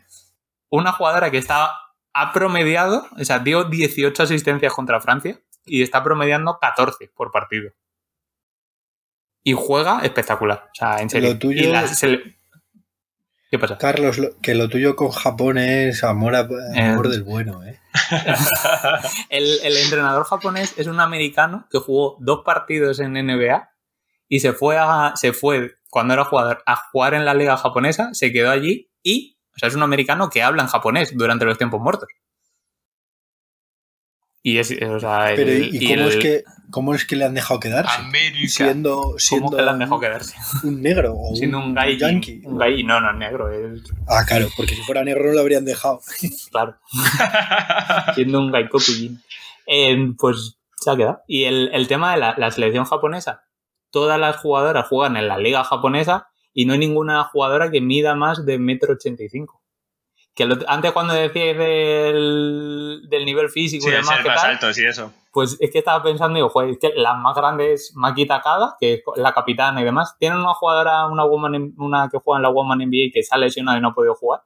Una 0.69 0.91
jugadora 0.91 1.29
que 1.31 1.37
está 1.37 1.73
ha 2.13 2.33
promediado, 2.33 3.05
o 3.19 3.23
sea, 3.23 3.39
dio 3.39 3.65
18 3.65 4.23
asistencias 4.23 4.73
contra 4.73 5.01
Francia 5.01 5.39
y 5.65 5.81
está 5.81 6.03
promediando 6.03 6.57
14 6.59 7.11
por 7.15 7.31
partido. 7.31 7.71
Y 9.43 9.53
juega 9.53 10.01
espectacular. 10.03 10.69
O 10.71 10.75
sea, 10.75 10.97
en 10.99 11.09
serio. 11.09 11.31
Lo 11.31 11.39
tuyo... 11.39 11.61
Y 11.61 11.71
la, 11.71 11.87
se, 11.87 12.35
¿Qué 13.51 13.59
pasa? 13.59 13.77
Carlos, 13.77 14.17
lo, 14.17 14.39
que 14.41 14.55
lo 14.55 14.69
tuyo 14.69 14.95
con 14.95 15.11
Japón 15.11 15.57
es 15.57 16.05
amor, 16.05 16.35
a, 16.37 16.39
amor 16.39 17.07
eh, 17.07 17.09
del 17.09 17.23
bueno, 17.23 17.61
¿eh? 17.65 17.81
el, 19.29 19.59
el, 19.61 19.75
entrenador 19.75 20.23
japonés 20.23 20.73
es 20.77 20.87
un 20.87 21.01
americano 21.01 21.67
que 21.69 21.79
jugó 21.79 22.15
dos 22.21 22.43
partidos 22.45 23.01
en 23.01 23.11
NBA 23.11 23.69
y 24.29 24.39
se 24.39 24.53
fue 24.53 24.77
a, 24.79 25.11
se 25.15 25.33
fue 25.33 25.73
cuando 25.89 26.13
era 26.13 26.23
jugador 26.23 26.63
a 26.65 26.77
jugar 26.77 27.13
en 27.13 27.25
la 27.25 27.33
liga 27.33 27.57
japonesa, 27.57 28.13
se 28.13 28.31
quedó 28.31 28.51
allí 28.51 28.89
y, 29.03 29.37
o 29.53 29.59
sea, 29.59 29.67
es 29.67 29.75
un 29.75 29.83
americano 29.83 30.29
que 30.29 30.41
habla 30.41 30.61
en 30.61 30.69
japonés 30.69 31.11
durante 31.17 31.43
los 31.43 31.57
tiempos 31.57 31.81
muertos. 31.81 32.07
Y 34.43 34.57
es, 34.57 34.71
o 34.71 34.99
sea, 34.99 35.33
Pero, 35.35 35.51
¿y, 35.51 35.69
y 35.71 35.87
cómo, 35.87 36.07
el, 36.07 36.09
es 36.09 36.15
que, 36.17 36.43
cómo 36.71 36.95
es 36.95 37.05
que 37.05 37.15
le 37.15 37.25
han 37.25 37.35
dejado 37.35 37.59
quedarse? 37.59 38.01
América. 38.01 38.47
Siendo, 38.49 39.15
siendo 39.19 39.45
¿Cómo 39.45 39.57
que 39.57 39.63
le 39.63 39.69
han 39.69 39.79
dejado 39.79 39.99
quedarse? 39.99 40.35
Un 40.63 40.81
negro 40.81 41.13
o 41.15 41.35
siendo 41.35 41.59
un, 41.59 41.77
un 41.77 41.97
yankee. 41.97 42.41
Un 42.43 42.57
gay, 42.57 42.83
no, 42.83 42.99
no 42.99 43.11
es 43.11 43.17
negro. 43.17 43.51
Es... 43.51 43.83
Ah, 44.07 44.25
claro, 44.25 44.47
porque 44.57 44.75
si 44.75 44.81
fuera 44.81 45.03
negro 45.03 45.25
no 45.25 45.33
lo 45.33 45.41
habrían 45.41 45.65
dejado. 45.65 46.01
claro. 46.51 46.77
siendo 48.15 48.39
un 48.39 48.51
gay 48.51 48.67
copillín. 48.67 49.21
Eh, 49.67 50.13
pues 50.17 50.57
se 50.75 50.89
ha 50.89 50.97
quedado. 50.97 51.21
Y 51.27 51.43
el, 51.43 51.69
el 51.73 51.87
tema 51.87 52.13
de 52.13 52.19
la, 52.19 52.33
la, 52.35 52.49
selección 52.49 52.85
japonesa. 52.85 53.43
Todas 53.91 54.19
las 54.19 54.37
jugadoras 54.37 54.87
juegan 54.87 55.17
en 55.17 55.27
la 55.27 55.37
liga 55.37 55.63
japonesa 55.63 56.29
y 56.51 56.65
no 56.65 56.73
hay 56.73 56.79
ninguna 56.79 57.25
jugadora 57.25 57.69
que 57.69 57.81
mida 57.81 58.15
más 58.15 58.45
de 58.45 58.57
metro 58.57 58.93
ochenta 58.93 59.23
y 59.23 59.29
cinco 59.29 59.60
que 60.33 60.45
lo, 60.45 60.57
antes 60.67 60.91
cuando 60.91 61.13
decíais 61.13 61.57
del, 61.57 63.01
del 63.09 63.25
nivel 63.25 63.49
físico 63.49 63.83
sí, 63.83 63.89
y 63.89 63.91
demás, 63.91 64.23
más 64.25 64.59
tal, 64.59 64.71
eso. 64.71 65.13
Pues 65.31 65.57
es 65.59 65.71
que 65.71 65.79
estaba 65.79 66.03
pensando, 66.03 66.35
digo, 66.35 66.49
joder, 66.49 66.71
es 66.71 66.77
que 66.79 66.91
las 66.95 67.17
más 67.17 67.35
grandes, 67.35 67.93
Maki 67.95 68.25
Takada, 68.25 68.75
que 68.79 68.95
es 68.95 69.01
la 69.15 69.33
capitana 69.33 69.81
y 69.81 69.85
demás, 69.85 70.15
tienen 70.19 70.39
una 70.39 70.53
jugadora, 70.53 71.07
una 71.07 71.25
woman, 71.25 71.73
una 71.77 72.09
que 72.09 72.17
juega 72.17 72.39
en 72.39 72.43
la 72.43 72.49
Woman 72.49 72.79
NBA 72.79 73.11
que 73.13 73.23
se 73.23 73.33
ha 73.33 73.37
lesionado 73.37 73.77
y 73.77 73.81
no 73.81 73.89
ha 73.89 73.93
podido 73.93 74.15
jugar. 74.15 74.41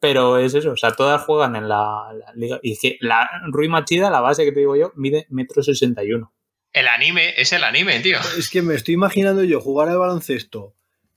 Pero 0.00 0.36
es 0.36 0.54
eso, 0.54 0.72
o 0.72 0.76
sea, 0.76 0.92
todas 0.92 1.22
juegan 1.22 1.56
en 1.56 1.68
la, 1.68 2.10
la 2.12 2.32
liga. 2.34 2.60
Y 2.62 2.72
es 2.72 2.80
que 2.80 2.98
la 3.00 3.30
Rui 3.46 3.68
Machida, 3.68 4.10
la 4.10 4.20
base 4.20 4.44
que 4.44 4.52
te 4.52 4.60
digo 4.60 4.76
yo, 4.76 4.92
mide 4.96 5.26
metro 5.30 5.62
sesenta 5.62 6.04
y 6.04 6.12
uno. 6.12 6.34
El 6.72 6.88
anime, 6.88 7.32
es 7.40 7.52
el 7.52 7.64
anime, 7.64 8.00
tío. 8.00 8.18
Es 8.36 8.50
que 8.50 8.60
me 8.60 8.74
estoy 8.74 8.94
imaginando 8.94 9.44
yo 9.44 9.60
jugar 9.60 9.88
al 9.88 9.98
baloncesto 9.98 10.74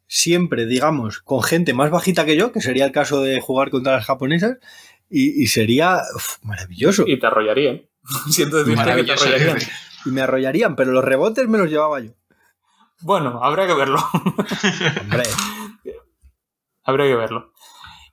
siempre, 0.07 0.65
digamos, 0.65 1.19
con 1.19 1.43
gente 1.43 1.73
más 1.73 1.91
bajita 1.91 2.25
que 2.25 2.35
yo, 2.35 2.51
que 2.51 2.61
sería 2.61 2.85
el 2.85 2.91
caso 2.91 3.21
de 3.21 3.39
jugar 3.41 3.69
contra 3.69 3.93
las 3.93 4.05
japonesas, 4.05 4.57
y, 5.09 5.41
y 5.41 5.47
sería 5.47 6.01
uf, 6.15 6.38
maravilloso. 6.43 7.03
Y 7.05 7.19
te 7.19 7.27
arrollarían. 7.27 7.81
Siento 8.29 8.63
decirte 8.63 8.95
que 8.95 9.03
te 9.03 9.11
arrollarían. 9.13 9.57
Y 10.05 10.09
me 10.09 10.21
arrollarían, 10.21 10.75
pero 10.75 10.91
los 10.91 11.03
rebotes 11.03 11.47
me 11.47 11.57
los 11.57 11.69
llevaba 11.69 11.99
yo. 11.99 12.11
Bueno, 13.01 13.43
habría 13.43 13.67
que 13.67 13.73
verlo. 13.73 13.99
Hombre. 15.01 15.23
habría 16.84 17.05
que 17.05 17.15
verlo. 17.15 17.53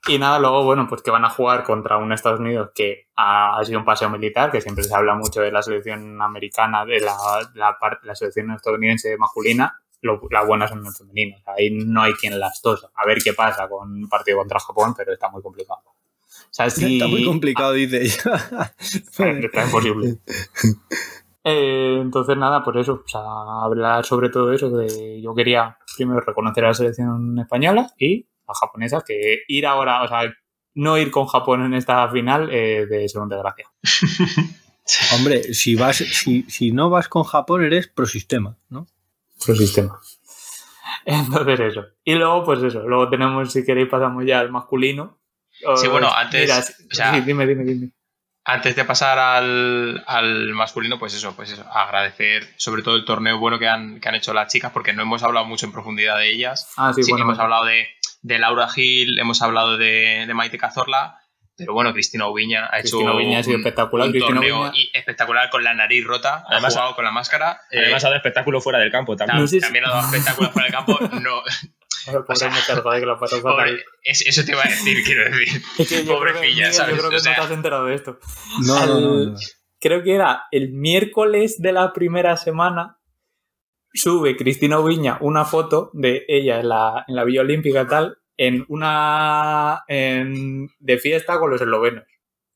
Y 0.07 0.19
nada, 0.19 0.37
luego, 0.37 0.63
bueno, 0.63 0.85
pues 0.87 1.01
que 1.01 1.09
van 1.09 1.25
a 1.25 1.31
jugar 1.31 1.63
contra 1.63 1.97
un 1.97 2.11
Estados 2.11 2.39
Unidos 2.39 2.69
que 2.75 3.07
ha, 3.15 3.57
ha 3.57 3.65
sido 3.65 3.79
un 3.79 3.85
paseo 3.85 4.07
militar, 4.09 4.51
que 4.51 4.61
siempre 4.61 4.83
se 4.83 4.93
habla 4.93 5.15
mucho 5.15 5.41
de 5.41 5.51
la 5.51 5.63
selección 5.63 6.21
americana, 6.21 6.85
de 6.85 6.99
la, 6.99 7.15
la, 7.55 7.75
la 8.03 8.15
selección 8.15 8.51
estadounidense 8.51 9.17
masculina, 9.17 9.81
lo, 10.01 10.21
las 10.29 10.47
buenas 10.47 10.69
son 10.69 10.83
los 10.83 10.97
femeninos. 10.97 11.41
Ahí 11.45 11.71
no 11.71 12.01
hay 12.01 12.13
quien 12.13 12.39
las 12.39 12.61
tosa. 12.61 12.89
A 12.95 13.05
ver 13.05 13.19
qué 13.23 13.33
pasa 13.33 13.67
con 13.67 13.91
un 13.91 14.09
partido 14.09 14.37
contra 14.37 14.59
Japón, 14.59 14.93
pero 14.95 15.13
está 15.13 15.29
muy 15.29 15.41
complicado. 15.41 15.81
O 15.85 16.57
sea, 16.57 16.67
está 16.67 17.07
muy 17.07 17.25
complicado, 17.25 17.73
dice 17.73 18.01
ella. 18.01 18.73
está 18.79 19.65
imposible. 19.65 20.19
Eh, 21.47 21.99
entonces, 22.01 22.35
nada, 22.35 22.63
por 22.63 22.75
eso, 22.75 23.03
o 23.05 23.07
sea, 23.07 23.21
hablar 23.63 24.03
sobre 24.03 24.29
todo 24.29 24.51
eso, 24.51 24.71
de 24.71 25.21
yo 25.21 25.35
quería 25.35 25.77
primero 25.95 26.19
reconocer 26.19 26.65
a 26.65 26.69
la 26.69 26.73
selección 26.73 27.37
española 27.37 27.93
y 27.99 28.25
a 28.47 28.53
japonesa, 28.55 29.03
que 29.05 29.43
ir 29.47 29.67
ahora, 29.67 30.01
o 30.01 30.07
sea, 30.07 30.21
no 30.73 30.97
ir 30.97 31.11
con 31.11 31.27
Japón 31.27 31.63
en 31.63 31.75
esta 31.75 32.09
final 32.09 32.49
eh, 32.51 32.87
de 32.87 33.07
segunda 33.07 33.37
gracia. 33.37 33.67
Hombre, 35.15 35.53
si 35.53 35.75
vas, 35.75 35.97
si, 35.97 36.43
si 36.49 36.71
no 36.71 36.89
vas 36.89 37.09
con 37.09 37.23
Japón, 37.23 37.63
eres 37.63 37.87
prosistema, 37.89 38.57
¿no? 38.69 38.87
Sistema. 39.37 39.99
Entonces 41.05 41.59
eso. 41.59 41.85
Y 42.03 42.15
luego, 42.15 42.43
pues 42.43 42.63
eso. 42.63 42.81
Luego 42.81 43.09
tenemos, 43.09 43.51
si 43.51 43.63
queréis, 43.63 43.89
pasamos 43.89 44.25
ya 44.25 44.39
al 44.39 44.51
masculino. 44.51 45.19
Sí, 45.75 45.87
bueno, 45.87 46.09
antes. 46.13 46.41
Mira, 46.41 46.59
o 46.59 46.95
sea, 46.95 47.13
sí, 47.13 47.21
dime, 47.21 47.45
dime, 47.45 47.63
dime. 47.63 47.91
Antes 48.47 48.75
de 48.75 48.85
pasar 48.85 49.17
al, 49.17 50.03
al, 50.05 50.53
masculino, 50.53 50.99
pues 50.99 51.15
eso, 51.15 51.35
pues 51.35 51.51
eso, 51.51 51.65
agradecer 51.71 52.47
sobre 52.57 52.83
todo 52.83 52.95
el 52.95 53.03
torneo 53.03 53.39
bueno 53.39 53.57
que 53.57 53.67
han, 53.67 53.99
que 53.99 54.07
han 54.07 54.13
hecho 54.13 54.35
las 54.35 54.51
chicas, 54.51 54.71
porque 54.71 54.93
no 54.93 55.01
hemos 55.01 55.23
hablado 55.23 55.47
mucho 55.47 55.65
en 55.65 55.71
profundidad 55.71 56.17
de 56.17 56.29
ellas. 56.29 56.71
Ah, 56.77 56.93
sí, 56.93 57.01
sí 57.01 57.11
bueno, 57.11 57.25
hemos 57.25 57.39
hablado 57.39 57.65
de, 57.65 57.87
de, 58.21 58.37
Laura 58.37 58.69
Gil, 58.69 59.17
hemos 59.17 59.41
hablado 59.41 59.77
de, 59.77 60.25
de 60.27 60.33
Maite 60.35 60.59
Cazorla, 60.59 61.19
pero 61.57 61.73
bueno, 61.73 61.93
Cristina 61.93 62.27
Oviña 62.27 62.65
ha 62.65 62.79
Cristina 62.79 63.01
hecho 63.11 63.15
Oviña 63.15 63.39
ha 63.39 63.43
sido 63.43 63.55
un, 63.55 63.61
espectacular. 63.61 64.07
un 64.07 64.11
Cristina 64.13 64.35
torneo 64.35 64.59
Oviña... 64.61 64.73
y 64.75 64.97
espectacular 64.97 65.49
con 65.49 65.63
la 65.63 65.73
nariz 65.73 66.05
rota, 66.05 66.43
Además, 66.47 66.75
ha 66.75 66.79
jugado 66.79 66.95
con 66.95 67.05
la 67.05 67.11
máscara. 67.11 67.61
Además 67.71 68.03
ha 68.03 68.07
dado 68.07 68.17
espectáculo 68.17 68.61
fuera 68.61 68.79
del 68.79 68.91
campo 68.91 69.15
también. 69.15 69.39
No 69.41 69.47
sé 69.47 69.55
si- 69.57 69.61
También 69.61 69.85
ha 69.85 69.89
dado 69.89 70.05
espectáculos 70.05 70.51
fuera 70.51 70.65
del 70.67 70.73
campo. 70.73 70.99
No, 71.21 71.41
Pobre 72.05 72.35
sea, 72.35 72.49
pobre, 73.41 73.83
eso 74.03 74.45
te 74.45 74.51
iba 74.51 74.61
a 74.61 74.69
decir, 74.69 75.03
quiero 75.03 75.23
decir. 75.25 75.61
Es 75.79 75.89
que 75.89 76.05
yo 76.05 76.19
creo 76.19 76.39
que, 76.39 76.73
¿sabes? 76.73 76.95
Yo 76.95 76.97
creo 76.99 77.09
que 77.09 77.15
O 77.15 77.19
sea, 77.19 77.31
no 77.31 77.35
te 77.37 77.41
has 77.45 77.51
enterado 77.51 77.85
de 77.85 77.95
esto. 77.95 78.19
No, 78.65 78.85
no, 78.85 78.99
no, 78.99 79.25
no. 79.31 79.35
creo 79.79 80.03
que 80.03 80.13
era 80.13 80.43
el 80.51 80.71
miércoles 80.71 81.59
de 81.59 81.71
la 81.71 81.93
primera 81.93 82.37
semana, 82.37 82.99
sube 83.93 84.35
Cristina 84.35 84.77
Ubiña 84.79 85.17
una 85.21 85.45
foto 85.45 85.89
de 85.93 86.25
ella 86.27 86.59
en 86.59 86.69
la, 86.69 87.05
en 87.07 87.15
la 87.15 87.23
Villa 87.23 87.41
Olímpica 87.41 87.81
y 87.81 87.87
tal, 87.87 88.17
en 88.37 88.65
una 88.67 89.83
de 89.87 90.97
fiesta 90.97 91.39
con 91.39 91.51
los 91.51 91.61
eslovenos. 91.61 92.03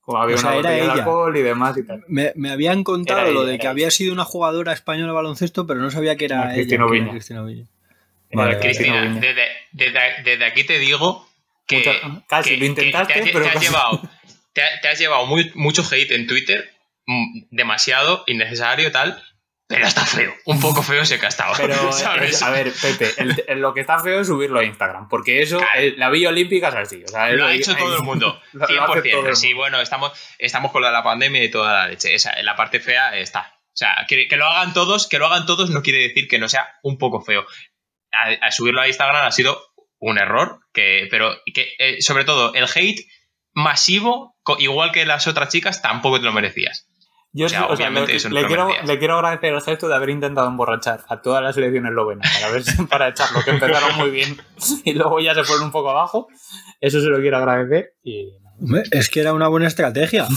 Como 0.02 0.22
había 0.22 0.38
una 0.38 0.56
botella 0.56 0.86
de 0.86 0.92
alcohol 0.92 1.38
y 1.38 1.42
demás 1.42 1.78
y 1.78 1.86
tal. 1.86 2.04
Me, 2.08 2.34
habían 2.50 2.84
contado 2.84 3.32
lo 3.32 3.46
de 3.46 3.60
que 3.60 3.68
había 3.68 3.92
sido 3.92 4.12
una 4.12 4.26
jugadora 4.26 4.74
española 4.74 5.10
de 5.10 5.16
baloncesto, 5.16 5.68
pero 5.68 5.80
no 5.82 5.92
sabía 5.92 6.16
que 6.16 6.26
era 6.26 6.52
Cristina 6.54 6.88
Ubiña. 6.88 7.12
Cristina 7.12 7.44
Ubiña. 7.44 7.68
Cristina, 8.60 9.22
desde, 9.72 10.46
aquí 10.46 10.64
te 10.64 10.80
digo 10.80 11.28
que. 11.68 11.84
casi 12.28 12.58
lo 12.58 12.66
intentaste, 12.66 13.22
te, 13.22 13.32
pero. 13.32 13.46
Te 13.46 13.50
has, 13.50 13.62
llevado, 13.62 14.02
te, 14.54 14.88
has 14.88 15.00
llevado 15.00 15.28
mucho 15.56 15.84
hate 15.84 16.12
en 16.12 16.28
Twitter, 16.28 16.72
mm, 17.06 17.46
demasiado, 17.52 18.24
innecesario, 18.28 18.92
tal. 18.92 19.22
Pero 19.70 19.86
está 19.86 20.04
feo, 20.04 20.34
un 20.46 20.60
poco 20.60 20.82
feo 20.82 21.04
ese 21.04 21.20
castado. 21.20 21.54
Pero, 21.56 21.76
a 22.42 22.50
ver, 22.50 22.74
Pepe, 22.74 23.56
lo 23.56 23.72
que 23.72 23.82
está 23.82 24.00
feo 24.00 24.22
es 24.22 24.28
subirlo 24.28 24.60
a 24.60 24.64
Instagram, 24.64 25.08
porque 25.08 25.44
eso, 25.44 25.62
la 25.96 26.10
Villa 26.10 26.30
Olímpica 26.30 26.70
es 26.70 26.76
así. 26.76 27.04
lo 27.34 27.46
ha 27.46 27.54
hecho 27.54 27.76
todo 27.76 27.98
el 27.98 28.02
mundo, 28.02 28.42
100%. 28.54 29.36
sí, 29.36 29.54
bueno, 29.54 29.80
estamos, 29.80 30.12
estamos 30.40 30.72
con 30.72 30.82
la 30.82 31.04
pandemia 31.04 31.44
y 31.44 31.52
toda 31.52 31.72
la 31.72 31.88
leche. 31.88 32.16
Esa, 32.16 32.42
la 32.42 32.56
parte 32.56 32.80
fea 32.80 33.16
está. 33.16 33.60
O 33.68 33.78
sea, 33.80 34.08
que, 34.08 34.28
lo 34.36 34.48
hagan 34.48 34.74
todos, 34.74 35.08
que 35.08 35.20
lo 35.20 35.28
hagan 35.28 35.46
todos 35.46 35.70
no 35.70 35.84
quiere 35.84 36.00
decir 36.00 36.28
que 36.28 36.40
no 36.40 36.50
sea 36.50 36.68
un 36.82 36.98
poco 36.98 37.22
feo. 37.22 37.46
A, 38.12 38.50
subirlo 38.50 38.82
a 38.82 38.88
Instagram 38.88 39.28
ha 39.28 39.32
sido 39.32 39.62
un 40.00 40.18
error, 40.18 40.62
que, 40.74 41.08
pero 41.12 41.38
que, 41.54 41.76
eh, 41.78 42.02
sobre 42.02 42.26
todo 42.26 42.56
el 42.56 42.66
hate 42.66 43.06
masivo, 43.54 44.36
igual 44.58 44.92
que 44.92 45.06
las 45.06 45.28
otras 45.28 45.50
chicas, 45.50 45.84
tampoco 45.84 46.20
te 46.20 46.26
lo 46.26 46.34
merecías. 46.34 46.89
Yo 47.32 47.46
obviamente 47.68 48.14
le, 48.30 48.48
quiero, 48.48 48.70
le, 48.84 48.98
quiero, 48.98 49.16
agradecer 49.16 49.54
el 49.54 49.62
gesto 49.62 49.88
de 49.88 49.96
haber 49.96 50.10
intentado 50.10 50.48
emborrachar 50.48 51.02
a 51.08 51.22
todas 51.22 51.44
las 51.44 51.54
selecciones 51.54 51.92
eslovenas 51.92 52.28
para 52.34 52.52
ver 52.52 52.64
para 52.90 53.08
echarlo, 53.10 53.44
que 53.44 53.52
empezaron 53.52 53.98
muy 53.98 54.10
bien 54.10 54.38
y 54.84 54.94
luego 54.94 55.20
ya 55.20 55.36
se 55.36 55.44
fueron 55.44 55.66
un 55.66 55.72
poco 55.72 55.92
abajo. 55.92 56.28
Eso 56.82 57.02
se 57.02 57.08
lo 57.08 57.20
quiero 57.20 57.38
agradecer 57.38 57.94
y 58.04 58.34
es 58.92 59.10
que 59.10 59.22
era 59.22 59.34
una 59.34 59.48
buena 59.48 59.68
estrategia. 59.68 60.28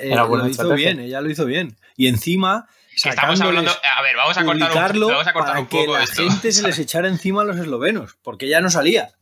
era 0.00 0.24
lo 0.24 0.48
hizo 0.48 0.74
bien, 0.74 1.00
ella 1.00 1.20
lo 1.20 1.30
hizo 1.30 1.44
bien. 1.44 1.76
Y 1.96 2.08
encima. 2.08 2.66
Estamos 2.94 3.40
hablando. 3.40 3.70
A 3.70 4.02
ver, 4.02 4.16
vamos 4.16 4.36
a 4.36 4.44
cortar 4.44 4.96
un, 4.96 5.00
vamos 5.00 5.26
a 5.26 5.32
cortar 5.32 5.54
para 5.54 5.66
que 5.66 5.86
la 5.86 6.06
gente 6.06 6.52
se 6.52 6.62
les 6.62 6.78
echara 6.78 7.08
encima 7.08 7.42
a 7.42 7.44
los 7.44 7.56
eslovenos, 7.56 8.16
porque 8.22 8.48
ya 8.48 8.60
no 8.60 8.70
salía. 8.70 9.12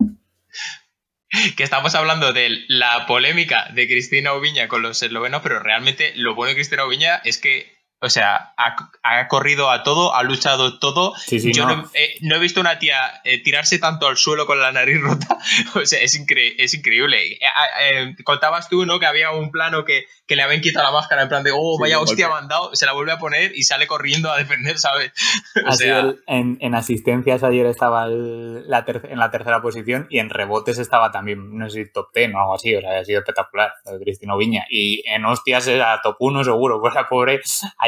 que 1.56 1.62
estamos 1.62 1.94
hablando 1.94 2.32
de 2.32 2.64
la 2.68 3.06
polémica 3.06 3.68
de 3.74 3.86
Cristina 3.86 4.32
Oviña 4.32 4.68
con 4.68 4.82
los 4.82 5.02
eslovenos, 5.02 5.42
pero 5.42 5.60
realmente 5.60 6.12
lo 6.16 6.34
bueno 6.34 6.50
de 6.50 6.56
Cristina 6.56 6.84
Oviña 6.84 7.20
es 7.24 7.38
que 7.38 7.79
o 8.02 8.08
sea, 8.08 8.54
ha, 8.56 9.28
corrido 9.28 9.70
a 9.70 9.82
todo, 9.82 10.14
ha 10.14 10.22
luchado 10.22 10.78
todo. 10.78 11.12
Yo 11.28 11.66
no. 11.66 11.84
he 11.92 12.38
visto 12.38 12.60
una 12.60 12.78
tía 12.78 13.20
eh, 13.24 13.42
tirarse 13.42 13.78
tanto 13.78 14.06
al 14.06 14.16
suelo 14.16 14.46
con 14.46 14.58
la 14.58 14.72
nariz 14.72 15.00
rota. 15.02 15.38
O 15.74 15.84
sea, 15.84 16.00
es, 16.00 16.14
es 16.14 16.74
increíble. 16.74 17.32
Eh, 17.32 17.38
eh, 17.82 18.14
contabas 18.24 18.70
tú, 18.70 18.86
¿no? 18.86 18.98
Que 18.98 19.06
había 19.06 19.32
un 19.32 19.50
plano 19.50 19.84
que, 19.84 20.06
le 20.28 20.42
habían 20.42 20.60
quitado 20.60 20.86
la 20.86 20.92
máscara 20.92 21.22
en 21.22 21.28
plan 21.28 21.42
de, 21.42 21.50
oh, 21.52 21.76
vaya 21.78 22.00
hostia, 22.00 22.28
mandado. 22.28 22.74
Se 22.74 22.86
la 22.86 22.92
vuelve 22.92 23.12
a 23.12 23.18
poner 23.18 23.52
y 23.54 23.64
sale 23.64 23.86
corriendo 23.86 24.30
a 24.30 24.38
defender, 24.38 24.78
¿sabes? 24.78 25.12
O 25.66 25.72
sea, 25.72 26.14
en, 26.26 26.74
asistencias 26.74 27.42
ayer 27.42 27.66
estaba 27.66 28.06
la 28.06 28.84
en 28.86 29.18
la 29.18 29.30
tercera 29.30 29.60
posición 29.60 30.06
y 30.08 30.20
en 30.20 30.30
rebotes 30.30 30.78
estaba 30.78 31.10
también, 31.10 31.58
no 31.58 31.68
sé 31.68 31.84
si 31.84 31.92
top 31.92 32.08
10 32.14 32.34
o 32.34 32.38
algo 32.38 32.54
así. 32.54 32.74
O 32.74 32.80
sea, 32.80 32.98
ha 32.98 33.04
sido 33.04 33.18
espectacular, 33.20 33.72
lo 33.84 33.98
de 33.98 34.04
Cristina 34.04 34.36
Viña. 34.36 34.64
Y 34.70 35.02
en 35.06 35.24
hostias 35.26 35.66
era 35.66 36.00
top 36.02 36.16
1 36.20 36.44
seguro, 36.44 36.80
pues 36.80 36.94
la 36.94 37.08
pobre 37.08 37.40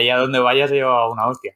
allá 0.02 0.18
donde 0.18 0.38
vaya 0.38 0.68
se 0.68 0.74
lleva 0.74 1.08
una 1.10 1.26
hostia. 1.26 1.54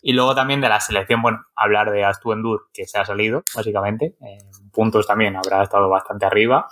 Y 0.00 0.14
luego 0.14 0.34
también 0.34 0.60
de 0.60 0.68
la 0.68 0.80
selección, 0.80 1.22
bueno, 1.22 1.44
hablar 1.54 1.92
de 1.92 2.04
Astu 2.04 2.32
Endur, 2.32 2.68
que 2.72 2.86
se 2.86 2.98
ha 2.98 3.04
salido, 3.04 3.44
básicamente. 3.54 4.16
En 4.20 4.70
puntos 4.70 5.06
también 5.06 5.36
habrá 5.36 5.62
estado 5.62 5.88
bastante 5.88 6.26
arriba. 6.26 6.66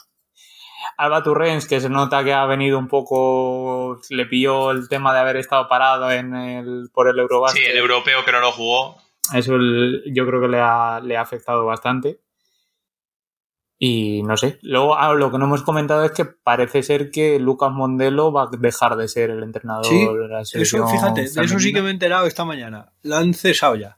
Alba 0.96 1.22
Turrens, 1.22 1.68
que 1.68 1.80
se 1.80 1.88
nota 1.88 2.24
que 2.24 2.32
ha 2.32 2.44
venido 2.46 2.78
un 2.78 2.88
poco, 2.88 4.00
le 4.10 4.26
pilló 4.26 4.72
el 4.72 4.88
tema 4.88 5.14
de 5.14 5.20
haber 5.20 5.36
estado 5.36 5.68
parado 5.68 6.10
en 6.10 6.34
el, 6.34 6.90
por 6.92 7.08
el 7.08 7.18
Eurobasket. 7.18 7.62
Sí, 7.62 7.70
el 7.70 7.78
europeo 7.78 8.24
que 8.24 8.32
no 8.32 8.40
lo 8.40 8.50
jugó. 8.50 8.96
Eso 9.32 9.56
yo 10.06 10.26
creo 10.26 10.40
que 10.40 10.48
le 10.48 10.60
ha, 10.60 11.00
le 11.00 11.16
ha 11.16 11.20
afectado 11.20 11.64
bastante. 11.64 12.20
Y 13.82 14.22
no 14.24 14.36
sé, 14.36 14.58
luego 14.60 14.94
ah, 14.94 15.14
lo 15.14 15.32
que 15.32 15.38
no 15.38 15.46
hemos 15.46 15.62
comentado 15.62 16.04
es 16.04 16.12
que 16.12 16.26
parece 16.26 16.82
ser 16.82 17.10
que 17.10 17.40
Lucas 17.40 17.72
Mondelo 17.72 18.30
va 18.30 18.42
a 18.42 18.50
dejar 18.58 18.94
de 18.96 19.08
ser 19.08 19.30
el 19.30 19.42
entrenador 19.42 19.86
de 19.86 20.28
la 20.28 20.44
selección. 20.44 20.82
Eso, 20.82 20.92
fíjate, 20.92 21.22
de 21.22 21.44
eso 21.44 21.58
sí 21.58 21.72
que 21.72 21.80
me 21.80 21.88
he 21.88 21.92
enterado 21.92 22.26
esta 22.26 22.44
mañana. 22.44 22.92
Lo 23.02 23.16
han 23.16 23.32
cesado 23.32 23.76
ya. 23.76 23.96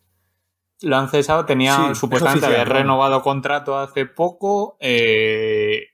Lo 0.82 0.96
han 0.96 1.08
cesado, 1.08 1.46
tenía 1.46 1.96
supuestamente 1.96 2.46
haber 2.46 2.68
renovado 2.68 3.22
contrato 3.22 3.76
hace 3.76 4.06
poco. 4.06 4.76
Eh, 4.78 5.88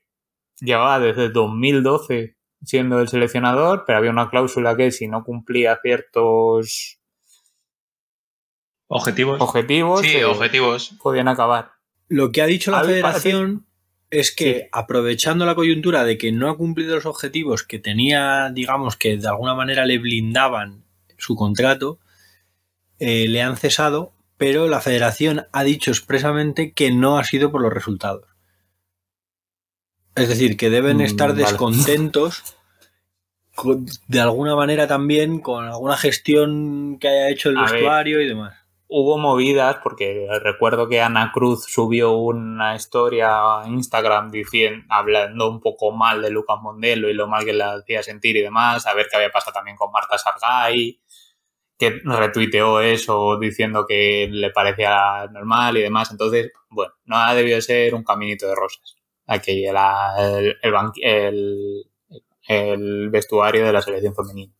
llevaba 0.59 0.99
desde 0.99 1.29
2012 1.29 2.37
siendo 2.63 2.99
el 2.99 3.07
seleccionador, 3.07 3.85
pero 3.87 3.97
había 3.97 4.11
una 4.11 4.29
cláusula 4.29 4.77
que 4.77 4.91
si 4.91 5.07
no 5.07 5.23
cumplía 5.23 5.79
ciertos 5.81 6.99
objetivos, 8.85 9.41
objetivos, 9.41 10.01
sí, 10.01 10.21
objetivos. 10.21 10.95
podían 11.01 11.27
acabar. 11.27 11.71
Lo 12.07 12.31
que 12.31 12.43
ha 12.43 12.45
dicho 12.45 12.69
la 12.69 12.83
federación 12.83 13.65
es 14.11 14.33
que 14.33 14.69
aprovechando 14.71 15.45
la 15.45 15.55
coyuntura 15.55 16.03
de 16.03 16.17
que 16.17 16.31
no 16.31 16.49
ha 16.49 16.57
cumplido 16.57 16.95
los 16.95 17.05
objetivos 17.05 17.63
que 17.63 17.79
tenía, 17.79 18.49
digamos, 18.51 18.95
que 18.95 19.17
de 19.17 19.27
alguna 19.27 19.53
manera 19.53 19.85
le 19.85 19.99
blindaban 19.99 20.83
su 21.17 21.35
contrato, 21.35 21.99
eh, 22.97 23.27
le 23.27 23.41
han 23.41 23.57
cesado, 23.57 24.13
pero 24.37 24.67
la 24.67 24.81
federación 24.81 25.47
ha 25.51 25.63
dicho 25.63 25.91
expresamente 25.91 26.71
que 26.73 26.91
no 26.91 27.19
ha 27.19 27.23
sido 27.23 27.51
por 27.51 27.61
los 27.61 27.73
resultados. 27.73 28.25
Es 30.15 30.27
decir, 30.27 30.57
que 30.57 30.69
deben 30.69 30.97
mm, 30.97 31.01
estar 31.01 31.35
descontentos 31.35 32.55
de 34.07 34.21
alguna 34.21 34.55
manera 34.55 34.87
también 34.87 35.39
con 35.39 35.65
alguna 35.65 35.97
gestión 35.97 36.97
que 36.99 37.09
haya 37.09 37.29
hecho 37.29 37.49
el 37.49 37.57
vestuario 37.57 38.21
y 38.21 38.27
demás 38.27 38.58
hubo 38.89 39.17
movidas, 39.19 39.77
porque 39.83 40.27
recuerdo 40.41 40.89
que 40.89 40.99
Ana 41.01 41.31
Cruz 41.33 41.65
subió 41.65 42.11
una 42.13 42.75
historia 42.75 43.61
a 43.61 43.67
Instagram 43.67 44.31
diciendo, 44.31 44.85
hablando 44.89 45.49
un 45.49 45.61
poco 45.61 45.91
mal 45.91 46.21
de 46.21 46.31
Lucas 46.31 46.57
Mondelo 46.61 47.09
y 47.09 47.13
lo 47.13 47.27
mal 47.27 47.45
que 47.45 47.53
le 47.53 47.63
hacía 47.63 48.03
sentir 48.03 48.35
y 48.37 48.41
demás, 48.41 48.87
a 48.87 48.93
ver 48.95 49.07
qué 49.09 49.17
había 49.17 49.29
pasado 49.29 49.53
también 49.53 49.77
con 49.77 49.91
Marta 49.91 50.17
Sargay, 50.17 50.99
que 51.77 52.01
retuiteó 52.03 52.81
eso 52.81 53.37
diciendo 53.39 53.85
que 53.87 54.27
le 54.29 54.49
parecía 54.51 55.27
normal 55.31 55.77
y 55.77 55.81
demás. 55.81 56.11
Entonces, 56.11 56.51
bueno, 56.69 56.93
no 57.05 57.17
ha 57.17 57.33
debido 57.35 57.61
ser 57.61 57.95
un 57.95 58.03
caminito 58.03 58.47
de 58.47 58.55
rosas. 58.55 58.95
Aquí 59.27 59.65
el, 59.65 60.57
el 62.47 63.09
vestuario 63.09 63.65
de 63.65 63.73
la 63.73 63.81
selección 63.81 64.15
femenina. 64.15 64.53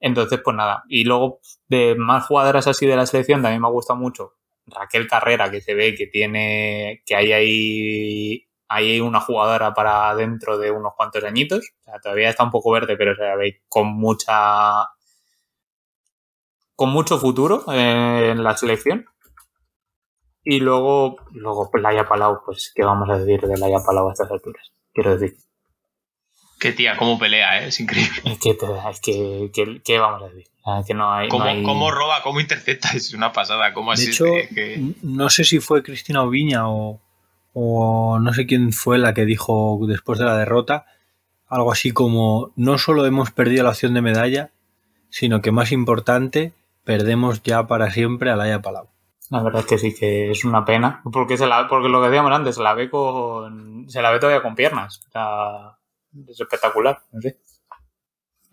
Entonces, 0.00 0.40
pues 0.44 0.56
nada. 0.56 0.82
Y 0.88 1.04
luego, 1.04 1.40
de 1.68 1.94
más 1.96 2.26
jugadoras 2.26 2.66
así 2.66 2.86
de 2.86 2.96
la 2.96 3.06
selección, 3.06 3.42
también 3.42 3.62
me 3.62 3.70
gusta 3.70 3.94
mucho 3.94 4.34
Raquel 4.66 5.06
Carrera, 5.06 5.50
que 5.50 5.60
se 5.60 5.74
ve 5.74 5.94
que 5.94 6.06
tiene, 6.06 7.02
que 7.06 7.14
hay 7.14 7.32
ahí, 7.32 8.48
hay 8.68 9.00
una 9.00 9.20
jugadora 9.20 9.74
para 9.74 10.14
dentro 10.14 10.58
de 10.58 10.70
unos 10.70 10.94
cuantos 10.96 11.22
añitos. 11.24 11.72
O 11.80 11.84
sea, 11.84 12.00
todavía 12.00 12.30
está 12.30 12.44
un 12.44 12.50
poco 12.50 12.72
verde, 12.72 12.96
pero 12.96 13.14
se 13.14 13.36
ve 13.36 13.62
con 13.68 13.88
mucha, 13.88 14.88
con 16.74 16.90
mucho 16.90 17.18
futuro 17.18 17.64
en 17.72 18.42
la 18.42 18.56
selección. 18.56 19.06
Y 20.42 20.60
luego, 20.60 21.16
luego 21.32 21.68
pues 21.70 21.82
Laia 21.82 22.06
Palau, 22.06 22.40
pues, 22.44 22.72
¿qué 22.74 22.84
vamos 22.84 23.08
a 23.10 23.18
decir 23.18 23.40
de 23.40 23.58
Laia 23.58 23.78
Palau 23.84 24.08
a 24.08 24.12
estas 24.12 24.30
alturas? 24.30 24.72
Quiero 24.92 25.16
decir. 25.16 25.36
Qué 26.58 26.72
tía, 26.72 26.96
cómo 26.96 27.18
pelea, 27.18 27.60
¿eh? 27.62 27.68
es 27.68 27.80
increíble. 27.80 28.22
Es 28.24 28.38
que, 28.38 28.50
es 28.90 29.00
que, 29.52 29.80
¿qué 29.84 29.98
vamos 29.98 30.22
a 30.22 30.28
decir? 30.28 30.46
Que 30.86 30.94
no 30.94 31.12
hay, 31.12 31.28
¿Cómo, 31.28 31.90
roba, 31.92 32.22
cómo 32.24 32.40
intercepta? 32.40 32.90
Es 32.94 33.14
una 33.14 33.32
pasada. 33.32 33.72
¿Cómo 33.72 33.94
de 33.94 34.02
hecho, 34.02 34.24
no 35.02 35.30
sé 35.30 35.44
si 35.44 35.60
fue 35.60 35.82
Cristina 35.82 36.22
Oviña 36.22 36.64
o, 36.66 37.00
no 37.54 38.32
sé 38.34 38.46
quién 38.46 38.72
fue 38.72 38.98
la 38.98 39.14
que 39.14 39.24
dijo 39.24 39.78
después 39.86 40.18
de 40.18 40.24
la 40.24 40.36
derrota 40.36 40.86
algo 41.48 41.70
así 41.70 41.92
como 41.92 42.52
no 42.56 42.76
solo 42.76 43.06
hemos 43.06 43.30
perdido 43.30 43.62
la 43.62 43.70
opción 43.70 43.94
de 43.94 44.02
medalla, 44.02 44.50
sino 45.10 45.40
que 45.40 45.52
más 45.52 45.70
importante, 45.70 46.52
perdemos 46.82 47.42
ya 47.44 47.68
para 47.68 47.92
siempre 47.92 48.30
a 48.30 48.36
Laia 48.36 48.60
Palau. 48.60 48.88
La 49.30 49.42
verdad 49.42 49.60
es 49.60 49.66
que 49.66 49.78
sí, 49.78 49.94
que 49.94 50.32
es 50.32 50.44
una 50.44 50.64
pena, 50.64 51.02
porque, 51.12 51.36
se 51.36 51.46
la, 51.46 51.68
porque 51.68 51.88
lo 51.88 52.00
que 52.00 52.08
decíamos 52.08 52.32
antes, 52.32 52.56
se 52.56 52.62
la 52.62 52.74
ve 52.74 52.90
con 52.90 53.86
se 53.88 54.02
la 54.02 54.10
ve 54.10 54.18
todavía 54.18 54.42
con 54.42 54.54
piernas. 54.54 55.02
O 55.08 55.10
sea, 55.10 55.78
es 56.28 56.40
espectacular, 56.40 57.00
no 57.12 57.20
sé. 57.20 57.38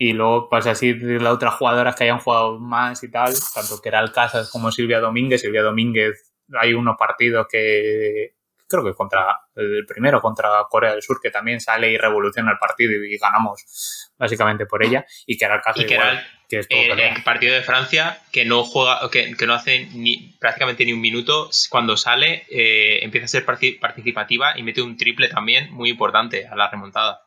Y 0.03 0.11
luego 0.11 0.49
pasa 0.49 0.71
así 0.71 0.91
de 0.91 1.17
las 1.17 1.31
otras 1.31 1.53
jugadoras 1.53 1.95
que 1.95 2.03
hayan 2.03 2.19
jugado 2.19 2.59
más 2.59 3.01
y 3.05 3.09
tal, 3.09 3.33
tanto 3.55 3.79
que 3.81 3.87
era 3.87 3.99
Alcázar 3.99 4.43
como 4.51 4.69
Silvia 4.69 4.99
Domínguez. 4.99 5.39
Silvia 5.39 5.63
Domínguez, 5.63 6.33
hay 6.59 6.73
unos 6.73 6.97
partidos 6.99 7.47
que, 7.49 8.35
creo 8.67 8.83
que 8.83 8.93
contra 8.93 9.39
el 9.55 9.85
primero, 9.87 10.19
contra 10.19 10.65
Corea 10.69 10.91
del 10.91 11.01
Sur, 11.01 11.21
que 11.23 11.31
también 11.31 11.61
sale 11.61 11.89
y 11.89 11.97
revoluciona 11.97 12.51
el 12.51 12.57
partido 12.57 12.91
y 13.01 13.17
ganamos 13.17 14.11
básicamente 14.17 14.65
por 14.65 14.83
ella, 14.83 15.05
y 15.25 15.37
que 15.37 15.45
era 15.45 15.61
y 15.73 15.85
que 15.85 15.95
era 15.95 16.25
el, 16.49 17.23
partido 17.23 17.55
de 17.55 17.61
Francia 17.61 18.19
que 18.33 18.43
no 18.43 18.65
juega, 18.65 19.09
que, 19.09 19.33
no 19.47 19.53
hace 19.53 19.85
ni, 19.93 20.35
prácticamente 20.37 20.83
ni 20.83 20.91
un 20.91 20.99
minuto, 20.99 21.49
cuando 21.69 21.95
sale 21.95 22.45
eh, 22.49 22.99
empieza 23.03 23.23
a 23.23 23.29
ser 23.29 23.45
participativa 23.45 24.59
y 24.59 24.63
mete 24.63 24.81
un 24.81 24.97
triple 24.97 25.29
también 25.29 25.71
muy 25.71 25.91
importante 25.91 26.45
a 26.45 26.57
la 26.57 26.69
remontada. 26.69 27.21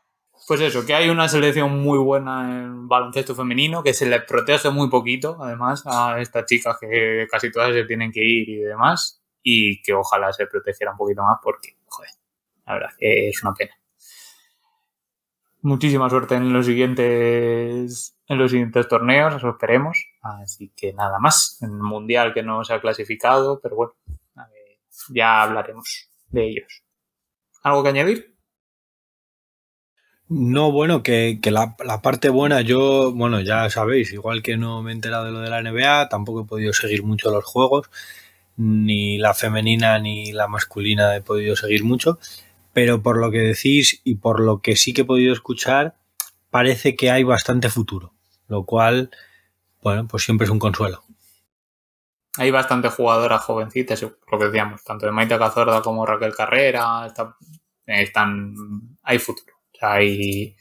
Pues 0.46 0.60
eso, 0.60 0.86
que 0.86 0.94
hay 0.94 1.08
una 1.08 1.28
selección 1.28 1.82
muy 1.82 1.98
buena 1.98 2.62
en 2.62 2.86
baloncesto 2.86 3.34
femenino, 3.34 3.82
que 3.82 3.92
se 3.92 4.06
les 4.06 4.22
protege 4.22 4.70
muy 4.70 4.88
poquito, 4.88 5.36
además, 5.42 5.82
a 5.86 6.20
estas 6.20 6.46
chicas 6.46 6.76
que 6.80 7.26
casi 7.28 7.50
todas 7.50 7.72
se 7.72 7.84
tienen 7.84 8.12
que 8.12 8.22
ir 8.22 8.48
y 8.48 8.56
demás, 8.58 9.20
y 9.42 9.82
que 9.82 9.92
ojalá 9.92 10.32
se 10.32 10.46
protegiera 10.46 10.92
un 10.92 10.98
poquito 10.98 11.22
más 11.22 11.38
porque, 11.42 11.76
joder, 11.86 12.10
la 12.64 12.74
verdad 12.74 12.90
es 12.98 13.42
una 13.42 13.54
pena. 13.54 13.72
Muchísima 15.62 16.08
suerte 16.08 16.36
en 16.36 16.52
los 16.52 16.64
siguientes, 16.64 18.16
en 18.28 18.38
los 18.38 18.52
siguientes 18.52 18.86
torneos, 18.86 19.34
eso 19.34 19.48
esperemos. 19.48 19.98
Así 20.22 20.72
que 20.76 20.92
nada 20.92 21.18
más, 21.18 21.58
en 21.60 21.70
el 21.70 21.82
mundial 21.82 22.32
que 22.32 22.44
no 22.44 22.62
se 22.62 22.72
ha 22.72 22.80
clasificado, 22.80 23.60
pero 23.60 23.74
bueno, 23.74 23.94
ya 25.08 25.42
hablaremos 25.42 26.08
de 26.28 26.50
ellos. 26.50 26.84
¿Algo 27.64 27.82
que 27.82 27.88
añadir? 27.88 28.35
No, 30.28 30.72
bueno, 30.72 31.04
que, 31.04 31.38
la, 31.44 31.76
parte 32.02 32.30
buena, 32.30 32.60
yo, 32.60 33.12
bueno, 33.12 33.40
ya 33.42 33.70
sabéis, 33.70 34.12
igual 34.12 34.42
que 34.42 34.56
no 34.56 34.82
me 34.82 34.90
he 34.90 34.94
enterado 34.94 35.26
de 35.26 35.30
lo 35.30 35.40
de 35.40 35.50
la 35.50 35.62
NBA, 35.62 36.08
tampoco 36.08 36.40
he 36.42 36.44
podido 36.44 36.72
seguir 36.72 37.04
mucho 37.04 37.30
los 37.30 37.44
juegos, 37.44 37.88
ni 38.56 39.18
la 39.18 39.34
femenina 39.34 39.98
ni 40.00 40.32
la 40.32 40.48
masculina 40.48 41.14
he 41.14 41.22
podido 41.22 41.54
seguir 41.54 41.84
mucho, 41.84 42.18
pero 42.72 43.02
por 43.02 43.18
lo 43.18 43.30
que 43.30 43.38
decís 43.38 44.00
y 44.02 44.16
por 44.16 44.40
lo 44.40 44.60
que 44.62 44.74
sí 44.74 44.92
que 44.92 45.02
he 45.02 45.04
podido 45.04 45.32
escuchar, 45.32 45.94
parece 46.50 46.96
que 46.96 47.10
hay 47.12 47.22
bastante 47.22 47.70
futuro, 47.70 48.12
lo 48.48 48.64
cual, 48.64 49.10
bueno, 49.80 50.08
pues 50.08 50.24
siempre 50.24 50.46
es 50.46 50.50
un 50.50 50.58
consuelo. 50.58 51.04
Hay 52.36 52.50
bastante 52.50 52.88
jugadoras 52.88 53.42
jovencitas, 53.42 54.02
lo 54.02 54.38
que 54.38 54.46
decíamos, 54.46 54.82
tanto 54.82 55.06
de 55.06 55.12
Maite 55.12 55.38
Cazorda 55.38 55.82
como 55.82 56.04
Raquel 56.04 56.34
Carrera, 56.34 57.06
están, 57.86 58.54
hay 59.04 59.18
futuro 59.20 59.55
hay 59.80 60.56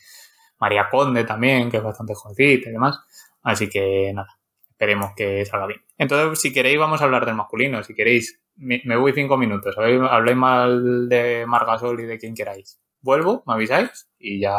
María 0.60 0.90
Conde 0.90 1.24
también, 1.24 1.70
que 1.70 1.78
es 1.78 1.84
bastante 1.84 2.14
jovencita 2.16 2.70
y 2.70 2.74
demás. 2.74 3.00
Así 3.44 3.70
que 3.70 4.12
nada, 4.14 4.40
esperemos 4.70 5.12
que 5.16 5.46
salga 5.46 5.68
bien. 5.68 5.82
Entonces, 5.98 6.42
si 6.42 6.52
queréis, 6.52 6.80
vamos 6.80 7.02
a 7.02 7.06
hablar 7.06 7.26
del 7.26 7.36
masculino. 7.36 7.84
Si 7.84 7.94
queréis, 7.94 8.42
me, 8.56 8.82
voy 8.98 9.14
cinco 9.14 9.38
minutos. 9.38 9.76
Habléis 9.78 10.38
mal 10.38 11.08
de 11.08 11.46
Margasol 11.48 12.00
y 12.02 12.06
de 12.06 12.18
quien 12.18 12.36
queráis. 12.36 12.80
Vuelvo, 13.02 13.44
me 13.46 13.54
avisáis 13.54 14.10
y 14.18 14.40
ya, 14.40 14.56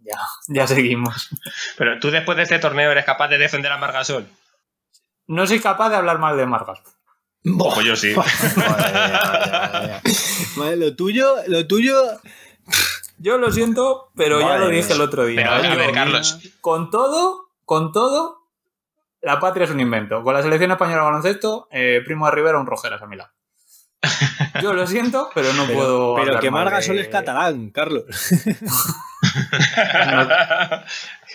ya, 0.00 0.18
ya 0.48 0.66
seguimos. 0.66 1.28
Pero 1.76 1.98
tú 1.98 2.10
después 2.10 2.36
de 2.36 2.44
este 2.44 2.58
torneo 2.58 2.90
eres 2.90 3.04
capaz 3.04 3.28
de 3.28 3.38
defender 3.38 3.72
a 3.72 3.78
Margasol. 3.78 4.26
No 5.26 5.46
soy 5.46 5.60
capaz 5.60 5.90
de 5.90 5.96
hablar 5.96 6.18
mal 6.18 6.36
de 6.36 6.46
Margasol. 6.46 6.92
Pues 7.42 7.86
yo 7.86 7.96
sí. 7.96 8.14
lo 10.76 10.96
tuyo, 10.96 11.36
lo 11.46 11.66
tuyo 11.66 11.94
yo 13.18 13.38
lo 13.38 13.50
siento, 13.50 14.10
pero 14.16 14.40
ya 14.40 14.58
lo 14.58 14.68
dije 14.68 14.92
el 14.92 15.00
otro 15.00 15.26
día. 15.26 15.42
Pero, 15.42 15.72
a 15.72 15.76
ver, 15.76 15.92
Carlos. 15.92 16.38
Con 16.60 16.90
todo, 16.90 17.50
con 17.64 17.92
todo, 17.92 18.38
la 19.20 19.40
patria 19.40 19.64
es 19.64 19.70
un 19.70 19.80
invento. 19.80 20.22
Con 20.22 20.34
la 20.34 20.42
selección 20.42 20.70
española 20.70 21.00
de 21.00 21.04
baloncesto, 21.04 21.68
eh, 21.70 22.00
Primo 22.04 22.26
de 22.26 22.32
Rivera, 22.32 22.58
un 22.58 22.66
rojeras 22.66 23.02
a 23.02 23.06
mi 23.06 23.16
lado. 23.16 23.30
Yo 24.62 24.72
lo 24.72 24.86
siento, 24.86 25.30
pero 25.34 25.52
no 25.54 25.66
puedo. 25.66 26.14
Pero 26.16 26.38
que 26.38 26.50
Marga 26.50 26.80
solo 26.80 27.00
es 27.00 27.08
catalán, 27.08 27.70
Carlos. 27.70 28.04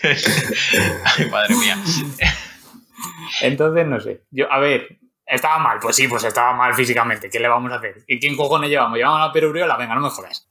Ay, 0.04 1.26
madre 1.30 1.56
mía. 1.56 1.78
Entonces, 3.42 3.86
no 3.86 4.00
sé. 4.00 4.24
Yo, 4.32 4.52
a 4.52 4.60
ver, 4.60 5.00
estaba 5.26 5.60
mal. 5.60 5.80
Pues 5.82 5.96
sí, 5.96 6.08
pues 6.08 6.24
estaba 6.24 6.54
mal 6.54 6.74
físicamente. 6.74 7.30
¿Qué 7.30 7.40
le 7.40 7.48
vamos 7.50 7.72
a 7.72 7.76
hacer? 7.76 8.04
¿Y 8.08 8.20
quién 8.20 8.38
cojones 8.38 8.70
llevamos? 8.70 8.98
¿Llevamos 8.98 9.30
a 9.30 9.34
Peruriola? 9.34 9.76
Venga, 9.78 9.96
no 9.96 10.02
me 10.02 10.10
jodas. 10.10 10.50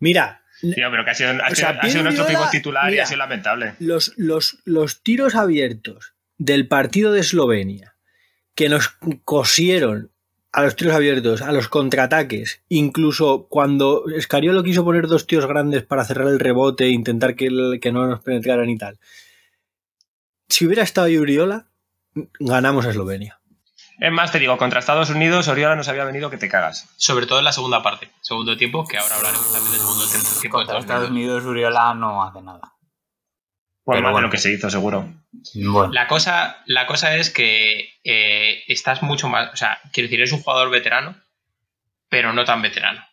Mira, 0.00 0.43
Tío, 0.72 0.90
pero 0.90 1.04
que 1.04 1.10
ha 1.10 1.14
sido, 1.14 1.32
nuestro 1.34 2.26
pivote 2.26 2.50
titular 2.50 2.92
y 2.92 2.98
ha 2.98 3.06
sido 3.06 3.18
lamentable. 3.18 3.74
Los, 3.78 4.12
los, 4.16 4.58
los 4.64 5.02
tiros 5.02 5.34
abiertos 5.34 6.14
del 6.38 6.68
partido 6.68 7.12
de 7.12 7.20
Eslovenia 7.20 7.96
que 8.54 8.68
nos 8.68 8.96
cosieron 9.24 10.10
a 10.52 10.62
los 10.62 10.76
tiros 10.76 10.94
abiertos, 10.94 11.42
a 11.42 11.50
los 11.50 11.68
contraataques, 11.68 12.62
incluso 12.68 13.48
cuando 13.48 14.04
Escariolo 14.08 14.62
quiso 14.62 14.84
poner 14.84 15.08
dos 15.08 15.26
tíos 15.26 15.46
grandes 15.46 15.82
para 15.82 16.04
cerrar 16.04 16.28
el 16.28 16.38
rebote 16.38 16.84
e 16.84 16.90
intentar 16.90 17.34
que, 17.34 17.78
que 17.80 17.90
no 17.90 18.06
nos 18.06 18.20
penetraran 18.20 18.70
y 18.70 18.78
tal. 18.78 18.98
Si 20.48 20.64
hubiera 20.64 20.84
estado 20.84 21.08
Uriola, 21.08 21.66
ganamos 22.38 22.86
a 22.86 22.90
Eslovenia. 22.90 23.40
Es 23.98 24.12
más, 24.12 24.32
te 24.32 24.38
digo, 24.38 24.56
contra 24.58 24.80
Estados 24.80 25.10
Unidos, 25.10 25.48
Oriola 25.48 25.76
nos 25.76 25.88
había 25.88 26.04
venido 26.04 26.30
que 26.30 26.36
te 26.36 26.48
cagas. 26.48 26.88
Sobre 26.96 27.26
todo 27.26 27.38
en 27.38 27.44
la 27.44 27.52
segunda 27.52 27.82
parte, 27.82 28.10
segundo 28.20 28.56
tiempo, 28.56 28.86
que 28.86 28.98
ahora 28.98 29.16
hablaremos 29.16 29.52
también 29.52 29.72
del 29.72 29.80
segundo 29.80 30.06
tiempo. 30.06 30.58
Contra 30.58 30.78
Estados 30.78 31.10
Unidos, 31.10 31.44
Oriola 31.44 31.94
no 31.94 32.22
hace 32.22 32.42
nada. 32.42 32.74
Bueno, 33.84 34.02
más 34.02 34.16
de 34.16 34.22
lo 34.22 34.30
que 34.30 34.38
se 34.38 34.52
hizo, 34.52 34.70
seguro. 34.70 35.12
La, 35.92 36.08
cosa, 36.08 36.62
la 36.64 36.86
cosa 36.86 37.16
es 37.16 37.30
que 37.30 37.90
eh, 38.02 38.62
estás 38.66 39.02
mucho 39.02 39.28
más. 39.28 39.52
O 39.52 39.56
sea, 39.56 39.78
quiero 39.92 40.06
decir, 40.06 40.20
eres 40.20 40.32
un 40.32 40.42
jugador 40.42 40.70
veterano, 40.70 41.16
pero 42.08 42.32
no 42.32 42.44
tan 42.44 42.62
veterano. 42.62 43.04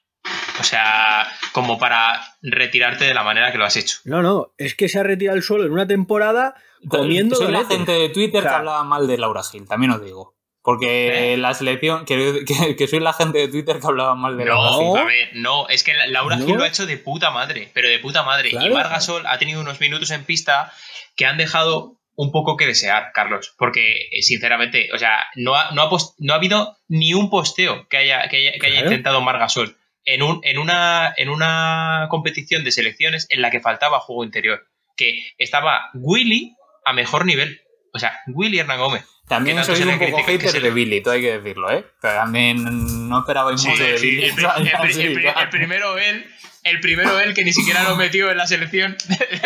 O 0.60 0.64
sea, 0.64 1.28
como 1.52 1.78
para 1.78 2.22
retirarte 2.42 3.06
de 3.06 3.14
la 3.14 3.24
manera 3.24 3.52
que 3.52 3.58
lo 3.58 3.66
has 3.66 3.76
hecho. 3.76 4.00
No, 4.06 4.22
no, 4.22 4.54
es 4.58 4.76
que 4.76 4.88
se 4.88 5.00
ha 5.00 5.04
retirado 5.04 5.38
el 5.38 5.44
suelo 5.44 5.66
en 5.66 5.74
una 5.74 5.88
temporada 5.88 6.56
comiendo. 6.88 7.36
Soy 7.36 7.52
la 7.52 7.66
gente 7.66 7.92
de 7.92 8.10
Twitter 8.10 8.42
que 8.42 8.50
hablaba 8.50 8.84
mal 8.84 9.08
de 9.08 9.18
Laura 9.18 9.44
Gil, 9.44 9.68
también 9.68 9.92
os 9.92 10.02
digo. 10.02 10.36
Porque 10.64 11.34
¿Eh? 11.34 11.38
la 11.38 11.54
selección, 11.54 12.06
que, 12.06 12.46
que, 12.78 12.88
soy 12.88 13.00
la 13.00 13.14
gente 13.14 13.40
de 13.40 13.48
Twitter 13.48 13.80
que 13.80 13.88
hablaba 13.88 14.16
mal 14.16 14.38
de 14.38 14.46
Laura 14.46 14.78
Gil. 14.78 14.98
A 14.98 15.04
ver, 15.06 15.30
no, 15.34 15.68
es 15.70 15.84
que 15.84 15.94
Laura 16.08 16.38
Gil 16.38 16.56
lo 16.56 16.64
ha 16.64 16.68
hecho 16.68 16.86
de 16.86 16.98
puta 16.98 17.32
madre, 17.32 17.70
pero 17.74 17.90
de 17.90 18.00
puta 18.00 18.24
madre. 18.24 18.52
Y 18.52 18.70
Margasol 18.70 19.26
ha 19.26 19.38
tenido 19.40 19.62
unos 19.62 19.80
minutos 19.80 20.12
en 20.12 20.24
pista 20.24 20.72
que 21.16 21.26
han 21.26 21.38
dejado 21.38 21.98
un 22.16 22.32
poco 22.32 22.58
que 22.58 22.68
desear, 22.68 23.12
Carlos. 23.14 23.56
Porque, 23.58 24.10
eh, 24.12 24.22
sinceramente, 24.22 24.90
o 24.94 24.98
sea, 24.98 25.26
no 25.36 25.56
ha, 25.56 25.72
no 25.72 25.82
ha, 25.82 25.90
no 26.20 26.34
ha 26.34 26.36
habido 26.36 26.78
ni 26.88 27.14
un 27.14 27.30
posteo 27.30 27.88
que 27.90 27.98
haya, 27.98 28.28
que 28.30 28.38
haya, 28.38 28.52
que 28.60 28.68
haya 28.68 28.82
intentado 28.82 29.22
Margasol 29.22 29.78
en, 30.06 30.24
un, 30.24 30.42
en, 30.44 30.58
una, 30.58 31.14
en 31.18 31.30
una 31.30 32.08
competición 32.10 32.64
de 32.64 32.72
selecciones 32.72 33.28
en 33.30 33.42
la 33.42 33.52
que 33.52 33.60
faltaba 33.60 34.00
juego 34.00 34.24
interior. 34.24 34.68
Que 34.96 35.20
estaba 35.38 35.90
Willy 35.94 36.56
a 36.86 36.94
mejor 36.94 37.26
nivel. 37.26 37.62
O 37.94 38.00
sea, 38.00 38.20
Willy 38.28 38.60
Hernán 38.60 38.80
Gómez. 38.80 39.06
También 39.32 39.64
soy 39.64 39.82
un 39.84 39.98
poco 39.98 40.18
hater 40.26 40.62
de 40.62 40.72
Billy, 40.72 41.02
todo 41.02 41.14
hay 41.14 41.22
que 41.22 41.40
decirlo, 41.40 41.72
¿eh? 41.72 41.86
También 42.02 43.08
no 43.08 43.20
esperabais 43.20 43.66
mucho 43.66 43.82
de 43.82 43.94
Billy. 43.94 44.26
El, 44.26 45.50
primero 45.50 45.98
él, 45.98 46.26
el 46.66 46.82
primero 46.82 47.18
él 47.18 47.34
que 47.34 47.46
ni 47.46 47.54
siquiera 47.54 47.82
lo 47.84 47.96
metió 47.96 48.30
en 48.30 48.36
la 48.36 48.46
selección, 48.46 48.98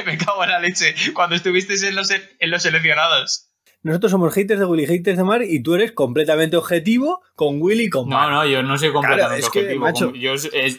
me 0.07 0.17
cago 0.17 0.43
en 0.43 0.49
la 0.49 0.59
leche, 0.59 0.95
cuando 1.13 1.35
estuvisteis 1.35 1.83
en 1.83 1.95
los, 1.95 2.09
en 2.09 2.49
los 2.49 2.63
seleccionados. 2.63 3.51
Nosotros 3.83 4.11
somos 4.11 4.33
haters 4.33 4.59
de 4.59 4.65
Willy, 4.65 4.87
haters 4.87 5.17
de 5.17 5.23
Mar, 5.23 5.43
y 5.43 5.61
tú 5.61 5.75
eres 5.75 5.91
completamente 5.91 6.57
objetivo 6.57 7.21
con 7.35 7.61
Willy 7.61 7.83
y 7.83 7.89
con 7.89 8.09
Mar. 8.09 8.31
No, 8.31 8.37
no, 8.37 8.45
yo 8.47 8.63
no 8.63 8.79
soy 8.79 8.91
completamente 8.91 9.45
objetivo. 9.45 9.87
yo, 10.15 10.33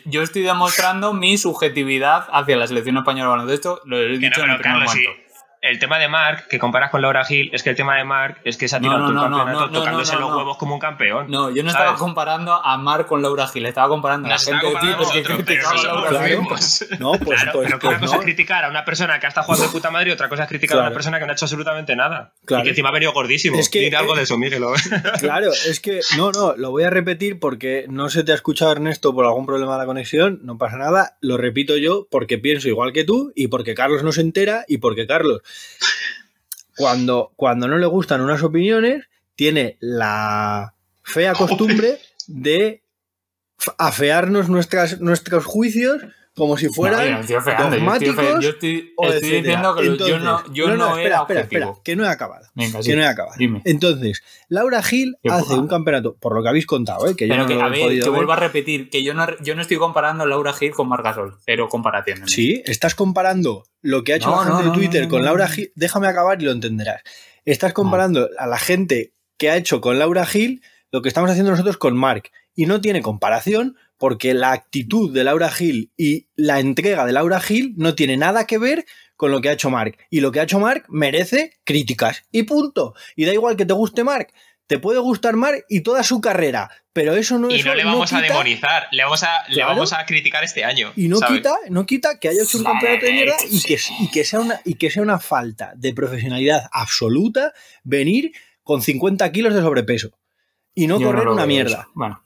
yo, 0.04 0.22
estoy 0.24 0.42
demostrando 0.42 1.12
mi 1.12 1.38
subjetividad 1.38 2.26
hacia 2.32 2.56
la 2.56 2.66
selección 2.66 2.96
española 2.96 3.26
de 3.26 3.36
baloncesto. 3.36 3.80
Lo 3.84 4.00
he 4.00 4.18
dicho 4.18 4.42
en 4.42 4.50
el 4.50 4.58
primer 4.58 4.82
momento 4.82 5.25
el 5.68 5.78
tema 5.78 5.98
de 5.98 6.08
Mark, 6.08 6.46
que 6.48 6.58
comparas 6.58 6.90
con 6.90 7.02
Laura 7.02 7.24
Gil, 7.24 7.50
es 7.52 7.62
que 7.62 7.70
el 7.70 7.76
tema 7.76 7.96
de 7.96 8.04
Mark 8.04 8.40
es 8.44 8.56
que 8.56 8.68
se 8.68 8.76
ha 8.76 8.80
tirado 8.80 8.98
no, 8.98 9.12
no, 9.12 9.38
campeonato 9.38 9.70
tocándose 9.70 10.16
los 10.16 10.34
huevos 10.34 10.56
como 10.56 10.74
un 10.74 10.80
campeón. 10.80 11.30
No, 11.30 11.50
yo 11.50 11.62
no 11.62 11.70
estaba 11.70 11.96
comparando 11.96 12.52
a 12.52 12.76
Mark 12.78 13.06
con 13.06 13.22
Laura 13.22 13.46
Gil, 13.48 13.66
estaba 13.66 13.88
comparando 13.88 14.28
a 14.28 14.32
la 14.32 14.38
gente 14.38 14.66
de 14.66 14.72
Twitter 14.76 15.06
que 15.12 15.22
criticaba 15.22 15.80
a 15.80 15.84
Laura 15.84 16.26
Gil. 16.26 16.38
No, 16.98 17.12
pues, 17.12 17.42
claro, 17.42 17.52
pues, 17.52 17.66
pero 17.66 17.78
pues 17.78 17.84
una 17.84 18.00
cosa 18.00 18.16
es 18.16 18.22
criticar 18.22 18.64
a 18.64 18.68
una 18.68 18.84
persona 18.84 19.18
que 19.18 19.26
ha 19.26 19.28
estado 19.28 19.46
jugando 19.46 19.66
de 19.66 19.72
puta 19.72 19.90
madre 19.90 20.10
y 20.10 20.12
otra 20.12 20.28
cosa 20.28 20.44
es 20.44 20.48
criticar 20.48 20.78
a 20.78 20.82
una 20.82 20.92
persona 20.92 21.18
que 21.18 21.26
no 21.26 21.32
ha 21.32 21.34
hecho 21.34 21.44
absolutamente 21.44 21.96
nada. 21.96 22.32
Y 22.42 22.62
que 22.62 22.68
encima 22.70 22.88
ha 22.90 22.92
venido 22.92 23.12
gordísimo. 23.12 23.58
Es 23.58 23.68
que, 23.68 23.94
algo 23.96 24.14
de 24.14 24.22
eso. 24.22 24.36
Claro, 25.20 25.50
es 25.50 25.80
que, 25.80 26.00
no, 26.16 26.30
no, 26.30 26.54
lo 26.56 26.70
voy 26.70 26.84
a 26.84 26.90
repetir 26.90 27.38
porque 27.38 27.86
no 27.88 28.08
se 28.10 28.22
te 28.22 28.32
ha 28.32 28.34
escuchado 28.34 28.72
Ernesto 28.72 29.14
por 29.14 29.24
algún 29.24 29.46
problema 29.46 29.72
de 29.72 29.78
la 29.78 29.86
conexión, 29.86 30.40
no 30.42 30.58
pasa 30.58 30.76
nada, 30.76 31.16
lo 31.20 31.36
repito 31.36 31.76
yo 31.76 32.06
porque 32.10 32.38
pienso 32.38 32.68
igual 32.68 32.92
que 32.92 33.04
tú 33.04 33.32
y 33.34 33.48
porque 33.48 33.74
Carlos 33.74 34.02
no 34.02 34.12
se 34.12 34.20
entera 34.20 34.64
y 34.68 34.78
porque 34.78 35.06
Carlos 35.06 35.42
cuando, 36.76 37.32
cuando 37.36 37.68
no 37.68 37.78
le 37.78 37.86
gustan 37.86 38.20
unas 38.20 38.42
opiniones, 38.42 39.04
tiene 39.34 39.76
la 39.80 40.74
fea 41.02 41.34
costumbre 41.34 41.98
de 42.26 42.82
afearnos 43.78 44.48
nuestras, 44.48 45.00
nuestros 45.00 45.44
juicios 45.44 46.02
como 46.36 46.58
si 46.58 46.68
fueran 46.68 47.26
yo 47.26 47.40
dogmáticos. 47.40 48.44
Yo 48.44 48.50
estoy, 48.50 48.92
diciendo 49.22 49.74
que 49.74 49.96
yo 49.96 50.18
no, 50.18 50.52
yo 50.52 50.76
no, 50.76 50.98
era 50.98 51.22
espera, 51.22 51.40
espera, 51.40 51.72
que 51.82 51.96
no 51.96 52.04
he 52.04 52.08
acabado. 52.08 52.46
que 52.54 52.94
no 52.94 53.02
he 53.02 53.06
acabado. 53.06 53.36
Entonces, 53.64 54.22
Laura 54.48 54.82
Gil 54.82 55.16
hace 55.28 55.54
un 55.54 55.66
campeonato, 55.66 56.14
por 56.16 56.34
lo 56.34 56.42
que 56.42 56.50
habéis 56.50 56.66
contado, 56.66 57.08
¿eh? 57.08 57.16
que 57.16 57.26
yo 57.26 57.32
Pero 57.32 57.42
no 57.44 57.48
que, 57.48 57.54
lo 57.54 57.62
a 57.62 57.68
ver, 57.70 57.80
podido 57.80 58.04
que 58.04 58.10
ver. 58.10 58.16
vuelvo 58.16 58.32
a 58.32 58.36
repetir, 58.36 58.90
que 58.90 59.02
yo 59.02 59.14
no, 59.14 59.26
yo 59.42 59.54
no 59.54 59.62
estoy 59.62 59.78
comparando 59.78 60.26
Laura 60.26 60.52
Gil 60.52 60.72
con 60.72 60.88
Margasol, 60.88 61.38
cero 61.46 61.68
comparación. 61.70 62.28
Sí, 62.28 62.62
estás 62.66 62.94
comparando 62.94 63.64
lo 63.80 64.04
que 64.04 64.12
ha 64.12 64.16
hecho 64.16 64.28
No, 64.28 64.36
la 64.36 64.42
gente 64.42 64.52
no, 64.52 64.62
de 64.62 64.66
no, 64.66 64.72
Twitter 64.74 65.02
no, 65.04 65.08
con 65.08 65.20
no, 65.20 65.24
Laura 65.24 65.46
no. 65.46 65.52
Gil. 65.54 65.72
Déjame 65.74 66.06
acabar 66.08 66.40
y 66.40 66.44
lo 66.44 66.52
entenderás. 66.52 67.02
Estás 67.46 67.72
comparando 67.72 68.28
a 68.38 68.46
la 68.46 68.58
gente 68.58 69.14
que 69.38 69.48
ha 69.48 69.56
hecho 69.56 69.80
con 69.80 69.98
Laura 69.98 70.26
Gil 70.26 70.62
lo 70.92 71.00
que 71.00 71.08
estamos 71.08 71.30
haciendo 71.30 71.50
nosotros 71.50 71.78
con 71.78 71.96
Mark. 71.96 72.30
Y 72.54 72.66
no 72.66 72.80
tiene 72.80 73.02
comparación 73.02 73.76
porque 73.98 74.34
la 74.34 74.52
actitud 74.52 75.12
de 75.12 75.24
Laura 75.24 75.50
Gil 75.50 75.90
y 75.96 76.28
la 76.36 76.60
entrega 76.60 77.04
de 77.06 77.12
Laura 77.12 77.40
Gil 77.40 77.74
no 77.76 77.94
tiene 77.94 78.16
nada 78.16 78.46
que 78.46 78.58
ver 78.58 78.84
con 79.16 79.30
lo 79.30 79.40
que 79.40 79.48
ha 79.48 79.52
hecho 79.52 79.70
Mark. 79.70 79.96
Y 80.10 80.20
lo 80.20 80.30
que 80.32 80.40
ha 80.40 80.42
hecho 80.42 80.58
Mark 80.60 80.84
merece 80.88 81.52
críticas. 81.64 82.24
Y 82.30 82.42
punto. 82.42 82.94
Y 83.16 83.24
da 83.24 83.32
igual 83.32 83.56
que 83.56 83.64
te 83.64 83.72
guste 83.72 84.04
Mark. 84.04 84.28
Te 84.66 84.78
puede 84.78 84.98
gustar 84.98 85.36
Mark 85.36 85.64
y 85.68 85.80
toda 85.82 86.02
su 86.02 86.20
carrera. 86.20 86.68
Pero 86.92 87.14
eso 87.14 87.38
no 87.38 87.48
Y 87.50 87.60
es. 87.60 87.64
no 87.64 87.74
le 87.74 87.84
vamos 87.84 88.12
a 88.12 88.16
quita- 88.20 88.28
demonizar, 88.32 88.88
le 88.90 89.04
vamos 89.04 89.22
a, 89.22 89.28
le 89.48 89.62
vamos 89.62 89.92
a 89.92 90.04
criticar 90.04 90.42
este 90.44 90.64
año. 90.64 90.92
Y 90.96 91.08
no 91.08 91.18
¿sabes? 91.18 91.36
quita, 91.38 91.54
no 91.70 91.86
quita 91.86 92.18
que 92.18 92.28
haya 92.28 92.42
hecho 92.42 92.58
un 92.58 92.64
campeonato 92.64 93.06
de 93.06 93.12
mierda 93.12 93.36
y 93.50 93.62
que, 93.62 93.78
y, 94.00 94.08
que 94.10 94.24
sea 94.24 94.40
una, 94.40 94.60
y 94.64 94.74
que 94.74 94.90
sea 94.90 95.02
una 95.02 95.18
falta 95.20 95.72
de 95.76 95.94
profesionalidad 95.94 96.68
absoluta 96.72 97.52
venir 97.84 98.32
con 98.62 98.82
50 98.82 99.30
kilos 99.30 99.54
de 99.54 99.60
sobrepeso 99.60 100.10
y 100.74 100.86
no 100.88 100.98
Yo 100.98 101.06
correr 101.06 101.28
una 101.28 101.42
veo 101.42 101.46
mierda. 101.46 101.88
Bueno, 101.94 102.22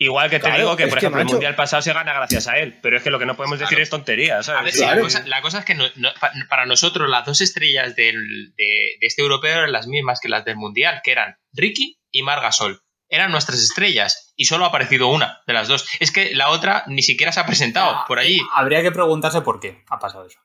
Igual 0.00 0.30
que 0.30 0.36
te 0.38 0.42
Claro, 0.46 0.58
digo 0.58 0.76
que, 0.76 0.86
por 0.86 0.98
ejemplo, 0.98 1.20
el 1.20 1.26
mundial 1.26 1.56
pasado 1.56 1.82
se 1.82 1.92
gana 1.92 2.12
gracias 2.12 2.46
a 2.46 2.56
él. 2.58 2.78
Pero 2.82 2.96
es 2.96 3.02
que 3.02 3.10
lo 3.10 3.18
que 3.18 3.26
no 3.26 3.36
podemos 3.36 3.58
decir 3.58 3.70
Claro. 3.76 3.82
es 3.82 3.90
tontería, 3.90 4.38
A 4.38 4.42
¿sabes? 4.44 4.62
ver, 4.64 4.72
Sí, 4.72 4.78
si 4.78 4.84
la, 4.86 5.00
cosa, 5.00 5.22
la 5.26 5.42
cosa 5.42 5.58
es 5.58 5.64
que 5.64 5.74
no- 5.74 5.88
no- 5.96 6.14
pa- 6.20 6.32
para 6.48 6.66
nosotros 6.66 7.10
las 7.10 7.26
dos 7.26 7.40
estrellas 7.40 7.96
del- 7.96 8.54
de, 8.56 8.64
de 9.00 9.06
este 9.06 9.22
europeo 9.22 9.52
eran 9.58 9.72
las 9.72 9.88
mismas 9.88 10.20
que 10.20 10.28
las 10.28 10.44
del 10.44 10.54
Mundial, 10.56 11.00
que 11.02 11.10
eran 11.12 11.36
Ricky 11.52 11.98
y 12.12 12.22
Margasol. 12.22 12.80
Eran 13.10 13.32
nuestras 13.32 13.58
estrellas 13.60 14.32
y 14.36 14.44
solo 14.44 14.64
ha 14.66 14.68
aparecido 14.68 15.08
una 15.08 15.40
de 15.46 15.52
las 15.54 15.66
dos. 15.66 15.88
Es 15.98 16.12
que 16.12 16.34
la 16.34 16.50
otra 16.50 16.84
ni 16.86 17.02
siquiera 17.02 17.32
se 17.32 17.40
ha 17.40 17.46
presentado 17.46 17.90
Ah, 17.90 18.04
por 18.06 18.18
allí. 18.18 18.40
Habría 18.54 18.82
que 18.82 18.92
preguntarse 18.92 19.40
por 19.40 19.58
qué 19.60 19.82
ha 19.88 19.98
pasado 19.98 20.26
eso. 20.26 20.38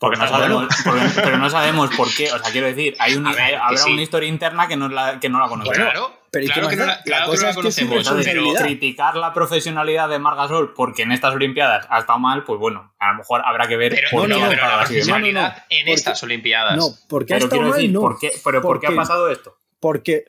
Porque 0.00 0.16
no 0.18 0.26
sabemos, 0.26 0.66
porque- 0.84 1.00
pero 1.14 1.36
no 1.36 1.50
sabemos 1.50 1.90
por 1.94 2.12
qué. 2.12 2.32
O 2.32 2.38
sea, 2.38 2.50
quiero 2.50 2.66
decir, 2.66 2.96
hay 2.98 3.14
un, 3.14 3.26
A 3.26 3.30
ver, 3.32 3.40
hay- 3.40 3.50
que 3.52 3.56
habrá 3.58 3.76
sí. 3.76 3.92
una 3.92 4.02
historia 4.02 4.28
interna 4.28 4.66
que 4.66 4.76
no 4.76 4.88
la, 4.88 5.20
que 5.20 5.28
no 5.28 5.38
la 5.38 5.46
conocemos. 5.48 5.76
claro, 5.76 6.16
pero 6.30 6.44
¿y 6.44 6.48
qué 6.48 6.54
claro 6.54 6.68
que 6.70 6.76
no 6.76 6.86
la, 6.86 6.92
La 6.96 7.02
claro 7.02 7.24
que 7.26 7.30
cosa 7.32 7.42
no 7.42 7.44
la 7.46 7.50
es 7.50 7.56
que 7.56 7.68
es 7.68 7.74
su 7.74 7.80
conocemos. 7.82 7.98
Entonces, 7.98 8.24
Pero, 8.26 8.40
responsabilidad. 8.40 8.78
criticar 8.80 9.16
la 9.16 9.32
profesionalidad 9.34 10.08
de 10.08 10.18
Margasol 10.18 10.72
porque 10.74 11.02
en 11.02 11.12
estas 11.12 11.34
Olimpiadas 11.34 11.86
ha 11.90 11.98
estado 11.98 12.18
mal, 12.18 12.44
pues 12.44 12.58
bueno, 12.58 12.94
a 12.98 13.08
lo 13.12 13.18
mejor 13.18 13.42
habrá 13.44 13.68
que 13.68 13.76
ver 13.76 13.92
pero 13.94 14.08
por 14.10 14.28
no, 14.28 14.36
qué 14.36 14.40
no, 14.42 14.48
pero 14.48 14.62
la 14.66 14.78
profesionalidad 14.78 15.42
No, 15.42 15.48
no, 15.48 15.54
no, 15.54 15.56
en 15.68 15.78
porque- 15.80 15.92
estas 15.92 16.22
Olimpiadas. 16.22 16.76
No, 16.76 16.84
porque 17.08 17.34
ha 17.34 17.36
Pero 17.36 17.44
estado 17.46 17.62
mal, 17.62 17.72
decir, 17.72 17.90
no. 17.92 18.00
¿por 18.00 18.18
qué, 18.18 18.30
pero 18.42 18.62
¿por 18.62 18.80
qué 18.80 18.86
ha 18.86 18.94
pasado 18.96 19.28
esto? 19.30 19.58
Porque. 19.80 20.24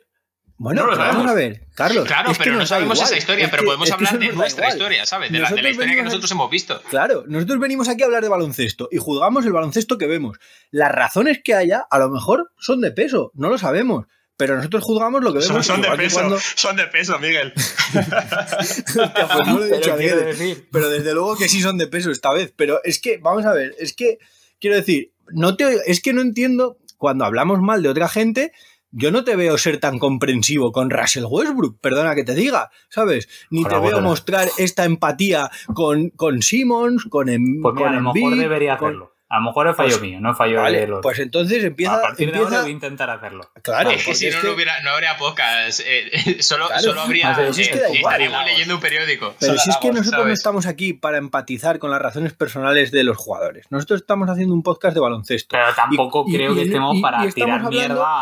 Bueno, 0.63 0.85
No 0.85 0.95
vamos 0.95 1.25
a 1.27 1.33
ver, 1.33 1.65
Carlos. 1.73 2.05
Claro, 2.05 2.29
es 2.31 2.37
que 2.37 2.43
pero 2.43 2.55
no 2.57 2.65
sabemos 2.67 2.97
igual. 2.97 3.09
esa 3.09 3.17
historia, 3.17 3.45
Es 3.45 3.49
pero 3.51 3.63
que- 3.63 3.65
podemos 3.65 3.89
es 3.89 3.95
que 3.95 4.05
hablar 4.05 4.19
de 4.19 4.31
nuestra 4.33 4.69
historia, 4.69 5.05
¿sabes? 5.07 5.31
De 5.31 5.39
la, 5.39 5.49
de 5.49 5.69
historia 5.71 5.95
que 5.95 6.03
nosotros 6.03 6.29
hemos 6.31 6.51
visto. 6.51 6.79
Claro, 6.89 7.23
nosotros 7.27 7.59
venimos 7.59 7.89
aquí 7.89 8.03
a 8.03 8.05
hablar 8.05 8.21
de 8.21 8.29
baloncesto 8.29 8.87
y 8.91 8.97
juzgamos 8.97 9.43
el 9.45 9.53
baloncesto 9.53 9.97
que 9.97 10.05
vemos. 10.05 10.37
Las 10.69 10.91
razones 10.91 11.39
que 11.43 11.55
haya, 11.55 11.87
a 11.89 11.97
lo 11.97 12.09
mejor, 12.09 12.51
son 12.59 12.79
de 12.81 12.91
peso, 12.91 13.31
no 13.33 13.49
lo 13.49 13.57
sabemos. 13.57 14.05
Pero 14.37 14.55
nosotros 14.55 14.83
juzgamos 14.83 15.23
lo 15.23 15.33
que 15.33 15.39
vemos. 15.39 15.67
igual 15.67 15.97
que 15.99 16.09
cuando- 16.09 16.39
son 16.39 16.75
de 16.75 16.85
peso, 16.87 17.17
Miguel. 17.19 17.53
Hostia, 17.95 19.27
pues 19.35 19.47
no 19.47 19.57
lo 19.59 19.65
he 19.65 19.69
Pero 19.79 19.97
decir- 19.97 20.67
Pero 20.71 20.89
desde 20.89 21.13
luego 21.13 21.35
que 21.37 21.47
sí 21.49 21.61
son 21.61 21.77
de 21.77 21.87
peso 21.87 22.11
esta 22.11 22.31
vez. 22.33 22.53
Pero 22.55 22.79
es 22.83 22.99
que, 23.01 23.17
vamos 23.17 23.45
a 23.45 23.53
ver, 23.53 23.73
es 23.79 23.93
que, 23.93 24.19
quiero 24.59 24.75
decir, 24.75 25.11
no 25.29 25.55
te, 25.55 25.77
es 25.85 26.01
que 26.01 26.13
no 26.13 26.21
entiendo, 26.21 26.77
cuando 26.97 27.25
hablamos 27.25 27.61
mal 27.61 27.81
de 27.83 27.89
otra 27.89 28.07
gente, 28.07 28.51
yo 28.91 29.11
no 29.11 29.23
te 29.23 29.35
veo 29.35 29.57
ser 29.57 29.79
tan 29.79 29.99
comprensivo 29.99 30.71
con 30.71 30.89
Russell 30.89 31.25
Westbrook, 31.27 31.79
perdona 31.79 32.15
que 32.15 32.23
te 32.23 32.35
diga, 32.35 32.69
¿sabes? 32.89 33.27
Ni 33.49 33.63
te 33.63 33.79
veo 33.79 34.01
mostrar 34.01 34.47
esta 34.57 34.85
empatía 34.85 35.49
con, 35.73 36.09
con 36.09 36.41
Simmons, 36.41 37.05
con, 37.09 37.29
em, 37.29 37.61
Pues 37.61 37.73
mira, 37.75 37.87
con 37.87 37.95
a 37.97 38.01
lo 38.01 38.13
mejor 38.13 38.17
Embiid, 38.31 38.41
debería 38.41 38.77
con- 38.77 38.87
hacerlo. 38.89 39.10
A 39.33 39.37
lo 39.37 39.43
mejor 39.45 39.67
es 39.69 39.77
fallo 39.77 39.89
Pues- 39.91 40.01
mío, 40.01 40.19
no 40.19 40.35
fallo 40.35 40.57
de 40.57 40.61
Vale, 40.61 40.87
los. 40.87 40.99
pues 41.01 41.17
entonces 41.19 41.63
empieza... 41.63 41.95
a 41.95 42.01
partir 42.01 42.33
de 42.33 42.39
ahora 42.39 42.61
voy 42.63 42.69
a 42.69 42.73
intentar 42.73 43.09
hacerlo. 43.09 43.49
Claro, 43.63 43.89
es 43.91 44.03
que 44.05 44.13
si 44.13 44.25
no, 44.25 44.29
es 44.31 44.35
no, 44.35 44.41
que- 44.41 44.55
hubiera, 44.55 44.81
no 44.81 44.89
habría 44.91 45.15
podcast. 45.17 45.79
eh, 45.85 46.37
solo, 46.43 46.67
Claro. 46.67 46.81
solo 46.81 47.01
habría. 47.01 47.33
Pero 47.35 47.53
si 47.53 47.61
es 47.61 47.67
eh, 47.69 47.71
que 47.71 47.97
igual. 47.99 48.15
estaríamos 48.21 48.45
leyendo 48.45 48.75
un 48.75 48.81
periódico. 48.81 49.33
Pero 49.39 49.57
si 49.57 49.69
es 49.69 49.77
que 49.77 49.91
nosotros 49.93 50.25
no 50.27 50.33
estamos 50.33 50.65
aquí 50.65 50.91
para 50.91 51.17
empatizar 51.17 51.79
con 51.79 51.91
las 51.91 52.01
razones 52.01 52.33
personales 52.33 52.91
de 52.91 53.03
los 53.05 53.15
jugadores. 53.15 53.67
Nosotros 53.69 54.01
estamos 54.01 54.29
haciendo 54.29 54.53
un 54.53 54.63
podcast 54.63 54.93
de 54.95 54.99
baloncesto. 54.99 55.55
Pero 55.55 55.73
tampoco 55.75 56.25
Y- 56.27 56.33
y- 56.33 56.37
creo 56.37 56.53
que 56.53 56.61
y- 56.61 56.65
estemos 56.65 56.97
y- 56.97 57.01
para 57.01 57.23
y 57.23 57.27
estamos 57.29 57.33
tirar 57.33 57.65
hablando- 57.65 57.69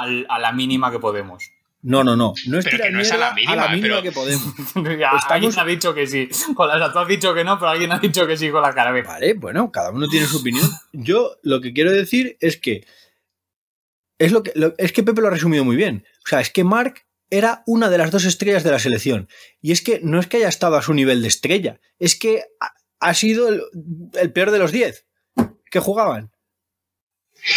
mierda 0.05 0.25
a 0.35 0.39
la 0.39 0.51
mínima 0.51 0.91
que 0.91 0.99
podemos. 0.99 1.49
No, 1.81 2.03
no, 2.03 2.15
no. 2.17 2.33
No 2.47 2.59
es 2.59 2.65
Pero 2.65 2.83
que 2.83 2.91
no 2.91 2.99
es 2.99 3.09
a 3.11 3.17
la 3.17 3.33
mínima, 3.33 3.67
pero- 3.81 4.01
que 4.03 4.11
podemos. 4.11 4.43
Ya, 4.75 5.11
Estamos- 5.15 5.29
Alguien 5.29 5.53
ha 5.57 5.65
dicho 5.65 5.93
que 5.93 6.07
sí. 6.07 6.29
Con 6.53 6.67
las 6.67 6.91
tú 6.91 6.99
has 6.99 7.07
dicho 7.07 7.33
que 7.33 7.43
no, 7.45 7.57
pero 7.57 7.69
alguien 7.69 7.91
ha 7.93 7.99
dicho 7.99 8.27
que 8.27 8.35
sí 8.35 8.49
con 8.49 8.61
la 8.61 8.73
cara. 8.73 8.91
Vale, 9.01 9.33
bueno, 9.35 9.71
cada 9.71 9.91
uno 9.91 10.07
tiene 10.09 10.25
su 10.27 10.37
opinión. 10.39 10.69
Yo 10.91 11.37
lo 11.43 11.61
que 11.61 11.71
quiero 11.73 11.91
decir 11.91 12.35
es 12.41 12.57
que 12.57 12.85
es 14.17 14.31
lo 14.31 14.43
que 14.43 14.51
lo- 14.55 14.73
es 14.77 14.91
que 14.91 15.03
Pepe 15.03 15.21
lo 15.21 15.27
ha 15.27 15.31
resumido 15.31 15.63
muy 15.63 15.75
bien. 15.77 16.05
O 16.25 16.27
sea, 16.29 16.41
es 16.41 16.49
que 16.49 16.63
Mark 16.65 17.05
era 17.29 17.63
una 17.65 17.89
de 17.89 17.97
las 17.97 18.11
dos 18.11 18.25
estrellas 18.25 18.63
de 18.63 18.71
la 18.71 18.79
selección. 18.79 19.29
Y 19.61 19.71
es 19.71 19.81
que 19.81 20.01
no 20.03 20.19
es 20.19 20.27
que 20.27 20.37
haya 20.37 20.49
estado 20.49 20.75
a 20.75 20.81
su 20.81 20.93
nivel 20.93 21.21
de 21.21 21.27
estrella, 21.27 21.79
es 21.99 22.17
que 22.19 22.43
ha, 22.59 22.73
ha 22.99 23.13
sido 23.13 23.47
el, 23.47 23.61
el 24.19 24.33
peor 24.33 24.51
de 24.51 24.59
los 24.59 24.71
10 24.71 25.05
que 25.71 25.79
jugaban. 25.79 26.31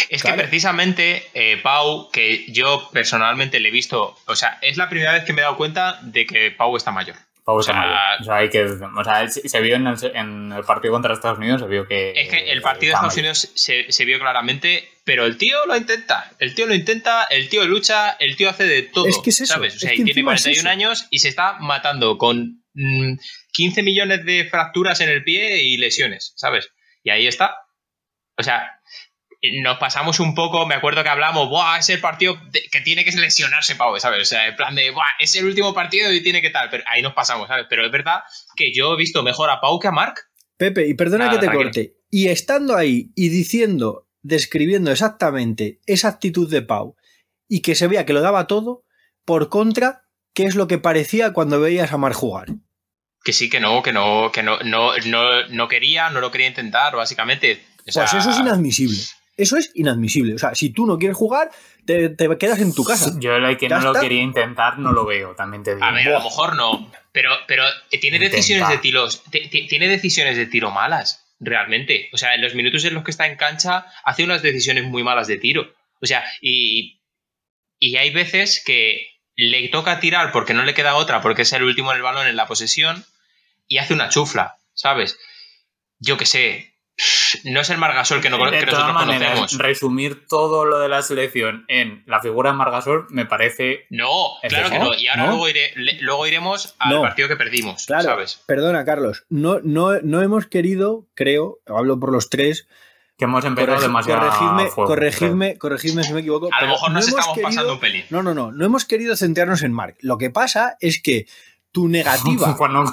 Es 0.09 0.21
Claro. 0.21 0.37
que 0.37 0.43
precisamente 0.43 1.23
eh, 1.33 1.57
Pau, 1.61 2.09
que 2.11 2.45
yo 2.51 2.89
personalmente 2.93 3.59
le 3.59 3.69
he 3.69 3.71
visto, 3.71 4.17
o 4.25 4.35
sea, 4.35 4.57
es 4.61 4.77
la 4.77 4.89
primera 4.89 5.13
vez 5.13 5.23
que 5.25 5.33
me 5.33 5.41
he 5.41 5.43
dado 5.43 5.57
cuenta 5.57 5.99
de 6.03 6.25
que 6.25 6.51
Pau 6.51 6.75
está 6.77 6.91
mayor. 6.91 7.15
Pau 7.45 7.57
O 7.57 7.59
está 7.59 7.73
sea- 7.73 7.81
mayor. 7.81 8.21
O 8.21 8.23
sea, 8.23 8.35
hay 8.37 8.49
que, 8.49 8.63
o 8.63 9.03
sea, 9.03 9.27
se 9.27 9.59
vio 9.61 9.75
en 9.75 9.85
el, 9.87 9.97
en 10.15 10.51
el 10.53 10.63
partido 10.63 10.93
contra 10.93 11.13
Estados 11.13 11.37
Unidos, 11.39 11.59
se 11.61 11.67
vio 11.67 11.85
que. 11.85 12.11
Es 12.15 12.29
que 12.29 12.51
el 12.51 12.61
partido 12.61 12.91
de 12.91 12.93
Estados 12.93 13.13
mayor. 13.13 13.19
Unidos 13.19 13.51
se, 13.55 13.91
se 13.91 14.05
vio 14.05 14.17
claramente, 14.19 14.87
pero 15.03 15.25
el 15.25 15.37
tío 15.37 15.65
lo 15.65 15.75
intenta. 15.75 16.31
El 16.39 16.55
tío 16.55 16.65
lo 16.67 16.73
intenta, 16.73 17.25
el 17.25 17.49
tío 17.49 17.65
lucha, 17.65 18.11
el 18.11 18.37
tío 18.37 18.49
hace 18.49 18.63
de 18.63 18.83
todo. 18.83 19.07
Es 19.07 19.17
que 19.19 19.31
es 19.31 19.41
eso, 19.41 19.55
¿Sabes? 19.55 19.75
O 19.75 19.79
sea, 19.79 19.89
es 19.91 19.95
y 19.95 19.97
que 19.97 20.03
tiene 20.05 20.11
encima 20.21 20.35
es 20.35 20.41
41 20.43 20.69
eso. 20.69 20.69
años 20.69 21.07
y 21.09 21.19
se 21.19 21.27
está 21.27 21.57
matando 21.59 22.17
con 22.17 22.63
mm, 22.75 23.15
15 23.51 23.83
millones 23.83 24.23
de 24.25 24.45
fracturas 24.49 25.01
en 25.01 25.09
el 25.09 25.23
pie 25.25 25.63
y 25.63 25.75
lesiones, 25.75 26.31
¿sabes? 26.37 26.69
Y 27.03 27.09
ahí 27.09 27.27
está. 27.27 27.57
O 28.37 28.43
sea, 28.43 28.79
nos 29.61 29.77
pasamos 29.77 30.19
un 30.19 30.35
poco, 30.35 30.65
me 30.65 30.75
acuerdo 30.75 31.03
que 31.03 31.09
hablamos, 31.09 31.49
Buah, 31.49 31.79
es 31.79 31.89
el 31.89 31.99
partido 31.99 32.37
que 32.71 32.81
tiene 32.81 33.03
que 33.03 33.11
lesionarse 33.11 33.75
Pau, 33.75 33.99
¿sabes? 33.99 34.21
O 34.21 34.25
sea, 34.25 34.47
en 34.47 34.55
plan 34.55 34.73
de, 34.75 34.91
Buah, 34.91 35.03
es 35.19 35.35
el 35.35 35.45
último 35.45 35.73
partido 35.73 36.11
y 36.11 36.23
tiene 36.23 36.41
que 36.41 36.49
tal, 36.49 36.69
pero 36.69 36.83
ahí 36.87 37.01
nos 37.01 37.13
pasamos, 37.13 37.47
¿sabes? 37.47 37.65
Pero 37.69 37.85
es 37.85 37.91
verdad 37.91 38.21
que 38.55 38.73
yo 38.73 38.93
he 38.93 38.97
visto 38.97 39.21
mejor 39.21 39.49
a 39.49 39.59
Pau 39.59 39.79
que 39.79 39.87
a 39.87 39.91
Marc. 39.91 40.29
Pepe, 40.57 40.87
y 40.87 40.93
perdona 40.93 41.25
Nada, 41.25 41.31
que 41.37 41.39
te 41.39 41.47
tranquilo. 41.47 41.69
corte. 41.71 41.95
Y 42.09 42.29
estando 42.29 42.77
ahí 42.77 43.11
y 43.15 43.29
diciendo, 43.29 44.07
describiendo 44.21 44.91
exactamente 44.91 45.81
esa 45.85 46.07
actitud 46.07 46.49
de 46.49 46.61
Pau 46.61 46.95
y 47.49 47.61
que 47.61 47.75
se 47.75 47.87
veía 47.87 48.05
que 48.05 48.13
lo 48.13 48.21
daba 48.21 48.47
todo, 48.47 48.85
por 49.25 49.49
contra, 49.49 50.05
¿qué 50.33 50.45
es 50.45 50.55
lo 50.55 50.67
que 50.67 50.77
parecía 50.77 51.33
cuando 51.33 51.59
veías 51.59 51.91
a 51.91 51.97
Mar 51.97 52.13
jugar? 52.13 52.47
Que 53.23 53.33
sí, 53.33 53.49
que 53.49 53.59
no, 53.59 53.83
que 53.83 53.93
no, 53.93 54.31
que 54.31 54.43
no, 54.43 54.59
no, 54.59 54.97
no, 55.05 55.47
no 55.49 55.67
quería, 55.67 56.09
no 56.09 56.21
lo 56.21 56.31
quería 56.31 56.47
intentar, 56.47 56.95
básicamente. 56.95 57.63
O 57.87 57.91
sea, 57.91 58.03
Pues 58.05 58.13
eso 58.13 58.31
es 58.31 58.39
inadmisible. 58.39 58.97
Eso 59.35 59.57
es 59.57 59.71
inadmisible. 59.73 60.35
O 60.35 60.37
sea, 60.37 60.53
si 60.53 60.69
tú 60.69 60.85
no 60.85 60.97
quieres 60.97 61.17
jugar, 61.17 61.49
te, 61.85 62.09
te 62.09 62.37
quedas 62.37 62.59
en 62.59 62.73
tu 62.73 62.83
casa. 62.83 63.11
Yo 63.19 63.35
el 63.35 63.57
que 63.57 63.67
Ya 63.67 63.79
no 63.79 63.91
lo 63.93 63.99
quería 63.99 64.21
intentar 64.21 64.77
no 64.79 64.91
lo 64.91 65.05
veo, 65.05 65.33
también 65.35 65.63
te 65.63 65.73
digo. 65.75 65.85
A 65.85 65.91
ver, 65.91 66.07
a 66.09 66.11
lo 66.19 66.23
mejor 66.23 66.55
no. 66.55 66.91
Pero, 67.11 67.31
pero 67.47 67.63
eh, 67.91 67.99
tiene 67.99 68.17
Intenta. 68.17 68.35
decisiones 68.37 68.69
de 68.69 68.77
tiros. 68.77 69.23
ti- 69.31 69.49
ti- 69.49 69.67
Tiene 69.67 69.87
decisiones 69.87 70.37
de 70.37 70.45
tiro 70.45 70.69
malas, 70.71 71.25
realmente. 71.39 72.09
O 72.13 72.17
sea, 72.17 72.35
en 72.35 72.41
los 72.41 72.53
minutos 72.55 72.85
en 72.85 72.93
los 72.93 73.03
que 73.03 73.11
está 73.11 73.25
en 73.27 73.35
cancha, 73.37 73.85
hace 74.03 74.23
unas 74.23 74.41
decisiones 74.43 74.83
muy 74.85 75.03
malas 75.03 75.27
de 75.27 75.37
tiro. 75.37 75.73
O 76.01 76.05
sea, 76.05 76.23
y, 76.41 77.01
y 77.79 77.95
hay 77.97 78.11
veces 78.11 78.61
que 78.63 79.07
le 79.35 79.67
toca 79.69 79.99
tirar 79.99 80.31
porque 80.31 80.53
no 80.53 80.63
le 80.63 80.73
queda 80.75 80.93
otra, 80.95 81.21
porque 81.21 81.41
es 81.41 81.53
el 81.53 81.63
último 81.63 81.89
en 81.91 81.97
el 81.97 82.03
balón 82.03 82.27
en 82.27 82.35
la 82.35 82.45
posesión, 82.47 83.03
y 83.67 83.79
hace 83.79 83.93
una 83.95 84.09
chufla, 84.09 84.57
¿sabes? 84.73 85.17
Yo 85.99 86.17
qué 86.17 86.25
sé. 86.27 86.72
No 87.45 87.61
es 87.61 87.69
el 87.71 87.79
Margasol 87.79 88.21
que, 88.21 88.29
no, 88.29 88.37
de 88.37 88.59
que 88.59 88.65
todas 88.67 88.87
nosotros 88.87 89.07
maneras, 89.07 89.33
conocemos. 89.39 89.61
resumir 89.63 90.27
todo 90.27 90.65
lo 90.65 90.77
de 90.79 90.87
la 90.87 91.01
selección 91.01 91.65
en 91.67 92.03
la 92.05 92.19
figura 92.19 92.51
de 92.51 92.57
Margasol 92.57 93.07
me 93.09 93.25
parece. 93.25 93.85
No, 93.89 94.07
claro 94.47 94.69
que 94.69 94.77
no. 94.79 94.93
Y 94.93 95.07
ahora 95.07 95.23
¿no? 95.23 95.29
luego, 95.31 95.47
iré- 95.47 95.73
le- 95.75 95.99
luego 96.01 96.27
iremos 96.27 96.75
al 96.77 96.93
No. 96.93 97.01
partido 97.01 97.27
que 97.27 97.35
perdimos, 97.35 97.87
Claro, 97.87 98.03
¿sabes? 98.03 98.43
perdona, 98.45 98.85
Carlos. 98.85 99.25
No, 99.29 99.59
no, 99.63 99.99
no 100.01 100.21
hemos 100.21 100.45
querido, 100.45 101.07
creo, 101.15 101.57
hablo 101.65 101.99
por 101.99 102.11
los 102.11 102.29
tres, 102.29 102.67
Que 103.17 103.25
hemos 103.25 103.43
empezado 103.43 103.77
corregi- 103.77 103.81
demasiado. 103.81 104.19
corregidme, 104.29 104.69
fuego, 104.69 104.87
corregidme, 104.87 105.57
corregidme 105.57 106.03
si 106.03 106.13
me 106.13 106.19
equivoco. 106.19 106.49
A 106.53 106.61
lo 106.61 106.67
mejor 106.67 106.91
nos 106.91 107.07
estamos 107.07 107.39
pasando 107.41 107.73
un 107.73 107.79
pelín. 107.79 108.05
No, 108.11 108.21
no, 108.21 108.35
no. 108.35 108.51
No 108.51 108.65
hemos 108.65 108.85
querido 108.85 109.15
centrarnos 109.15 109.63
en 109.63 109.73
Mark. 109.73 109.95
Lo 110.01 110.19
que 110.19 110.29
pasa 110.29 110.77
es 110.79 111.01
que 111.01 111.25
tu 111.71 111.87
negativa 111.89 112.55
Cuando- 112.55 112.85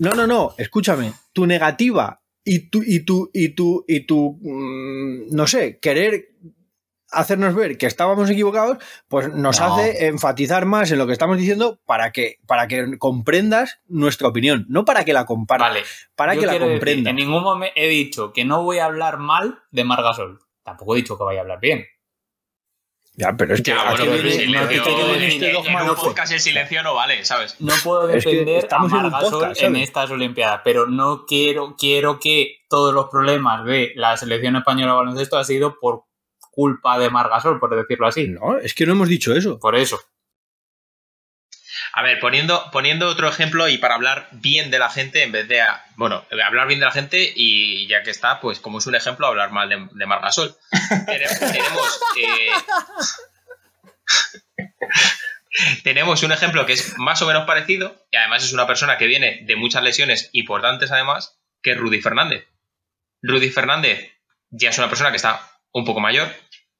No, 0.00 0.14
no, 0.14 0.26
no, 0.26 0.54
escúchame. 0.58 1.12
Tu 1.32 1.46
negativa 1.46 2.20
y 2.44 2.70
tú, 2.70 2.82
y 2.84 3.00
tú, 3.00 3.30
y 3.32 3.50
tú, 3.50 3.84
y 3.88 4.00
tú, 4.00 4.38
mm, 4.42 5.34
no 5.34 5.46
sé, 5.46 5.78
querer 5.80 6.34
hacernos 7.10 7.54
ver 7.54 7.78
que 7.78 7.86
estábamos 7.86 8.28
equivocados, 8.28 8.78
pues 9.08 9.32
nos 9.32 9.60
hace 9.60 10.06
enfatizar 10.06 10.66
más 10.66 10.90
en 10.90 10.98
lo 10.98 11.06
que 11.06 11.12
estamos 11.12 11.38
diciendo 11.38 11.80
para 11.86 12.12
que, 12.12 12.38
para 12.46 12.66
que 12.66 12.98
comprendas 12.98 13.80
nuestra 13.86 14.28
opinión, 14.28 14.66
no 14.68 14.84
para 14.84 15.04
que 15.04 15.12
la 15.12 15.24
compartas, 15.24 16.10
para 16.16 16.36
que 16.36 16.46
la 16.46 16.58
comprendas. 16.58 17.10
en 17.10 17.16
ningún 17.16 17.42
momento 17.42 17.72
he 17.76 17.88
dicho 17.88 18.32
que 18.32 18.44
no 18.44 18.62
voy 18.62 18.78
a 18.78 18.86
hablar 18.86 19.18
mal 19.18 19.60
de 19.70 19.84
Margasol. 19.84 20.40
Tampoco 20.62 20.94
he 20.94 20.98
dicho 20.98 21.16
que 21.16 21.24
vaya 21.24 21.40
a 21.40 21.42
hablar 21.42 21.60
bien. 21.60 21.86
Ya, 23.16 23.32
pero 23.36 23.54
es 23.54 23.62
que 23.62 23.70
ya, 23.70 23.94
bueno, 23.94 24.12
el 26.32 26.40
silencio 26.40 26.82
no 26.82 26.94
vale, 26.94 27.24
¿sabes? 27.24 27.56
No 27.60 27.72
puedo 27.84 28.08
defender 28.08 28.66
a 28.68 28.78
Margasol 28.80 29.52
en 29.56 29.76
estas 29.76 30.10
Olimpiadas, 30.10 30.62
pero 30.64 30.88
no 30.88 31.24
quiero, 31.24 31.76
quiero 31.78 32.18
que 32.18 32.64
todos 32.68 32.92
los 32.92 33.06
problemas 33.10 33.64
de 33.64 33.92
la 33.94 34.16
selección 34.16 34.56
española 34.56 34.92
de 34.92 34.98
baloncesto 34.98 35.38
ha 35.38 35.44
sido 35.44 35.78
por 35.78 36.04
culpa 36.50 36.98
de 36.98 37.10
Margasol, 37.10 37.60
por 37.60 37.76
decirlo 37.76 38.08
así. 38.08 38.28
No, 38.28 38.58
es 38.58 38.74
que 38.74 38.84
no 38.84 38.92
hemos 38.92 39.08
dicho 39.08 39.32
eso. 39.34 39.60
Por 39.60 39.76
eso. 39.76 40.00
A 41.96 42.02
ver, 42.02 42.18
poniendo, 42.18 42.70
poniendo 42.72 43.08
otro 43.08 43.28
ejemplo 43.28 43.68
y 43.68 43.78
para 43.78 43.94
hablar 43.94 44.26
bien 44.32 44.72
de 44.72 44.80
la 44.80 44.90
gente 44.90 45.22
en 45.22 45.30
vez 45.30 45.46
de, 45.46 45.62
bueno, 45.94 46.26
hablar 46.44 46.66
bien 46.66 46.80
de 46.80 46.86
la 46.86 46.90
gente 46.90 47.32
y 47.36 47.86
ya 47.86 48.02
que 48.02 48.10
está, 48.10 48.40
pues 48.40 48.58
como 48.58 48.78
es 48.78 48.86
un 48.88 48.96
ejemplo, 48.96 49.28
hablar 49.28 49.52
mal 49.52 49.68
de, 49.68 50.04
Margasol. 50.06 50.56
tenemos, 51.06 52.00
eh, 52.16 52.50
tenemos 55.84 56.20
un 56.24 56.32
ejemplo 56.32 56.66
que 56.66 56.72
es 56.72 56.98
más 56.98 57.22
o 57.22 57.28
menos 57.28 57.46
parecido 57.46 58.04
y 58.10 58.16
además 58.16 58.42
es 58.42 58.52
una 58.52 58.66
persona 58.66 58.98
que 58.98 59.06
viene 59.06 59.42
de 59.44 59.54
muchas 59.54 59.84
lesiones 59.84 60.30
importantes 60.32 60.90
además, 60.90 61.38
que 61.62 61.74
es 61.74 61.78
Rudy 61.78 62.00
Fernández. 62.00 62.48
Rudy 63.22 63.50
Fernández 63.50 64.10
ya 64.50 64.70
es 64.70 64.78
una 64.78 64.88
persona 64.88 65.10
que 65.10 65.16
está 65.16 65.48
un 65.70 65.84
poco 65.84 66.00
mayor, 66.00 66.34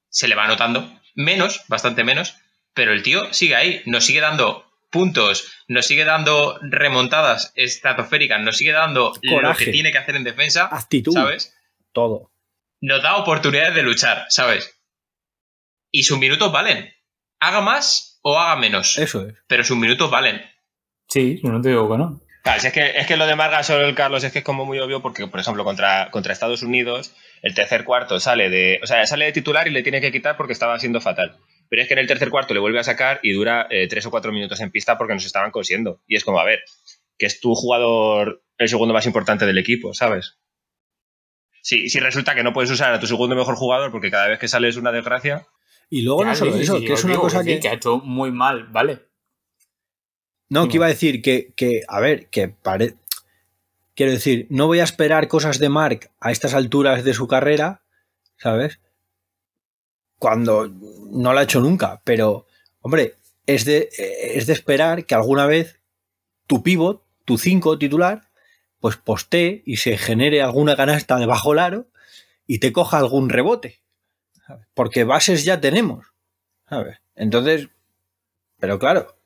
se 0.09 0.27
le 0.27 0.35
va 0.35 0.49
notando 0.49 1.01
menos, 1.15 1.63
bastante 1.69 2.03
menos, 2.03 2.35
pero 2.75 2.93
el 2.93 3.05
tío 3.05 3.33
sigue 3.33 3.55
ahí, 3.55 3.81
nos 3.87 4.05
sigue 4.05 4.21
dando 4.21 4.74
puntos, 4.95 5.53
nos 5.67 5.87
sigue 5.87 6.05
dando 6.05 6.57
remontadas 6.63 7.53
estratosféricas, 7.57 8.41
nos 8.41 8.57
sigue 8.57 8.71
dando 8.71 9.13
lo 9.23 9.55
que 9.55 9.73
tiene 9.73 9.91
que 9.91 9.99
hacer 9.99 10.15
en 10.15 10.23
defensa, 10.23 10.69
actitud, 10.71 11.13
¿sabes? 11.13 11.53
Todo. 11.93 12.31
Nos 12.81 13.03
da 13.03 13.17
oportunidades 13.17 13.75
de 13.75 13.83
luchar, 13.83 14.27
¿sabes? 14.29 14.81
Y 15.91 16.05
sus 16.05 16.19
minutos 16.19 16.53
valen. 16.53 16.95
Haga 17.41 17.61
más 17.61 18.21
o 18.23 18.39
haga 18.39 18.55
menos. 18.55 18.97
Eso 18.99 19.27
es. 19.27 19.35
Pero 19.49 19.65
sus 19.65 19.77
minutos 19.77 20.09
valen. 20.11 20.41
Sí, 21.09 21.41
yo 21.43 21.51
no 21.51 21.61
te 21.61 21.71
digo 21.71 21.91
que 21.91 21.99
no. 21.99 22.21
Claro, 22.45 22.61
es, 22.63 22.73
que, 22.73 22.93
es 22.97 23.07
que 23.07 23.17
lo 23.17 23.27
de 23.27 23.33
el 23.33 23.95
Carlos, 23.97 24.23
es 24.23 24.33
que 24.33 24.41
es 24.41 24.45
como 24.45 24.65
muy 24.65 24.79
obvio 24.79 25.03
porque, 25.03 25.27
por 25.27 25.41
ejemplo, 25.41 25.65
contra, 25.65 26.11
contra 26.13 26.33
Estados 26.33 26.63
Unidos, 26.63 27.13
el 27.43 27.55
tercer 27.55 27.85
cuarto 27.85 28.21
sale 28.21 28.49
de. 28.49 28.79
O 28.83 28.87
sea, 28.87 29.05
sale 29.07 29.25
de 29.25 29.33
titular 29.33 29.67
y 29.67 29.71
le 29.71 29.83
tiene 29.83 30.01
que 30.01 30.13
quitar 30.13 30.37
porque 30.37 30.53
estaba 30.53 30.79
siendo 30.79 31.01
fatal. 31.01 31.37
Pero 31.69 31.83
es 31.83 31.89
que 31.89 31.95
en 31.95 32.01
el 32.01 32.07
tercer 32.07 32.31
cuarto 32.31 32.55
le 32.55 32.61
vuelve 32.61 32.79
a 32.79 32.85
sacar 32.85 33.21
y 33.23 33.33
dura 33.33 33.67
eh, 33.71 33.89
tres 33.89 34.07
o 34.07 34.11
cuatro 34.11 34.33
minutos 34.33 34.61
en 34.61 34.71
pista 34.71 34.99
porque 34.99 35.15
nos 35.15 35.25
estaban 35.25 35.51
cosiendo. 35.51 36.03
Y 36.07 36.17
es 36.17 36.25
como, 36.25 36.39
a 36.39 36.45
ver, 36.45 36.61
que 37.19 37.27
es 37.27 37.41
tu 37.41 37.55
jugador 37.55 38.43
el 38.59 38.69
segundo 38.69 38.95
más 38.95 39.07
importante 39.07 39.47
del 39.47 39.59
equipo, 39.59 39.95
¿sabes? 39.95 40.39
Si, 41.63 41.89
si 41.89 41.99
resulta 41.99 42.35
que 42.35 42.43
no 42.43 42.53
puedes 42.53 42.71
usar 42.71 42.93
a 42.93 43.01
tu 43.01 43.07
segundo 43.07 43.35
mejor 43.35 43.57
jugador 43.57 43.91
porque 43.91 44.11
cada 44.11 44.29
vez 44.29 44.39
que 44.39 44.49
sale 44.49 44.69
es 44.69 44.77
una 44.77 44.93
desgracia. 44.93 45.47
Y 45.91 46.03
luego 46.03 46.25
no 46.25 46.35
solo 46.35 46.57
eso, 46.57 46.81
que 46.81 46.93
es 46.93 47.05
una 47.05 47.17
cosa 47.17 47.43
que... 47.43 47.61
que... 47.61 47.69
ha 47.69 47.75
hecho 47.75 47.99
muy 47.99 48.31
mal, 48.31 48.69
¿vale? 48.69 49.01
No, 50.49 50.69
que 50.69 50.77
iba 50.77 50.87
a 50.87 50.91
decir 50.91 51.23
que, 51.23 51.53
que 51.57 51.83
a 51.89 52.01
ver, 52.01 52.29
que 52.29 52.49
parece 52.49 52.97
Quiero 53.95 54.11
decir, 54.11 54.47
no 54.51 54.67
voy 54.67 54.81
a 54.81 54.85
esperar 54.85 55.29
cosas 55.29 55.61
de 55.61 55.69
Mark 55.69 56.11
a 56.21 56.33
estas 56.33 56.53
alturas 56.55 57.05
de 57.05 57.15
su 57.15 57.29
carrera, 57.29 57.83
¿sabes? 58.37 58.81
Cuando 60.25 60.73
no 61.11 61.35
lo 61.35 61.39
ha 61.39 61.43
hecho 61.43 61.61
nunca, 61.61 62.01
pero, 62.03 62.47
hombre, 62.81 63.17
es 63.45 63.67
de, 63.67 63.91
es 64.33 64.47
de 64.47 64.55
esperar 64.55 65.05
que 65.05 65.15
alguna 65.15 65.45
vez 65.45 65.81
tu 66.47 66.63
pivot, 66.63 67.05
tu 67.27 67.37
5 67.37 67.79
titular, 67.79 68.31
pues 68.81 68.97
postee 68.97 69.63
y 69.67 69.77
se 69.77 69.99
genere 69.99 70.41
alguna 70.41 70.77
canasta 70.77 71.19
debajo 71.19 71.51
del 71.51 71.59
aro 71.59 71.87
y 72.47 72.59
te 72.59 72.73
coja 72.73 72.97
algún 72.97 73.29
rebote. 73.29 73.83
Porque 74.73 75.05
bases 75.05 75.45
ya 75.45 75.61
tenemos. 75.61 76.07
¿sabes? 76.71 77.03
Entonces, 77.17 77.69
pero 78.59 78.79
claro, 78.79 79.19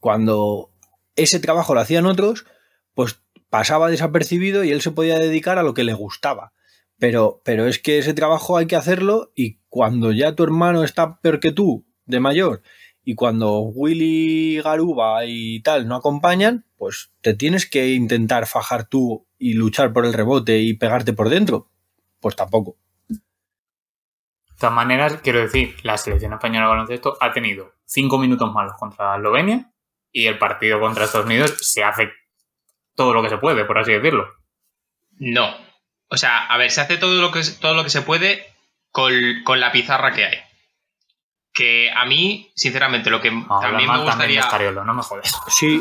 cuando 0.00 0.72
ese 1.14 1.38
trabajo 1.38 1.72
lo 1.72 1.82
hacían 1.82 2.06
otros, 2.06 2.46
pues 2.94 3.20
pasaba 3.48 3.90
desapercibido 3.90 4.64
y 4.64 4.72
él 4.72 4.82
se 4.82 4.90
podía 4.90 5.20
dedicar 5.20 5.58
a 5.58 5.62
lo 5.62 5.72
que 5.72 5.84
le 5.84 5.94
gustaba. 5.94 6.52
Pero, 6.98 7.40
pero 7.44 7.66
es 7.66 7.78
que 7.78 7.98
ese 7.98 8.14
trabajo 8.14 8.56
hay 8.56 8.66
que 8.66 8.76
hacerlo 8.76 9.32
y 9.34 9.58
cuando 9.68 10.12
ya 10.12 10.34
tu 10.34 10.44
hermano 10.44 10.84
está 10.84 11.20
peor 11.20 11.40
que 11.40 11.52
tú, 11.52 11.84
de 12.04 12.20
mayor, 12.20 12.62
y 13.04 13.14
cuando 13.14 13.60
Willy 13.60 14.60
Garuba 14.62 15.24
y 15.26 15.60
tal 15.62 15.88
no 15.88 15.96
acompañan, 15.96 16.64
pues 16.76 17.12
te 17.20 17.34
tienes 17.34 17.68
que 17.68 17.88
intentar 17.88 18.46
fajar 18.46 18.84
tú 18.86 19.26
y 19.38 19.54
luchar 19.54 19.92
por 19.92 20.06
el 20.06 20.12
rebote 20.12 20.58
y 20.58 20.74
pegarte 20.74 21.12
por 21.12 21.28
dentro. 21.28 21.68
Pues 22.20 22.36
tampoco. 22.36 22.76
De 23.08 23.18
todas 24.58 24.74
maneras, 24.74 25.18
quiero 25.22 25.40
decir, 25.40 25.74
la 25.82 25.98
selección 25.98 26.32
española 26.32 26.66
de 26.66 26.70
baloncesto 26.70 27.16
ha 27.20 27.32
tenido 27.32 27.72
cinco 27.84 28.18
minutos 28.18 28.52
malos 28.52 28.74
contra 28.78 29.16
Eslovenia 29.16 29.72
y 30.12 30.26
el 30.26 30.38
partido 30.38 30.78
contra 30.78 31.04
Estados 31.04 31.26
Unidos 31.26 31.56
se 31.60 31.82
hace 31.82 32.12
todo 32.94 33.12
lo 33.12 33.22
que 33.22 33.30
se 33.30 33.38
puede, 33.38 33.64
por 33.64 33.78
así 33.78 33.92
decirlo. 33.92 34.28
No. 35.18 35.48
O 36.12 36.18
sea, 36.18 36.44
a 36.44 36.58
ver, 36.58 36.70
se 36.70 36.82
hace 36.82 36.98
todo 36.98 37.22
lo 37.22 37.32
que, 37.32 37.40
todo 37.58 37.72
lo 37.72 37.84
que 37.84 37.88
se 37.88 38.02
puede 38.02 38.46
con, 38.90 39.10
la 39.58 39.72
pizarra 39.72 40.12
que 40.12 40.26
hay. 40.26 40.38
Que 41.54 41.90
a 41.90 42.04
mí, 42.04 42.52
sinceramente, 42.54 43.08
lo 43.08 43.22
que 43.22 43.30
también 43.62 43.90
me 43.90 44.04
gustaría. 44.04 44.46
no 44.84 44.92
me 44.92 45.02
jodes. 45.02 45.32
Sí, 45.48 45.80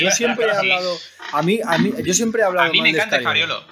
yo, 0.00 0.10
siempre 0.12 0.46
he 0.46 0.50
hablado. 0.56 0.96
A 1.32 1.42
mí, 1.42 1.58
a 1.66 1.78
mí, 1.78 1.92
yo 2.04 2.14
siempre 2.14 2.42
he 2.42 2.44
hablado. 2.44 2.68
A 2.68 2.70
mí 2.70 2.80
me 2.80 2.90
encanta 2.90 3.16
Escariolo. 3.16 3.64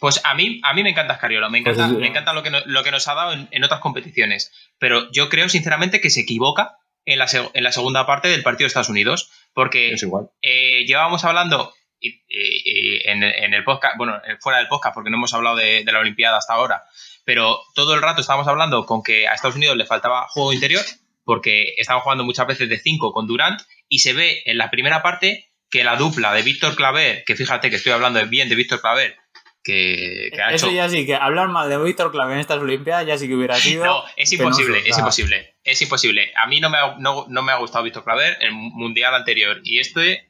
Pues 0.00 0.20
a 0.24 0.34
mí, 0.34 0.60
a 0.64 0.74
mí 0.74 0.82
me 0.82 0.90
encanta 0.90 1.14
Escariolo. 1.14 1.48
Me 1.48 1.62
pues 1.62 1.76
encanta, 1.76 1.96
me 1.96 2.08
encanta 2.08 2.32
lo, 2.32 2.42
que, 2.42 2.50
lo 2.64 2.82
que 2.82 2.90
nos 2.90 3.06
ha 3.06 3.14
dado 3.14 3.32
en, 3.32 3.64
otras 3.64 3.78
competiciones. 3.78 4.50
Pero 4.80 5.12
yo 5.12 5.28
creo, 5.28 5.48
sinceramente, 5.48 6.00
que 6.00 6.10
se 6.10 6.22
equivoca 6.22 6.78
en 7.04 7.20
la, 7.20 7.28
en 7.54 7.62
la 7.62 7.70
segunda 7.70 8.04
parte 8.04 8.26
del 8.26 8.42
partido 8.42 8.64
de 8.64 8.68
Estados 8.68 8.88
Unidos. 8.88 9.30
Porque 9.54 9.92
es 9.92 10.02
igual. 10.02 10.30
Eh, 10.42 10.84
llevábamos 10.86 11.24
hablando 11.24 11.72
y, 12.00 13.08
en, 13.08 13.22
el 13.22 13.64
podcast, 13.64 13.96
bueno, 13.96 14.20
fuera 14.40 14.58
del 14.58 14.68
podcast, 14.68 14.94
porque 14.94 15.10
no 15.10 15.16
hemos 15.16 15.34
hablado 15.34 15.56
de, 15.56 15.84
la 15.84 15.98
Olimpiada 15.98 16.38
hasta 16.38 16.54
ahora, 16.54 16.82
pero 17.24 17.60
todo 17.74 17.94
el 17.94 18.02
rato 18.02 18.20
estábamos 18.20 18.48
hablando 18.48 18.86
con 18.86 19.02
que 19.02 19.28
a 19.28 19.34
Estados 19.34 19.56
Unidos 19.56 19.76
le 19.76 19.86
faltaba 19.86 20.26
juego 20.28 20.52
interior, 20.52 20.84
porque 21.24 21.74
estaban 21.76 22.02
jugando 22.02 22.24
muchas 22.24 22.46
veces 22.46 22.68
de 22.68 22.78
5 22.78 23.12
con 23.12 23.26
Durant, 23.26 23.60
y 23.88 24.00
se 24.00 24.12
ve 24.12 24.42
en 24.46 24.58
la 24.58 24.70
primera 24.70 25.02
parte 25.02 25.50
que 25.70 25.84
la 25.84 25.96
dupla 25.96 26.32
de 26.32 26.42
Víctor 26.42 26.74
Claver, 26.74 27.22
que 27.24 27.36
fíjate 27.36 27.70
que 27.70 27.76
estoy 27.76 27.92
hablando 27.92 28.24
bien 28.26 28.48
de 28.48 28.56
Víctor 28.56 28.80
Claver, 28.80 29.16
que, 29.62 30.30
ha 30.42 30.54
Eso 30.54 30.70
ya 30.70 30.88
sí, 30.88 31.04
que 31.04 31.14
hablar 31.14 31.48
mal 31.48 31.68
de 31.68 31.78
Víctor 31.78 32.10
Claver 32.10 32.34
en 32.34 32.40
estas 32.40 32.58
Olimpiadas 32.58 33.06
ya 33.06 33.18
sí 33.18 33.28
que 33.28 33.34
hubiera 33.34 33.56
sido. 33.56 33.84
No, 33.84 34.04
es 34.16 34.32
imposible, 34.32 34.82
es 34.86 34.98
imposible. 34.98 35.54
Es 35.62 35.82
imposible. 35.82 36.32
A 36.42 36.46
mí 36.46 36.60
no 36.60 36.70
me 36.70 36.78
ha, 36.78 36.96
no, 36.98 37.26
no 37.28 37.42
me 37.42 37.52
ha 37.52 37.56
gustado 37.56 37.84
Víctor 37.84 38.04
Claver, 38.04 38.38
el 38.40 38.52
mundial 38.52 39.14
anterior. 39.14 39.60
Y 39.62 39.78
este 39.78 40.29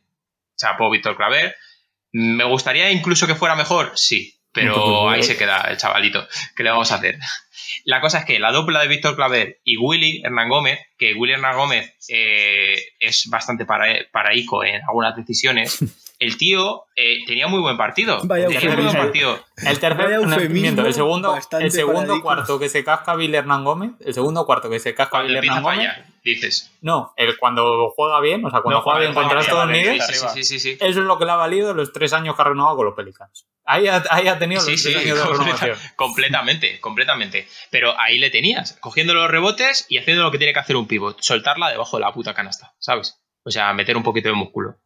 chapó 0.60 0.90
Víctor 0.90 1.16
Claver. 1.16 1.56
¿Me 2.12 2.44
gustaría 2.44 2.90
incluso 2.90 3.26
que 3.26 3.34
fuera 3.34 3.54
mejor? 3.54 3.92
Sí, 3.94 4.40
pero 4.52 5.08
ahí 5.08 5.22
se 5.22 5.36
queda 5.36 5.62
el 5.62 5.76
chavalito. 5.76 6.26
¿Qué 6.56 6.62
le 6.62 6.70
vamos 6.70 6.90
a 6.92 6.96
hacer? 6.96 7.18
La 7.84 8.00
cosa 8.00 8.18
es 8.18 8.24
que 8.24 8.38
la 8.38 8.52
dupla 8.52 8.80
de 8.80 8.88
Víctor 8.88 9.14
Claver 9.14 9.60
y 9.64 9.76
Willy 9.76 10.22
Hernán 10.24 10.48
Gómez, 10.48 10.80
que 10.98 11.14
Willy 11.14 11.34
Hernán 11.34 11.56
Gómez 11.56 11.94
eh, 12.08 12.76
es 12.98 13.28
bastante 13.30 13.64
para, 13.64 13.86
paraíco 14.10 14.64
en 14.64 14.82
algunas 14.82 15.16
decisiones, 15.16 15.78
el 16.18 16.36
tío 16.36 16.86
eh, 16.96 17.20
tenía 17.26 17.46
muy 17.46 17.60
buen 17.60 17.76
partido. 17.76 18.20
Vaya 18.24 18.48
tenía 18.48 18.74
muy 18.74 18.84
buen 18.84 18.96
partido. 18.96 19.44
El 19.56 19.78
tercer, 19.78 20.12
el 20.12 20.94
segundo, 20.94 21.38
el 21.60 21.70
segundo 21.72 22.22
cuarto 22.22 22.58
que 22.58 22.68
se 22.68 22.82
casca 22.82 23.14
Bill 23.14 23.34
Hernán 23.34 23.64
Gómez, 23.64 23.92
el 24.04 24.14
segundo 24.14 24.44
cuarto 24.46 24.68
que 24.68 24.80
se 24.80 24.94
casca 24.94 25.22
Bill 25.22 25.36
Hernán 25.36 25.62
Gómez. 25.62 25.90
Dices. 26.22 26.70
No, 26.80 27.12
el 27.16 27.36
cuando 27.38 27.90
juega 27.90 28.20
bien, 28.20 28.44
o 28.44 28.50
sea, 28.50 28.60
cuando 28.60 28.82
juega 28.82 29.00
bien 29.00 29.14
contra 29.14 29.40
Estados 29.40 29.66
Unidos, 29.66 30.06
sí, 30.34 30.44
sí, 30.44 30.60
sí, 30.60 30.70
eso 30.72 31.00
es 31.00 31.06
lo 31.06 31.18
que 31.18 31.24
le 31.24 31.30
ha 31.32 31.36
valido 31.36 31.74
los 31.74 31.92
tres 31.92 32.12
años 32.12 32.36
que 32.36 32.42
ha 32.42 32.46
renovado 32.46 32.76
con 32.76 32.86
los 32.86 32.94
Pelicans. 32.94 33.46
Ahí 33.64 33.86
ha, 33.88 34.02
ahí 34.10 34.28
ha 34.28 34.38
tenido 34.38 34.62
los 34.62 34.82
tres 34.82 34.96
años 34.96 35.18
de 35.18 35.76
Completamente, 35.96 36.80
completamente. 36.80 37.48
Pero 37.70 37.98
ahí 37.98 38.18
le 38.18 38.30
tenías, 38.30 38.78
cogiendo 38.80 39.14
los 39.14 39.30
rebotes 39.30 39.86
y 39.88 39.98
haciendo 39.98 40.22
lo 40.22 40.30
que 40.30 40.38
tiene 40.38 40.52
que 40.52 40.58
hacer 40.58 40.76
un 40.76 40.86
pivot, 40.86 41.20
soltarla 41.20 41.70
debajo 41.70 41.96
de 41.96 42.02
la 42.02 42.12
puta 42.12 42.34
canasta, 42.34 42.74
¿sabes? 42.78 43.20
O 43.42 43.50
sea, 43.50 43.72
meter 43.72 43.96
un 43.96 44.02
poquito 44.02 44.28
de 44.28 44.34
músculo. 44.34 44.76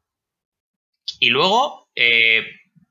Y 1.19 1.31
luego, 1.31 1.89
eh, 1.95 2.41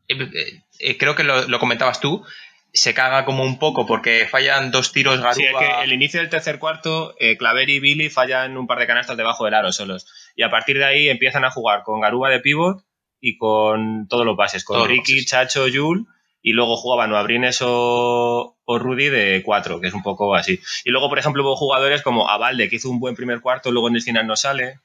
eh, 0.07 0.61
eh, 0.79 0.97
creo 0.97 1.15
que 1.15 1.23
lo, 1.23 1.59
comentabas 1.59 1.99
tú, 1.99 2.25
se 2.73 2.93
caga 2.93 3.23
como 3.23 3.43
un 3.43 3.59
poco 3.59 3.85
porque 3.85 4.27
fallan 4.29 4.71
dos 4.71 4.91
tiros 4.91 5.17
Garuba. 5.17 5.33
Sí, 5.33 5.43
es 5.43 5.55
que 5.55 5.83
el 5.83 5.93
inicio 5.93 6.19
del 6.19 6.29
tercer 6.29 6.59
cuarto, 6.59 7.15
Claver 7.37 7.69
y 7.69 7.79
Billy 7.79 8.09
fallan 8.09 8.57
un 8.57 8.67
par 8.67 8.79
de 8.79 8.87
canastas 8.87 9.15
debajo 9.15 9.45
del 9.45 9.53
aro 9.53 9.71
solos. 9.71 10.07
Y 10.35 10.43
a 10.43 10.49
partir 10.49 10.77
de 10.77 10.85
ahí 10.85 11.09
empiezan 11.09 11.45
a 11.45 11.51
jugar 11.51 11.83
con 11.83 12.01
Garuba 12.01 12.29
de 12.29 12.39
pivot 12.39 12.83
y 13.21 13.37
con 13.37 14.07
todos 14.07 14.25
los 14.25 14.35
bases, 14.35 14.65
con 14.65 14.87
Ricky, 14.87 15.23
Chacho, 15.23 15.67
Yul 15.67 16.07
y 16.43 16.51
luego 16.51 16.75
jugaban 16.75 17.11
o 17.13 17.17
Abrines 17.17 17.61
o, 17.61 18.57
o 18.65 18.79
Rudy 18.79 19.07
de 19.07 19.41
4, 19.43 19.79
que 19.79 19.87
es 19.87 19.93
un 19.93 20.03
poco 20.03 20.35
así. 20.35 20.59
Y 20.83 20.91
luego, 20.91 21.07
por 21.07 21.17
ejemplo, 21.17 21.41
hubo 21.41 21.55
jugadores 21.55 22.01
como 22.01 22.29
Avalde, 22.29 22.69
que 22.69 22.75
hizo 22.75 22.89
un 22.89 22.99
buen 22.99 23.15
primer 23.15 23.39
cuarto, 23.39 23.71
luego 23.71 23.87
en 23.87 23.95
el 23.95 24.01
final 24.01 24.27
no 24.27 24.35
sale. 24.35 24.81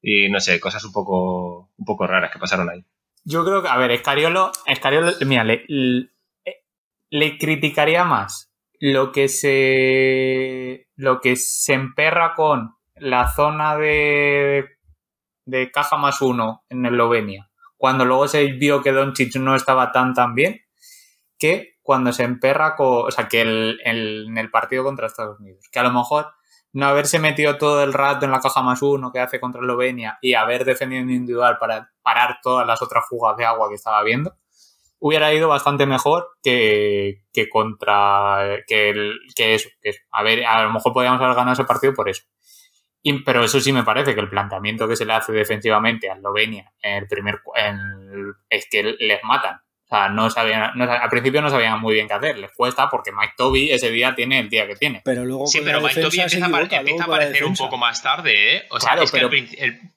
Y 0.00 0.30
no 0.30 0.40
sé, 0.40 0.58
cosas 0.58 0.82
un 0.84 0.92
poco, 0.92 1.70
un 1.76 1.84
poco 1.84 2.06
raras 2.06 2.32
que 2.32 2.38
pasaron 2.38 2.70
ahí. 2.70 2.82
Yo 3.24 3.44
creo 3.44 3.62
que, 3.62 3.68
a 3.68 3.76
ver, 3.76 3.90
Escariolo, 3.90 4.52
Escariolo 4.64 5.12
mira, 5.26 5.44
le, 5.44 5.64
le, 5.68 6.08
criticaría 7.38 8.04
más 8.04 8.50
lo 8.78 9.12
que 9.12 9.28
se 9.28 10.88
lo 10.96 11.20
que 11.20 11.36
se 11.36 11.74
emperra 11.74 12.34
con 12.34 12.76
la 12.96 13.28
zona 13.32 13.76
de, 13.76 14.64
de 15.44 15.70
caja 15.70 15.96
más 15.96 16.20
uno 16.22 16.64
en 16.68 16.86
Eslovenia, 16.86 17.50
cuando 17.76 18.04
luego 18.04 18.28
se 18.28 18.44
vio 18.52 18.82
que 18.82 18.92
Doncic 18.92 19.36
no 19.36 19.54
estaba 19.54 19.92
tan 19.92 20.14
tan 20.14 20.34
bien, 20.34 20.62
que 21.38 21.76
cuando 21.82 22.12
se 22.12 22.24
emperra 22.24 22.74
con, 22.74 23.06
o 23.06 23.10
sea, 23.10 23.28
que 23.28 23.42
el, 23.42 23.80
en 23.84 24.38
el 24.38 24.50
partido 24.50 24.82
contra 24.84 25.06
Estados 25.06 25.38
Unidos, 25.38 25.68
que 25.70 25.78
a 25.78 25.84
lo 25.84 25.92
mejor 25.92 26.32
no 26.72 26.86
haberse 26.86 27.18
metido 27.18 27.56
todo 27.56 27.82
el 27.84 27.92
rato 27.92 28.24
en 28.24 28.32
la 28.32 28.40
caja 28.40 28.60
más 28.62 28.82
uno 28.82 29.12
que 29.12 29.20
hace 29.20 29.40
contra 29.40 29.60
Eslovenia 29.60 30.18
y 30.20 30.34
haber 30.34 30.64
defendido 30.64 31.02
en 31.02 31.10
individual 31.10 31.58
para 31.58 31.90
parar 32.02 32.38
todas 32.42 32.66
las 32.66 32.82
otras 32.82 33.04
fugas 33.08 33.36
de 33.36 33.46
agua 33.46 33.68
que 33.68 33.76
estaba 33.76 34.02
viendo, 34.02 34.36
hubiera 34.98 35.32
ido 35.32 35.48
bastante 35.48 35.86
mejor 35.86 36.28
que, 36.42 37.22
que 37.32 37.48
contra 37.48 38.62
que, 38.66 38.90
el, 38.90 39.18
que 39.34 39.54
eso. 39.54 39.68
Que 39.82 39.94
A 40.10 40.22
ver, 40.22 40.44
a 40.44 40.64
lo 40.64 40.72
mejor 40.72 40.92
podríamos 40.92 41.20
haber 41.20 41.34
ganado 41.34 41.54
ese 41.54 41.64
partido 41.64 41.94
por 41.94 42.08
eso. 42.08 42.22
Y, 43.02 43.22
pero 43.22 43.44
eso 43.44 43.60
sí 43.60 43.72
me 43.72 43.84
parece 43.84 44.14
que 44.14 44.20
el 44.20 44.28
planteamiento 44.28 44.88
que 44.88 44.96
se 44.96 45.04
le 45.04 45.12
hace 45.12 45.32
defensivamente 45.32 46.10
a 46.10 46.14
Eslovenia 46.14 46.72
en 46.82 46.94
el 46.94 47.06
primer 47.06 47.40
en, 47.54 48.34
es 48.50 48.66
que 48.68 48.82
les 48.82 49.22
matan. 49.22 49.60
O 49.86 49.88
sea, 49.88 50.08
no 50.08 50.28
sabían, 50.30 50.72
no, 50.74 50.90
al 50.90 51.08
principio 51.08 51.40
no 51.40 51.48
sabían 51.48 51.80
muy 51.80 51.94
bien 51.94 52.08
qué 52.08 52.14
hacer, 52.14 52.38
les 52.38 52.50
cuesta 52.50 52.88
porque 52.90 53.12
Mike 53.12 53.34
Toby 53.36 53.70
ese 53.70 53.92
día 53.92 54.16
tiene 54.16 54.40
el 54.40 54.48
día 54.48 54.66
que 54.66 54.74
tiene. 54.74 55.00
Pero 55.04 55.24
luego 55.24 55.46
sí, 55.46 55.60
pero 55.64 55.80
Mike 55.80 56.00
Toby 56.00 56.20
empieza, 56.20 56.44
a, 56.44 57.04
aparecer 57.04 57.44
un 57.44 57.54
poco 57.54 57.76
más 57.76 58.02
tarde, 58.02 58.56
¿eh? 58.56 58.62
O 58.70 58.80
sea, 58.80 58.94
claro, 58.94 59.08
pero, 59.12 59.30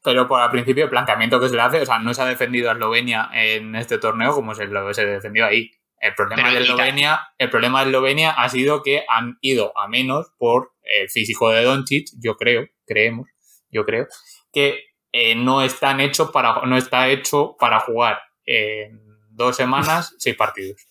pero 0.04 0.28
por 0.28 0.42
al 0.42 0.52
principio 0.52 0.84
el 0.84 0.92
planteamiento 0.92 1.40
que 1.40 1.50
se 1.50 1.56
le 1.56 1.64
hace, 1.64 1.82
o 1.82 1.86
sea, 1.88 1.98
no 1.98 2.14
se 2.14 2.22
ha 2.22 2.26
defendido 2.26 2.70
a 2.70 2.74
Eslovenia 2.74 3.32
en 3.34 3.76
este 3.76 3.98
torneo 3.98 4.32
como 4.34 4.54
se, 4.54 4.68
lo, 4.68 4.94
se 4.94 5.08
defendió 5.08 5.48
ahí. 5.48 5.72
El 6.00 6.14
problema, 6.14 6.52
de 6.52 6.60
Eslovenia, 6.60 7.28
el 7.40 7.50
problema 7.50 7.80
de 7.82 7.88
Eslovenia 7.88 8.30
ha 8.30 8.48
sido 8.48 8.84
que 8.84 9.06
han 9.10 9.40
ido 9.42 9.76
a 9.76 9.88
menos 9.88 10.28
por 10.38 10.72
el 10.84 11.10
físico 11.10 11.50
de 11.50 11.64
Doncic, 11.64 12.10
yo 12.22 12.38
creo, 12.38 12.68
creemos, 12.86 13.28
yo 13.72 13.86
creo, 13.86 14.06
que 14.54 14.84
eh, 15.12 15.34
no 15.34 15.64
están 15.64 16.00
hechos 16.00 16.30
para, 16.30 16.62
no 16.68 16.78
está 16.78 17.10
hecho 17.10 17.56
para 17.60 17.80
jugar. 17.80 18.22
Eh, 18.46 18.92
dos 19.40 19.56
semanas, 19.56 20.14
seis 20.20 20.36
partidos. 20.36 20.89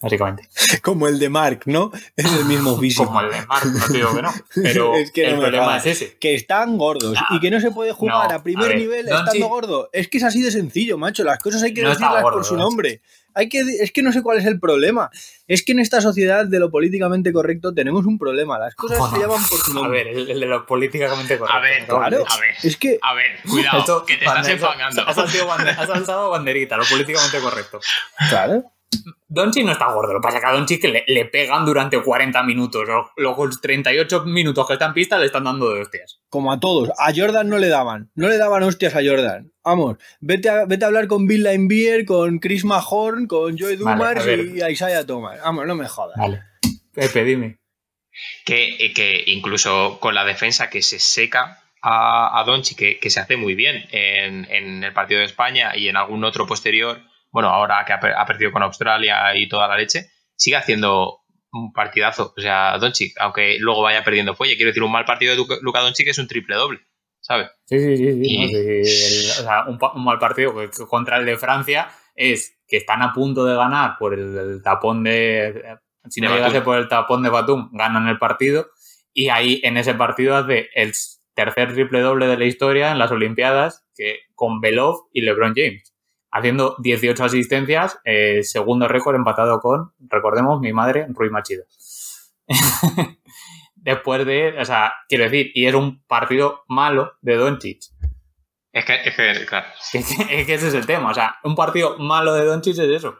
Básicamente. 0.00 0.48
Como 0.82 1.08
el 1.08 1.18
de 1.18 1.28
Mark, 1.28 1.62
¿no? 1.66 1.90
Es 2.16 2.32
el 2.32 2.44
mismo 2.44 2.76
físico. 2.80 3.06
Como 3.06 3.20
el 3.20 3.30
de 3.30 3.46
Mark, 3.46 3.66
no 3.66 3.86
te 3.86 3.92
digo 3.92 4.14
que 4.14 4.22
no. 4.22 4.34
Pero 4.54 4.94
es 4.96 5.10
que 5.10 5.26
el 5.26 5.38
problema 5.38 5.76
es 5.78 5.86
ese. 5.86 6.16
Que 6.18 6.34
están 6.34 6.78
gordos 6.78 7.18
y 7.30 7.40
que 7.40 7.50
no 7.50 7.60
se 7.60 7.70
puede 7.70 7.92
jugar 7.92 8.32
a 8.32 8.42
primer 8.42 8.76
nivel 8.76 9.08
estando 9.08 9.48
gordo. 9.48 9.90
Es 9.92 10.08
que 10.08 10.18
es 10.18 10.24
así 10.24 10.42
de 10.42 10.50
sencillo, 10.50 10.98
macho. 10.98 11.24
Las 11.24 11.38
cosas 11.38 11.62
hay 11.62 11.74
que 11.74 11.82
decirlas 11.82 12.22
por 12.22 12.44
su 12.44 12.56
nombre. 12.56 13.00
Hay 13.34 13.50
que, 13.50 13.60
es 13.60 13.92
que 13.92 14.02
no 14.02 14.12
sé 14.12 14.22
cuál 14.22 14.38
es 14.38 14.46
el 14.46 14.58
problema. 14.58 15.10
Es 15.46 15.62
que 15.62 15.72
en 15.72 15.80
esta 15.80 16.00
sociedad 16.00 16.46
de 16.46 16.58
lo 16.58 16.70
políticamente 16.70 17.34
correcto 17.34 17.74
tenemos 17.74 18.06
un 18.06 18.18
problema. 18.18 18.58
Las 18.58 18.74
cosas 18.74 19.10
se 19.10 19.18
llaman 19.18 19.42
por 19.50 19.58
su 19.60 19.74
nombre. 19.74 20.00
A 20.00 20.04
ver, 20.04 20.16
el, 20.30 20.40
de 20.40 20.46
lo 20.46 20.64
políticamente 20.64 21.36
correcto. 21.36 21.58
A 21.58 21.60
ver, 21.60 21.86
claro. 21.86 22.24
A 22.26 22.40
ver, 22.40 22.54
es 22.62 22.78
que, 22.78 22.98
a 23.02 23.12
ver, 23.12 23.42
cuidado, 23.46 24.06
que 24.06 24.16
te 24.16 24.24
estás 24.24 24.48
enfangando. 24.48 25.02
Has 25.06 25.88
lanzado 25.88 26.30
banderita, 26.30 26.78
lo 26.78 26.84
políticamente 26.86 27.38
correcto. 27.40 27.78
Claro. 28.30 28.72
Donchi 29.28 29.64
no 29.64 29.72
está 29.72 29.92
gordo, 29.92 30.12
lo 30.12 30.20
que 30.20 30.22
pasa 30.22 30.38
es 30.38 30.42
que 30.42 30.48
a 30.48 30.52
Donchi 30.52 30.78
que 30.78 31.04
le, 31.06 31.24
pegan 31.26 31.64
durante 31.64 32.00
40 32.00 32.42
minutos. 32.44 32.88
Los 33.16 33.60
38 33.60 34.24
minutos 34.24 34.66
que 34.66 34.72
está 34.74 34.86
en 34.86 34.94
pista 34.94 35.18
le 35.18 35.26
están 35.26 35.44
dando 35.44 35.72
de 35.72 35.80
hostias. 35.80 36.20
Como 36.28 36.52
a 36.52 36.60
todos. 36.60 36.90
A 36.98 37.12
Jordan 37.14 37.48
no 37.48 37.58
le 37.58 37.68
daban. 37.68 38.10
No 38.14 38.28
le 38.28 38.38
daban 38.38 38.62
hostias 38.62 38.94
a 38.94 39.00
Jordan. 39.04 39.52
Vamos, 39.64 39.96
vete 40.20 40.48
a, 40.48 40.64
vete 40.64 40.84
a 40.84 40.88
hablar 40.88 41.08
con 41.08 41.26
Bill 41.26 41.42
Laimbeer, 41.42 42.04
con 42.04 42.38
Chris 42.38 42.64
Mahorn, 42.64 43.26
con 43.26 43.58
Joey 43.58 43.76
Dumars 43.76 44.24
y 44.26 44.62
a 44.62 44.70
Isaiah 44.70 45.04
Thomas. 45.04 45.40
Vamos, 45.42 45.66
no 45.66 45.74
me 45.74 45.88
jodas. 45.88 46.16
Vale. 46.16 46.42
Pepe, 46.94 47.24
dime. 47.24 47.58
Que, 48.44 48.76
eh, 48.78 48.94
que 48.94 49.24
incluso 49.26 49.98
con 50.00 50.14
la 50.14 50.24
defensa 50.24 50.70
que 50.70 50.82
se 50.82 50.98
seca 50.98 51.62
a, 51.82 52.40
a 52.40 52.44
Donchi, 52.44 52.74
que, 52.74 52.98
que, 52.98 53.10
se 53.10 53.20
hace 53.20 53.36
muy 53.36 53.54
bien 53.54 53.84
en, 53.90 54.46
en 54.50 54.84
el 54.84 54.92
partido 54.92 55.20
de 55.20 55.26
España 55.26 55.76
y 55.76 55.88
en 55.88 55.96
algún 55.96 56.24
otro 56.24 56.46
posterior 56.46 57.02
bueno, 57.30 57.48
ahora 57.48 57.84
que 57.84 57.92
ha, 57.92 58.26
perdido 58.26 58.52
con 58.52 58.62
Australia 58.62 59.34
y 59.36 59.48
toda 59.48 59.68
la 59.68 59.76
leche, 59.76 60.10
sigue 60.34 60.56
haciendo 60.56 61.20
un 61.52 61.72
partidazo. 61.72 62.32
O 62.36 62.40
sea, 62.40 62.78
Doncic, 62.78 63.14
aunque 63.18 63.58
luego 63.58 63.82
vaya 63.82 64.04
perdiendo 64.04 64.34
fuelle, 64.34 64.56
quiero 64.56 64.70
decir, 64.70 64.82
un 64.82 64.92
mal 64.92 65.04
partido 65.04 65.34
de 65.34 65.58
Luka 65.62 65.80
Doncic 65.80 66.08
es 66.08 66.18
un 66.18 66.28
triple 66.28 66.56
doble, 66.56 66.80
¿sabes? 67.20 67.48
Sí, 67.66 67.78
sí, 67.78 67.96
sí. 67.96 68.84
sí, 68.84 69.30
o 69.40 69.42
sea, 69.42 69.64
un, 69.66 69.78
mal 70.04 70.18
partido 70.18 70.54
contra 70.88 71.18
el 71.18 71.26
de 71.26 71.36
Francia 71.36 71.90
es 72.14 72.58
que 72.66 72.78
están 72.78 73.02
a 73.02 73.12
punto 73.12 73.44
de 73.44 73.56
ganar 73.56 73.96
por 73.98 74.14
el, 74.14 74.62
tapón 74.62 75.04
de... 75.04 75.78
Si 76.08 76.20
no 76.20 76.32
llegase 76.32 76.60
por 76.60 76.78
el 76.78 76.88
tapón 76.88 77.22
de 77.22 77.30
Batum, 77.30 77.70
ganan 77.72 78.06
el 78.08 78.18
partido 78.18 78.70
y 79.12 79.28
ahí 79.28 79.60
en 79.64 79.76
ese 79.76 79.94
partido 79.94 80.36
hace 80.36 80.68
el 80.74 80.92
tercer 81.34 81.72
triple 81.72 82.00
doble 82.00 82.28
de 82.28 82.36
la 82.36 82.44
historia 82.44 82.92
en 82.92 82.98
las 82.98 83.10
Olimpiadas 83.10 83.84
que 83.94 84.20
con 84.34 84.60
Belov 84.60 85.08
y 85.12 85.22
LeBron 85.22 85.54
James 85.56 85.95
haciendo 86.36 86.76
18 86.78 87.24
asistencias, 87.24 87.98
eh, 88.04 88.42
segundo 88.42 88.88
récord 88.88 89.16
empatado 89.16 89.60
con, 89.60 89.92
recordemos, 90.08 90.60
mi 90.60 90.72
madre, 90.72 91.06
Rui 91.08 91.30
Machido. 91.30 91.64
Después 93.74 94.26
de, 94.26 94.58
o 94.58 94.64
sea, 94.64 94.92
quiero 95.08 95.24
decir, 95.24 95.50
y 95.54 95.66
es 95.66 95.74
un 95.74 96.04
partido 96.06 96.62
malo 96.68 97.14
de 97.22 97.36
Doncic. 97.36 97.82
Es 98.72 98.84
que, 98.84 98.94
es 99.04 99.14
que, 99.16 99.46
claro. 99.46 99.66
Es 99.92 100.46
que, 100.46 100.54
ese 100.54 100.68
es 100.68 100.74
el 100.74 100.86
tema, 100.86 101.10
o 101.10 101.14
sea, 101.14 101.36
un 101.44 101.54
partido 101.54 101.96
malo 101.98 102.34
de 102.34 102.44
Doncic 102.44 102.78
es 102.78 102.90
eso. 102.90 103.16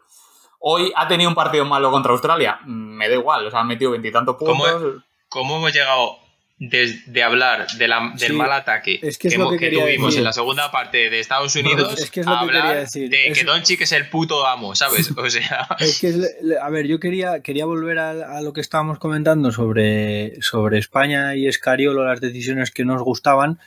Hoy 0.59 0.93
ha 0.97 1.06
tenido 1.09 1.30
un 1.30 1.36
partido 1.36 1.64
malo 1.64 1.90
contra 1.90 2.12
Australia, 2.12 2.60
me 2.66 3.09
da 3.09 3.14
igual, 3.14 3.47
o 3.47 3.51
sea, 3.51 3.60
ha 3.60 3.64
metido 3.64 3.93
veintitantos 3.93 4.36
puntos. 4.36 5.02
¿Cómo 5.28 5.56
hemos 5.56 5.72
llegado 5.72 6.26
de, 6.59 7.23
hablar 7.23 7.66
de 7.77 7.87
la, 7.87 8.15
del 8.19 8.33
mal 8.33 8.51
ataque 8.51 8.99
que, 8.99 9.31
tuvimos 9.31 10.16
en 10.16 10.24
la 10.24 10.33
segunda 10.33 10.70
parte 10.70 11.11
de 11.11 11.20
Estados 11.20 11.55
Unidos 11.55 12.01
es 12.01 12.11
que 12.11 12.20
es 12.20 12.27
a 12.27 12.41
hablar 12.41 12.78
decir. 12.78 13.11
de 13.11 13.33
que 13.33 13.45
Doncic 13.45 13.83
es 13.83 13.93
el 13.93 14.09
puto 14.09 14.47
amo, 14.47 14.74
¿sabes? 14.74 15.11
O 15.16 15.28
sea... 15.28 15.69
Es 15.78 16.01
que, 16.01 16.15
a 16.61 16.70
ver, 16.70 16.87
yo 16.87 16.99
quería, 16.99 17.41
quería 17.41 17.66
volver 17.66 17.99
a, 17.99 18.41
lo 18.41 18.53
que 18.53 18.61
estábamos 18.61 18.99
comentando 18.99 19.53
sobre, 19.53 20.41
sobre 20.41 20.78
España 20.78 21.35
y 21.35 21.47
Escariolo, 21.47 22.05
las 22.05 22.20
decisiones 22.20 22.70
que 22.70 22.85
nos 22.85 23.03
gustaban, 23.03 23.59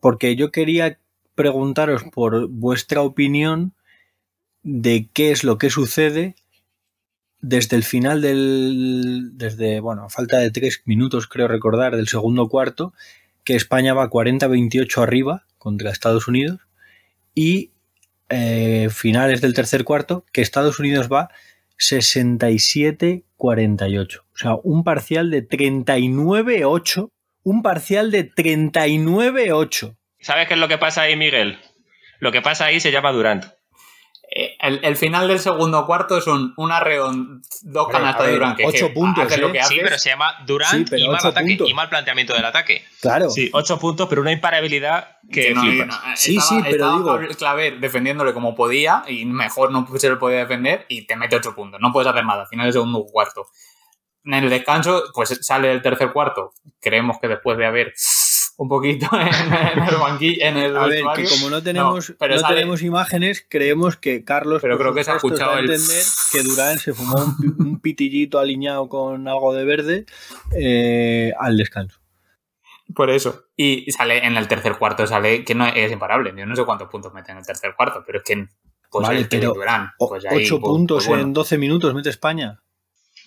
porque 0.00 0.36
yo 0.36 0.50
quería 0.50 0.98
preguntaros 1.34 2.04
por 2.04 2.48
vuestra 2.48 3.02
opinión 3.02 3.74
de 4.62 5.08
qué 5.12 5.30
es 5.30 5.44
lo 5.44 5.58
que 5.58 5.70
sucede 5.70 6.34
desde 7.48 7.76
el 7.76 7.84
final 7.84 8.20
del. 8.20 9.30
Desde, 9.34 9.78
bueno, 9.80 10.08
falta 10.08 10.38
de 10.38 10.50
tres 10.50 10.82
minutos, 10.84 11.28
creo 11.28 11.48
recordar, 11.48 11.96
del 11.96 12.08
segundo 12.08 12.48
cuarto, 12.48 12.92
que 13.44 13.54
España 13.54 13.94
va 13.94 14.10
40-28 14.10 15.02
arriba 15.02 15.44
contra 15.58 15.90
Estados 15.90 16.26
Unidos. 16.26 16.60
Y 17.34 17.70
eh, 18.28 18.88
finales 18.90 19.40
del 19.40 19.54
tercer 19.54 19.84
cuarto, 19.84 20.24
que 20.32 20.42
Estados 20.42 20.80
Unidos 20.80 21.08
va 21.12 21.30
67-48. 21.78 24.18
O 24.18 24.24
sea, 24.34 24.56
un 24.64 24.82
parcial 24.82 25.30
de 25.30 25.48
39-8. 25.48 27.10
Un 27.44 27.62
parcial 27.62 28.10
de 28.10 28.28
39-8. 28.28 29.96
¿Sabes 30.18 30.48
qué 30.48 30.54
es 30.54 30.60
lo 30.60 30.66
que 30.66 30.78
pasa 30.78 31.02
ahí, 31.02 31.14
Miguel? 31.14 31.60
Lo 32.18 32.32
que 32.32 32.42
pasa 32.42 32.64
ahí 32.64 32.80
se 32.80 32.90
llama 32.90 33.12
Durant. 33.12 33.44
Eh, 34.38 34.54
el, 34.60 34.96
final 34.96 35.28
del 35.28 35.38
segundo 35.38 35.86
cuarto 35.86 36.18
es 36.18 36.26
un, 36.26 36.52
un 36.58 36.70
arreón, 36.70 37.40
dos 37.62 37.88
canastas 37.88 38.26
de 38.26 38.32
Durant. 38.34 38.58
Que 38.58 38.66
ocho 38.66 38.92
puntos. 38.92 39.32
¿eh? 39.32 39.60
sí, 39.66 39.78
pero 39.82 39.98
se 39.98 40.10
llama 40.10 40.30
Durant 40.46 40.92
y, 40.92 41.08
mal 41.08 41.26
ataque, 41.26 41.58
y 41.66 41.72
mal 41.72 41.88
planteamiento 41.88 42.34
del 42.34 42.44
ataque. 42.44 42.84
Claro. 43.00 43.30
Sí, 43.30 43.48
ocho 43.54 43.78
puntos, 43.78 44.06
pero 44.10 44.20
una 44.20 44.32
imparabilidad 44.32 45.16
que. 45.32 45.54
no, 45.54 45.62
sí, 46.16 46.38
sí, 46.38 46.60
pero 46.62 46.98
digo. 46.98 47.18
Claver 47.38 47.80
defendiéndole 47.80 48.34
como 48.34 48.54
podía 48.54 49.04
y 49.08 49.24
mejor 49.24 49.72
no 49.72 49.88
se 49.96 50.10
le 50.10 50.16
podía 50.16 50.40
defender 50.40 50.84
y 50.90 51.06
te 51.06 51.16
mete 51.16 51.36
ocho 51.36 51.54
puntos. 51.54 51.80
No 51.80 51.90
puedes 51.90 52.06
hacer 52.06 52.26
nada. 52.26 52.44
Final 52.44 52.66
del 52.66 52.74
segundo 52.74 53.06
cuarto. 53.06 53.46
En 54.22 54.34
el 54.34 54.50
descanso, 54.50 55.04
pues 55.14 55.38
sale 55.40 55.72
el 55.72 55.80
tercer 55.80 56.12
cuarto. 56.12 56.52
Creemos 56.78 57.16
que 57.22 57.28
después 57.28 57.56
de 57.56 57.64
haber 57.64 57.94
un 58.56 58.68
poquito 58.68 59.08
en, 59.12 59.82
el 59.82 59.96
banquillo. 60.00 60.44
En 60.44 60.56
el 60.56 60.76
a 60.76 60.86
ver, 60.86 61.04
que 61.14 61.24
como 61.28 61.50
no 61.50 61.62
tenemos, 61.62 62.10
no, 62.10 62.48
tenemos 62.48 62.82
imágenes, 62.82 63.44
creemos 63.48 63.96
que 63.96 64.24
Carlos 64.24 64.60
pero 64.62 64.78
creo 64.78 64.94
que 64.94 65.04
se 65.04 65.10
ha 65.10 65.16
escuchado 65.16 65.58
el... 65.58 65.70
entender 65.70 66.04
que 66.32 66.42
Durán 66.42 66.78
se 66.78 66.94
fumó 66.94 67.16
un, 67.58 67.80
pitillito 67.80 68.38
alineado 68.38 68.88
con 68.88 69.28
algo 69.28 69.52
de 69.52 69.64
verde 69.64 70.06
eh, 70.52 71.32
al 71.38 71.56
descanso. 71.56 72.00
Por 72.94 73.10
eso. 73.10 73.44
Y 73.56 73.90
sale 73.90 74.24
en 74.24 74.36
el 74.36 74.48
tercer 74.48 74.78
cuarto, 74.78 75.06
sale 75.06 75.44
que 75.44 75.54
no 75.54 75.66
es 75.66 75.92
imparable. 75.92 76.32
Yo 76.36 76.46
no 76.46 76.56
sé 76.56 76.64
cuántos 76.64 76.88
puntos 76.88 77.12
mete 77.12 77.32
en 77.32 77.38
el 77.38 77.46
tercer 77.46 77.74
cuarto, 77.76 78.02
pero 78.06 78.18
es 78.18 78.24
que 78.24 78.48
Pues 78.90 79.06
vale, 79.06 79.26
pero 79.28 79.52
Durán, 79.52 79.90
pues 79.98 80.24
8 80.30 80.60
puntos 80.60 81.06
en 81.08 81.32
12 81.32 81.58
minutos 81.58 81.94
mete 81.94 82.10
España. 82.10 82.62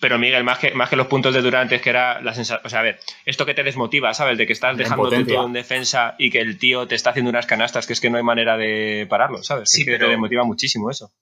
Pero 0.00 0.18
Miguel, 0.18 0.44
más 0.44 0.58
que, 0.58 0.72
más 0.72 0.88
que 0.88 0.96
los 0.96 1.08
puntos 1.08 1.34
de 1.34 1.42
Durant 1.42 1.70
es 1.70 1.82
que 1.82 1.90
era 1.90 2.20
la 2.22 2.34
sensación. 2.34 2.64
O 2.64 2.70
sea, 2.70 2.80
a 2.80 2.82
ver, 2.82 2.98
esto 3.26 3.44
que 3.44 3.54
te 3.54 3.62
desmotiva, 3.62 4.14
¿sabes? 4.14 4.38
De 4.38 4.46
que 4.46 4.54
estás 4.54 4.76
dejando 4.76 5.10
tu 5.10 5.26
todo 5.26 5.46
en 5.46 5.52
defensa 5.52 6.14
y 6.18 6.30
que 6.30 6.40
el 6.40 6.58
tío 6.58 6.88
te 6.88 6.94
está 6.94 7.10
haciendo 7.10 7.28
unas 7.28 7.46
canastas 7.46 7.86
que 7.86 7.92
es 7.92 8.00
que 8.00 8.08
no 8.08 8.16
hay 8.16 8.22
manera 8.22 8.56
de 8.56 9.06
pararlo, 9.08 9.42
¿sabes? 9.42 9.70
Sí, 9.70 9.84
que 9.84 9.98
te 9.98 10.06
desmotiva 10.06 10.44
muchísimo 10.44 10.90
eso. 10.90 11.12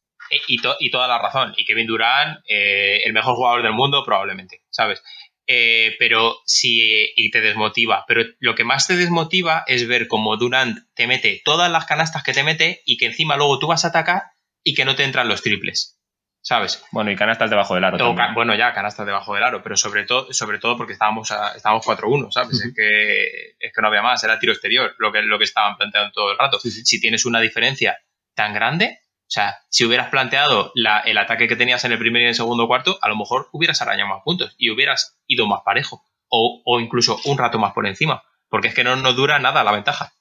Y, 0.47 0.61
y, 0.79 0.91
toda 0.91 1.09
la 1.09 1.19
razón. 1.19 1.55
Y 1.57 1.65
Kevin 1.65 1.87
Durant, 1.87 2.41
eh, 2.47 3.01
el 3.05 3.13
mejor 3.13 3.35
jugador 3.35 3.63
del 3.63 3.73
mundo, 3.73 4.05
probablemente, 4.05 4.63
¿sabes? 4.71 5.03
Eh, 5.47 5.97
pero 5.99 6.37
sí, 6.45 7.11
y 7.17 7.31
te 7.31 7.41
desmotiva. 7.41 8.05
Pero 8.07 8.23
lo 8.39 8.55
que 8.55 8.65
más 8.65 8.87
te 8.87 8.97
desmotiva 8.97 9.65
es 9.67 9.89
ver 9.89 10.07
cómo 10.07 10.37
Durant 10.37 10.79
te 10.95 11.07
mete 11.07 11.41
todas 11.45 11.73
las 11.73 11.87
canastas 11.87 12.23
que 12.23 12.35
te 12.35 12.45
mete 12.45 12.83
y 12.85 12.99
que 12.99 13.07
encima 13.07 13.37
luego 13.37 13.59
tú 13.59 13.67
vas 13.67 13.85
a 13.85 13.89
atacar 13.89 14.25
y 14.63 14.75
que 14.75 14.85
no 14.85 14.95
te 14.95 15.05
entran 15.05 15.29
los 15.29 15.43
triples. 15.43 15.98
¿Sabes? 16.41 16.83
Bueno, 16.93 17.11
y 17.11 17.17
canastas 17.17 17.51
debajo 17.51 17.75
del 17.75 17.85
aro. 17.85 18.15
bueno, 18.35 18.55
ya, 18.55 18.73
canastas 18.73 19.07
debajo 19.07 19.35
del 19.35 19.45
aro, 19.45 19.63
pero 19.63 19.77
sobre 19.77 20.05
todo, 20.05 20.33
sobre 20.33 20.59
todo 20.59 20.77
porque 20.77 20.93
estábamos, 20.93 21.31
estábamos 21.55 21.87
4-1, 21.87 22.31
¿sabes? 22.31 22.61
es, 22.61 22.75
que, 22.75 23.57
es 23.59 23.73
que 23.73 23.83
no 23.83 23.89
había 23.89 24.03
más, 24.03 24.23
era 24.25 24.39
tiro 24.39 24.53
exterior 24.53 24.95
lo 24.99 25.13
que, 25.13 25.23
lo 25.23 25.39
que 25.39 25.45
estaban 25.45 25.77
planteando 25.77 26.13
todo 26.13 26.33
el 26.33 26.39
rato. 26.39 26.59
Si 26.61 27.01
tienes 27.01 27.25
una 27.25 27.41
diferencia 27.41 27.99
tan 28.35 28.55
grande, 28.55 29.01
o 29.03 29.31
sea, 29.31 29.59
si 29.69 29.85
hubieras 29.85 30.09
planteado 30.09 30.73
el 30.75 31.19
ataque 31.19 31.49
que 31.49 31.57
tenías 31.57 31.85
en 31.85 31.93
el 31.93 31.99
primer 31.99 32.23
y 32.23 32.25
en 32.25 32.29
el 32.31 32.35
segundo 32.35 32.67
cuarto, 32.67 32.99
a 33.03 33.09
lo 33.09 33.17
mejor 33.17 33.49
hubieras 33.53 33.83
arañado 33.83 34.09
más 34.09 34.23
puntos 34.25 34.55
y 34.57 34.71
hubieras 34.71 35.19
ido 35.27 35.47
más 35.47 35.61
parejo 35.65 36.03
o, 36.29 36.63
o 36.65 36.81
incluso 36.81 37.19
un 37.25 37.37
rato 37.37 37.59
más 37.59 37.73
por 37.73 37.87
encima, 37.87 38.23
porque 38.49 38.69
es 38.69 38.75
que 38.75 38.85
no 38.85 38.97
nos 38.97 39.17
dura 39.17 39.39
nada 39.39 39.65
la 39.65 39.73
ventaja. 39.73 40.13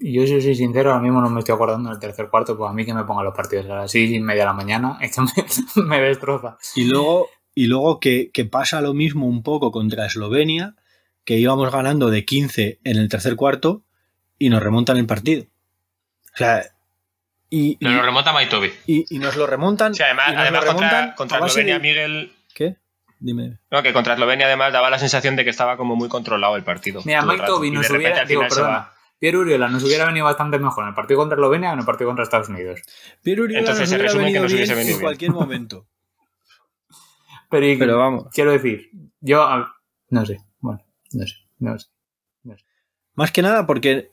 Yo 0.00 0.26
si 0.26 0.40
soy 0.40 0.54
sincero, 0.54 0.90
ahora 0.90 1.02
mismo 1.02 1.20
no 1.20 1.28
me 1.28 1.40
estoy 1.40 1.54
acordando 1.54 1.90
del 1.90 1.98
tercer 1.98 2.28
cuarto, 2.28 2.56
pues 2.56 2.70
a 2.70 2.72
mí 2.72 2.84
que 2.84 2.94
me 2.94 3.04
pongan 3.04 3.24
los 3.24 3.34
partidos 3.34 3.66
a 3.66 3.74
las 3.74 3.90
seis 3.90 4.10
y 4.10 4.20
media 4.20 4.42
de 4.42 4.46
la 4.46 4.52
mañana, 4.52 4.98
es 5.00 5.14
que 5.14 5.80
me, 5.82 6.00
destroza. 6.00 6.56
Y 6.76 6.84
luego, 6.84 7.28
y 7.54 7.66
luego 7.66 7.98
que, 7.98 8.30
pasa 8.50 8.80
lo 8.80 8.94
mismo 8.94 9.26
un 9.26 9.42
poco 9.42 9.72
contra 9.72 10.06
Eslovenia, 10.06 10.74
que 11.24 11.36
íbamos 11.36 11.72
ganando 11.72 12.10
de 12.10 12.24
15 12.24 12.80
en 12.84 12.96
el 12.96 13.08
tercer 13.08 13.36
cuarto 13.36 13.82
y 14.38 14.50
nos 14.50 14.62
remontan 14.62 14.96
el 14.96 15.06
partido. 15.06 15.44
O 16.34 16.36
sea, 16.36 16.62
y, 17.50 17.76
nos 17.80 17.94
lo 17.94 18.02
remonta 18.02 18.32
Maitovi. 18.32 18.72
Y, 18.86 19.14
y, 19.14 19.18
nos 19.18 19.36
lo 19.36 19.46
remontan. 19.46 19.94
Sí, 19.94 20.02
además, 20.02 20.32
además 20.36 20.64
contra, 20.64 21.14
contra 21.14 21.38
Eslovenia, 21.38 21.78
Miguel. 21.78 22.32
¿Qué? 22.54 22.76
Dime. 23.18 23.58
No, 23.70 23.82
que 23.82 23.92
contra 23.92 24.14
Eslovenia 24.14 24.46
además 24.46 24.72
daba 24.72 24.90
la 24.90 24.98
sensación 24.98 25.34
de 25.34 25.44
que 25.44 25.50
estaba 25.50 25.76
como 25.76 25.96
muy 25.96 26.08
controlado 26.08 26.54
el 26.56 26.62
partido. 26.62 27.02
Mira, 27.04 27.22
Maitovi 27.22 27.70
nos 27.72 27.90
hubiera. 27.90 28.24
Digo, 28.24 28.42
perdona. 28.42 28.92
Pierre 29.18 29.38
Uriola 29.38 29.68
nos 29.68 29.82
hubiera 29.84 30.06
venido 30.06 30.24
bastante 30.24 30.58
mejor 30.58 30.84
en 30.84 30.88
el 30.90 30.94
partido 30.94 31.18
contra 31.18 31.36
Eslovenia 31.36 31.70
que 31.70 31.72
en 31.74 31.78
el 31.80 31.84
partido 31.84 32.08
contra 32.08 32.24
Estados 32.24 32.48
Unidos. 32.48 32.80
Pierre 33.22 33.42
Uriola 33.42 33.60
Entonces 33.60 33.90
nos 33.90 33.90
se 33.90 33.98
resume 33.98 34.32
que 34.32 34.40
nos 34.40 34.52
hubiese 34.52 34.74
venido 34.74 34.96
en 34.96 35.02
cualquier 35.02 35.32
momento. 35.32 35.86
Pero, 37.50 37.98
vamos. 37.98 38.26
Quiero 38.32 38.52
decir, 38.52 38.90
yo 39.20 39.48
no 40.10 40.26
sé, 40.26 40.38
bueno, 40.60 40.80
no 41.12 41.26
sé, 41.26 41.34
no 41.58 41.78
sé, 41.78 41.88
Más 43.14 43.32
que 43.32 43.42
nada 43.42 43.66
porque, 43.66 44.10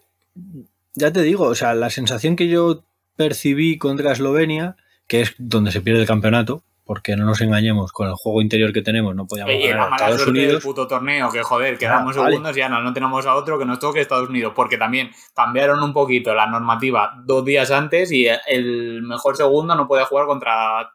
ya 0.94 1.12
te 1.12 1.22
digo, 1.22 1.46
o 1.46 1.56
sea, 1.56 1.76
la 1.76 1.90
sensación 1.90 2.36
que 2.36 2.48
yo 2.48 2.86
percibí 3.16 3.78
contra 3.78 4.14
Eslovenia, 4.14 4.78
que 5.08 5.22
es 5.22 5.36
donde 5.38 5.72
se 5.72 5.82
pierde 5.82 6.02
el 6.02 6.08
campeonato, 6.08 6.64
porque 6.86 7.16
no 7.16 7.26
nos 7.26 7.42
engañemos, 7.42 7.92
con 7.92 8.08
el 8.08 8.14
juego 8.14 8.42
interior 8.42 8.72
que 8.72 8.84
tenemos 8.84 9.16
no 9.16 9.26
podíamos 9.26 9.56
ganar 9.56 9.92
a 9.92 9.96
Estados 9.96 10.28
Unidos. 10.28 10.64
Puto 10.64 10.88
torneo, 10.88 11.32
que 11.32 11.42
joder, 11.42 11.80
quedamos 11.80 12.16
segundos 12.16 12.56
y 12.56 12.60
ya 12.60 12.70
no, 12.70 12.80
no 12.82 12.94
tenemos 12.94 13.26
a 13.26 13.34
otro 13.34 13.58
que 13.58 13.66
nos 13.66 13.80
toque 13.80 14.02
Estados 14.02 14.30
Unidos, 14.30 14.54
porque 14.56 14.78
también 14.78 15.10
cambiaron 15.34 15.82
un 15.82 15.94
poquito 15.94 16.36
la 16.36 16.46
normativa 16.46 17.14
dos 17.26 17.44
días 17.44 17.72
antes 17.72 18.12
y 18.12 18.28
el 18.48 19.02
mejor 19.02 19.36
segundo 19.36 19.76
no 19.76 19.88
podía 19.88 20.06
jugar 20.06 20.28
contra... 20.28 20.94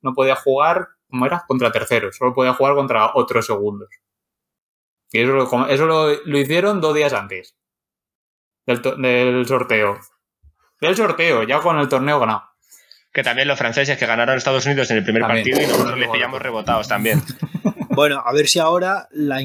No 0.00 0.14
podía 0.14 0.36
jugar, 0.36 0.88
¿cómo 1.10 1.26
era? 1.26 1.44
Contra 1.46 1.70
terceros, 1.70 2.16
solo 2.16 2.32
podía 2.32 2.54
jugar 2.54 2.74
contra 2.74 3.12
otros 3.14 3.44
segundos. 3.44 3.90
Y 5.10 5.20
eso, 5.20 5.32
lo, 5.32 5.66
eso 5.66 5.86
lo, 5.86 6.38
hicieron 6.38 6.80
dos 6.80 6.94
días 6.94 7.12
antes 7.12 7.58
del, 8.64 8.80
del 8.80 9.46
sorteo. 9.46 9.98
Del 10.80 10.96
sorteo, 10.96 11.42
ya 11.42 11.60
con 11.60 11.78
el 11.78 11.88
torneo 11.88 12.20
ganado 12.20 12.47
que 13.12 13.22
también 13.22 13.48
los 13.48 13.58
franceses 13.58 13.96
que 13.96 14.06
ganaron 14.06 14.36
Estados 14.36 14.66
Unidos 14.66 14.90
en 14.90 14.98
el 14.98 15.04
primer 15.04 15.22
partido 15.22 15.60
y 15.60 15.66
nosotros 15.66 15.98
les 15.98 16.08
pillamos 16.08 16.40
rebotados 16.40 16.88
también. 16.88 17.22
Bueno, 17.90 18.22
a 18.24 18.32
ver 18.32 18.46
si 18.46 18.60
ahora 18.60 19.08
la 19.10 19.40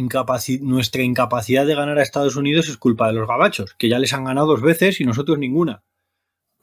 nuestra 0.61 1.01
incapacidad 1.01 1.65
de 1.65 1.73
ganar 1.73 1.97
a 1.97 2.03
Estados 2.03 2.35
Unidos 2.35 2.69
es 2.69 2.77
culpa 2.77 3.07
de 3.07 3.13
los 3.13 3.27
gabachos, 3.27 3.73
que 3.79 3.89
ya 3.89 3.97
les 3.97 4.13
han 4.13 4.25
ganado 4.25 4.45
dos 4.45 4.61
veces 4.61 5.01
y 5.01 5.05
nosotros 5.05 5.39
ninguna. 5.39 5.81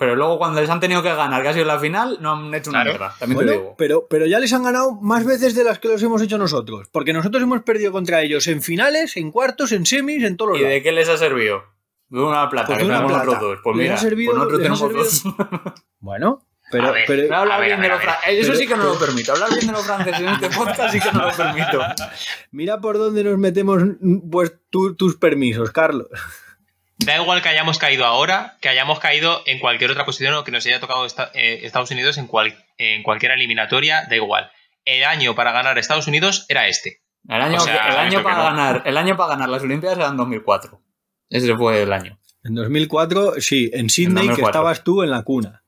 Pero 0.01 0.15
luego 0.15 0.39
cuando 0.39 0.61
les 0.61 0.71
han 0.71 0.79
tenido 0.79 1.03
que 1.03 1.13
ganar 1.13 1.43
casi 1.43 1.61
en 1.61 1.67
la 1.67 1.81
final, 1.81 2.19
no 2.21 2.33
han 2.33 2.55
hecho 2.55 2.71
una 2.71 2.85
mierda. 2.85 3.15
También 3.19 3.45
te 3.45 3.53
digo. 3.53 3.75
Pero, 3.77 4.07
pero 4.09 4.27
ya 4.27 4.39
les 4.39 4.53
han 4.53 4.63
ganado 4.63 4.93
más 4.93 5.27
veces 5.27 5.57
de 5.57 5.65
las 5.65 5.81
que 5.81 5.89
los 5.89 6.01
hemos 6.03 6.23
hecho 6.23 6.39
nosotros. 6.39 6.89
Porque 6.93 7.13
nosotros 7.13 7.43
hemos 7.43 7.63
perdido 7.65 7.91
contra 7.91 8.23
ellos 8.23 8.47
en 8.47 8.63
finales, 8.63 9.17
en 9.17 9.33
cuartos, 9.33 9.73
en 9.73 9.85
semis, 9.85 10.23
en 10.23 10.37
todos 10.37 10.53
los 10.53 10.61
¿Y 10.61 10.65
de 10.65 10.83
qué 10.83 10.93
les 10.93 11.09
ha 11.09 11.17
servido? 11.17 11.65
De 12.09 12.21
una 12.21 12.49
plata, 12.49 12.69
pues 12.69 12.79
que 12.79 12.85
tenemos 12.85 13.11
nosotros 13.11 13.41
dos. 13.41 13.59
Pues 13.65 13.77
mira, 13.77 13.97
pues 14.01 14.27
nosotros 14.33 14.59
tenemos 14.59 14.93
dos. 14.93 15.25
Bueno, 15.99 16.47
pero, 16.71 16.95
pero 17.07 17.37
hablar 17.37 17.65
bien 17.65 17.81
de 17.81 17.89
los 17.89 18.01
Eso 18.27 18.55
sí 18.55 18.67
que 18.67 18.77
no 18.77 18.85
lo 18.85 18.99
permito. 18.99 19.33
Hablar 19.33 19.51
bien 19.51 19.67
de 19.67 19.73
los 19.73 19.85
franceses 19.85 20.21
en 20.21 20.29
este 20.29 20.51
podcast 20.57 20.93
sí 20.93 21.01
que 21.01 21.13
no 21.13 21.27
lo 21.27 21.37
permito. 21.37 21.81
Mira 22.51 22.81
por 22.81 22.99
dónde 22.99 23.25
nos 23.25 23.39
metemos 23.39 23.83
pues 24.31 24.53
tus 24.71 25.17
permisos, 25.17 25.71
Carlos. 25.71 26.09
Da 27.03 27.17
igual 27.17 27.41
que 27.41 27.49
hayamos 27.49 27.79
caído 27.79 28.05
ahora, 28.05 28.59
que 28.61 28.69
hayamos 28.69 28.99
caído 28.99 29.43
en 29.47 29.59
cualquier 29.59 29.91
otra 29.91 30.05
posición 30.05 30.35
o 30.35 30.45
que 30.45 30.51
nos 30.51 30.67
haya 30.67 30.81
tocado 30.81 31.07
eh, 31.33 31.61
Estados 31.63 31.91
Unidos 31.91 32.19
en, 32.19 32.27
cual, 32.27 32.55
en 32.77 33.03
cualquier 33.03 33.33
eliminatoria, 33.33 34.07
da 34.07 34.17
igual. 34.17 34.51
El 34.85 35.05
año 35.05 35.35
para 35.35 35.51
ganar 35.53 35.79
Estados 35.79 36.07
Unidos 36.09 36.45
era 36.51 36.69
este. 36.69 37.01
El 37.27 37.41
año, 37.41 37.59
el 37.65 37.97
año 37.97 38.23
para 38.23 38.43
ganar, 38.43 38.83
el 38.85 38.99
año 38.99 39.17
para 39.17 39.31
ganar 39.31 39.49
las 39.49 39.63
Olimpiadas 39.63 39.97
era 39.97 40.09
en 40.09 40.19
2004. 40.19 40.79
Ese 41.31 41.57
fue 41.57 41.83
el 41.83 41.93
año. 41.93 42.19
En 42.43 42.55
2004, 42.55 43.35
sí, 43.39 43.71
en 43.73 43.89
Sydney, 43.89 44.29
que 44.35 44.43
estabas 44.43 44.85
tú 44.85 45.03
en 45.03 45.11
la 45.11 45.23
cuna. 45.23 45.60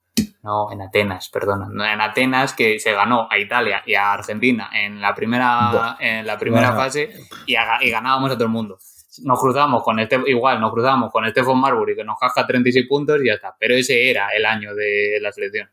No, 0.42 0.72
en 0.72 0.82
Atenas, 0.82 1.28
perdona. 1.28 1.92
En 1.92 2.00
Atenas 2.00 2.52
que 2.52 2.80
se 2.80 2.92
ganó 2.92 3.28
a 3.30 3.38
Italia 3.38 3.82
y 3.86 3.94
a 3.94 4.12
Argentina 4.12 4.70
en 4.74 5.00
la 5.00 5.14
primera, 5.14 5.96
en 6.00 6.26
la 6.26 6.36
primera 6.36 6.72
fase 6.72 7.10
y, 7.46 7.54
ganábamos 7.90 8.32
a 8.32 8.34
todo 8.34 8.44
el 8.44 8.50
mundo. 8.50 8.78
Nos 9.22 9.38
cruzamos 9.38 9.84
con 9.84 10.00
este, 10.00 10.20
igual, 10.26 10.60
nos 10.60 10.72
cruzamos 10.72 11.12
con 11.12 11.28
Stephen 11.30 11.58
Marbury 11.58 11.94
que 11.94 12.02
nos 12.02 12.18
casca 12.18 12.44
36 12.44 12.86
puntos 12.88 13.20
y 13.22 13.28
ya 13.28 13.34
está. 13.34 13.54
Pero 13.56 13.74
ese 13.74 14.10
era 14.10 14.30
el 14.30 14.44
año 14.44 14.74
de 14.74 15.18
la 15.20 15.30
selección 15.30 15.70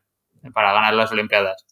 para 0.54 0.72
ganar 0.72 0.94
las 0.94 1.12
Olimpiadas. 1.12 1.66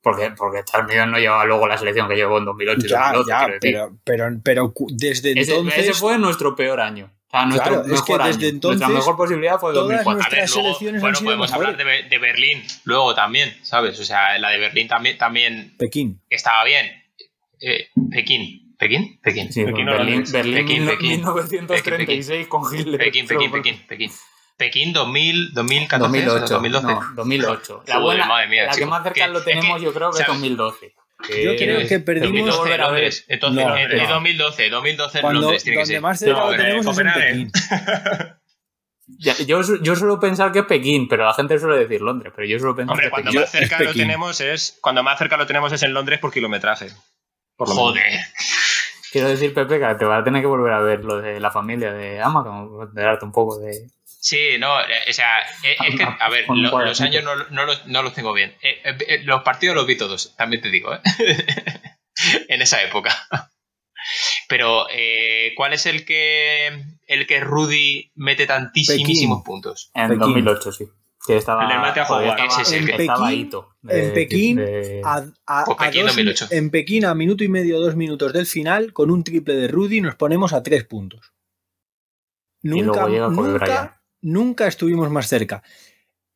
Porque, 0.00 0.32
porque 0.36 0.60
Estados 0.60 0.88
Unidos 0.88 1.08
no 1.08 1.18
llevaba 1.18 1.44
luego 1.44 1.68
la 1.68 1.76
selección 1.76 2.08
que 2.08 2.16
llevó 2.16 2.38
en 2.38 2.46
2008 2.46 2.86
ya, 2.86 3.12
2012, 3.12 3.30
ya, 3.30 3.58
pero, 3.60 3.98
pero, 4.02 4.40
pero, 4.42 4.72
desde 4.90 5.32
entonces... 5.32 5.78
ese 5.78 5.92
fue 5.92 6.18
nuestro 6.18 6.56
peor 6.56 6.80
año. 6.80 7.12
O 7.28 7.30
sea, 7.30 7.44
nuestro 7.44 7.82
claro, 7.82 7.94
es 7.94 8.02
que 8.02 8.18
desde 8.18 8.48
entonces. 8.48 8.80
Nuestra 8.80 8.98
mejor 8.98 9.16
posibilidad 9.16 9.58
fue 9.58 9.74
2004. 9.74 10.24
A 10.24 10.28
ver, 10.30 10.48
luego, 10.48 11.00
bueno, 11.00 11.18
podemos 11.22 11.52
hablar 11.52 11.76
de, 11.76 11.84
de, 12.08 12.18
Berlín 12.18 12.62
luego 12.84 13.14
también, 13.14 13.54
¿sabes? 13.62 14.00
O 14.00 14.04
sea, 14.04 14.38
la 14.38 14.48
de 14.50 14.58
Berlín 14.58 14.88
también. 14.88 15.18
también 15.18 15.76
Pekín. 15.76 16.22
Estaba 16.30 16.64
bien. 16.64 16.86
Eh, 17.60 17.88
Pekín. 18.10 18.74
¿Pekín? 18.78 19.20
Pekín. 19.20 19.52
Sí, 19.52 19.64
Pekín, 19.64 19.84
Berlín, 19.84 20.24
Berlín, 20.30 20.54
Pekín, 20.54 20.86
Pekín, 20.86 21.10
1936 21.10 22.46
con 22.46 22.62
Hitler. 22.74 22.98
Pekín, 22.98 23.26
Pekín, 23.26 23.50
Pekín, 23.50 23.86
Pekín. 23.86 24.10
Pekín 24.56 24.92
2000, 24.92 25.54
2014, 25.54 26.24
2008, 26.24 26.54
2012. 26.54 26.86
No, 26.86 27.00
2008. 27.14 27.82
La, 27.86 27.98
buena, 27.98 28.26
madre 28.26 28.48
mía, 28.48 28.66
la 28.66 28.74
que 28.74 28.86
más 28.86 29.02
cerca 29.04 29.28
lo 29.28 29.42
tenemos, 29.42 29.82
yo 29.82 29.92
creo 29.92 30.10
que 30.10 30.22
es 30.22 30.26
2012. 30.26 30.94
Yo 31.26 31.56
creo 31.56 31.86
que 31.86 32.00
perdimos. 32.00 32.56
2012 32.56 32.78
Londres. 32.78 33.24
Entonces, 33.28 33.66
no, 33.66 33.70
no. 33.70 34.14
2012, 34.14 34.70
2012 34.70 35.20
Cuando, 35.20 35.40
Londres 35.40 35.64
tiene 35.64 35.78
que 35.78 35.86
ser. 35.86 36.00
más 36.00 36.22
lo 36.22 36.50
tenemos 36.56 36.86
es 36.86 36.98
en 36.98 37.12
Pekín. 37.12 37.52
Ya, 39.18 39.34
yo, 39.38 39.62
yo 39.82 39.96
suelo 39.96 40.20
pensar 40.20 40.52
que 40.52 40.58
es 40.60 40.64
Pekín, 40.66 41.08
pero 41.08 41.24
la 41.24 41.32
gente 41.32 41.58
suele 41.58 41.78
decir 41.78 42.02
Londres, 42.02 42.32
pero 42.36 42.46
yo 42.46 42.58
suelo 42.58 42.76
pensar 42.76 42.92
Hombre, 42.92 43.06
que 43.06 43.10
cuando 43.10 43.30
Pekín. 43.30 43.40
más 43.40 43.50
cerca 43.50 43.82
lo 43.82 43.92
tenemos 43.92 44.40
es 44.42 44.78
cuando 44.82 45.02
más 45.02 45.18
cerca 45.18 45.36
lo 45.38 45.46
tenemos 45.46 45.72
es 45.72 45.82
en 45.82 45.94
Londres 45.94 46.18
por 46.18 46.30
kilometraje. 46.30 46.88
Por 47.56 47.68
Joder. 47.68 48.20
Quiero 49.10 49.28
decir, 49.28 49.54
Pepe, 49.54 49.80
que 49.80 49.94
te 49.94 50.04
vas 50.04 50.20
a 50.20 50.24
tener 50.24 50.42
que 50.42 50.46
volver 50.46 50.74
a 50.74 50.82
ver 50.82 51.04
lo 51.04 51.20
de 51.20 51.40
la 51.40 51.50
familia 51.50 51.92
de 51.92 52.20
Amazon, 52.20 52.92
de 52.92 53.02
darte 53.02 53.24
un 53.24 53.32
poco 53.32 53.58
de, 53.58 53.88
Sí, 54.20 54.58
no, 54.58 54.80
eh, 54.80 54.84
o 55.08 55.12
sea, 55.12 55.40
eh, 55.62 55.76
es 55.88 55.96
que, 55.96 56.02
a 56.02 56.28
ver, 56.28 56.44
los 56.48 57.00
años 57.00 57.22
no, 57.22 57.36
no, 57.36 57.64
los, 57.64 57.86
no, 57.86 58.02
los, 58.02 58.14
tengo 58.14 58.32
bien. 58.32 58.54
Eh, 58.62 59.22
los 59.24 59.42
partidos 59.42 59.76
los 59.76 59.86
vi 59.86 59.96
todos, 59.96 60.34
también 60.36 60.60
te 60.60 60.70
digo, 60.70 60.92
¿eh? 60.92 61.00
en 62.48 62.62
esa 62.62 62.82
época. 62.82 63.10
Pero, 64.48 64.86
¿cuál 65.56 65.72
es 65.72 65.86
el 65.86 66.04
que 66.04 66.82
el 67.06 67.26
que 67.26 67.40
Rudy 67.40 68.10
mete 68.14 68.46
tantísimos 68.46 69.42
puntos? 69.44 69.90
En 69.94 70.18
2008, 70.18 70.72
sí. 70.72 70.84
Que 71.26 71.36
estaba, 71.36 71.64
en 71.64 71.72
el 71.72 71.78
mate 71.78 72.00
a 72.00 72.04
jugar. 72.06 72.38
en, 72.40 72.86
Pekín, 72.86 73.50
en 73.88 74.14
Pekín, 74.14 74.60
a, 75.04 75.24
a, 75.46 75.64
en 76.50 76.70
Pekín 76.70 77.04
a 77.04 77.14
minuto 77.14 77.44
y 77.44 77.48
medio, 77.48 77.80
dos 77.80 77.96
minutos 77.96 78.32
del 78.32 78.46
final, 78.46 78.94
con 78.94 79.10
un 79.10 79.24
triple 79.24 79.54
de 79.54 79.68
Rudy 79.68 80.00
nos 80.00 80.14
ponemos 80.14 80.54
a 80.54 80.62
tres 80.62 80.84
puntos. 80.84 81.32
Nunca, 82.62 83.06
nunca, 83.06 83.97
nunca 84.20 84.66
estuvimos 84.66 85.10
más 85.10 85.28
cerca. 85.28 85.62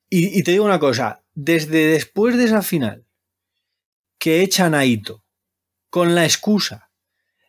Y, 0.09 0.43
te 0.43 0.51
digo 0.51 0.65
una 0.65 0.79
cosa, 0.79 1.23
desde 1.33 1.87
después 1.87 2.37
de 2.37 2.45
esa 2.45 2.61
final, 2.61 3.07
que 4.19 4.43
echan 4.43 4.75
a 4.75 4.85
Ito 4.85 5.25
con 5.89 6.15
la 6.15 6.25
excusa 6.25 6.91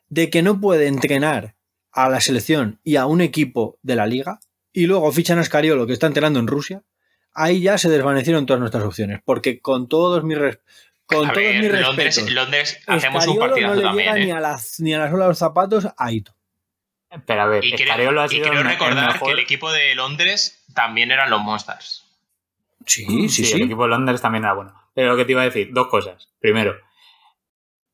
de 0.07 0.29
que 0.29 0.41
no 0.41 0.61
puede 0.61 0.87
entrenar 0.87 1.55
a 1.91 2.09
la 2.09 2.21
selección 2.21 2.79
y 2.83 2.95
a 2.95 3.05
un 3.05 3.19
equipo 3.19 3.77
de 3.81 3.95
la 3.95 4.07
liga, 4.07 4.39
y 4.71 4.85
luego 4.85 5.11
fichan 5.11 5.39
a 5.39 5.43
Scariolo 5.43 5.85
que 5.85 5.93
está 5.93 6.07
entrenando 6.07 6.39
en 6.39 6.47
Rusia, 6.47 6.83
ahí 7.33 7.61
ya 7.61 7.77
se 7.77 7.89
desvanecieron 7.89 8.45
todas 8.45 8.59
nuestras 8.59 8.83
opciones. 8.83 9.19
Porque 9.25 9.59
con 9.59 9.87
todos 9.87 10.23
mis, 10.23 10.37
con 11.05 11.27
todos 11.31 11.55
mis 11.55 11.71
respetos, 11.71 12.31
Londres, 12.31 12.79
hacemos 12.87 13.27
un 13.27 13.39
partido 13.39 13.67
no 13.67 13.75
le 13.75 13.81
también. 13.83 14.15
Llega 14.15 14.25
ni, 14.25 14.31
¿eh? 14.31 14.33
a 14.33 14.39
las, 14.39 14.79
ni 14.79 14.93
a 14.93 14.99
la 14.99 15.09
sola 15.09 15.25
de 15.25 15.29
los 15.29 15.37
zapatos 15.37 15.87
a 15.97 16.11
Ito. 16.11 16.33
Pero 17.25 17.41
a 17.43 17.45
ver, 17.45 17.63
y 17.63 17.73
creo, 17.75 18.19
ha 18.21 18.27
sido 18.27 18.47
y 18.47 18.49
creo 18.49 18.63
recordar 18.63 19.19
que 19.19 19.31
el 19.31 19.39
equipo 19.39 19.71
de 19.71 19.93
Londres 19.95 20.63
también 20.73 21.11
eran 21.11 21.29
los 21.29 21.41
Monsters. 21.41 22.05
Sí, 22.85 23.05
sí, 23.05 23.29
sí, 23.29 23.45
sí, 23.45 23.53
El 23.53 23.63
equipo 23.63 23.83
de 23.83 23.89
Londres 23.89 24.21
también 24.21 24.43
era 24.43 24.53
bueno. 24.53 24.73
Pero 24.93 25.11
lo 25.11 25.17
que 25.17 25.25
te 25.25 25.31
iba 25.31 25.41
a 25.41 25.45
decir, 25.45 25.69
dos 25.71 25.87
cosas. 25.87 26.29
Primero, 26.39 26.75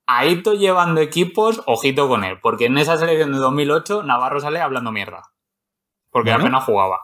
a 0.08 0.26
Ito 0.26 0.54
llevando 0.54 1.02
equipos, 1.02 1.62
ojito 1.66 2.08
con 2.08 2.24
él. 2.24 2.40
Porque 2.41 2.66
en 2.66 2.78
esa 2.78 2.98
selección 2.98 3.32
de 3.32 3.38
2008, 3.40 4.04
Navarro 4.04 4.40
sale 4.40 4.60
hablando 4.62 4.91
mierda. 4.91 5.24
Porque 6.12 6.32
Bueno. 6.32 6.46
apenas 6.46 6.64
jugaba. 6.64 7.00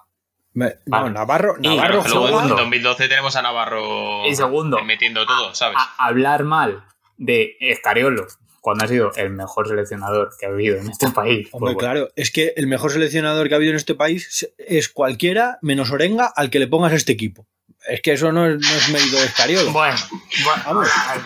Me- 0.53 0.75
no, 0.85 1.09
Navarro, 1.09 1.55
Y- 1.61 1.67
Navarro 1.75 2.01
luego 2.07 2.27
juega- 2.29 2.43
en 2.43 2.49
2012 2.55 3.07
tenemos 3.09 3.35
a 3.35 3.41
Navarro 3.41 4.25
Y 4.25 4.35
segundo, 4.35 4.81
metiendo 4.83 5.25
todo, 5.25 5.53
¿sabes? 5.53 5.77
a- 5.77 5.93
hablar 6.05 6.43
mal 6.45 6.85
de 7.17 7.57
Escariolo 7.59 8.25
cuando 8.65 8.83
ha 8.83 8.87
sido 8.87 9.11
el 9.15 9.29
mejor 9.29 9.67
seleccionador 9.67 10.31
que 10.39 10.47
ha 10.47 10.49
habido 10.49 10.77
en 10.77 10.89
este 10.89 11.07
país. 11.11 11.47
Hombre, 11.51 11.51
pues 11.51 11.61
bueno. 11.75 11.77
claro, 11.77 12.09
es 12.15 12.31
que 12.31 12.53
el 12.57 12.65
mejor 12.65 12.91
seleccionador 12.91 13.47
que 13.47 13.53
ha 13.53 13.57
habido 13.57 13.69
en 13.69 13.77
este 13.77 13.93
país 13.93 14.47
es 14.57 14.89
cualquiera 14.89 15.59
menos 15.61 15.91
Orenga 15.91 16.25
al 16.35 16.49
que 16.49 16.57
le 16.57 16.65
pongas 16.65 16.91
a 16.91 16.95
este 16.95 17.11
equipo. 17.13 17.45
Es 17.87 18.01
que 18.01 18.13
eso 18.13 18.31
no 18.31 18.47
es, 18.47 18.59
no 18.59 18.67
es 18.67 18.89
mérito 18.89 19.17
de 19.17 19.25
Escariolo. 19.25 19.71
Bueno, 19.71 19.95
bueno, 20.43 20.63
Vamos. 20.65 20.89
ah, 20.91 21.17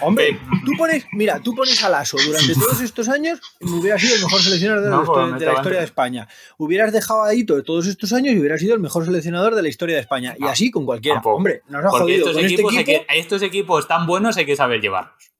Hombre, 0.00 0.30
eh, 0.30 0.38
tú 0.64 0.72
pones, 0.78 1.04
mira, 1.12 1.40
tú 1.40 1.54
pones 1.54 1.84
a 1.84 1.90
Lasso 1.90 2.16
durante 2.24 2.54
todos 2.54 2.80
estos 2.80 3.08
años, 3.10 3.38
hubiera 3.60 3.98
sido 3.98 4.14
el 4.14 4.22
mejor 4.22 4.40
seleccionador 4.40 4.82
de 4.82 4.88
la, 4.90 4.96
No, 4.96 5.02
historia, 5.02 5.28
pues 5.28 5.40
de 5.40 5.46
la 5.46 5.52
historia 5.52 5.78
de 5.80 5.84
España. 5.84 6.28
Hubieras 6.56 6.92
dejado 6.94 7.22
a 7.24 7.34
Ito 7.34 7.56
de 7.56 7.62
todos 7.62 7.86
estos 7.86 8.12
años 8.14 8.32
y 8.34 8.38
hubieras 8.38 8.60
sido 8.60 8.72
el 8.74 8.80
mejor 8.80 9.04
seleccionador 9.04 9.54
de 9.54 9.62
la 9.62 9.68
historia 9.68 9.96
de 9.96 10.00
España. 10.00 10.34
Y 10.38 10.44
Ah, 10.44 10.52
así 10.52 10.70
con 10.70 10.86
cualquiera. 10.86 11.16
tampoco. 11.16 11.36
Hombre, 11.36 11.60
nos 11.68 11.84
ha 11.84 11.88
porque 11.90 12.02
jodido 12.04 12.18
estos 12.20 12.32
con 12.36 12.44
este 12.44 12.54
equipos, 12.54 12.74
equipo. 12.74 12.90
hay 12.90 13.06
que- 13.06 13.20
estos 13.20 13.42
equipos 13.42 13.86
tan 13.88 14.06
buenos 14.06 14.36
hay 14.38 14.46
que 14.46 14.56
saber 14.56 14.80
llevarlos. 14.80 15.30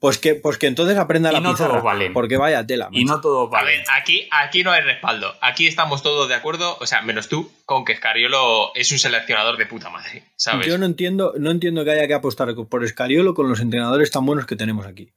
Pues 0.00 0.16
que, 0.18 0.34
pues 0.34 0.56
que 0.56 0.66
entonces 0.66 0.96
aprenda 0.96 1.28
Y 1.30 1.34
la 1.34 1.40
no 1.40 1.50
pizarra. 1.52 1.72
todos 1.72 1.84
valen. 1.84 2.12
Porque 2.14 2.38
vaya 2.38 2.66
tela. 2.66 2.88
Y 2.90 3.04
no 3.04 3.20
todo 3.20 3.46
A 3.48 3.50
vale. 3.50 3.76
ver, 3.76 3.84
aquí, 3.92 4.26
aquí 4.32 4.62
no 4.62 4.72
hay 4.72 4.80
respaldo. 4.80 5.34
Aquí 5.42 5.66
estamos 5.66 6.02
todos 6.02 6.26
de 6.28 6.34
acuerdo, 6.34 6.78
o 6.80 6.86
sea, 6.86 7.02
menos 7.02 7.28
tú, 7.28 7.52
con 7.66 7.84
que 7.84 7.94
Scariolo 7.96 8.74
es 8.74 8.90
un 8.92 8.98
seleccionador 8.98 9.58
de 9.58 9.66
puta 9.66 9.90
madre, 9.90 10.24
¿sabes? 10.36 10.66
Yo 10.66 10.78
no 10.78 10.86
entiendo, 10.86 11.34
no 11.38 11.50
entiendo 11.50 11.84
que 11.84 11.90
haya 11.90 12.06
que 12.08 12.14
apostar 12.14 12.54
por 12.54 12.82
Escariolo 12.82 13.34
con 13.34 13.48
los 13.50 13.60
entrenadores 13.60 14.10
tan 14.10 14.24
buenos 14.24 14.46
que 14.46 14.56
tenemos 14.56 14.86
aquí. 14.86 15.12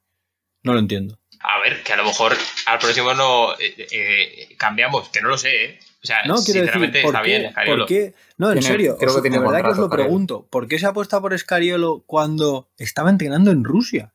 No 0.64 0.74
lo 0.74 0.80
entiendo. 0.80 1.18
A 1.40 1.60
ver, 1.60 1.82
que 1.84 1.94
a 1.94 1.98
lo 1.98 2.04
mejor 2.06 2.34
al 2.68 2.80
próximo 2.80 3.14
no 3.14 3.54
eh, 3.60 3.88
eh, 3.92 4.56
cambiamos, 4.58 5.10
que 5.10 5.22
no 5.22 5.30
lo 5.30 5.38
sé, 5.38 5.66
¿eh? 5.66 5.80
O 6.02 6.06
sea, 6.06 6.18
No, 6.26 6.36
quiero 6.36 6.40
decir, 6.40 6.54
sinceramente 6.56 7.02
¿por 7.02 7.16
está 7.16 7.22
qué, 7.22 7.30
bien, 7.40 7.52
Scariolo. 7.52 7.78
por 7.84 7.88
qué? 7.88 8.14
No, 8.38 8.52
en 8.52 8.62
serio, 8.62 8.98
creo 8.98 9.10
os- 9.12 9.16
que 9.16 9.22
tiene 9.22 9.38
de 9.40 9.44
verdad 9.46 9.62
que 9.64 9.70
os 9.72 9.78
lo 9.78 9.90
pregunto. 9.90 10.46
¿Por 10.50 10.68
qué 10.68 10.78
se 10.80 10.86
apuesta 10.86 11.22
por 11.22 11.34
Escariolo 11.34 12.04
cuando 12.06 12.68
estaba 12.78 13.10
entrenando 13.10 13.52
en 13.52 13.64
Rusia? 13.64 14.13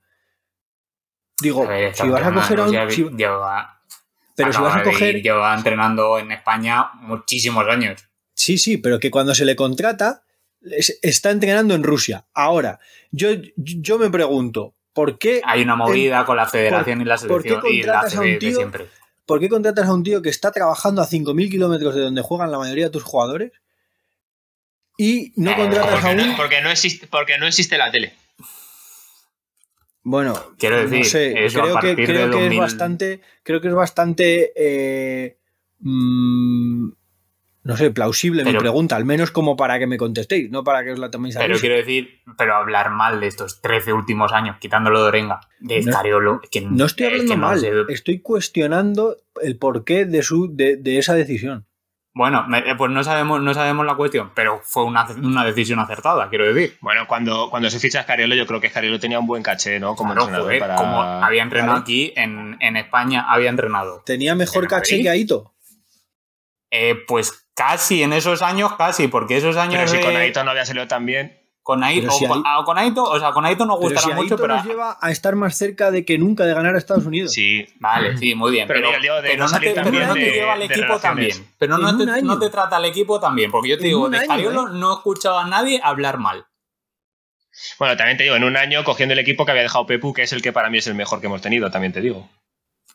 Digo, 1.41 1.67
ver, 1.67 1.95
si 1.95 2.09
vas 2.09 2.23
a 2.27 2.33
coger 2.35 2.59
a 2.61 2.65
un... 2.65 2.73
ya 2.73 2.91
si- 2.91 3.05
lleva- 3.11 3.81
pero 4.35 4.53
si 4.53 4.61
vas 4.61 4.77
a 4.77 4.83
coger... 4.83 5.23
Lleva 5.23 5.55
entrenando 5.55 6.19
en 6.19 6.33
España 6.33 6.91
muchísimos 6.95 7.67
años. 7.69 8.01
Sí, 8.35 8.59
sí, 8.59 8.77
pero 8.79 8.99
que 9.01 9.11
cuando 9.11 9.35
se 9.35 9.45
le 9.45 9.57
contrata 9.57 10.23
es- 10.63 10.99
está 11.03 11.31
entrenando 11.31 11.75
en 11.75 11.83
Rusia. 11.85 12.27
Ahora, 12.35 12.79
yo, 13.11 13.31
yo 13.57 13.99
me 13.99 14.11
pregunto, 14.11 14.75
¿por 14.93 15.19
qué, 15.19 15.41
Hay 15.45 15.63
una 15.63 15.77
movida 15.77 16.25
con 16.25 16.37
la 16.37 16.47
federación 16.47 17.01
y 17.01 17.05
la 17.05 17.19
selección 17.19 17.63
y 17.67 17.83
la 17.83 18.03
CB 18.09 18.21
de 18.25 18.39
tío? 18.39 18.57
siempre. 18.57 18.89
¿por 19.27 19.41
qué 19.41 19.49
contratas 19.51 19.87
a 19.87 19.93
un 19.93 20.03
tío 20.03 20.23
que 20.23 20.31
está 20.31 20.51
trabajando 20.53 21.03
a 21.03 21.07
5.000 21.07 21.51
kilómetros 21.51 21.95
de 21.95 22.01
donde 22.01 22.23
juegan 22.23 22.51
la 22.51 22.59
mayoría 22.59 22.87
de 22.87 22.91
tus 22.91 23.03
jugadores? 23.03 23.53
Y 24.97 25.33
no 25.37 25.51
Eh, 25.53 25.57
contratas 25.57 26.05
a 26.05 26.11
un... 26.11 26.17
no, 26.17 26.37
porque, 26.37 26.61
no 26.61 26.71
existe, 26.71 27.07
porque 27.07 27.39
no 27.39 27.47
existe 27.47 27.77
la 27.79 27.91
tele. 27.91 28.15
Bueno, 30.11 30.35
Quiero 30.59 30.77
no 30.77 30.83
decir, 30.89 31.05
sé, 31.05 31.45
eso 31.45 31.61
a 31.61 31.63
creo 31.65 31.75
que, 31.81 31.87
partir 31.89 32.07
creo 32.07 32.25
de 32.27 32.31
que 32.31 32.37
2000. 32.45 32.53
es 32.53 32.59
bastante, 32.59 33.21
creo 33.43 33.61
que 33.61 33.69
es 33.69 33.75
bastante, 33.75 34.53
eh, 34.57 35.37
mm, 35.81 36.89
no 37.65 37.77
sé, 37.77 37.91
plausible 37.91 38.43
mi 38.45 38.51
Pero- 38.53 38.61
pregunta, 38.61 38.97
al 38.97 39.05
menos 39.05 39.31
como 39.31 39.55
para 39.57 39.79
que 39.79 39.87
me 39.87 39.99
contestéis, 39.99 40.51
no 40.51 40.65
para 40.65 40.83
que 40.83 40.93
os 40.93 40.99
la 40.99 41.11
toméis 41.11 41.37
a 41.37 41.41
Pero 41.41 41.59
quiero 41.59 41.77
decir, 41.77 42.21
pero 42.39 42.55
hablar 42.55 42.91
mal 42.91 43.21
de 43.21 43.27
estos 43.27 43.61
13 43.61 43.93
últimos 43.93 44.33
años, 44.33 44.57
quitándolo 44.59 45.03
de 45.03 45.09
Orenga, 45.09 45.41
de 45.61 45.83
No- 45.83 46.41
que 46.51 46.63
No 46.63 46.87
estoy 46.87 47.07
es 47.07 47.13
que 47.13 47.21
hablando 47.21 47.37
no 47.37 47.43
mal, 47.49 47.61
sé. 47.61 47.71
estoy 47.91 48.21
cuestionando 48.21 49.19
el 49.43 49.59
porqué 49.59 50.07
de, 50.07 50.23
su, 50.23 50.49
de, 50.57 50.77
de 50.79 50.97
esa 50.99 51.15
decisión. 51.15 51.67
Bueno, 52.15 52.45
me- 52.49 52.75
pues 52.75 52.91
no 52.91 53.05
sabemos, 53.05 53.41
no 53.41 53.55
sabemos 53.55 53.87
la 53.87 53.95
cuestión, 53.95 54.33
pero 54.35 54.61
fue 54.65 54.85
una, 54.85 55.07
una 55.23 55.45
decisión 55.45 55.79
acertada, 55.79 56.29
quiero 56.29 56.53
decir. 56.53 56.77
Bueno, 56.81 57.07
cuando, 57.07 57.49
cuando 57.49 57.71
se 57.71 57.79
ficha 57.79 58.01
a 58.01 58.03
Scariolo, 58.03 58.35
yo 58.35 58.47
creo 58.47 58.61
que 58.61 58.71
Scariolo 58.71 58.99
tenía 58.99 59.21
un 59.21 59.27
buen 59.27 59.43
caché, 59.43 59.79
¿no? 59.79 59.95
Como 59.95 60.11
Claro, 60.15 60.23
entrenador 60.23 60.47
joder, 60.47 60.61
para- 60.61 60.75
como 60.75 61.01
había 61.03 61.43
entrenado 61.43 61.77
aquí, 61.79 62.13
en, 62.17 62.57
en 62.61 62.77
España 62.77 63.25
había 63.29 63.51
entrenado. 63.51 64.03
¿Tenía 64.05 64.35
mejor 64.35 64.65
¿En 64.65 64.69
caché 64.71 64.93
Madrid? 64.95 65.03
que 65.05 65.11
Aito? 65.11 65.55
Eh, 66.71 66.97
pues 67.07 67.49
casi, 67.55 68.03
en 68.03 68.13
esos 68.13 68.43
años 68.43 68.73
casi, 68.77 69.09
porque 69.09 69.37
esos 69.37 69.57
años 69.57 69.77
Pero 69.77 69.89
si 69.89 69.97
de- 69.99 70.03
con 70.03 70.17
Aito 70.17 70.43
no 70.45 70.51
había 70.51 70.67
salido 70.67 70.89
tan 70.89 71.07
bien. 71.07 71.38
Con 71.69 71.85
Aito, 71.85 72.11
si 72.13 72.25
o, 72.25 72.29
con, 72.29 72.43
ah, 72.47 72.63
con 72.65 72.79
Aito, 72.79 73.03
o 73.03 73.21
sea, 73.21 73.33
con 73.33 73.45
Aito 73.45 73.67
nos 73.67 73.77
Pero 73.77 73.91
gustará 73.91 74.01
si 74.01 74.09
mucho, 74.15 74.23
Aito 74.23 74.37
pero 74.39 74.57
nos 74.57 74.65
lleva 74.65 74.97
a 74.99 75.11
estar 75.11 75.37
más 75.37 75.55
cerca 75.55 75.91
de 75.91 76.03
que 76.03 76.17
nunca 76.17 76.47
de 76.47 76.55
ganar 76.55 76.75
a 76.75 76.79
Estados 76.79 77.05
Unidos. 77.05 77.31
Sí. 77.35 77.67
Vale, 77.79 78.17
sí, 78.17 78.35
muy 78.35 78.53
bien. 78.53 78.67
Pero 78.67 78.79
Pero, 78.81 78.89
mira, 78.89 79.03
digo, 79.03 79.15
de 79.17 79.29
pero 79.29 79.47
no 79.49 79.61
te, 79.61 79.75
no 79.75 80.15
te 80.15 80.21
de- 80.21 80.31
lleva 80.33 80.53
al 80.55 80.63
equipo 80.63 80.99
también. 80.99 81.55
Pero 81.59 81.77
no 81.77 81.95
te, 81.99 82.23
no 82.23 82.39
trata 82.51 82.77
al 82.79 82.87
equipo 82.87 83.21
también. 83.21 83.51
Porque 83.51 83.69
yo 83.69 83.77
te 83.77 83.83
En 83.83 83.89
digo, 83.89 84.09
de 84.09 84.17
año, 84.17 84.51
¿eh? 84.51 84.71
no 84.73 84.93
he 84.93 84.95
escuchado 84.95 85.39
a 85.39 85.47
nadie 85.47 85.79
hablar 85.85 86.17
mal. 86.17 86.47
Bueno, 87.79 87.99
también 87.99 88.17
te 88.17 88.23
digo, 88.23 88.35
en 88.37 88.45
un 88.45 88.57
año 88.57 88.83
cogiendo 88.83 89.13
el 89.13 89.19
equipo 89.19 89.45
que 89.45 89.51
había 89.51 89.65
dejado 89.65 89.85
Pepu, 89.85 90.15
que 90.15 90.23
es 90.23 90.33
el 90.33 90.41
que 90.41 90.55
para 90.55 90.71
mí 90.71 90.79
es 90.79 90.87
el 90.87 90.95
mejor 90.95 91.21
que 91.21 91.27
hemos 91.27 91.43
tenido, 91.43 91.71
también 91.71 91.93
te 91.93 92.01
digo. 92.01 92.31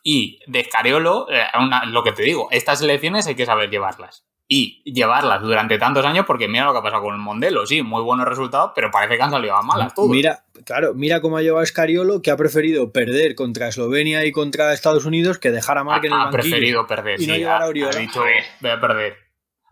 Y 0.02 0.40
de 0.48 0.58
eh, 0.60 1.44
una- 1.60 1.84
lo 1.86 2.02
que 2.02 2.10
te 2.10 2.24
digo, 2.24 2.48
estas 2.50 2.82
elecciones 2.82 3.28
hay 3.28 3.36
que 3.36 3.46
saber 3.46 3.70
llevarlas. 3.70 4.24
Y 4.46 4.82
llevarlas 4.84 5.40
durante 5.40 5.78
tantos 5.78 6.04
años, 6.04 6.26
porque 6.26 6.48
mira 6.48 6.66
lo 6.66 6.72
que 6.72 6.78
ha 6.78 6.82
pasado 6.82 7.02
con 7.02 7.14
el 7.14 7.20
Mondelo. 7.20 7.66
Sí, 7.66 7.82
muy 7.82 8.02
buenos 8.02 8.28
resultados, 8.28 8.72
pero 8.74 8.90
parece 8.90 9.16
que 9.16 9.22
han 9.22 9.30
salido 9.30 9.56
a 9.56 9.62
malas 9.62 9.94
todos. 9.94 10.10
Mira, 10.10 10.44
claro, 10.66 10.92
mira 10.94 11.22
cómo 11.22 11.38
ha 11.38 11.42
llevado 11.42 11.64
Scariolo, 11.64 12.20
que 12.20 12.30
ha 12.30 12.36
preferido 12.36 12.92
perder 12.92 13.34
contra 13.34 13.68
Eslovenia 13.68 14.24
y 14.26 14.32
contra 14.32 14.74
Estados 14.74 15.06
Unidos 15.06 15.38
que 15.38 15.50
dejar 15.50 15.78
a 15.78 15.80
ha, 15.80 15.84
Marc 15.84 16.04
en 16.04 16.12
el 16.12 16.18
ha 16.20 16.24
banquillo. 16.24 16.42
preferido 16.42 16.86
perder. 16.86 17.20
y 17.22 17.26
no 17.26 17.32
sí, 17.34 17.40
llevar 17.40 17.62
ha, 17.62 17.64
a 17.64 17.68
Oriola. 17.68 17.96
ha 17.96 18.00
dicho, 18.00 18.22
ver. 18.22 18.44
voy 18.60 18.70
a 18.70 18.80
perder. 18.80 19.16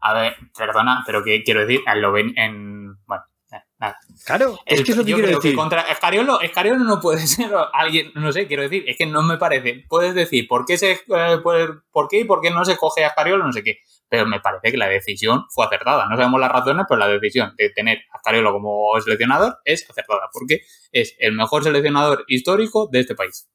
A 0.00 0.14
ver, 0.14 0.36
perdona, 0.56 1.02
pero 1.06 1.22
que 1.22 1.42
quiero 1.44 1.60
decir, 1.60 1.80
en, 1.86 1.92
Esloven- 1.98 2.32
en 2.36 2.96
bueno, 3.06 3.22
eh, 3.52 3.56
nada. 3.78 3.96
Claro, 4.24 4.58
es 4.64 4.82
que 4.82 4.92
es 4.92 4.96
lo 4.96 5.04
que 5.04 5.10
yo 5.10 5.16
quiero 5.18 5.28
creo 5.28 5.38
decir. 5.38 5.50
que 5.52 5.56
contra 5.56 5.82
Escariolo, 5.82 6.40
Escariolo 6.40 6.82
no 6.82 6.98
puede 6.98 7.20
ser 7.26 7.50
alguien, 7.74 8.10
no 8.14 8.32
sé, 8.32 8.46
quiero 8.46 8.62
decir, 8.62 8.84
es 8.88 8.96
que 8.96 9.04
no 9.06 9.22
me 9.22 9.36
parece. 9.36 9.84
Puedes 9.88 10.14
decir 10.14 10.48
por 10.48 10.64
qué 10.64 10.78
se 10.78 10.92
eh, 10.92 11.38
por, 11.42 11.84
por 11.92 12.08
qué 12.08 12.20
y 12.20 12.24
por 12.24 12.40
qué 12.40 12.50
no 12.50 12.64
se 12.64 12.76
coge 12.78 13.04
a 13.04 13.08
Escariolo, 13.08 13.44
no 13.44 13.52
sé 13.52 13.62
qué. 13.62 13.78
Pero 14.12 14.26
me 14.26 14.40
parece 14.40 14.70
que 14.70 14.76
la 14.76 14.88
decisión 14.88 15.46
fue 15.48 15.64
acertada. 15.64 16.06
No 16.06 16.18
sabemos 16.18 16.38
las 16.38 16.52
razones, 16.52 16.84
pero 16.86 16.98
la 16.98 17.08
decisión 17.08 17.54
de 17.56 17.70
tener 17.70 18.00
a 18.12 18.18
Escariolo 18.18 18.52
como 18.52 19.00
seleccionador 19.00 19.56
es 19.64 19.88
acertada, 19.88 20.28
porque 20.30 20.60
es 20.92 21.16
el 21.18 21.32
mejor 21.32 21.64
seleccionador 21.64 22.26
histórico 22.28 22.90
de 22.92 23.00
este 23.00 23.14
país. 23.14 23.48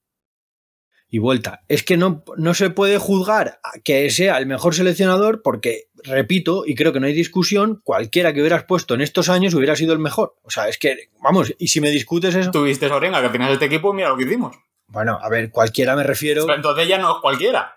Y 1.09 1.19
vuelta. 1.19 1.61
Es 1.67 1.83
que 1.83 1.95
no, 1.95 2.23
no 2.37 2.55
se 2.55 2.71
puede 2.71 2.97
juzgar 2.97 3.59
a 3.63 3.79
que 3.83 4.09
sea 4.09 4.39
el 4.39 4.47
mejor 4.47 4.73
seleccionador 4.73 5.43
porque, 5.43 5.91
repito, 6.03 6.63
y 6.65 6.73
creo 6.73 6.91
que 6.91 6.99
no 6.99 7.05
hay 7.05 7.13
discusión, 7.13 7.79
cualquiera 7.83 8.33
que 8.33 8.39
hubieras 8.39 8.63
puesto 8.63 8.95
en 8.95 9.01
estos 9.01 9.29
años 9.29 9.53
hubiera 9.53 9.75
sido 9.75 9.93
el 9.93 9.99
mejor. 9.99 10.37
O 10.41 10.49
sea, 10.49 10.69
es 10.69 10.79
que, 10.79 11.11
vamos, 11.21 11.53
y 11.59 11.67
si 11.67 11.81
me 11.81 11.91
discutes 11.91 12.33
eso... 12.33 12.49
Tuviste 12.49 12.87
Sorenga, 12.87 13.21
que 13.21 13.29
tienes 13.29 13.51
este 13.51 13.65
equipo, 13.65 13.93
mira 13.93 14.09
lo 14.09 14.17
que 14.17 14.23
hicimos. 14.23 14.57
Bueno, 14.87 15.19
a 15.21 15.29
ver, 15.29 15.51
cualquiera 15.51 15.95
me 15.95 16.01
refiero... 16.01 16.51
Entonces 16.51 16.87
ya 16.87 16.97
no 16.97 17.17
es 17.17 17.21
cualquiera. 17.21 17.76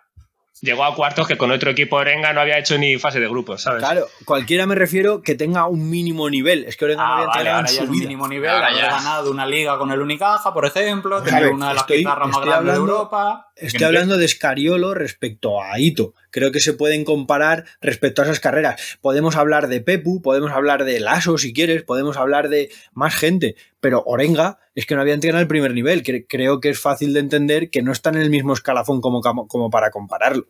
Llegó 0.63 0.85
a 0.85 0.95
cuartos 0.95 1.27
que 1.27 1.39
con 1.39 1.51
otro 1.51 1.71
equipo 1.71 1.97
Orenga 1.97 2.35
no 2.35 2.41
había 2.43 2.59
hecho 2.59 2.77
ni 2.77 2.99
fase 2.99 3.19
de 3.19 3.29
grupos, 3.29 3.63
¿sabes? 3.63 3.83
Claro, 3.83 4.07
cualquiera 4.27 4.67
me 4.67 4.75
refiero 4.75 5.23
que 5.23 5.35
tenga 5.35 5.67
un 5.67 5.89
mínimo 5.89 6.29
nivel. 6.29 6.65
Es 6.65 6.77
que 6.77 6.85
Orenga 6.85 7.03
no 7.03 7.09
Ah, 7.09 7.17
había 7.17 7.27
vale, 7.29 7.51
ahora 7.51 7.69
en 7.71 7.75
ya 7.77 7.83
su 7.83 7.91
vida. 7.91 8.03
mínimo 8.03 8.29
nivel, 8.29 8.51
Ahora 8.51 8.67
haber 8.67 8.81
ya. 8.83 8.91
ganado 8.91 9.31
una 9.31 9.47
liga 9.47 9.79
con 9.79 9.91
el 9.91 10.03
Unicaja, 10.03 10.53
por 10.53 10.67
ejemplo, 10.67 11.23
tener 11.23 11.49
una 11.49 11.69
de 11.69 11.75
las 11.75 11.83
estoy- 11.85 11.99
pizarras 11.99 12.29
más 12.29 12.45
grandes 12.45 12.75
de 12.75 12.79
Europa. 12.79 13.50
Estoy 13.61 13.85
hablando 13.85 14.17
de 14.17 14.27
Scariolo 14.27 14.95
respecto 14.95 15.63
a 15.63 15.79
Ito. 15.79 16.15
Creo 16.31 16.51
que 16.53 16.61
se 16.61 16.73
pueden 16.73 17.05
comparar 17.05 17.65
respecto 17.81 18.23
a 18.23 18.25
esas 18.25 18.41
carreras. 18.41 18.99
Podemos 19.01 19.37
hablar 19.37 19.69
de 19.69 19.81
Pepu, 19.81 20.23
podemos 20.23 20.51
hablar 20.51 20.85
de 20.85 20.99
Lasso 21.01 21.37
si 21.39 21.53
quieres, 21.53 21.83
podemos 21.83 22.17
hablar 22.17 22.49
de 22.49 22.71
más 22.93 23.15
gente, 23.15 23.57
pero 23.81 24.03
Orenga 24.07 24.59
es 24.75 24.87
que 24.87 24.95
no 24.95 25.01
había 25.03 25.15
entrenado 25.15 25.41
al 25.43 25.49
primer 25.49 25.75
nivel. 25.75 26.03
Cre- 26.03 26.27
Creo 26.29 26.61
que 26.61 26.71
es 26.71 26.79
fácil 26.81 27.13
de 27.13 27.21
entender 27.21 27.71
que 27.71 27.83
no 27.83 27.93
están 27.93 28.15
en 28.17 28.23
el 28.23 28.31
mismo 28.31 28.53
escalafón 28.55 29.01
como, 29.01 29.21
para 29.71 29.91
compararlos. 29.91 30.47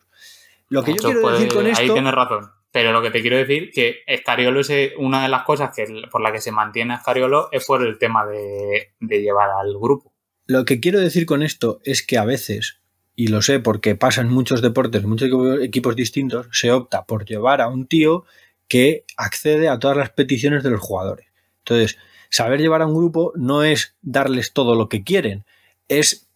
Lo 0.68 0.84
que 0.84 0.94
yo 0.94 1.02
quiero 1.02 1.30
decir 1.30 1.48
con 1.48 1.66
Ahí 1.66 1.72
esto, 1.72 1.94
tienes 1.94 2.14
razón. 2.14 2.50
Pero 2.72 2.92
lo 2.92 3.02
que 3.02 3.10
te 3.10 3.20
quiero 3.20 3.36
decir 3.36 3.72
que 3.74 4.02
Escariolo 4.06 4.60
es 4.60 4.70
eh, 4.70 4.92
una 4.96 5.24
de 5.24 5.28
las 5.28 5.42
cosas 5.42 5.70
que, 5.74 5.84
por 6.08 6.20
la 6.20 6.30
que 6.30 6.40
se 6.40 6.52
mantiene 6.52 6.94
Escariolo 6.94 7.48
es 7.50 7.64
por 7.66 7.84
el 7.84 7.98
tema 7.98 8.24
de, 8.26 8.92
de 9.00 9.20
llevar 9.22 9.50
al 9.50 9.76
grupo. 9.76 10.12
Lo 10.46 10.64
que 10.64 10.78
quiero 10.78 11.00
decir 11.00 11.26
con 11.26 11.42
esto 11.42 11.80
es 11.84 12.04
que 12.06 12.16
a 12.18 12.24
veces, 12.24 12.79
y 13.14 13.28
lo 13.28 13.42
sé 13.42 13.60
porque 13.60 13.96
pasa 13.96 14.20
en 14.20 14.28
muchos 14.28 14.62
deportes, 14.62 15.04
muchos 15.04 15.30
equipos 15.60 15.96
distintos, 15.96 16.48
se 16.52 16.72
opta 16.72 17.04
por 17.04 17.24
llevar 17.24 17.60
a 17.60 17.68
un 17.68 17.86
tío 17.86 18.24
que 18.68 19.04
accede 19.16 19.68
a 19.68 19.78
todas 19.78 19.96
las 19.96 20.10
peticiones 20.10 20.62
de 20.62 20.70
los 20.70 20.80
jugadores. 20.80 21.26
Entonces, 21.58 21.98
saber 22.30 22.60
llevar 22.60 22.82
a 22.82 22.86
un 22.86 22.94
grupo 22.94 23.32
no 23.36 23.64
es 23.64 23.96
darles 24.00 24.52
todo 24.52 24.74
lo 24.74 24.88
que 24.88 25.02
quieren, 25.02 25.44
es 25.88 26.28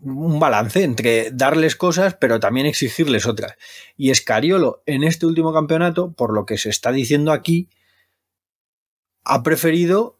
un 0.00 0.38
balance 0.38 0.82
entre 0.82 1.30
darles 1.32 1.74
cosas 1.74 2.14
pero 2.20 2.40
también 2.40 2.66
exigirles 2.66 3.26
otras. 3.26 3.54
Y 3.96 4.10
Escariolo 4.10 4.82
en 4.86 5.04
este 5.04 5.26
último 5.26 5.52
campeonato, 5.52 6.12
por 6.12 6.32
lo 6.32 6.44
que 6.44 6.58
se 6.58 6.70
está 6.70 6.92
diciendo 6.92 7.32
aquí, 7.32 7.68
ha 9.24 9.42
preferido 9.42 10.18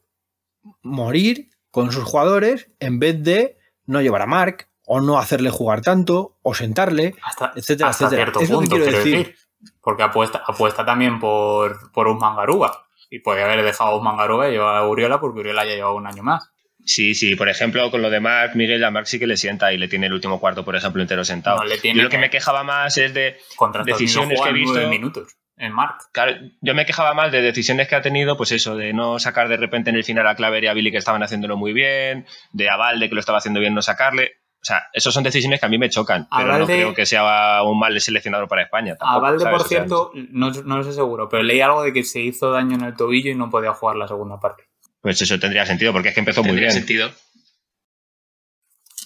morir 0.81 1.49
con 1.71 1.91
sus 1.91 2.03
jugadores 2.03 2.69
en 2.79 2.99
vez 2.99 3.21
de 3.23 3.57
no 3.85 4.01
llevar 4.01 4.21
a 4.21 4.27
Mark 4.27 4.68
o 4.91 5.01
no 5.01 5.19
hacerle 5.19 5.51
jugar 5.51 5.81
tanto 5.81 6.39
o 6.41 6.55
sentarle, 6.55 7.13
etcétera, 7.55 7.91
etcétera. 7.91 8.31
es 8.41 8.49
lo 8.49 8.59
que 8.59 8.67
quiero 8.67 8.85
decir. 8.85 9.35
Porque 9.81 10.01
apuesta, 10.01 10.41
apuesta 10.45 10.83
también 10.83 11.19
por, 11.19 11.91
por 11.91 12.07
un 12.07 12.17
Mangaruba. 12.17 12.87
Y 13.11 13.19
podría 13.19 13.45
haber 13.45 13.63
dejado 13.63 13.91
a 13.91 13.97
un 13.97 14.03
Mangaruba 14.03 14.49
y 14.49 14.53
llevar 14.53 14.77
a 14.77 14.87
Uriola 14.87 15.19
porque 15.19 15.41
Uriola 15.41 15.63
ya 15.63 15.75
lleva 15.75 15.93
un 15.93 16.07
año 16.07 16.23
más. 16.23 16.49
Sí, 16.83 17.13
sí, 17.13 17.35
por 17.35 17.49
ejemplo, 17.49 17.91
con 17.91 18.01
lo 18.01 18.09
de 18.09 18.19
Mark, 18.19 18.55
Miguel, 18.55 18.83
a 18.83 18.89
Mark 18.89 19.05
sí 19.05 19.19
que 19.19 19.27
le 19.27 19.37
sienta 19.37 19.71
y 19.71 19.77
le 19.77 19.87
tiene 19.87 20.07
el 20.07 20.13
último 20.13 20.39
cuarto, 20.39 20.65
por 20.65 20.75
ejemplo, 20.75 21.03
entero 21.03 21.23
sentado. 21.23 21.61
yo 21.63 21.93
lo 22.01 22.09
que, 22.09 22.17
me 22.17 22.31
quejaba 22.31 22.63
más 22.63 22.97
es 22.97 23.13
de 23.13 23.37
decisiones 23.85 24.41
que 24.41 24.49
he 24.49 24.53
visto. 24.53 24.87
minutos 24.87 25.27
en 25.55 25.71
Mark. 25.71 25.97
Claro, 26.13 26.33
yo 26.61 26.73
me 26.73 26.87
quejaba 26.87 27.13
más 27.13 27.31
de 27.31 27.43
decisiones 27.43 27.87
que 27.87 27.95
ha 27.95 28.01
tenido, 28.01 28.37
pues 28.37 28.51
eso, 28.53 28.75
de 28.75 28.93
no 28.93 29.19
sacar 29.19 29.49
de 29.49 29.57
repente 29.57 29.91
en 29.91 29.97
el 29.97 30.03
final 30.03 30.25
a 30.25 30.35
Claver 30.35 30.63
y 30.63 30.67
a 30.67 30.73
Billy 30.73 30.89
que 30.89 30.97
estaban 30.97 31.21
haciéndolo 31.21 31.57
muy 31.57 31.73
bien, 31.73 32.25
de 32.53 32.69
Avalde 32.71 33.07
que 33.07 33.13
lo 33.13 33.19
estaba 33.19 33.37
haciendo 33.37 33.59
bien 33.59 33.75
no 33.75 33.83
sacarle. 33.83 34.39
O 34.61 34.65
sea, 34.65 34.83
esas 34.91 35.13
son 35.13 35.23
decisiones 35.23 35.59
que 35.59 35.65
a 35.65 35.69
mí 35.69 35.77
me 35.77 35.89
chocan, 35.89 36.27
pero 36.35 36.57
no 36.57 36.65
creo 36.65 36.93
que 36.93 37.05
sea 37.05 37.63
un 37.63 37.79
mal 37.79 37.99
seleccionador 38.01 38.49
para 38.49 38.63
España. 38.63 38.97
a 38.99 39.17
Valde, 39.17 39.45
por 39.45 39.63
cierto, 39.63 40.11
no, 40.13 40.51
no 40.51 40.77
lo 40.77 40.83
sé 40.83 40.91
seguro, 40.91 41.29
pero 41.29 41.43
leí 41.43 41.61
algo 41.61 41.81
de 41.81 41.93
que 41.93 42.03
se 42.03 42.19
hizo 42.19 42.51
daño 42.51 42.75
en 42.75 42.83
el 42.83 42.95
tobillo 42.95 43.31
y 43.31 43.35
no 43.35 43.49
podía 43.49 43.73
jugar 43.73 43.95
la 43.95 44.07
segunda 44.07 44.37
parte. 44.39 44.65
Pues 45.01 45.21
eso 45.21 45.39
tendría 45.39 45.65
sentido, 45.65 45.93
porque 45.93 46.09
es 46.09 46.13
que 46.13 46.19
empezó 46.19 46.43
muy 46.43 46.57
bien. 46.57 46.71
sentido. 46.71 47.09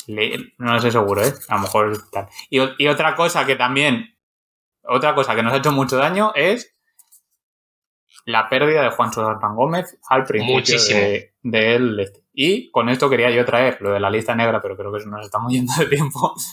no 0.07 0.73
lo 0.73 0.81
sé 0.81 0.91
seguro, 0.91 1.23
¿eh? 1.23 1.33
A 1.49 1.55
lo 1.55 1.61
mejor 1.61 2.09
tal. 2.11 2.27
Y, 2.49 2.87
otra 2.87 3.15
cosa 3.15 3.45
que 3.45 3.55
también, 3.55 4.17
otra 4.81 5.13
cosa 5.13 5.35
que 5.35 5.43
nos 5.43 5.53
ha 5.53 5.57
hecho 5.57 5.71
mucho 5.71 5.97
daño 5.97 6.33
es 6.33 6.75
la 8.25 8.49
pérdida 8.49 8.81
de 8.81 8.89
Juan 8.89 9.13
Sordán 9.13 9.55
Gómez 9.55 9.99
al 10.09 10.23
principio 10.23 10.83
de, 10.83 11.35
de 11.43 12.01
este. 12.01 12.22
Y 12.33 12.71
con 12.71 12.89
esto 12.89 13.09
quería 13.09 13.29
yo 13.29 13.45
traer 13.45 13.77
lo 13.79 13.91
de 13.91 13.99
la 13.99 14.09
lista 14.09 14.35
negra, 14.35 14.61
pero 14.61 14.75
creo 14.75 14.91
que 14.91 14.97
eso 14.97 15.09
nos 15.09 15.23
estamos 15.25 15.51
yendo 15.53 15.73
de 15.77 15.85
tiempo. 15.85 16.33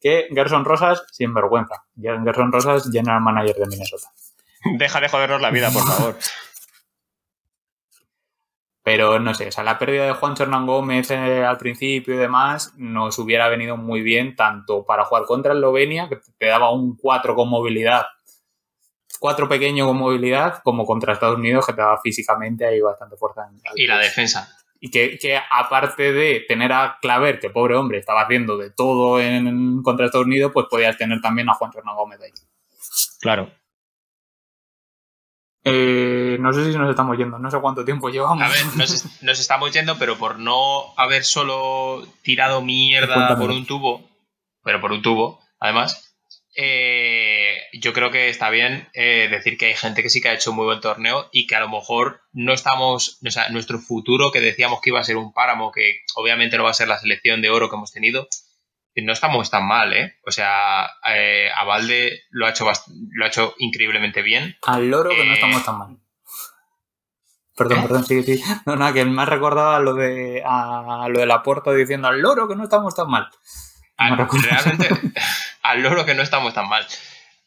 Que 0.00 0.28
Gerson 0.30 0.64
Rosas, 0.64 1.02
sin 1.10 1.34
vergüenza. 1.34 1.84
Gerson 2.00 2.52
Rosas, 2.52 2.88
general 2.88 3.20
manager 3.20 3.56
de 3.56 3.66
Minnesota. 3.66 4.06
Deja 4.78 5.00
de 5.00 5.08
jodernos 5.08 5.40
la 5.40 5.50
vida, 5.50 5.72
por 5.72 5.82
favor. 5.88 6.16
Pero 8.84 9.18
no 9.18 9.34
sé, 9.34 9.48
o 9.48 9.50
sea, 9.50 9.64
la 9.64 9.76
pérdida 9.76 10.06
de 10.06 10.12
Juan 10.12 10.34
Hernán 10.38 10.66
Gómez 10.66 11.10
eh, 11.10 11.44
al 11.44 11.58
principio 11.58 12.14
y 12.14 12.16
demás 12.16 12.72
nos 12.76 13.18
hubiera 13.18 13.48
venido 13.48 13.76
muy 13.76 14.02
bien 14.02 14.36
tanto 14.36 14.86
para 14.86 15.04
jugar 15.04 15.24
contra 15.24 15.52
Eslovenia, 15.52 16.08
que 16.08 16.20
te 16.38 16.46
daba 16.46 16.70
un 16.70 16.96
4 16.96 17.34
con 17.34 17.50
movilidad, 17.50 18.06
4 19.18 19.48
pequeño 19.48 19.84
con 19.84 19.96
movilidad, 19.96 20.62
como 20.62 20.86
contra 20.86 21.12
Estados 21.12 21.36
Unidos, 21.38 21.66
que 21.66 21.72
te 21.72 21.82
daba 21.82 22.00
físicamente 22.00 22.64
ahí 22.64 22.80
bastante 22.80 23.16
fuerza. 23.16 23.50
y 23.74 23.86
la 23.86 23.98
defensa. 23.98 24.48
Y 24.80 24.90
que, 24.90 25.18
que, 25.18 25.36
aparte 25.36 26.12
de 26.12 26.44
tener 26.46 26.72
a 26.72 26.98
Claver, 27.00 27.40
que 27.40 27.50
pobre 27.50 27.74
hombre 27.74 27.98
estaba 27.98 28.22
haciendo 28.22 28.56
de 28.56 28.70
todo 28.70 29.20
en, 29.20 29.82
contra 29.82 30.06
Estados 30.06 30.26
Unidos, 30.26 30.52
pues 30.54 30.66
podías 30.70 30.96
tener 30.96 31.20
también 31.20 31.48
a 31.48 31.54
Juan 31.54 31.72
Hernán 31.76 31.96
Gómez 31.96 32.20
ahí. 32.20 32.30
Claro. 33.20 33.50
Eh, 35.64 36.38
no 36.40 36.52
sé 36.52 36.70
si 36.70 36.78
nos 36.78 36.88
estamos 36.88 37.18
yendo, 37.18 37.38
no 37.38 37.50
sé 37.50 37.60
cuánto 37.60 37.84
tiempo 37.84 38.08
llevamos. 38.08 38.42
A 38.42 38.48
ver, 38.48 38.64
nos, 39.22 39.40
estamos 39.40 39.72
yendo, 39.72 39.98
pero 39.98 40.16
por 40.16 40.38
no 40.38 40.94
haber 40.96 41.24
solo 41.24 42.06
tirado 42.22 42.62
mierda 42.62 43.36
por 43.36 43.50
un 43.50 43.66
tubo, 43.66 44.08
pero 44.62 44.80
por 44.80 44.92
un 44.92 45.02
tubo, 45.02 45.40
además, 45.58 46.16
eh, 46.56 47.27
yo 47.72 47.92
creo 47.92 48.10
que 48.10 48.28
está 48.28 48.50
bien 48.50 48.88
eh, 48.94 49.28
decir 49.30 49.58
que 49.58 49.66
hay 49.66 49.74
gente 49.74 50.02
que 50.02 50.10
sí 50.10 50.20
que 50.20 50.28
ha 50.28 50.34
hecho 50.34 50.50
un 50.50 50.56
muy 50.56 50.66
buen 50.66 50.80
torneo 50.80 51.28
y 51.32 51.46
que 51.46 51.56
a 51.56 51.60
lo 51.60 51.68
mejor 51.68 52.22
no 52.32 52.52
estamos, 52.52 53.18
o 53.26 53.30
sea, 53.30 53.48
nuestro 53.50 53.78
futuro 53.78 54.30
que 54.32 54.40
decíamos 54.40 54.80
que 54.80 54.90
iba 54.90 55.00
a 55.00 55.04
ser 55.04 55.16
un 55.16 55.32
páramo, 55.32 55.72
que 55.72 56.00
obviamente 56.16 56.56
no 56.56 56.64
va 56.64 56.70
a 56.70 56.74
ser 56.74 56.88
la 56.88 56.98
selección 56.98 57.42
de 57.42 57.50
oro 57.50 57.68
que 57.68 57.76
hemos 57.76 57.92
tenido, 57.92 58.28
no 59.02 59.12
estamos 59.12 59.50
tan 59.50 59.66
mal, 59.66 59.92
¿eh? 59.92 60.16
O 60.26 60.30
sea, 60.30 60.88
eh, 61.14 61.48
a 61.54 61.64
Valde 61.64 62.22
lo 62.30 62.46
ha, 62.46 62.50
hecho 62.50 62.64
lo 63.12 63.24
ha 63.24 63.28
hecho 63.28 63.54
increíblemente 63.58 64.22
bien. 64.22 64.56
Al 64.66 64.88
loro 64.88 65.10
que 65.10 65.24
no 65.24 65.34
estamos 65.34 65.64
tan 65.64 65.78
mal. 65.78 65.96
Perdón, 67.56 67.78
¿Eh? 67.78 67.82
perdón, 67.82 68.04
sí, 68.06 68.22
sí. 68.22 68.42
No, 68.66 68.76
nada, 68.76 68.92
que 68.92 69.04
me 69.04 69.22
ha 69.22 69.26
recordado 69.26 69.70
a 69.70 69.80
lo 69.80 69.94
de, 69.94 70.42
a 70.44 71.08
lo 71.08 71.20
de 71.20 71.26
la 71.26 71.42
puerta 71.42 71.72
diciendo 71.72 72.08
al 72.08 72.20
loro 72.20 72.48
que 72.48 72.56
no 72.56 72.64
estamos 72.64 72.94
tan 72.94 73.10
mal. 73.10 73.28
realmente, 73.98 74.88
al 75.62 75.82
loro 75.82 76.04
que 76.04 76.14
no 76.14 76.22
estamos 76.22 76.54
tan 76.54 76.68
mal. 76.68 76.86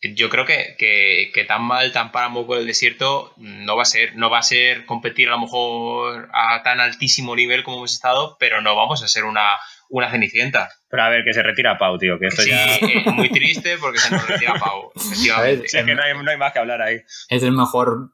Yo 0.02 0.30
creo 0.30 0.46
que, 0.46 0.76
que, 0.78 1.46
tan 1.46 1.64
mal, 1.64 1.92
tan 1.92 2.12
páramo 2.12 2.48
con 2.48 2.58
el 2.58 2.66
desierto 2.66 3.34
no 3.38 3.76
va 3.76 3.84
a 3.84 3.86
ser. 3.86 4.16
No 4.16 4.32
va 4.32 4.40
a 4.40 4.44
ser 4.44 4.86
competir 4.88 5.28
a 5.28 5.32
lo 5.32 5.40
mejor 5.40 6.30
a 6.34 6.64
tan 6.64 6.80
altísimo 6.80 7.36
nivel 7.36 7.64
como 7.64 7.78
hemos 7.78 7.94
estado, 7.94 8.36
pero 8.40 8.62
no 8.62 8.76
vamos 8.76 9.04
a 9.04 9.08
ser 9.08 9.26
una, 9.26 9.58
una 9.90 10.10
cenicienta. 10.10 10.70
Pero 10.90 11.04
a 11.04 11.10
ver, 11.10 11.24
que 11.24 11.34
se 11.34 11.44
retira 11.44 11.78
Pau, 11.78 12.00
tío, 12.00 12.18
que 12.18 12.28
esto 12.28 12.42
ya... 12.44 12.76
es 12.78 13.14
muy 13.14 13.30
triste 13.30 13.78
porque 13.78 14.00
se 14.00 14.12
nos 14.12 14.28
retira 14.28 14.56
Pau, 14.56 14.92
efectivamente. 14.96 15.66
es 15.66 15.86
que 15.86 15.96
no 15.96 16.02
hay, 16.02 16.38
más 16.38 16.52
que 16.52 16.60
hablar 16.60 16.82
ahí. 16.82 16.98
Es 17.30 17.44
el 17.44 17.52
mejor, 17.52 18.10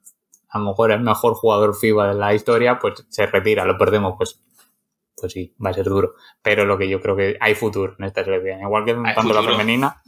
a 0.50 0.60
lo 0.60 0.66
mejor 0.66 0.92
el 0.92 1.00
mejor 1.00 1.36
jugador 1.36 1.74
FIBA 1.74 2.10
de 2.10 2.16
la 2.16 2.34
historia, 2.34 2.80
pues 2.80 3.06
se 3.10 3.28
retira, 3.28 3.64
lo 3.64 3.78
perdemos, 3.78 4.16
pues 4.18 4.42
pues 5.20 5.34
sí, 5.34 5.56
va 5.64 5.72
a 5.72 5.74
ser 5.74 5.86
duro. 5.86 6.14
Pero 6.44 6.66
lo 6.66 6.78
que 6.78 6.88
yo 6.88 7.02
creo 7.02 7.16
que 7.16 7.38
hay 7.40 7.56
futuro 7.56 7.96
en 7.98 8.06
esta 8.06 8.24
selección. 8.24 8.62
Igual 8.62 8.86
que 8.86 8.94
tanto 8.94 9.34
la 9.34 9.42
femenina, 9.42 10.02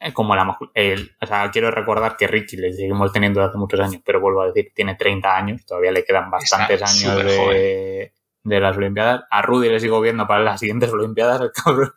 es 0.00 0.12
como 0.12 0.34
la 0.36 0.44
masculina. 0.44 1.02
O 1.20 1.26
sea, 1.26 1.50
quiero 1.50 1.70
recordar 1.70 2.16
que 2.16 2.26
Richie 2.26 2.60
le 2.60 2.72
seguimos 2.72 3.12
teniendo 3.12 3.40
desde 3.40 3.50
hace 3.50 3.58
muchos 3.58 3.80
años, 3.80 4.02
pero 4.04 4.20
vuelvo 4.20 4.42
a 4.42 4.46
decir, 4.46 4.72
tiene 4.74 4.94
30 4.94 5.36
años, 5.36 5.66
todavía 5.66 5.92
le 5.92 6.04
quedan 6.04 6.30
bastantes 6.30 6.82
años 6.82 7.24
de, 7.24 8.12
de 8.44 8.60
las 8.60 8.76
Olimpiadas. 8.76 9.24
A 9.30 9.42
Rudy 9.42 9.68
le 9.68 9.80
sigo 9.80 10.00
viendo 10.00 10.26
para 10.26 10.42
las 10.42 10.60
siguientes 10.60 10.92
Olimpiadas, 10.92 11.40
el 11.40 11.52
cabrón. 11.52 11.92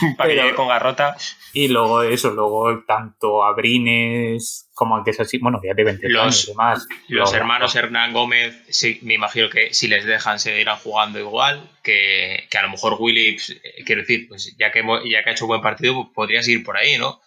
para 0.16 0.54
con 0.54 0.68
garrota. 0.68 1.16
Y 1.52 1.68
luego 1.68 2.02
eso, 2.02 2.30
luego 2.30 2.84
tanto 2.86 3.44
a 3.44 3.52
Brines 3.52 4.68
como 4.74 4.96
a 4.96 5.04
que 5.04 5.10
es 5.10 5.20
así, 5.20 5.38
bueno, 5.38 5.60
ya 5.62 5.74
de 5.74 5.84
28 5.84 6.20
años 6.20 6.44
y 6.44 6.50
demás. 6.52 6.88
Los 7.08 7.34
hermanos 7.34 7.74
Hernán 7.74 8.12
Gómez, 8.12 8.62
sí, 8.68 8.98
me 9.02 9.14
imagino 9.14 9.50
que 9.50 9.74
si 9.74 9.88
les 9.88 10.04
dejan 10.04 10.38
seguirán 10.38 10.78
jugando 10.78 11.18
igual, 11.18 11.70
que, 11.82 12.48
a 12.56 12.62
lo 12.62 12.70
mejor 12.70 12.96
Willy, 12.98 13.32
pues, 13.32 13.50
eh, 13.50 13.84
quiero 13.84 14.02
decir, 14.02 14.28
pues 14.28 14.56
ya 14.58 14.70
que, 14.70 14.82
ya 15.10 15.22
que 15.22 15.30
ha 15.30 15.32
hecho 15.32 15.44
un 15.44 15.50
buen 15.50 15.60
partido, 15.60 15.94
pues 15.94 16.08
podría 16.14 16.42
seguir 16.42 16.64
por 16.64 16.76
ahí, 16.76 16.96
¿no? 16.98 17.20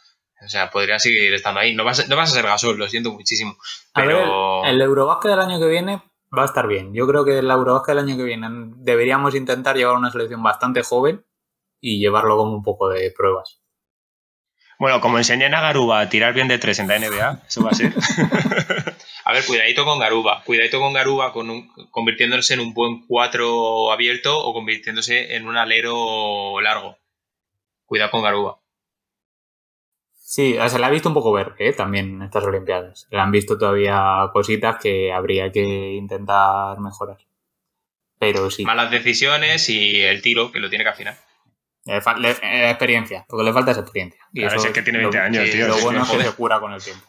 O 0.44 0.50
sea, 0.50 0.70
podría 0.72 1.00
seguir 1.00 1.34
estando 1.34 1.60
ahí. 1.60 1.74
No 1.74 1.84
vas, 1.84 2.08
no 2.10 2.16
vas 2.16 2.32
a 2.32 2.36
ser 2.36 2.46
gasol, 2.46 2.78
lo 2.78 2.88
siento 2.88 3.12
muchísimo. 3.12 3.56
Pero... 3.94 4.66
el 4.66 4.82
Eurobasket 4.82 5.32
del 5.32 5.40
año 5.40 5.60
que 5.60 5.68
viene 5.68 6.02
va 6.38 6.44
a 6.44 6.46
estar 6.46 6.68
bien. 6.68 6.94
Yo 6.94 7.08
creo 7.08 7.24
que 7.24 7.40
el 7.40 7.50
Eurobasket 7.50 7.96
del 7.96 8.06
año 8.06 8.18
que 8.18 8.24
viene 8.24 8.48
deberíamos 8.78 9.36
intentar 9.36 9.78
llevar 9.78 9.96
una 9.96 10.12
selección 10.12 10.44
bastante 10.44 10.82
joven 10.82 11.24
y 11.84 12.00
llevarlo 12.00 12.38
como 12.38 12.54
un 12.54 12.64
poco 12.64 12.88
de 12.88 13.12
pruebas. 13.12 13.60
Bueno, 14.80 15.02
como 15.02 15.18
enseñan 15.18 15.54
a 15.54 15.62
Garuba 15.62 16.00
a 16.00 16.10
tirar 16.10 16.34
bien 16.34 16.48
de 16.48 16.58
tres 16.58 16.80
en 16.80 16.88
la 16.88 16.98
NBA, 16.98 17.44
eso 17.46 17.62
va 17.62 17.72
a 17.72 17.76
ser. 17.76 17.94
a 19.26 19.34
ver, 19.34 19.46
cuidadito 19.46 19.84
con 19.84 20.00
Garuba. 20.00 20.44
Cuidadito 20.46 20.80
con 20.80 20.94
Garuba 20.94 21.34
con 21.34 21.68
convirtiéndose 21.92 22.54
en 22.54 22.62
un 22.62 22.74
buen 22.74 23.06
cuatro 23.06 23.92
abierto 23.92 24.40
o 24.40 24.54
convirtiéndose 24.54 25.36
en 25.36 25.46
un 25.46 25.58
alero 25.58 26.62
largo. 26.62 26.98
Cuidado 27.86 28.12
con 28.12 28.24
Garuba. 28.24 28.60
Sí, 30.14 30.56
se 30.68 30.80
la 30.80 30.88
ha 30.88 30.90
visto 30.90 31.10
un 31.10 31.16
poco 31.16 31.34
verde 31.34 31.56
¿eh? 31.60 31.74
también 31.74 32.16
en 32.16 32.22
estas 32.24 32.46
Olimpiadas. 32.46 33.08
Le 33.12 33.20
han 33.20 33.32
visto 33.32 33.58
todavía 33.58 34.30
cositas 34.32 34.78
que 34.82 35.12
habría 35.12 35.52
que 35.52 35.92
intentar 35.96 36.80
mejorar. 36.80 37.18
Pero 38.20 38.50
sí. 38.50 38.64
Malas 38.64 38.90
decisiones 38.90 39.68
y 39.70 40.02
el 40.02 40.22
tiro, 40.22 40.52
que 40.52 40.60
lo 40.60 40.70
tiene 40.70 40.86
que 40.86 40.90
afinar. 40.90 41.18
Eh, 41.86 42.70
experiencia, 42.70 43.26
porque 43.28 43.44
le 43.44 43.54
falta 43.54 43.72
es 43.72 43.78
experiencia. 43.78 44.22
Y 44.32 44.44
eso 44.44 44.56
es 44.56 44.68
que 44.68 44.82
tiene 44.82 45.00
20 45.00 45.18
años, 45.20 45.50
tío. 45.50 45.68
Lo 45.68 45.78
bueno 45.80 46.04
es 46.04 46.10
que 46.10 46.24
se 46.24 46.32
cura 46.34 46.60
con 46.60 46.74
el 46.74 46.82
tiempo. 46.82 47.06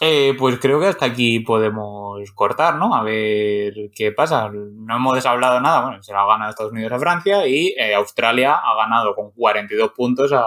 Eh, 0.00 0.34
pues 0.38 0.58
creo 0.58 0.78
que 0.78 0.88
hasta 0.88 1.06
aquí 1.06 1.40
podemos 1.40 2.30
cortar, 2.32 2.76
¿no? 2.76 2.94
A 2.94 3.02
ver 3.02 3.72
qué 3.94 4.12
pasa. 4.12 4.50
No 4.52 4.96
hemos 4.96 5.24
hablado 5.24 5.60
nada. 5.60 5.80
Bueno, 5.82 6.02
se 6.02 6.12
la 6.12 6.22
ha 6.22 6.26
ganado 6.26 6.50
Estados 6.50 6.72
Unidos 6.72 6.92
a 6.92 6.98
Francia 6.98 7.46
y 7.46 7.74
Australia 7.94 8.54
ha 8.54 8.76
ganado 8.76 9.14
con 9.14 9.32
42 9.32 9.92
puntos 9.92 10.32
a, 10.32 10.42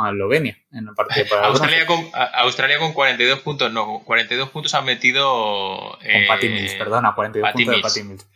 a 0.00 0.10
Eslovenia 0.10 0.56
en 0.72 0.88
el 0.88 0.94
partido 0.94 1.26
para 1.28 1.46
Australia 1.48 1.86
con, 1.86 1.98
Australia 2.34 2.78
con 2.78 2.92
42 2.92 3.40
puntos, 3.40 3.72
no, 3.72 4.02
42 4.04 4.50
puntos 4.50 4.74
han 4.74 4.84
metido. 4.84 5.98
Con 5.98 6.06
eh, 6.06 6.24
Patty 6.26 6.48
Mills, 6.48 6.74
perdona, 6.74 7.14
42 7.14 7.52
puntos 7.52 7.76
de 7.76 7.82
Patty 7.82 8.02
Mills. 8.02 8.26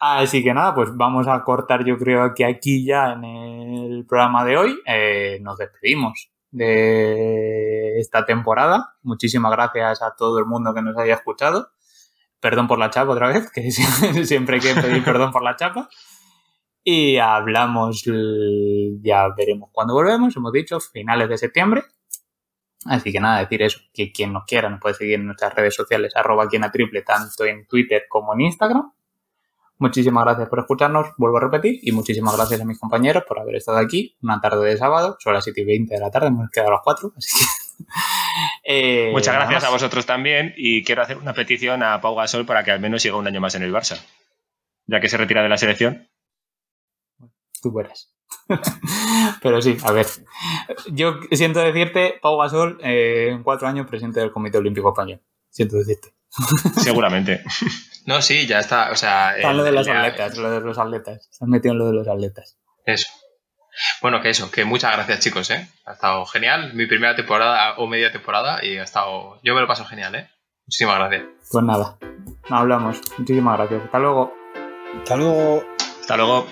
Así 0.00 0.44
que 0.44 0.54
nada, 0.54 0.74
pues 0.74 0.90
vamos 0.96 1.26
a 1.26 1.42
cortar 1.42 1.84
yo 1.84 1.98
creo 1.98 2.32
que 2.32 2.44
aquí 2.44 2.84
ya 2.84 3.12
en 3.12 3.24
el 3.24 4.06
programa 4.06 4.44
de 4.44 4.56
hoy. 4.56 4.78
Eh, 4.86 5.38
nos 5.42 5.58
despedimos 5.58 6.30
de 6.50 7.98
esta 7.98 8.24
temporada. 8.24 8.94
Muchísimas 9.02 9.50
gracias 9.50 10.02
a 10.02 10.14
todo 10.16 10.38
el 10.38 10.46
mundo 10.46 10.72
que 10.72 10.82
nos 10.82 10.96
haya 10.96 11.14
escuchado. 11.14 11.70
Perdón 12.40 12.68
por 12.68 12.78
la 12.78 12.90
chapa 12.90 13.10
otra 13.10 13.28
vez, 13.28 13.50
que 13.50 13.70
siempre 14.24 14.56
hay 14.56 14.62
que 14.62 14.80
pedir 14.80 15.04
perdón 15.04 15.32
por 15.32 15.42
la 15.42 15.56
chapa. 15.56 15.88
Y 16.84 17.18
hablamos, 17.18 18.04
ya 19.02 19.28
veremos 19.36 19.70
cuándo 19.72 19.94
volvemos, 19.94 20.36
hemos 20.36 20.52
dicho, 20.52 20.78
finales 20.80 21.28
de 21.28 21.36
septiembre. 21.36 21.82
Así 22.86 23.12
que 23.12 23.20
nada, 23.20 23.40
decir 23.40 23.62
eso, 23.62 23.80
que 23.92 24.12
quien 24.12 24.32
nos 24.32 24.44
quiera 24.44 24.70
nos 24.70 24.80
puede 24.80 24.94
seguir 24.94 25.14
en 25.14 25.26
nuestras 25.26 25.52
redes 25.54 25.74
sociales, 25.74 26.14
arroba 26.14 26.44
aquí 26.44 26.58
triple, 26.72 27.02
tanto 27.02 27.44
en 27.44 27.66
Twitter 27.66 28.04
como 28.08 28.32
en 28.34 28.42
Instagram. 28.42 28.92
Muchísimas 29.78 30.24
gracias 30.24 30.48
por 30.48 30.58
escucharnos, 30.58 31.08
vuelvo 31.16 31.38
a 31.38 31.40
repetir, 31.40 31.78
y 31.82 31.92
muchísimas 31.92 32.36
gracias 32.36 32.60
a 32.60 32.64
mis 32.64 32.78
compañeros 32.78 33.24
por 33.26 33.38
haber 33.38 33.56
estado 33.56 33.78
aquí 33.78 34.16
una 34.22 34.40
tarde 34.40 34.68
de 34.68 34.76
sábado, 34.76 35.16
son 35.20 35.34
las 35.34 35.44
7 35.44 35.60
y 35.60 35.64
20 35.64 35.94
de 35.94 36.00
la 36.00 36.10
tarde, 36.10 36.28
hemos 36.28 36.50
quedado 36.50 36.70
a 36.70 36.74
las 36.74 36.82
4, 36.84 37.12
así 37.16 37.38
que... 37.38 37.44
Eh, 38.70 39.08
Muchas 39.12 39.34
gracias 39.34 39.64
a 39.64 39.70
vosotros 39.70 40.04
también, 40.04 40.52
y 40.54 40.84
quiero 40.84 41.00
hacer 41.00 41.16
una 41.16 41.32
petición 41.32 41.82
a 41.82 42.02
Pau 42.02 42.14
Gasol 42.14 42.44
para 42.44 42.62
que 42.62 42.70
al 42.70 42.80
menos 42.80 43.00
siga 43.00 43.16
un 43.16 43.26
año 43.26 43.40
más 43.40 43.54
en 43.54 43.62
el 43.62 43.72
Barça, 43.72 44.04
ya 44.86 45.00
que 45.00 45.08
se 45.08 45.16
retira 45.16 45.42
de 45.42 45.48
la 45.48 45.56
selección 45.56 46.06
tú 47.60 47.72
verás. 47.72 48.14
Pero 49.42 49.60
sí, 49.60 49.76
a 49.82 49.92
ver. 49.92 50.06
Yo 50.92 51.20
siento 51.32 51.60
decirte, 51.60 52.18
Pau 52.20 52.38
Gasol, 52.38 52.78
eh, 52.82 53.28
en 53.30 53.42
cuatro 53.42 53.68
años 53.68 53.86
presidente 53.86 54.20
del 54.20 54.32
Comité 54.32 54.58
Olímpico 54.58 54.88
Español. 54.88 55.20
Siento 55.50 55.76
decirte. 55.76 56.12
Seguramente. 56.76 57.42
No, 58.06 58.22
sí, 58.22 58.46
ya 58.46 58.58
está. 58.58 58.90
O 58.90 58.96
sea, 58.96 59.36
está 59.36 59.52
lo 59.52 59.62
de 59.64 59.70
los 59.70 59.86
atletas, 59.86 60.34
lo 60.38 60.50
de 60.50 60.60
los 60.62 60.78
atletas. 60.78 61.28
Se 61.30 61.44
han 61.44 61.50
metido 61.50 61.72
en 61.72 61.78
lo 61.78 61.88
de 61.88 61.92
los 61.92 62.08
atletas. 62.08 62.56
Eso. 62.86 63.06
Bueno, 64.00 64.22
que 64.22 64.30
eso, 64.30 64.50
que 64.50 64.64
muchas 64.64 64.94
gracias, 64.94 65.20
chicos, 65.20 65.50
¿eh? 65.50 65.68
Ha 65.84 65.92
estado 65.92 66.24
genial. 66.24 66.72
Mi 66.72 66.86
primera 66.86 67.14
temporada 67.14 67.74
o 67.76 67.86
media 67.86 68.10
temporada 68.10 68.64
y 68.64 68.78
ha 68.78 68.84
estado. 68.84 69.38
Yo 69.44 69.54
me 69.54 69.60
lo 69.60 69.66
paso 69.66 69.84
genial, 69.84 70.14
¿eh? 70.14 70.30
Muchísimas 70.66 70.96
gracias. 70.98 71.22
Pues 71.52 71.64
nada, 71.66 71.98
hablamos. 72.48 72.98
Muchísimas 73.18 73.58
gracias. 73.58 73.84
Hasta 73.84 73.98
luego. 73.98 74.32
Hasta 75.02 75.16
luego. 75.16 75.64
Hasta 76.00 76.16
luego. 76.16 76.46